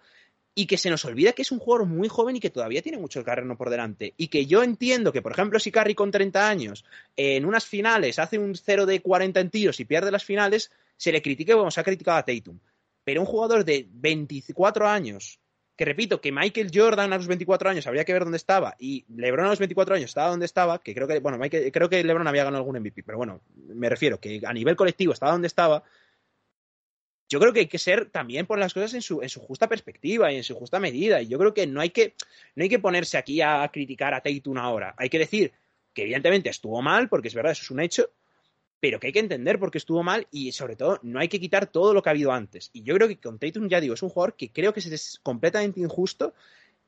y 0.54 0.66
que 0.66 0.76
se 0.76 0.90
nos 0.90 1.04
olvida 1.04 1.34
que 1.34 1.42
es 1.42 1.52
un 1.52 1.60
jugador 1.60 1.86
muy 1.86 2.08
joven 2.08 2.34
y 2.34 2.40
que 2.40 2.50
todavía 2.50 2.82
tiene 2.82 2.98
mucho 2.98 3.22
terreno 3.22 3.56
por 3.56 3.70
delante. 3.70 4.14
Y 4.16 4.26
que 4.26 4.46
yo 4.46 4.64
entiendo 4.64 5.12
que, 5.12 5.22
por 5.22 5.30
ejemplo, 5.30 5.60
si 5.60 5.70
Curry 5.70 5.94
con 5.94 6.10
30 6.10 6.48
años 6.48 6.84
en 7.16 7.44
unas 7.44 7.64
finales 7.64 8.18
hace 8.18 8.38
un 8.38 8.56
0 8.56 8.84
de 8.84 9.00
40 9.00 9.38
en 9.38 9.50
tiros 9.50 9.78
y 9.78 9.84
pierde 9.84 10.10
las 10.10 10.24
finales, 10.24 10.72
se 10.96 11.12
le 11.12 11.22
critique 11.22 11.52
como 11.52 11.70
se 11.70 11.80
ha 11.80 11.84
criticado 11.84 12.18
a 12.18 12.24
Tatum. 12.24 12.58
Pero 13.04 13.20
un 13.20 13.26
jugador 13.26 13.64
de 13.64 13.86
24 13.88 14.88
años 14.88 15.38
que 15.78 15.84
repito, 15.84 16.20
que 16.20 16.32
Michael 16.32 16.72
Jordan 16.74 17.12
a 17.12 17.16
los 17.16 17.28
24 17.28 17.70
años 17.70 17.86
habría 17.86 18.04
que 18.04 18.12
ver 18.12 18.24
dónde 18.24 18.36
estaba 18.36 18.74
y 18.80 19.04
LeBron 19.14 19.46
a 19.46 19.50
los 19.50 19.60
24 19.60 19.94
años 19.94 20.10
estaba 20.10 20.30
donde 20.30 20.44
estaba, 20.44 20.80
que 20.80 20.92
creo 20.92 21.06
que, 21.06 21.20
bueno, 21.20 21.38
Michael, 21.38 21.70
creo 21.70 21.88
que 21.88 22.02
LeBron 22.02 22.26
había 22.26 22.42
ganado 22.42 22.64
algún 22.64 22.80
MVP, 22.80 23.04
pero 23.04 23.16
bueno, 23.16 23.42
me 23.54 23.88
refiero 23.88 24.18
que 24.18 24.40
a 24.44 24.52
nivel 24.52 24.74
colectivo 24.74 25.12
estaba 25.12 25.30
donde 25.30 25.46
estaba. 25.46 25.84
Yo 27.28 27.38
creo 27.38 27.52
que 27.52 27.60
hay 27.60 27.66
que 27.68 27.78
ser 27.78 28.10
también 28.10 28.44
poner 28.46 28.64
las 28.64 28.74
cosas 28.74 28.92
en 28.94 29.02
su, 29.02 29.22
en 29.22 29.28
su 29.28 29.38
justa 29.38 29.68
perspectiva 29.68 30.32
y 30.32 30.36
en 30.36 30.42
su 30.42 30.56
justa 30.56 30.80
medida. 30.80 31.22
Y 31.22 31.28
yo 31.28 31.38
creo 31.38 31.54
que 31.54 31.68
no 31.68 31.80
hay 31.80 31.90
que, 31.90 32.14
no 32.56 32.64
hay 32.64 32.68
que 32.68 32.80
ponerse 32.80 33.16
aquí 33.16 33.40
a 33.40 33.68
criticar 33.72 34.14
a 34.14 34.20
Tatum 34.20 34.58
ahora. 34.58 34.96
Hay 34.98 35.08
que 35.08 35.20
decir 35.20 35.52
que 35.94 36.02
evidentemente 36.02 36.50
estuvo 36.50 36.82
mal, 36.82 37.08
porque 37.08 37.28
es 37.28 37.34
verdad, 37.34 37.52
eso 37.52 37.62
es 37.62 37.70
un 37.70 37.78
hecho, 37.78 38.10
pero 38.80 39.00
que 39.00 39.08
hay 39.08 39.12
que 39.12 39.18
entender 39.18 39.58
por 39.58 39.70
qué 39.70 39.78
estuvo 39.78 40.02
mal 40.02 40.26
y 40.30 40.52
sobre 40.52 40.76
todo 40.76 41.00
no 41.02 41.18
hay 41.18 41.28
que 41.28 41.40
quitar 41.40 41.66
todo 41.66 41.94
lo 41.94 42.02
que 42.02 42.10
ha 42.10 42.12
habido 42.12 42.32
antes. 42.32 42.70
Y 42.72 42.82
yo 42.82 42.94
creo 42.94 43.08
que 43.08 43.18
con 43.18 43.38
Tatum, 43.38 43.68
ya 43.68 43.80
digo, 43.80 43.94
es 43.94 44.02
un 44.02 44.10
jugador 44.10 44.36
que 44.36 44.52
creo 44.52 44.72
que 44.72 44.80
es 44.80 45.20
completamente 45.22 45.80
injusto 45.80 46.34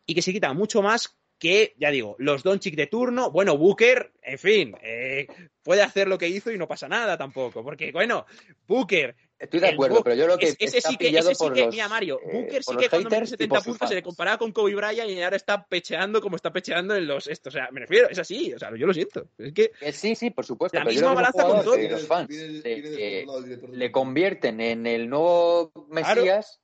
y 0.07 0.14
que 0.14 0.22
se 0.22 0.32
quita 0.32 0.53
mucho 0.53 0.82
más 0.82 1.16
que, 1.38 1.74
ya 1.78 1.91
digo, 1.91 2.16
los 2.18 2.43
Doncic 2.43 2.76
de 2.76 2.86
turno, 2.86 3.30
bueno, 3.30 3.57
Booker, 3.57 4.12
en 4.22 4.38
fin, 4.38 4.76
eh, 4.82 5.26
puede 5.62 5.82
hacer 5.82 6.07
lo 6.07 6.18
que 6.18 6.28
hizo 6.28 6.53
y 6.53 6.59
no 6.59 6.68
pasa 6.68 6.86
nada 6.86 7.16
tampoco, 7.16 7.64
porque, 7.64 7.91
bueno, 7.93 8.26
Booker... 8.66 9.16
Estoy 9.41 9.61
de 9.61 9.68
acuerdo, 9.68 10.03
pero 10.05 10.14
yo 10.14 10.26
creo 10.26 10.36
que 10.36 10.49
ese, 10.59 10.82
sí 10.82 10.99
que, 10.99 11.09
ese 11.09 11.34
sí 11.34 11.51
que, 11.55 11.66
mira 11.68 11.88
Mario, 11.88 12.20
eh, 12.22 12.30
Booker 12.30 12.62
sí 12.62 12.76
que 12.76 12.88
cuando 12.91 13.09
metió 13.09 13.26
70 13.26 13.61
puntos 13.62 13.88
se 13.88 13.95
le 13.95 14.03
comparaba 14.03 14.36
con 14.36 14.53
Kobe 14.53 14.74
Bryant 14.74 15.09
y 15.09 15.22
ahora 15.22 15.36
está 15.36 15.66
pecheando 15.66 16.20
como 16.20 16.36
está 16.36 16.53
pecheando 16.53 16.95
en 16.95 17.07
los 17.07 17.26
estos, 17.26 17.55
o 17.55 17.59
sea, 17.59 17.70
me 17.70 17.80
refiero, 17.80 18.11
es 18.11 18.18
así, 18.18 18.53
o 18.53 18.59
sea, 18.59 18.70
yo 18.76 18.86
lo 18.86 18.93
siento, 18.93 19.28
es 19.38 19.55
que... 19.55 19.72
sí, 19.93 20.14
sí, 20.14 20.28
por 20.28 20.45
supuesto. 20.45 20.78
La 20.78 20.84
misma 20.84 21.14
balanza 21.14 21.47
con 21.47 21.64
todos. 21.64 21.78
Los 21.80 22.07
fans 22.07 22.28
le, 22.30 23.91
convierten 23.91 24.61
en 24.61 24.86
el 24.86 25.09
nuevo 25.09 25.72
Mesías 25.88 26.61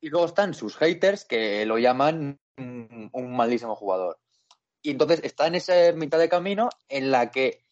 y 0.00 0.08
luego 0.08 0.24
están 0.26 0.54
sus 0.54 0.76
haters 0.76 1.26
que 1.26 1.66
lo 1.66 1.76
llaman 1.76 2.40
un, 2.56 3.36
malísimo 3.36 3.76
jugador. 3.76 4.18
Y 4.80 4.90
entonces 4.90 5.20
está 5.24 5.46
en 5.46 5.56
esa 5.56 5.92
mitad 5.92 6.18
de 6.18 6.30
camino 6.30 6.70
en 6.88 7.10
la 7.10 7.30
que 7.30 7.64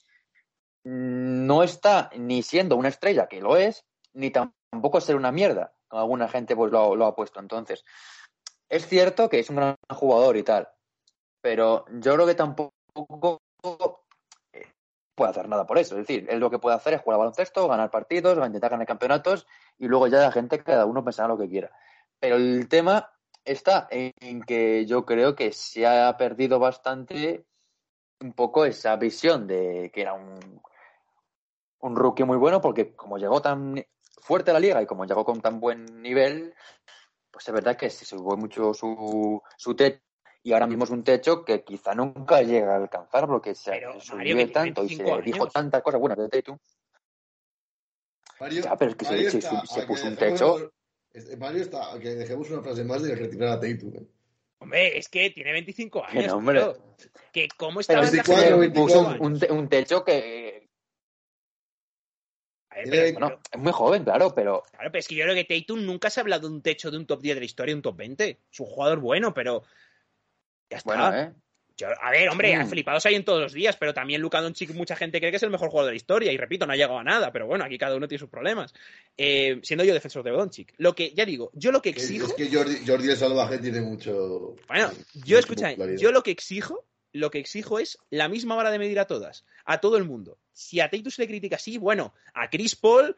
no 0.84 1.62
está 1.62 2.10
ni 2.18 2.42
siendo 2.42 2.76
una 2.76 2.88
estrella, 2.90 3.26
que 3.26 3.40
lo 3.40 3.56
es, 3.56 3.86
ni 4.14 4.30
tampoco 4.30 5.00
ser 5.00 5.16
una 5.16 5.32
mierda. 5.32 5.74
Alguna 5.90 6.28
gente 6.28 6.54
pues 6.54 6.70
lo, 6.72 7.04
ha 7.04 7.14
puesto. 7.14 7.40
Entonces, 7.40 7.84
es 8.68 8.86
cierto 8.86 9.28
que 9.28 9.40
es 9.40 9.50
un 9.50 9.56
gran 9.56 9.76
jugador 9.92 10.36
y 10.36 10.42
tal, 10.42 10.68
pero 11.40 11.84
yo 11.90 12.14
creo 12.14 12.26
que 12.26 12.34
tampoco 12.34 13.40
puede 15.14 15.30
hacer 15.30 15.48
nada 15.48 15.66
por 15.66 15.78
eso. 15.78 15.98
Es 15.98 16.06
decir, 16.06 16.26
él 16.30 16.38
lo 16.38 16.50
que 16.50 16.58
puede 16.58 16.76
hacer 16.76 16.94
es 16.94 17.02
jugar 17.02 17.18
baloncesto, 17.18 17.68
ganar 17.68 17.90
partidos, 17.90 18.38
intentar 18.46 18.70
ganar 18.70 18.86
campeonatos 18.86 19.46
y 19.78 19.88
luego 19.88 20.06
ya 20.06 20.20
la 20.20 20.32
gente, 20.32 20.62
cada 20.62 20.86
uno 20.86 21.04
pensará 21.04 21.28
lo 21.28 21.38
que 21.38 21.48
quiera. 21.48 21.70
Pero 22.20 22.36
el 22.36 22.68
tema 22.68 23.12
está 23.44 23.88
en 23.90 24.42
que 24.42 24.86
yo 24.86 25.04
creo 25.04 25.34
que 25.34 25.52
se 25.52 25.86
ha 25.86 26.16
perdido 26.16 26.58
bastante 26.58 27.44
un 28.20 28.32
poco 28.32 28.64
esa 28.64 28.96
visión 28.96 29.46
de 29.46 29.90
que 29.92 30.02
era 30.02 30.12
un, 30.12 30.60
un 31.80 31.96
rookie 31.96 32.24
muy 32.24 32.36
bueno, 32.36 32.60
porque 32.60 32.94
como 32.94 33.18
llegó 33.18 33.40
tan 33.40 33.84
fuerte 34.20 34.50
a 34.50 34.54
la 34.54 34.60
liga 34.60 34.82
y 34.82 34.86
como 34.86 35.04
llegó 35.04 35.24
con 35.24 35.40
tan 35.40 35.60
buen 35.60 36.02
nivel, 36.02 36.54
pues 37.30 37.46
es 37.48 37.54
verdad 37.54 37.76
que 37.76 37.90
se 37.90 38.04
subió 38.04 38.36
mucho 38.36 38.74
su, 38.74 39.42
su 39.56 39.74
techo 39.74 40.00
y 40.42 40.52
ahora 40.52 40.66
mismo 40.66 40.84
es 40.84 40.90
un 40.90 41.04
techo 41.04 41.44
que 41.44 41.64
quizá 41.64 41.94
nunca 41.94 42.40
llega 42.42 42.72
a 42.72 42.76
alcanzar 42.76 43.26
porque 43.26 43.54
se, 43.54 43.82
subió 44.00 44.50
tanto 44.50 44.84
y 44.84 44.96
se 44.96 45.22
dijo 45.22 45.46
tantas 45.48 45.82
cosas 45.82 46.00
buenas 46.00 46.18
de 46.18 46.28
Tatum. 46.28 46.58
ya, 48.50 48.76
pero 48.76 48.92
es 48.92 48.96
que 48.96 49.04
se, 49.04 49.40
se, 49.40 49.86
puso 49.86 50.06
un 50.06 50.16
techo 50.16 50.72
Mario 51.38 51.62
está, 51.62 51.98
que 52.00 52.14
dejemos 52.14 52.50
una 52.50 52.62
frase 52.62 52.84
más 52.84 53.02
de 53.02 53.14
retirar 53.14 53.50
a 53.50 53.60
Tatum. 53.60 53.96
¿eh? 53.96 54.06
Hombre, 54.60 54.98
es 54.98 55.08
que 55.08 55.30
tiene 55.30 55.52
25 55.52 56.04
años. 56.04 56.26
No, 56.28 56.36
hombre. 56.36 56.62
que 57.32 57.48
cómo 57.56 57.80
está 57.80 58.00
un, 59.20 59.40
un, 59.50 59.68
techo 59.68 60.04
que. 60.04 60.49
Bueno, 63.12 63.40
es 63.50 63.58
muy 63.58 63.72
joven, 63.72 64.04
claro, 64.04 64.34
pero. 64.34 64.62
Claro, 64.70 64.90
pero 64.92 65.00
es 65.00 65.08
que 65.08 65.14
yo 65.14 65.24
creo 65.24 65.34
que 65.34 65.44
Tatum 65.44 65.84
nunca 65.84 66.10
se 66.10 66.20
ha 66.20 66.22
hablado 66.22 66.48
de 66.48 66.54
un 66.54 66.62
techo 66.62 66.90
de 66.90 66.96
un 66.96 67.06
top 67.06 67.20
10 67.20 67.36
de 67.36 67.40
la 67.40 67.46
historia, 67.46 67.74
un 67.74 67.82
top 67.82 67.96
20. 67.96 68.38
Es 68.52 68.60
un 68.60 68.66
jugador 68.66 69.00
bueno, 69.00 69.34
pero. 69.34 69.64
Ya 70.70 70.78
está. 70.78 70.94
Bueno, 70.94 71.16
¿eh? 71.16 71.32
a 72.00 72.10
ver, 72.10 72.28
hombre, 72.28 72.56
mm. 72.56 72.68
flipados 72.68 73.06
hay 73.06 73.14
en 73.14 73.24
todos 73.24 73.40
los 73.40 73.52
días, 73.52 73.76
pero 73.76 73.94
también 73.94 74.20
Luka 74.20 74.40
Doncic 74.40 74.72
mucha 74.74 74.96
gente 74.96 75.18
cree 75.18 75.30
que 75.30 75.36
es 75.36 75.42
el 75.42 75.50
mejor 75.50 75.70
jugador 75.70 75.88
de 75.88 75.92
la 75.92 75.96
historia 75.96 76.32
y 76.32 76.36
repito, 76.36 76.66
no 76.66 76.72
ha 76.72 76.76
llegado 76.76 76.98
a 76.98 77.04
nada, 77.04 77.32
pero 77.32 77.46
bueno, 77.46 77.64
aquí 77.64 77.78
cada 77.78 77.96
uno 77.96 78.08
tiene 78.08 78.20
sus 78.20 78.28
problemas. 78.28 78.74
Eh, 79.16 79.60
siendo 79.62 79.84
yo 79.84 79.94
defensor 79.94 80.22
de 80.22 80.30
Doncic. 80.30 80.74
Lo 80.78 80.94
que, 80.94 81.12
ya 81.14 81.24
digo, 81.24 81.50
yo 81.54 81.72
lo 81.72 81.82
que 81.82 81.90
exijo... 81.90 82.26
Es 82.26 82.34
que 82.34 82.54
Jordi, 82.54 82.86
Jordi 82.86 83.10
el 83.10 83.16
Salvaje 83.16 83.58
tiene 83.58 83.80
mucho... 83.80 84.56
Bueno, 84.68 84.90
yo 85.24 85.38
escucha, 85.38 85.72
yo 85.72 86.12
lo 86.12 86.22
que 86.22 86.30
exijo, 86.30 86.84
lo 87.12 87.30
que 87.30 87.38
exijo 87.38 87.78
es 87.78 87.98
la 88.10 88.28
misma 88.28 88.54
vara 88.54 88.70
de 88.70 88.78
medir 88.78 88.98
a 89.00 89.06
todas, 89.06 89.44
a 89.64 89.80
todo 89.80 89.96
el 89.96 90.04
mundo. 90.04 90.38
Si 90.60 90.78
a 90.78 90.90
Tatum 90.90 91.10
se 91.10 91.22
le 91.22 91.28
critica 91.28 91.56
así, 91.56 91.78
bueno, 91.78 92.12
a 92.34 92.50
Chris 92.50 92.76
Paul, 92.76 93.16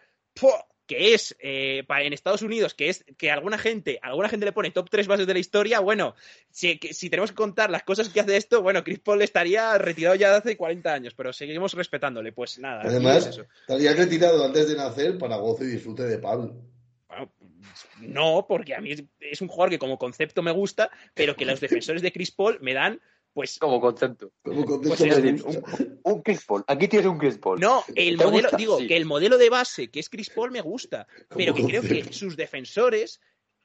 que 0.86 1.12
es 1.12 1.36
eh, 1.40 1.84
en 1.88 2.12
Estados 2.12 2.42
Unidos, 2.42 2.72
que 2.72 2.88
es 2.88 3.04
que 3.18 3.32
alguna 3.32 3.58
gente, 3.58 3.98
alguna 4.00 4.28
gente 4.28 4.46
le 4.46 4.52
pone 4.52 4.70
top 4.70 4.88
3 4.88 5.08
bases 5.08 5.26
de 5.26 5.32
la 5.32 5.40
historia, 5.40 5.80
bueno, 5.80 6.14
si, 6.50 6.78
si, 6.92 7.10
tenemos 7.10 7.30
que 7.32 7.36
contar 7.36 7.68
las 7.68 7.82
cosas 7.82 8.08
que 8.10 8.20
hace 8.20 8.36
esto, 8.36 8.62
bueno, 8.62 8.84
Chris 8.84 9.00
Paul 9.00 9.22
estaría 9.22 9.76
retirado 9.76 10.14
ya 10.14 10.30
de 10.30 10.36
hace 10.36 10.56
40 10.56 10.94
años, 10.94 11.14
pero 11.14 11.32
seguimos 11.32 11.74
respetándole, 11.74 12.30
pues 12.30 12.60
nada. 12.60 12.82
Además, 12.84 13.40
estaría 13.62 13.92
retirado 13.92 14.44
antes 14.44 14.68
de 14.68 14.76
nacer 14.76 15.18
para 15.18 15.36
gozo 15.36 15.64
y 15.64 15.68
disfrute 15.68 16.04
de 16.04 16.18
Pablo. 16.18 16.54
Bueno, 17.08 17.32
no, 18.00 18.46
porque 18.48 18.76
a 18.76 18.80
mí 18.80 18.94
es 19.18 19.40
un 19.42 19.48
jugador 19.48 19.70
que 19.70 19.78
como 19.80 19.98
concepto 19.98 20.42
me 20.42 20.52
gusta, 20.52 20.90
pero 21.14 21.34
que 21.34 21.44
los 21.44 21.60
defensores 21.60 22.02
de 22.02 22.12
Chris 22.12 22.30
Paul 22.30 22.58
me 22.60 22.72
dan 22.72 23.00
pues 23.32 23.58
como 23.58 23.80
concepto. 23.80 24.32
Como 24.42 24.64
concepto 24.64 24.96
pues 24.98 25.42
un, 26.02 26.22
Chris 26.22 26.44
Paul. 26.44 26.64
Aquí 26.66 26.88
tienes 26.88 27.08
un 27.08 27.18
Chris 27.18 27.38
Paul. 27.38 27.60
No, 27.60 27.84
el 27.94 28.16
modelo, 28.16 28.48
digo 28.56 28.78
que 28.78 28.96
el 28.96 29.04
modelo 29.04 29.38
de 29.38 29.50
base 29.50 29.90
que 29.90 30.00
es 30.00 30.08
Chris 30.08 30.30
Paul 30.30 30.50
me 30.50 30.60
gusta, 30.60 31.06
pero 31.34 31.54
que 31.54 31.64
creo 31.64 31.82
que 31.82 32.12
sus 32.12 32.36
defensores 32.36 33.20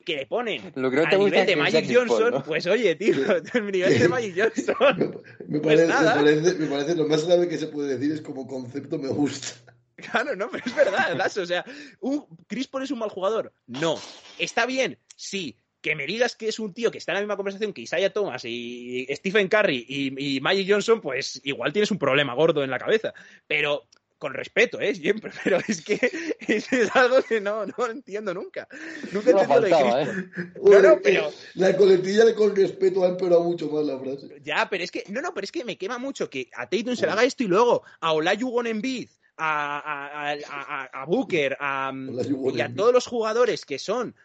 que 0.06 0.16
le 0.16 0.26
ponen 0.26 0.72
Lo 0.76 0.90
que 0.90 1.02
al 1.02 1.20
nivel 1.20 1.46
de 1.46 1.56
Magic 1.58 1.86
Johnson, 1.94 2.42
pues 2.46 2.66
oye, 2.66 2.96
tío, 2.96 3.14
el 3.54 3.72
nivel 3.72 4.00
de 4.00 4.08
Magic 4.08 4.36
Johnson. 4.56 5.22
me, 5.48 5.60
pues 5.60 5.82
parece, 5.82 6.54
me, 6.54 6.68
parece, 6.68 6.96
lo 6.96 7.08
más 7.08 7.26
grave 7.26 7.50
que 7.50 7.58
se 7.58 7.68
puede 7.68 7.98
decir 7.98 8.14
es 8.14 8.22
como 8.22 8.48
concepto 8.48 8.98
me 8.98 9.10
gusta. 9.10 9.48
Claro, 10.12 10.36
no, 10.36 10.48
pero 10.52 10.64
es 10.64 10.76
verdad, 10.76 11.38
O 11.40 11.46
sea, 11.48 11.66
un, 12.02 12.28
Chris 12.46 12.68
Paul 12.68 12.84
es 12.84 12.92
un 12.92 13.00
mal 13.00 13.10
jugador. 13.10 13.52
No. 13.66 14.00
¿Está 14.38 14.68
bien? 14.68 15.00
Sí 15.16 15.58
que 15.88 15.96
me 15.96 16.06
digas 16.06 16.36
que 16.36 16.50
es 16.50 16.60
un 16.60 16.74
tío 16.74 16.92
que 16.92 16.98
está 16.98 17.14
en 17.14 17.16
la 17.16 17.22
misma 17.22 17.38
conversación 17.38 17.72
que 17.72 17.80
Isaiah 17.80 18.12
Thomas 18.12 18.44
y 18.44 19.08
Stephen 19.12 19.48
Curry 19.48 19.86
y, 19.88 20.42
Magic 20.42 20.70
Johnson, 20.70 21.00
pues 21.00 21.40
igual 21.46 21.72
tienes 21.72 21.92
un 21.92 21.98
problema 21.98 22.34
gordo 22.34 22.62
en 22.62 22.70
la 22.70 22.78
cabeza. 22.78 23.14
Pero 23.48 23.88
con 24.18 24.34
respeto, 24.34 24.82
¿eh? 24.82 24.94
Siempre, 24.94 25.32
pero 25.46 25.60
es 25.66 25.82
que 25.82 25.98
es, 26.42 26.68
algo 26.94 27.22
que 27.22 27.40
no, 27.40 27.66
no 27.66 27.88
entiendo 27.90 28.34
nunca. 28.34 28.68
Nunca 29.14 29.32
no 29.32 29.40
entiendo 29.40 29.48
faltaba, 29.48 30.02
¿eh? 30.02 30.08
No, 30.62 30.82
no, 30.82 31.00
pero... 31.02 31.32
La 31.54 31.78
coletilla 31.78 32.26
de 32.26 32.36
con 32.36 32.54
respeto 32.54 33.06
ha 33.06 33.08
empeorado 33.08 33.44
mucho 33.44 33.70
más 33.70 33.86
la 33.86 33.98
frase. 33.98 34.42
Ya, 34.44 34.68
pero 34.70 34.84
es 34.84 34.92
que, 34.92 35.06
no, 35.08 35.22
no, 35.22 35.34
pero 35.34 35.46
es 35.46 35.54
que 35.54 35.64
me 35.64 35.78
quema 35.78 35.98
mucho 35.98 36.30
que 36.30 36.50
a 36.54 36.68
Tatum 36.68 36.98
se 36.98 37.06
le 37.06 37.14
haga 37.14 37.24
esto 37.24 37.44
y 37.44 37.48
luego 37.48 37.84
a 38.02 38.12
Olajuwon 38.12 38.68
Embiid, 38.68 39.08
a, 39.38 39.78
a, 39.78 40.34
a, 40.34 40.84
a, 40.84 41.06
Booker, 41.06 41.56
a, 41.62 41.94
y 41.94 42.60
a 42.60 42.74
todos 42.74 42.92
los 42.92 43.06
jugadores 43.06 43.66
que 43.66 43.80
son 43.80 44.16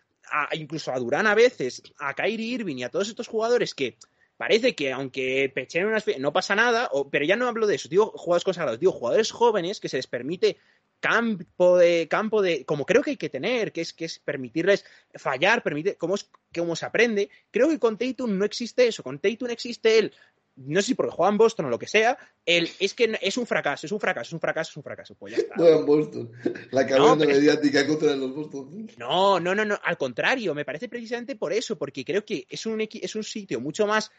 incluso 0.52 0.92
a 0.92 0.98
Durán 0.98 1.26
a 1.26 1.34
veces, 1.34 1.82
a 1.98 2.14
Kyrie 2.14 2.54
Irving 2.54 2.76
y 2.76 2.84
a 2.84 2.90
todos 2.90 3.08
estos 3.08 3.28
jugadores 3.28 3.74
que 3.74 3.96
parece 4.36 4.74
que 4.74 4.92
aunque 4.92 5.50
pechen 5.54 5.86
unas 5.86 6.04
no 6.18 6.32
pasa 6.32 6.54
nada, 6.54 6.90
pero 7.10 7.24
ya 7.24 7.36
no 7.36 7.46
hablo 7.46 7.66
de 7.66 7.76
eso, 7.76 7.88
digo 7.88 8.06
jugadores 8.16 8.44
consagrados, 8.44 8.80
digo 8.80 8.92
jugadores 8.92 9.30
jóvenes 9.30 9.78
que 9.78 9.88
se 9.88 9.98
les 9.98 10.06
permite 10.06 10.56
campo 11.00 11.76
de 11.76 12.06
campo 12.08 12.42
de 12.42 12.64
como 12.64 12.86
creo 12.86 13.02
que 13.02 13.10
hay 13.10 13.16
que 13.16 13.28
tener, 13.28 13.72
que 13.72 13.80
es 13.80 13.92
que 13.92 14.04
es 14.04 14.20
permitirles 14.20 14.84
fallar, 15.14 15.62
permite 15.62 15.96
cómo 15.96 16.14
es 16.14 16.30
cómo 16.54 16.76
se 16.76 16.86
aprende. 16.86 17.28
Creo 17.50 17.68
que 17.68 17.78
con 17.78 17.98
Tatum 17.98 18.38
no 18.38 18.44
existe 18.44 18.86
eso, 18.86 19.02
con 19.02 19.18
Tatum 19.18 19.50
existe 19.50 19.98
el 19.98 20.12
no 20.56 20.80
sé 20.80 20.88
si 20.88 20.94
porque 20.94 21.12
juega 21.12 21.30
en 21.30 21.38
Boston 21.38 21.66
o 21.66 21.70
lo 21.70 21.78
que 21.78 21.86
sea, 21.86 22.18
el, 22.44 22.68
es 22.78 22.94
que 22.94 23.18
es 23.20 23.36
un 23.38 23.46
fracaso, 23.46 23.86
es 23.86 23.92
un 23.92 24.00
fracaso, 24.00 24.28
es 24.28 24.32
un 24.32 24.40
fracaso, 24.40 24.70
es 24.70 24.76
un 24.76 24.82
fracaso. 24.82 25.14
Pues 25.14 25.34
ya 25.34 25.38
está. 25.38 25.54
Juega 25.56 25.78
en 25.78 25.86
Boston. 25.86 26.32
La 26.70 26.86
cadena 26.86 27.14
mediática 27.14 27.86
contra 27.86 28.14
los 28.14 28.34
Boston. 28.34 28.90
No, 28.98 29.40
no, 29.40 29.54
no, 29.54 29.64
no, 29.64 29.78
al 29.82 29.96
contrario, 29.96 30.54
me 30.54 30.64
parece 30.64 30.88
precisamente 30.88 31.36
por 31.36 31.52
eso, 31.52 31.78
porque 31.78 32.04
creo 32.04 32.24
que 32.24 32.46
es 32.48 32.66
un, 32.66 32.80
es 32.80 33.14
un 33.14 33.24
sitio 33.24 33.60
mucho 33.60 33.86
más 33.86 34.10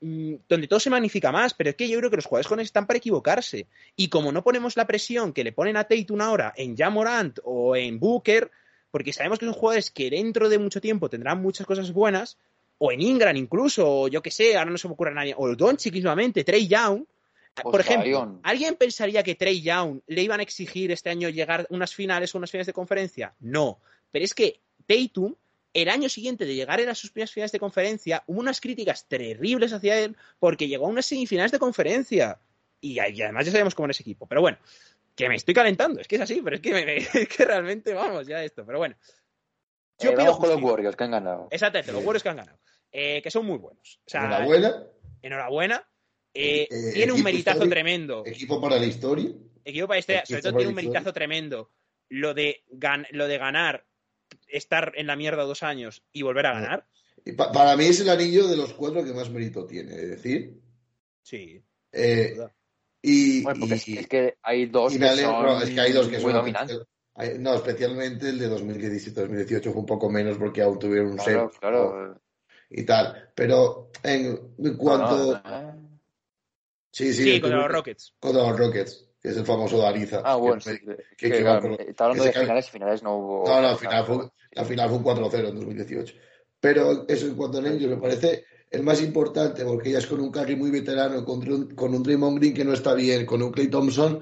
mm, 0.00 0.34
donde 0.48 0.66
todo 0.66 0.80
se 0.80 0.90
magnifica 0.90 1.30
más, 1.30 1.54
pero 1.54 1.70
es 1.70 1.76
que 1.76 1.88
yo 1.88 1.98
creo 1.98 2.10
que 2.10 2.16
los 2.16 2.26
jugadores 2.26 2.48
jóvenes 2.48 2.66
están 2.66 2.86
para 2.86 2.98
equivocarse. 2.98 3.68
Y 3.94 4.08
como 4.08 4.32
no 4.32 4.42
ponemos 4.42 4.76
la 4.76 4.86
presión 4.86 5.32
que 5.32 5.44
le 5.44 5.52
ponen 5.52 5.76
a 5.76 5.84
Tate 5.84 6.06
una 6.10 6.32
hora 6.32 6.52
en 6.56 6.76
Jamorant 6.76 7.38
o 7.44 7.76
en 7.76 8.00
Booker, 8.00 8.50
porque 8.90 9.12
sabemos 9.12 9.38
que 9.38 9.46
son 9.46 9.54
jugadores 9.54 9.90
que 9.90 10.10
dentro 10.10 10.48
de 10.48 10.58
mucho 10.58 10.80
tiempo 10.80 11.08
tendrán 11.08 11.40
muchas 11.40 11.66
cosas 11.66 11.92
buenas, 11.92 12.36
o 12.84 12.90
en 12.90 13.00
Ingram 13.00 13.36
incluso, 13.36 13.88
o 13.88 14.08
yo 14.08 14.20
que 14.20 14.32
sé, 14.32 14.56
ahora 14.56 14.72
no 14.72 14.76
se 14.76 14.88
me 14.88 14.94
ocurre 14.94 15.12
a 15.12 15.14
nadie, 15.14 15.34
o 15.36 15.48
el 15.48 15.56
Doncic 15.56 15.94
mismamente, 15.94 16.42
Trey 16.42 16.66
Young. 16.66 17.04
Por 17.62 17.80
ejemplo, 17.80 18.40
¿alguien 18.42 18.74
pensaría 18.74 19.22
que 19.22 19.36
Trey 19.36 19.62
Young 19.62 20.00
le 20.08 20.22
iban 20.22 20.40
a 20.40 20.42
exigir 20.42 20.90
este 20.90 21.08
año 21.08 21.28
llegar 21.28 21.60
a 21.60 21.66
unas 21.70 21.94
finales 21.94 22.34
o 22.34 22.38
unas 22.38 22.50
finales 22.50 22.66
de 22.66 22.72
conferencia? 22.72 23.34
No, 23.38 23.78
pero 24.10 24.24
es 24.24 24.34
que 24.34 24.58
Tatum, 24.84 25.36
el 25.72 25.88
año 25.90 26.08
siguiente 26.08 26.44
de 26.44 26.56
llegar 26.56 26.80
a 26.80 26.94
sus 26.96 27.12
primeras 27.12 27.30
finales 27.30 27.52
de 27.52 27.60
conferencia, 27.60 28.24
hubo 28.26 28.40
unas 28.40 28.60
críticas 28.60 29.06
terribles 29.06 29.72
hacia 29.72 30.00
él 30.00 30.16
porque 30.40 30.66
llegó 30.66 30.86
a 30.86 30.88
unas 30.88 31.06
semifinales 31.06 31.52
de 31.52 31.60
conferencia. 31.60 32.40
Y, 32.80 32.98
además 32.98 33.46
ya 33.46 33.52
sabemos 33.52 33.76
cómo 33.76 33.86
es 33.90 33.96
ese 33.96 34.02
equipo. 34.02 34.26
Pero 34.26 34.40
bueno, 34.40 34.58
que 35.14 35.28
me 35.28 35.36
estoy 35.36 35.54
calentando, 35.54 36.00
es 36.00 36.08
que 36.08 36.16
es 36.16 36.22
así, 36.22 36.40
pero 36.42 36.56
es 36.56 36.62
que, 36.62 36.96
es 37.14 37.28
que 37.28 37.44
realmente 37.44 37.94
vamos 37.94 38.26
ya 38.26 38.42
esto. 38.42 38.66
Pero 38.66 38.78
bueno, 38.78 38.96
yo 40.00 40.10
eh, 40.10 40.16
pido 40.16 40.38
los 40.40 40.62
Warriors 40.62 40.96
que 40.96 41.04
han 41.04 41.12
ganado. 41.12 41.46
Exactamente, 41.52 41.92
los 41.92 42.04
Warriors 42.04 42.22
que 42.24 42.28
han 42.28 42.36
ganado. 42.38 42.58
Eh, 42.92 43.20
que 43.22 43.30
son 43.30 43.46
muy 43.46 43.58
buenos. 43.58 44.00
enhorabuena. 44.12 44.86
Enhorabuena. 45.22 45.88
Eh, 46.34 46.68
tiene 46.94 47.12
un 47.12 47.22
meritazo 47.22 47.68
tremendo. 47.68 48.22
Equipo 48.26 48.60
para 48.60 48.78
la 48.78 48.86
historia. 48.86 49.30
Equipo 49.64 49.86
para 49.88 49.98
historia, 50.00 50.26
sobre 50.26 50.42
todo 50.42 50.56
tiene 50.56 50.68
un 50.70 50.74
meritazo 50.76 51.12
tremendo. 51.12 51.70
Lo 52.08 52.34
de, 52.34 52.64
gan- 52.70 53.06
lo 53.12 53.26
de 53.28 53.38
ganar, 53.38 53.86
estar 54.48 54.92
en 54.96 55.06
la 55.06 55.16
mierda 55.16 55.44
dos 55.44 55.62
años 55.62 56.02
y 56.12 56.22
volver 56.22 56.46
a 56.46 56.52
ganar. 56.54 56.86
Y 57.24 57.32
pa- 57.32 57.52
para 57.52 57.76
mí 57.76 57.84
es 57.84 58.00
el 58.00 58.10
anillo 58.10 58.46
de 58.48 58.56
los 58.56 58.72
cuatro 58.74 59.04
que 59.04 59.12
más 59.12 59.30
mérito 59.30 59.64
tiene. 59.66 59.94
Es 59.94 60.08
decir, 60.10 60.60
Sí. 61.22 61.62
eh, 61.92 62.36
y, 63.00 63.42
Bueno, 63.42 63.60
porque 63.60 63.74
es, 63.76 63.88
y- 63.88 63.98
es 63.98 64.08
que 64.08 64.36
hay 64.42 64.66
dos 64.66 64.92
que 64.92 64.98
son 64.98 65.16
no, 65.42 65.60
es 65.62 65.70
que 65.70 65.80
hay 65.80 65.92
dos 65.92 66.06
que 66.08 66.14
muy 66.18 66.22
son 66.22 66.32
dominantes. 66.34 66.80
No, 67.38 67.54
especialmente 67.54 68.30
el 68.30 68.38
de 68.38 68.48
2017-2018 68.48 69.62
fue 69.70 69.80
un 69.80 69.86
poco 69.86 70.08
menos 70.10 70.38
porque 70.38 70.62
aún 70.62 70.78
tuvieron 70.78 71.12
un 71.12 71.16
Claro, 71.18 71.50
set 71.50 71.60
claro. 71.60 72.21
Y 72.72 72.84
tal. 72.84 73.30
Pero 73.34 73.90
en, 74.02 74.54
cuanto. 74.76 75.40
No. 75.44 75.92
Sí, 76.90 77.12
sí, 77.14 77.24
Sí, 77.24 77.40
contra 77.40 77.60
los 77.62 77.70
Rockets. 77.72 78.14
contra 78.20 78.42
los 78.48 78.58
Rockets, 78.58 79.08
que 79.20 79.28
es 79.30 79.36
el 79.36 79.46
famoso 79.46 79.78
de 79.78 79.86
Ariza. 79.86 80.20
Ah, 80.24 80.36
bueno, 80.36 80.60
que, 80.62 80.72
sí, 80.72 80.78
que- 80.80 80.86
que- 80.96 81.02
que, 81.16 81.30
que 81.30 81.40
claro, 81.42 81.70
va 81.70 81.76
con- 81.76 81.88
está 81.88 82.04
hablando 82.04 82.24
que 82.24 82.30
de 82.30 82.40
finales, 82.40 82.70
finales 82.70 83.02
no 83.02 83.16
hubo. 83.16 83.44
No, 83.48 83.62
no, 83.62 83.68
al 83.68 83.76
final 83.78 84.04
fue, 84.04 84.30
la 84.52 84.64
final 84.64 84.88
fue 84.90 84.98
un 84.98 85.04
4-0 85.04 85.48
en 85.48 85.54
2018. 85.54 86.14
Pero 86.60 87.06
eso 87.08 87.26
en 87.26 87.34
cuanto 87.34 87.58
a 87.58 87.60
Angels 87.62 87.88
me 87.90 87.96
parece 87.96 88.44
el 88.70 88.82
más 88.82 89.02
importante 89.02 89.64
porque 89.64 89.90
ya 89.90 89.98
es 89.98 90.06
con 90.06 90.20
un 90.20 90.30
Curry 90.30 90.54
muy 90.56 90.70
veterano, 90.70 91.24
con 91.24 91.46
un, 91.50 91.74
con 91.74 91.94
un 91.94 92.02
Draymond 92.02 92.38
Green 92.38 92.54
que 92.54 92.64
no 92.64 92.72
está 92.74 92.94
bien, 92.94 93.24
con 93.26 93.42
un 93.42 93.50
Clay 93.52 93.68
Thompson 93.68 94.20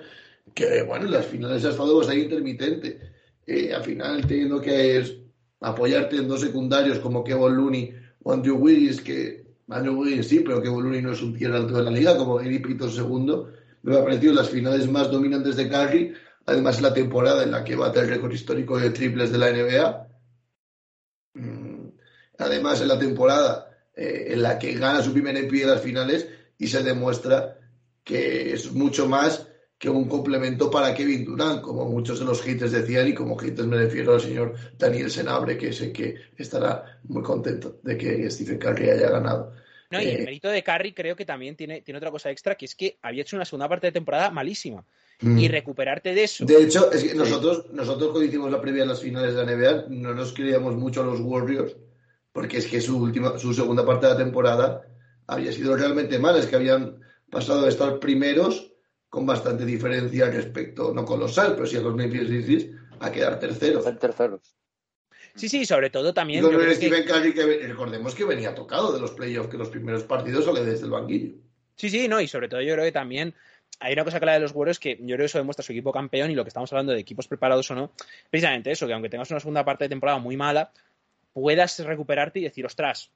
que, 0.54 0.82
bueno, 0.82 1.04
en 1.06 1.12
las 1.12 1.26
finales 1.26 1.64
ha 1.64 1.70
estado 1.70 1.96
bastante 1.98 2.22
intermitente. 2.22 3.00
Eh, 3.46 3.72
al 3.74 3.82
final 3.82 4.24
teniendo 4.26 4.60
que 4.60 4.98
es- 4.98 5.14
apoyarte 5.60 6.16
en 6.16 6.28
dos 6.28 6.40
secundarios 6.40 6.98
como 7.00 7.22
Kevin 7.24 7.54
Looney 7.56 7.94
Andrew 8.24 8.56
Wiggins, 8.56 9.00
que 9.00 9.44
Andrew 9.68 10.00
Wiggins 10.00 10.28
sí, 10.28 10.40
pero 10.40 10.62
Kevin 10.62 10.82
Looney 10.82 11.02
no 11.02 11.12
es 11.12 11.22
un 11.22 11.34
tierra 11.34 11.56
alto 11.56 11.76
de 11.76 11.84
la 11.84 11.90
liga, 11.90 12.16
como 12.16 12.36
Gary 12.36 12.58
Payton 12.58 12.90
segundo, 12.90 13.52
me 13.82 13.96
ha 13.96 14.04
parecido 14.04 14.34
las 14.34 14.50
finales 14.50 14.88
más 14.88 15.10
dominantes 15.10 15.56
de 15.56 15.68
Curry, 15.68 16.12
además 16.46 16.80
la 16.80 16.92
temporada 16.92 17.42
en 17.42 17.50
la 17.50 17.64
que 17.64 17.76
bate 17.76 18.00
el 18.00 18.08
récord 18.08 18.32
histórico 18.32 18.78
de 18.78 18.90
triples 18.90 19.32
de 19.32 19.38
la 19.38 19.50
NBA. 19.50 20.06
Mm, 21.34 21.80
Además, 22.40 22.80
en 22.80 22.88
la 22.88 22.98
temporada 22.98 23.70
eh, 23.94 24.28
en 24.28 24.42
la 24.42 24.58
que 24.58 24.72
gana 24.72 25.02
su 25.02 25.12
primer 25.12 25.36
MVP 25.36 25.58
de 25.58 25.66
las 25.66 25.82
finales 25.82 26.26
y 26.58 26.66
se 26.66 26.82
demuestra 26.82 27.58
que 28.02 28.54
es 28.54 28.72
mucho 28.72 29.06
más 29.06 29.46
que 29.80 29.88
un 29.88 30.08
complemento 30.08 30.70
para 30.70 30.94
Kevin 30.94 31.24
Durant, 31.24 31.62
como 31.62 31.86
muchos 31.86 32.18
de 32.20 32.26
los 32.26 32.42
haters 32.42 32.72
decían, 32.72 33.08
y 33.08 33.14
como 33.14 33.36
haters 33.38 33.66
me 33.66 33.78
refiero 33.78 34.14
al 34.14 34.20
señor 34.20 34.54
Daniel 34.78 35.10
Senabre, 35.10 35.56
que 35.58 35.72
sé 35.72 35.92
que 35.92 36.16
estará 36.36 37.00
muy 37.04 37.22
contento 37.22 37.80
de 37.82 37.96
que 37.96 38.30
Stephen 38.30 38.58
Curry 38.58 38.90
haya 38.90 39.10
ganado. 39.10 39.54
No, 39.90 40.00
y 40.02 40.10
el 40.10 40.20
Eh, 40.20 40.24
mérito 40.24 40.48
de 40.50 40.62
Curry 40.62 40.92
creo 40.92 41.16
que 41.16 41.24
también 41.24 41.56
tiene, 41.56 41.80
tiene 41.82 41.98
otra 41.98 42.10
cosa 42.10 42.30
extra, 42.30 42.54
que 42.56 42.66
es 42.66 42.74
que 42.76 42.98
había 43.02 43.22
hecho 43.22 43.36
una 43.36 43.44
segunda 43.46 43.68
parte 43.68 43.88
de 43.88 43.92
temporada 43.92 44.30
malísima. 44.30 44.84
mm. 45.20 45.38
Y 45.38 45.48
recuperarte 45.48 46.14
de 46.14 46.24
eso. 46.24 46.44
De 46.44 46.62
hecho, 46.62 46.90
es 46.92 47.04
que 47.04 47.14
nosotros, 47.14 47.66
nosotros 47.72 48.10
cuando 48.10 48.24
hicimos 48.28 48.50
la 48.50 48.60
previa 48.60 48.82
de 48.82 48.88
las 48.88 49.00
finales 49.00 49.34
de 49.34 49.44
la 49.44 49.52
NBA, 49.52 49.86
no 49.88 50.14
nos 50.14 50.32
creíamos 50.32 50.76
mucho 50.76 51.02
a 51.02 51.04
los 51.06 51.20
Warriors, 51.20 51.76
porque 52.32 52.58
es 52.58 52.66
que 52.66 52.80
su 52.80 52.98
última, 53.02 53.38
su 53.38 53.52
segunda 53.54 53.84
parte 53.84 54.06
de 54.06 54.12
la 54.12 54.18
temporada 54.18 54.82
había 55.26 55.52
sido 55.52 55.76
realmente 55.76 56.18
mala, 56.18 56.38
es 56.38 56.46
que 56.46 56.56
habían 56.56 57.00
pasado 57.30 57.62
de 57.62 57.68
estar 57.70 57.98
primeros 58.00 58.69
con 59.10 59.26
bastante 59.26 59.66
diferencia 59.66 60.30
respecto, 60.30 60.94
no 60.94 61.04
colosal, 61.04 61.54
pero 61.54 61.66
sí 61.66 61.76
a 61.76 61.80
los 61.80 61.94
Memphis 61.94 62.28
Grizzlies, 62.28 62.68
a 63.00 63.10
quedar 63.10 63.38
terceros. 63.38 63.80
Están 63.80 63.98
terceros. 63.98 64.54
Sí, 65.34 65.48
sí, 65.48 65.66
sobre 65.66 65.90
todo 65.90 66.14
también. 66.14 66.42
yo 66.42 66.48
creo 66.48 66.60
el 66.62 66.78
que- 66.78 67.34
que 67.34 67.66
recordemos 67.66 68.14
que 68.14 68.24
venía 68.24 68.54
tocado 68.54 68.92
de 68.92 69.00
los 69.00 69.10
playoffs, 69.10 69.48
que 69.50 69.58
los 69.58 69.68
primeros 69.68 70.04
partidos 70.04 70.44
sale 70.44 70.64
desde 70.64 70.84
el 70.84 70.90
banquillo. 70.92 71.34
Sí, 71.76 71.90
sí, 71.90 72.08
no, 72.08 72.20
y 72.20 72.28
sobre 72.28 72.48
todo 72.48 72.60
yo 72.62 72.72
creo 72.74 72.84
que 72.84 72.92
también 72.92 73.34
hay 73.80 73.94
una 73.94 74.04
cosa 74.04 74.20
clara 74.20 74.34
de 74.34 74.40
los 74.40 74.52
Warriors 74.54 74.78
que 74.78 74.96
yo 74.98 75.06
creo 75.06 75.18
que 75.18 75.24
eso 75.24 75.38
demuestra 75.38 75.64
su 75.64 75.72
equipo 75.72 75.92
campeón 75.92 76.30
y 76.30 76.34
lo 76.34 76.44
que 76.44 76.48
estamos 76.48 76.72
hablando 76.72 76.92
de 76.92 77.00
equipos 77.00 77.26
preparados 77.26 77.70
o 77.70 77.74
no, 77.74 77.92
precisamente 78.28 78.70
eso, 78.70 78.86
que 78.86 78.92
aunque 78.92 79.08
tengas 79.08 79.30
una 79.30 79.40
segunda 79.40 79.64
parte 79.64 79.84
de 79.84 79.88
temporada 79.88 80.18
muy 80.18 80.36
mala, 80.36 80.72
puedas 81.32 81.78
recuperarte 81.84 82.38
y 82.40 82.42
decir, 82.44 82.66
ostras, 82.66 83.10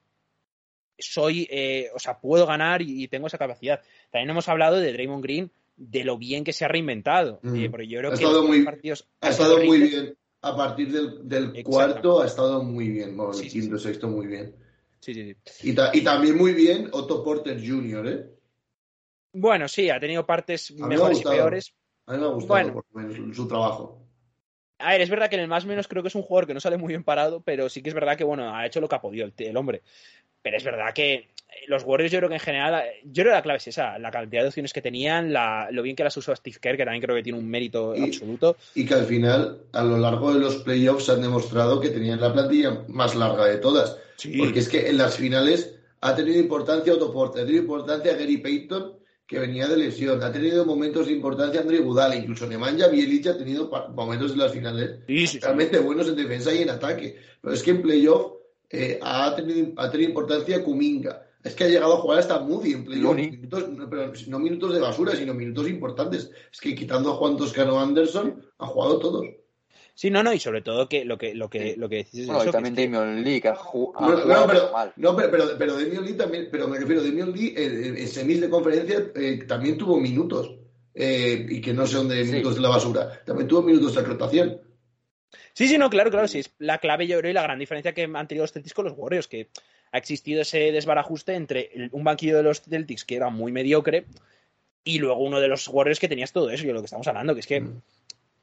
soy, 0.97 1.47
eh, 1.51 1.89
o 1.93 1.99
sea, 1.99 2.19
puedo 2.19 2.45
ganar 2.45 2.81
y, 2.81 3.03
y 3.03 3.07
tengo 3.07 3.27
esa 3.27 3.37
capacidad. 3.37 3.81
También 4.11 4.29
hemos 4.29 4.47
hablado 4.47 4.77
de 4.79 4.91
Draymond 4.93 5.23
Green, 5.23 5.51
de 5.77 6.03
lo 6.03 6.17
bien 6.17 6.43
que 6.43 6.53
se 6.53 6.65
ha 6.65 6.67
reinventado, 6.67 7.39
Mm. 7.43 7.55
eh, 7.55 7.69
porque 7.69 7.87
yo 7.87 7.99
creo 7.99 8.11
Ha 8.11 8.15
que 8.15 8.23
estado 8.23 8.43
muy- 8.43 8.63
partidos 8.63 9.07
Ha 9.21 9.29
estado 9.29 9.63
muy 9.63 9.79
bien. 9.81 10.17
A 10.41 10.55
partir 10.55 10.91
del, 10.91 11.63
cuarto 11.63 12.21
ha 12.21 12.27
estado 12.27 12.63
muy 12.63 12.89
bien. 12.89 13.17
Bueno, 13.17 13.31
el 13.31 13.37
Sí, 13.39 13.49
sí, 13.49 13.59
quinto, 13.61 13.79
sexto, 13.79 14.07
muy 14.07 14.27
bien. 14.27 14.55
Sí, 14.99 15.13
sí, 15.13 15.35
sí. 15.45 15.71
Y, 15.71 15.73
ta- 15.75 15.89
y 15.93 16.03
también 16.03 16.37
muy 16.37 16.53
bien 16.53 16.89
Otto 16.91 17.23
Porter 17.23 17.57
Jr., 17.59 18.07
¿eh? 18.07 18.29
Bueno, 19.33 19.67
sí, 19.67 19.89
ha 19.89 19.99
tenido 19.99 20.25
partes 20.25 20.71
me 20.71 20.87
mejores 20.87 21.19
y 21.19 21.23
peores. 21.23 21.73
A 22.05 22.13
mí 22.13 22.19
me 22.19 22.25
ha 22.25 22.29
gustado 22.29 22.47
Bueno. 22.47 22.73
por 22.73 22.85
lo 23.03 23.09
menos 23.09 23.35
su 23.35 23.47
trabajo. 23.47 24.04
A 24.79 24.91
ver, 24.91 25.01
es 25.01 25.09
verdad 25.09 25.29
que 25.29 25.35
en 25.35 25.41
el 25.41 25.47
más 25.47 25.65
menos 25.65 25.87
creo 25.87 26.03
que 26.03 26.09
es 26.09 26.15
un 26.15 26.21
jugador 26.21 26.47
que 26.47 26.53
no 26.53 26.59
sale 26.59 26.77
muy 26.77 26.89
bien 26.89 27.03
parado, 27.03 27.41
pero 27.41 27.69
sí 27.69 27.81
que 27.81 27.89
es 27.89 27.95
verdad 27.95 28.17
que, 28.17 28.23
bueno, 28.23 28.55
ha 28.55 28.65
hecho 28.65 28.81
lo 28.81 28.89
que 28.89 28.95
ha 28.95 29.01
podido 29.01 29.25
el, 29.25 29.33
el 29.37 29.57
hombre. 29.57 29.81
Pero 30.41 30.57
es 30.57 30.63
verdad 30.63 30.93
que 30.93 31.29
los 31.67 31.83
Warriors 31.83 32.11
yo 32.11 32.19
creo 32.19 32.29
que 32.29 32.35
en 32.35 32.41
general, 32.41 32.83
yo 33.05 33.23
creo 33.23 33.31
que 33.31 33.37
la 33.37 33.41
clave 33.41 33.57
es 33.57 33.67
esa, 33.69 33.97
la 33.97 34.11
cantidad 34.11 34.41
de 34.41 34.49
opciones 34.49 34.73
que 34.73 34.81
tenían, 34.81 35.31
la, 35.31 35.69
lo 35.71 35.81
bien 35.81 35.95
que 35.95 36.03
las 36.03 36.15
usó 36.17 36.35
Steve 36.35 36.57
Kerr, 36.59 36.77
que 36.77 36.83
también 36.83 37.01
creo 37.01 37.15
que 37.15 37.23
tiene 37.23 37.39
un 37.39 37.49
mérito 37.49 37.95
Y- 37.95 38.03
absoluto. 38.03 38.57
Y 38.75 38.85
que 38.85 38.93
al 38.93 39.05
final, 39.05 39.61
a 39.71 39.83
lo 39.83 39.97
largo 39.97 40.33
de 40.33 40.39
los 40.41 40.57
playoffs, 40.57 41.09
han 41.09 41.21
demostrado 41.21 41.79
que 41.79 41.89
tenían 41.89 42.19
la 42.19 42.33
plantilla 42.33 42.83
más 42.89 43.15
larga 43.15 43.45
de 43.45 43.57
todas. 43.57 43.97
Sí. 44.17 44.37
Porque 44.37 44.59
es 44.59 44.69
que 44.69 44.89
en 44.89 44.97
las 44.97 45.15
finales 45.17 45.75
ha 46.01 46.15
tenido 46.15 46.37
importancia 46.39 46.93
Otto 46.93 47.11
Porter, 47.11 47.43
ha 47.43 47.45
tenido 47.45 47.63
importancia 47.63 48.13
Gary 48.13 48.37
Payton, 48.37 48.93
que 49.27 49.39
venía 49.39 49.67
de 49.67 49.77
lesión, 49.77 50.21
ha 50.21 50.31
tenido 50.31 50.65
momentos 50.65 51.07
de 51.07 51.13
importancia 51.13 51.61
André 51.61 51.79
Budala, 51.79 52.15
incluso 52.15 52.45
Nemanja 52.47 52.87
Bjelic 52.87 53.27
ha 53.27 53.37
tenido 53.37 53.71
momentos 53.93 54.33
en 54.33 54.37
las 54.37 54.51
finales 54.51 54.99
Sí, 55.07 55.25
sí, 55.25 55.27
sí. 55.27 55.39
realmente 55.39 55.79
buenos 55.79 56.07
en 56.07 56.15
defensa 56.15 56.53
y 56.53 56.61
en 56.61 56.69
ataque. 56.69 57.17
Pero 57.41 57.53
es 57.53 57.63
que 57.63 57.71
en 57.71 57.81
playoff 57.81 58.33
eh, 58.69 58.99
ha, 59.01 59.35
tenido, 59.35 59.73
ha 59.77 59.89
tenido 59.89 60.09
importancia 60.09 60.63
Kuminga. 60.63 61.23
Es 61.43 61.53
que 61.53 61.63
ha 61.63 61.67
llegado 61.67 61.93
a 61.93 61.97
jugar 61.97 62.19
hasta 62.19 62.39
Moody 62.39 62.73
en 62.73 62.85
playoff. 62.85 63.15
Minutos, 63.15 63.69
no, 63.69 63.89
pero 63.89 64.11
no 64.27 64.39
minutos 64.39 64.73
de 64.73 64.79
basura, 64.79 65.15
sino 65.15 65.33
minutos 65.33 65.69
importantes. 65.69 66.31
Es 66.51 66.59
que 66.59 66.73
quitando 66.75 67.11
a 67.11 67.15
Juan 67.15 67.37
Toscano 67.37 67.79
Anderson, 67.79 68.43
ha 68.57 68.65
jugado 68.65 68.99
todos. 68.99 69.25
Sí, 69.97 70.11
no, 70.11 70.21
no, 70.23 70.33
y 70.33 70.39
sobre 70.39 70.61
todo 70.61 70.89
que 70.89 71.05
lo 71.05 71.17
que, 71.17 71.33
lo 71.33 71.49
que, 71.49 71.75
lo 71.77 71.87
que 71.87 71.95
decís 71.97 72.19
es 72.21 72.25
Bueno, 72.27 72.41
eso, 72.41 72.49
y 72.49 72.51
que 72.51 72.51
también 72.51 72.75
que- 72.75 72.81
Damian 72.89 73.23
Lee, 73.23 73.39
que 73.41 73.47
ha, 73.47 73.55
ju- 73.55 73.93
ha 73.95 74.01
No, 74.01 74.11
no, 74.11 74.17
jugado 74.23 74.47
pero, 74.47 74.71
mal. 74.73 74.93
no, 74.97 75.15
pero, 75.15 75.31
pero, 75.31 75.45
pero 75.57 75.73
Damian 75.79 76.05
Lee 76.05 76.13
también, 76.13 76.49
pero 76.51 76.67
me 76.67 76.77
refiero, 76.77 77.01
Damian 77.01 77.31
Lee 77.31 77.53
eh, 77.55 77.93
en 77.97 78.07
semis 78.09 78.41
de 78.41 78.49
conferencia 78.49 79.05
eh, 79.15 79.43
también 79.47 79.77
tuvo 79.77 79.97
minutos. 79.99 80.51
eh, 80.97 81.45
y 81.49 81.59
que 81.59 81.73
no 81.73 81.85
son 81.85 82.07
de 82.07 82.23
Sí. 82.23 82.31
minutos 82.31 82.55
de 82.55 82.61
la 82.61 82.69
basura. 82.69 83.21
También 83.25 83.49
tuvo 83.49 83.61
minutos 83.63 83.93
de 83.95 84.01
rotación. 84.01 84.61
Sí, 85.53 85.67
sí, 85.67 85.77
no, 85.77 85.89
claro, 85.89 86.09
claro, 86.09 86.25
sí, 86.29 86.39
es 86.39 86.51
la 86.57 86.77
clave 86.77 87.05
yo 87.05 87.17
creo 87.19 87.31
y 87.31 87.33
la 87.33 87.41
gran 87.43 87.59
diferencia 87.59 87.93
que 87.93 88.03
han 88.03 88.27
tenido 88.29 88.43
los 88.43 88.53
Celtics 88.53 88.73
con 88.73 88.85
los 88.85 88.93
Warriors, 88.97 89.27
que 89.27 89.49
ha 89.91 89.97
existido 89.97 90.41
ese 90.41 90.71
desbarajuste 90.71 91.33
entre 91.35 91.69
el- 91.73 91.89
un 91.91 92.05
banquillo 92.05 92.37
de 92.37 92.43
los 92.43 92.61
Celtics 92.61 93.03
que 93.03 93.15
era 93.17 93.29
muy 93.29 93.51
mediocre 93.51 94.05
y 94.85 94.99
luego 94.99 95.21
uno 95.21 95.41
de 95.41 95.49
los 95.49 95.67
Warriors 95.67 95.99
que 95.99 96.07
tenías 96.07 96.31
todo 96.31 96.49
eso, 96.49 96.63
y 96.63 96.67
de 96.67 96.73
lo 96.73 96.79
que 96.79 96.85
estamos 96.85 97.07
hablando, 97.09 97.33
que 97.33 97.41
es 97.41 97.47
que 97.47 97.59
Mm. 97.61 97.81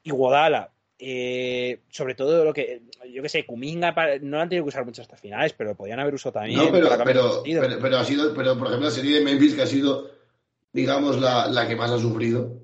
Iguodala, 0.03 0.71
eh, 1.05 1.81
sobre 1.89 2.15
todo 2.15 2.45
lo 2.45 2.53
que, 2.53 2.81
yo 3.11 3.21
que 3.21 3.27
sé, 3.29 3.45
Kuminga, 3.45 3.91
no 4.21 4.37
lo 4.37 4.41
han 4.41 4.47
tenido 4.49 4.63
que 4.63 4.69
usar 4.69 4.85
mucho 4.85 5.01
hasta 5.01 5.17
finales, 5.17 5.53
pero 5.53 5.75
podían 5.75 5.99
haber 5.99 6.13
usado 6.13 6.33
también. 6.33 6.57
No, 6.57 6.71
pero, 6.71 6.87
pero, 7.03 7.43
pero, 7.43 7.79
pero 7.81 7.97
ha 7.97 8.05
sido, 8.05 8.33
pero 8.33 8.57
por 8.57 8.67
ejemplo, 8.67 8.87
la 8.87 8.95
serie 8.95 9.15
de 9.19 9.21
Memphis 9.25 9.53
que 9.55 9.63
ha 9.63 9.67
sido, 9.67 10.09
digamos, 10.71 11.19
la, 11.19 11.47
la 11.47 11.67
que 11.67 11.75
más 11.75 11.91
ha 11.91 11.99
sufrido 11.99 12.61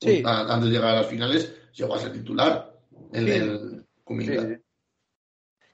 Sí. 0.00 0.22
a- 0.24 0.52
antes 0.52 0.68
de 0.70 0.76
llegar 0.76 0.90
a 0.94 1.00
las 1.00 1.06
finales, 1.06 1.54
llegó 1.74 1.94
a 1.94 1.98
ser 1.98 2.12
titular 2.12 2.72
Sí. 3.12 3.30
el 3.30 3.86
Kuminga. 4.04 4.42
Sí, 4.42 4.48
sí. 4.54 4.62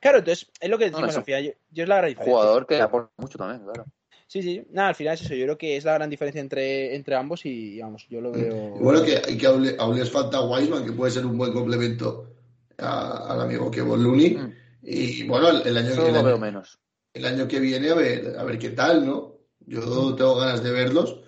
Claro, 0.01 0.19
entonces, 0.19 0.51
es 0.61 0.69
lo 0.71 0.79
que 0.79 0.91
No, 0.91 0.99
decimos 0.99 1.17
al 1.17 1.25
final, 1.25 1.45
yo, 1.45 1.53
yo 1.71 1.83
es 1.83 1.89
la 1.89 1.97
gran 1.97 2.09
diferencia. 2.11 2.33
Jugador 2.39 2.67
que 2.67 2.81
aporta 2.81 3.13
mucho 3.17 3.39
también, 3.39 3.65
claro. 3.65 3.87
Sí, 4.35 4.43
sí, 4.43 4.67
nada, 4.73 4.89
al 4.89 4.95
final 4.97 5.15
es 5.15 5.23
eso, 5.23 5.33
yo 5.37 5.45
creo 5.45 5.57
que 5.59 5.77
es 5.77 5.85
la 5.85 5.95
gran 5.95 6.11
diferencia 6.11 6.41
entre, 6.41 6.97
entre 6.97 7.15
ambos 7.15 7.47
y, 7.47 7.79
vamos, 7.79 8.05
yo 8.11 8.21
lo 8.21 8.33
veo... 8.33 8.75
Y 8.77 8.83
bueno, 8.83 9.01
que, 9.05 9.21
que 9.37 9.47
aún, 9.47 9.65
aún 9.79 9.97
les 9.97 10.11
falta 10.11 10.41
Wiseman, 10.41 10.85
que 10.85 10.91
puede 10.91 11.13
ser 11.13 11.25
un 11.25 11.39
buen 11.39 11.53
complemento 11.53 12.35
a- 12.79 13.33
al 13.33 13.43
amigo 13.43 13.71
Kevin 13.71 14.03
Looney. 14.03 14.31
Mm. 14.35 14.53
Y 14.83 15.23
bueno, 15.29 15.51
el, 15.51 15.65
el 15.69 15.77
año, 15.77 15.95
lo 15.95 16.07
año, 16.07 16.25
veo 16.25 16.37
menos. 16.39 16.81
el 17.13 17.25
año 17.27 17.47
que 17.47 17.61
viene 17.61 17.91
a 17.91 17.95
ver, 17.95 18.35
a 18.37 18.43
ver 18.43 18.59
qué 18.59 18.71
tal, 18.71 19.07
¿no? 19.07 19.37
Yo 19.67 20.17
tengo 20.17 20.35
ganas 20.35 20.65
de 20.65 20.73
verlos. 20.73 21.21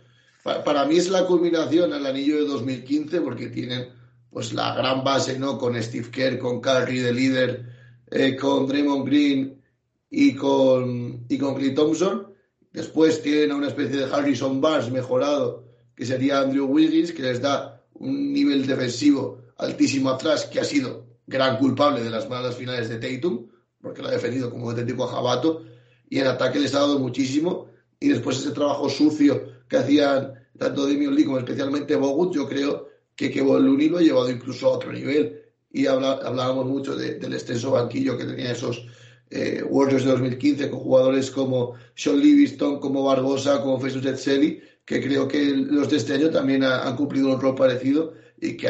Pa- 0.43 0.65
Para, 0.65 0.85
mí 0.85 0.97
es 0.97 1.09
la 1.09 1.27
culminación 1.27 1.93
al 1.93 2.07
anillo 2.07 2.39
de 2.39 2.47
2015 2.49 3.21
porque 3.21 3.47
tienen 3.51 3.89
pues 4.31 4.53
la 4.53 4.75
gran 4.75 5.05
base, 5.05 5.39
¿no? 5.39 5.59
Con 5.59 5.81
Steve 5.81 6.11
Kerr, 6.11 6.39
con 6.41 6.61
Curry 6.61 6.99
de 6.99 7.13
líder, 7.15 7.67
eh, 8.11 8.35
con 8.35 8.67
Draymond 8.67 9.07
Green 9.07 9.63
y 10.11 10.35
con, 10.35 11.25
y 11.29 11.39
con 11.39 11.55
Clay 11.55 11.73
Thompson. 11.73 12.35
Después 12.77 13.23
tienen 13.23 13.53
a 13.53 13.57
una 13.57 13.69
especie 13.69 13.97
de 13.97 14.05
Harrison 14.05 14.61
Barnes 14.61 14.91
mejorado, 14.91 15.65
que 15.95 16.05
sería 16.05 16.41
Andrew 16.41 16.67
Wiggins, 16.67 17.11
que 17.11 17.23
les 17.23 17.41
da 17.41 17.83
un 17.95 18.35
nivel 18.35 18.67
defensivo 18.67 19.39
altísimo 19.57 20.11
atrás, 20.11 20.45
que 20.45 20.61
ha 20.61 20.65
sido 20.65 21.07
gran 21.27 21.57
culpable 21.57 22.05
de 22.05 22.11
las 22.11 22.29
malas 22.29 22.55
finales 22.55 22.91
de 22.91 22.99
Tatum, 22.99 23.47
porque 23.81 24.03
lo 24.03 24.09
ha 24.09 24.11
defendido 24.11 24.51
como 24.51 24.69
auténtico 24.69 25.05
a 25.05 25.09
Jabato, 25.09 25.65
y 26.11 26.19
en 26.19 26.27
ataque 26.27 26.59
les 26.59 26.75
ha 26.75 26.81
dado 26.81 26.99
muchísimo. 26.99 27.71
Y 27.99 28.09
después 28.09 28.41
ese 28.41 28.51
trabajo 28.51 28.91
sucio 28.91 29.43
que 29.71 29.79
hacían 29.79 30.35
tanto 30.59 30.87
Damian 30.87 31.15
Lee 31.15 31.25
como 31.25 31.39
especialmente 31.39 31.97
Bogut, 31.97 32.35
yo 32.35 32.47
creo 32.47 32.91
que 33.15 33.31
Kevin 33.31 33.65
Looney 33.65 33.89
lo 33.89 33.97
ha 33.97 34.03
llevado 34.03 34.31
incluso 34.31 34.67
a 34.67 34.73
otro 34.73 34.93
nivel. 34.93 35.45
Y 35.71 35.87
hablábamos 35.87 36.67
mucho 36.67 36.95
del 36.95 37.33
extenso 37.33 37.71
banquillo 37.71 38.19
que 38.19 38.27
tenía 38.27 38.53
esos 38.53 38.87
eh, 39.31 39.63
Warriors 39.63 40.05
de 40.05 40.11
2015 40.13 40.71
con 40.71 40.81
jugadores 40.81 41.31
como 41.31 41.75
Sean 41.95 42.21
Livingston, 42.21 42.81
como 42.81 43.05
Barbosa, 43.05 43.61
como 43.61 43.81
Jesus 43.81 44.05
Etzeli, 44.07 44.61
que 44.85 45.03
creo 45.03 45.27
que 45.27 45.45
los 45.45 45.91
de 45.91 45.97
este 45.97 46.15
año 46.15 46.31
también 46.31 46.63
han 46.63 46.95
cumplido 46.97 47.33
un 47.33 47.41
rol 47.41 47.55
parecido 47.55 48.15
y 48.41 48.57
que, 48.57 48.69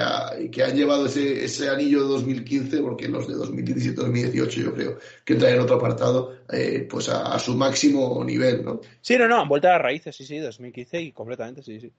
que 0.51 0.63
han 0.63 0.77
llevado 0.77 1.07
ese, 1.07 1.45
ese, 1.45 1.69
anillo 1.69 2.03
de 2.03 2.09
2015, 2.09 2.79
porque 2.79 3.09
los 3.09 3.27
de 3.27 3.35
2017-2018 3.35 4.49
yo 4.49 4.75
creo 4.75 4.99
que 5.25 5.33
entran 5.33 5.55
en 5.55 5.61
otro 5.61 5.77
apartado, 5.77 6.37
eh, 6.53 6.87
pues 6.89 7.09
a, 7.09 7.39
su 7.39 7.57
máximo 7.57 8.23
nivel, 8.25 8.65
¿no? 8.65 8.81
Sí, 9.01 9.17
no, 9.19 9.27
no, 9.27 9.41
han 9.41 9.49
vuelto 9.49 9.69
a 9.69 9.73
las 9.73 9.83
raíces, 9.83 10.15
sí, 10.15 10.25
sí, 10.25 10.39
2015 10.39 11.01
y 11.01 11.13
completamente, 11.13 11.63
sí, 11.63 11.81
sí. 11.81 11.93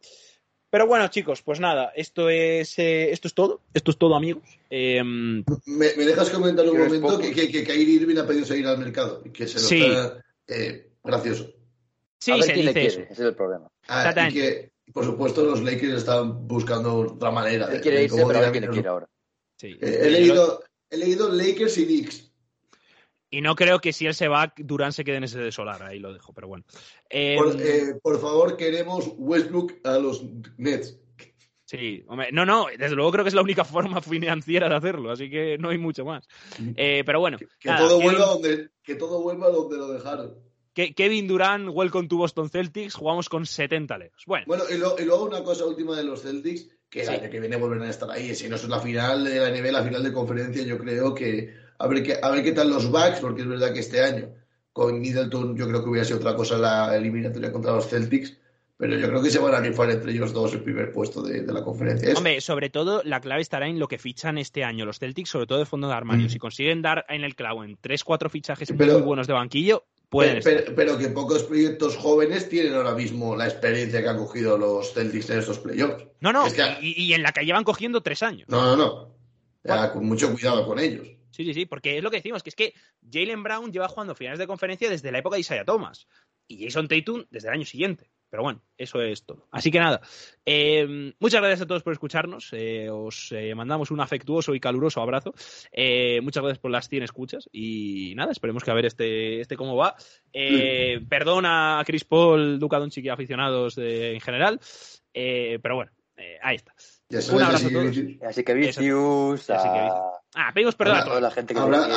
Pero 0.69 0.85
bueno, 0.85 1.07
chicos, 1.07 1.41
pues 1.41 1.59
nada, 1.59 1.93
esto 1.95 2.29
es 2.29 2.77
eh, 2.77 3.11
esto 3.11 3.27
es 3.27 3.33
todo. 3.33 3.61
Esto 3.73 3.91
es 3.91 3.97
todo, 3.97 4.15
amigos. 4.15 4.43
Em, 4.69 5.43
¿Me, 5.65 5.87
dejas 5.93 6.29
comentar 6.29 6.67
un 6.69 6.77
momento 6.77 7.19
que, 7.19 7.31
que, 7.31 7.49
que 7.49 7.63
Kyrie 7.63 7.95
Irving 7.95 8.17
ha 8.17 8.27
pedido 8.27 8.45
seguir 8.45 8.67
al 8.67 8.77
mercado 8.77 9.21
y 9.23 9.29
que 9.29 9.47
se 9.47 9.55
lo 9.55 9.67
sí. 9.67 9.83
está 9.83 10.23
eh, 10.47 10.89
gracioso? 11.03 11.53
Sí, 12.19 12.41
se 12.41 12.53
dice 12.53 12.85
eso. 12.85 12.99
Ese 13.01 13.13
es 13.13 13.19
el 13.19 13.35
problema. 13.35 13.71
Ah, 13.87 14.13
y 14.29 14.33
que, 14.33 14.71
por 14.91 15.05
supuesto, 15.05 15.43
los 15.45 15.61
Lakers 15.61 15.99
están 15.99 16.47
buscando 16.47 16.95
otra 16.95 17.31
manera. 17.31 17.67
de, 17.67 17.79
quiere 17.79 18.03
irse, 18.03 18.25
pero 18.27 18.51
quiere 18.51 18.75
ir 18.75 18.87
ahora. 18.87 19.07
Sí. 19.55 19.77
Eh, 19.79 19.99
he, 20.03 20.11
leído, 20.11 20.63
he 20.89 20.97
leído 20.97 21.29
Lakers 21.29 21.77
y 21.77 21.85
Knicks. 21.85 22.31
Y 23.29 23.41
no 23.41 23.55
creo 23.55 23.79
que 23.79 23.91
si 23.91 24.05
él 24.05 24.13
se 24.13 24.27
va, 24.27 24.53
Durán 24.57 24.93
se 24.93 25.03
quede 25.03 25.17
en 25.17 25.25
ese 25.25 25.39
de 25.39 25.51
solar, 25.51 25.83
ahí 25.83 25.99
lo 25.99 26.13
dejo, 26.13 26.33
pero 26.33 26.47
bueno. 26.47 26.63
por, 27.09 27.61
em, 27.61 27.99
por, 28.01 28.21
favor, 28.21 28.55
queremos 28.55 29.11
Westbrook 29.17 29.73
a 29.83 29.97
los 29.97 30.23
Nets. 30.57 30.97
Sí, 31.65 32.01
hombre, 32.07 32.29
no, 32.31 32.45
no, 32.45 32.67
desde 32.77 32.95
luego 32.95 33.11
creo 33.11 33.25
que 33.25 33.29
es 33.29 33.35
la 33.35 33.41
única 33.41 33.65
forma 33.65 34.01
financiera 34.01 34.69
de 34.69 34.75
hacerlo, 34.75 35.11
así 35.11 35.29
que 35.29 35.57
no 35.57 35.69
hay 35.69 35.77
mucho 35.77 36.05
más. 36.05 36.25
Eh, 36.77 37.03
pero 37.05 37.19
bueno. 37.19 37.37
Que, 37.37 37.69
todo 37.69 37.99
vuelva 37.99 38.25
donde, 38.25 38.69
que 38.81 38.95
todo 38.95 39.21
vuelva 39.21 39.49
donde 39.49 39.75
lo 39.75 39.89
dejaron. 39.89 40.35
Kevin 40.73 41.27
Durán, 41.27 41.69
welcome 41.69 42.07
to 42.07 42.17
Boston 42.17 42.49
Celtics, 42.49 42.93
jugamos 42.93 43.27
con 43.27 43.45
70 43.45 43.97
leos. 43.97 44.23
Bueno, 44.27 44.45
bueno 44.47 44.63
y, 44.69 44.77
luego 44.77 45.25
una 45.25 45.43
cosa 45.43 45.65
última 45.65 45.97
de 45.97 46.03
los 46.03 46.21
Celtics, 46.21 46.69
que 46.87 47.01
el 47.01 47.09
año 47.09 47.29
que 47.29 47.39
viene 47.39 47.57
volverán 47.57 47.87
a 47.87 47.89
estar 47.89 48.09
ahí. 48.11 48.33
Si 48.35 48.47
no 48.47 48.55
es 48.55 48.67
la 48.67 48.79
final 48.79 49.25
de 49.25 49.39
la 49.39 49.49
NBA, 49.49 49.71
la 49.71 49.83
final 49.83 50.03
de 50.03 50.13
conferencia, 50.13 50.63
yo 50.63 50.77
creo 50.77 51.15
que 51.15 51.53
a 51.79 51.87
ver 51.87 52.03
qué, 52.03 52.17
a 52.21 52.29
ver 52.29 52.43
qué 52.43 52.51
tal 52.51 52.69
los 52.69 52.89
Bucks, 52.89 53.19
porque 53.21 53.41
es 53.41 53.47
verdad 53.47 53.73
que 53.73 53.79
este 53.79 54.03
año 54.03 54.29
con 54.73 54.99
Middleton 54.99 55.55
yo 55.57 55.67
creo 55.67 55.83
que 55.83 55.89
hubiera 55.89 56.05
sido 56.05 56.19
otra 56.19 56.35
cosa 56.35 56.57
la 56.57 56.95
eliminatoria 56.95 57.51
contra 57.51 57.71
los 57.71 57.87
Celtics 57.87 58.37
pero 58.77 58.95
yo 58.95 59.07
creo 59.07 59.23
que 59.23 59.31
se 59.31 59.39
van 59.39 59.55
a 59.55 59.59
rifar 59.59 59.89
entre 59.89 60.11
ellos 60.11 60.33
dos 60.33 60.53
el 60.53 60.61
primer 60.61 60.91
puesto 60.91 61.23
de, 61.23 61.41
la 61.41 61.63
conferencia. 61.63 62.13
Hombre, 62.13 62.39
sobre 62.41 62.69
todo 62.69 63.01
la 63.03 63.19
clave 63.19 63.41
estará 63.41 63.67
en 63.67 63.79
lo 63.79 63.87
que 63.87 63.97
fichan 63.97 64.37
este 64.37 64.63
año 64.63 64.85
los 64.85 64.99
Celtics, 64.99 65.29
sobre 65.29 65.47
todo 65.47 65.57
de 65.57 65.65
fondo 65.65 65.87
de 65.87 65.95
armario. 65.95 66.27
Mm. 66.27 66.29
Si 66.29 66.37
consiguen 66.37 66.83
dar 66.83 67.03
en 67.09 67.23
el 67.23 67.35
clavo 67.35 67.63
en 67.63 67.75
3-4 67.81 68.29
fichajes 68.29 68.71
muy 68.71 69.01
buenos 69.01 69.25
de 69.25 69.33
banquillo, 69.33 69.85
pueden 70.09 70.41
pero, 70.43 70.75
pero, 70.75 70.97
que 70.99 71.07
pocos 71.07 71.43
proyectos 71.43 71.97
jóvenes 71.97 72.49
tienen 72.49 72.75
ahora 72.75 72.93
mismo 72.93 73.35
la 73.35 73.45
experiencia 73.45 73.99
que 74.03 74.09
han 74.09 74.17
cogido 74.17 74.59
los 74.59 74.93
Celtics 74.93 75.31
en 75.31 75.39
estos 75.39 75.57
playoffs. 75.57 76.05
No, 76.19 76.31
no, 76.31 76.45
y, 76.79 77.13
en 77.13 77.23
la 77.23 77.31
que 77.31 77.45
llevan 77.45 77.63
cogiendo 77.63 78.01
tres 78.01 78.21
años. 78.21 78.47
No, 78.47 78.63
no, 78.63 78.75
no. 79.63 79.91
con 79.91 80.05
mucho 80.05 80.31
cuidado 80.31 80.67
con 80.67 80.77
ellos. 80.77 81.07
Sí, 81.37 81.45
sí, 81.45 81.53
sí, 81.53 81.65
porque 81.67 81.97
es 81.97 82.03
lo 82.03 82.09
que 82.09 82.17
decimos, 82.17 82.41
que 82.41 82.49
es 82.49 82.55
que 82.55 82.73
Jalen 83.07 83.43
Brown 83.43 83.71
lleva 83.71 83.87
jugando 83.87 84.15
finales 84.15 84.39
de 84.39 84.47
conferencia 84.47 84.89
desde 84.89 85.11
la 85.11 85.19
época 85.19 85.35
de 85.35 85.41
Isaiah 85.41 85.63
Thomas 85.63 86.07
y 86.47 86.63
Jason 86.63 86.87
Tatum 86.87 87.25
desde 87.29 87.49
el 87.49 87.53
año 87.53 87.65
siguiente. 87.65 88.09
Pero 88.31 88.41
bueno, 88.41 88.63
eso 88.75 88.99
es 89.03 89.23
todo. 89.23 89.47
Así 89.51 89.69
que 89.69 89.77
nada, 89.77 90.01
eh, 90.47 91.13
muchas 91.19 91.41
gracias 91.41 91.61
a 91.61 91.67
todos 91.67 91.83
por 91.83 91.93
escucharnos. 91.93 92.49
Eh, 92.53 92.89
os 92.89 93.31
eh, 93.33 93.53
mandamos 93.53 93.91
un 93.91 94.01
afectuoso 94.01 94.55
y 94.55 94.59
caluroso 94.59 94.99
abrazo. 94.99 95.31
muchas 96.23 96.41
gracias 96.41 96.57
por 96.57 96.71
las 96.71 96.89
100 96.89 97.03
escuchas. 97.03 97.47
Y 97.51 98.15
nada, 98.15 98.31
esperemos 98.31 98.63
que 98.63 98.71
a 98.71 98.73
ver 98.73 98.87
este, 98.87 99.41
este 99.41 99.57
cómo 99.57 99.75
va. 99.75 99.95
Perdón 101.07 101.45
a 101.45 101.83
Chris 101.85 102.03
Paul, 102.03 102.57
Duca 102.57 102.79
Doncic 102.79 103.05
y 103.05 103.09
aficionados 103.09 103.77
en 103.77 104.19
general. 104.21 104.59
pero 105.13 105.75
bueno, 105.75 105.91
ahí 106.41 106.55
está. 106.55 106.73
Un 107.09 107.41
abrazo 107.41 107.67
a 107.67 107.71
todos. 107.71 107.97
Así 108.27 108.43
que 108.43 108.53
vicius. 108.53 109.49
Ah, 109.49 110.51
pedimos 110.53 110.75
perdón 110.75 110.97
a 110.97 111.05
toda 111.05 111.21
la 111.21 111.31
gente 111.31 111.53
que 111.53 111.59
hablando, 111.59 111.95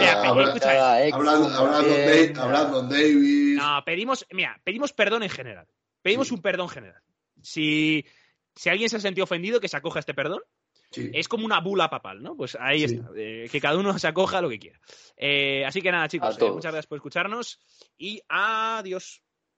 hablando, 2.40 2.82
Davis. 2.82 3.56
No, 3.56 3.82
pedimos, 3.84 4.26
mira, 4.32 4.60
pedimos 4.64 4.92
perdón 4.92 5.22
en 5.24 5.30
general. 5.30 5.66
Pedimos 6.02 6.30
un 6.30 6.40
perdón 6.40 6.68
general. 6.68 7.02
Si, 7.42 8.04
si 8.54 8.68
alguien 8.70 8.88
se 8.88 8.96
ha 8.96 9.00
sentido 9.00 9.24
ofendido, 9.24 9.60
que 9.60 9.68
se 9.68 9.76
acoja 9.76 9.98
a 9.98 10.00
este 10.00 10.14
perdón. 10.14 10.40
Es 10.92 11.28
como 11.28 11.46
una 11.46 11.60
bula 11.60 11.88
papal, 11.88 12.20
¿no? 12.20 12.36
Pues 12.36 12.56
ahí 12.58 12.82
está. 12.82 13.10
Eh, 13.16 13.48
que 13.50 13.60
cada 13.60 13.78
uno 13.78 13.96
se 13.96 14.08
acoja 14.08 14.38
a 14.38 14.42
lo 14.42 14.48
que 14.48 14.58
quiera. 14.58 14.80
Eh, 15.16 15.64
así 15.64 15.80
que 15.80 15.92
nada, 15.92 16.08
chicos, 16.08 16.36
eh, 16.40 16.50
muchas 16.50 16.72
gracias 16.72 16.88
por 16.88 16.96
escucharnos 16.96 17.60
y 17.96 18.20
adiós. 18.28 19.22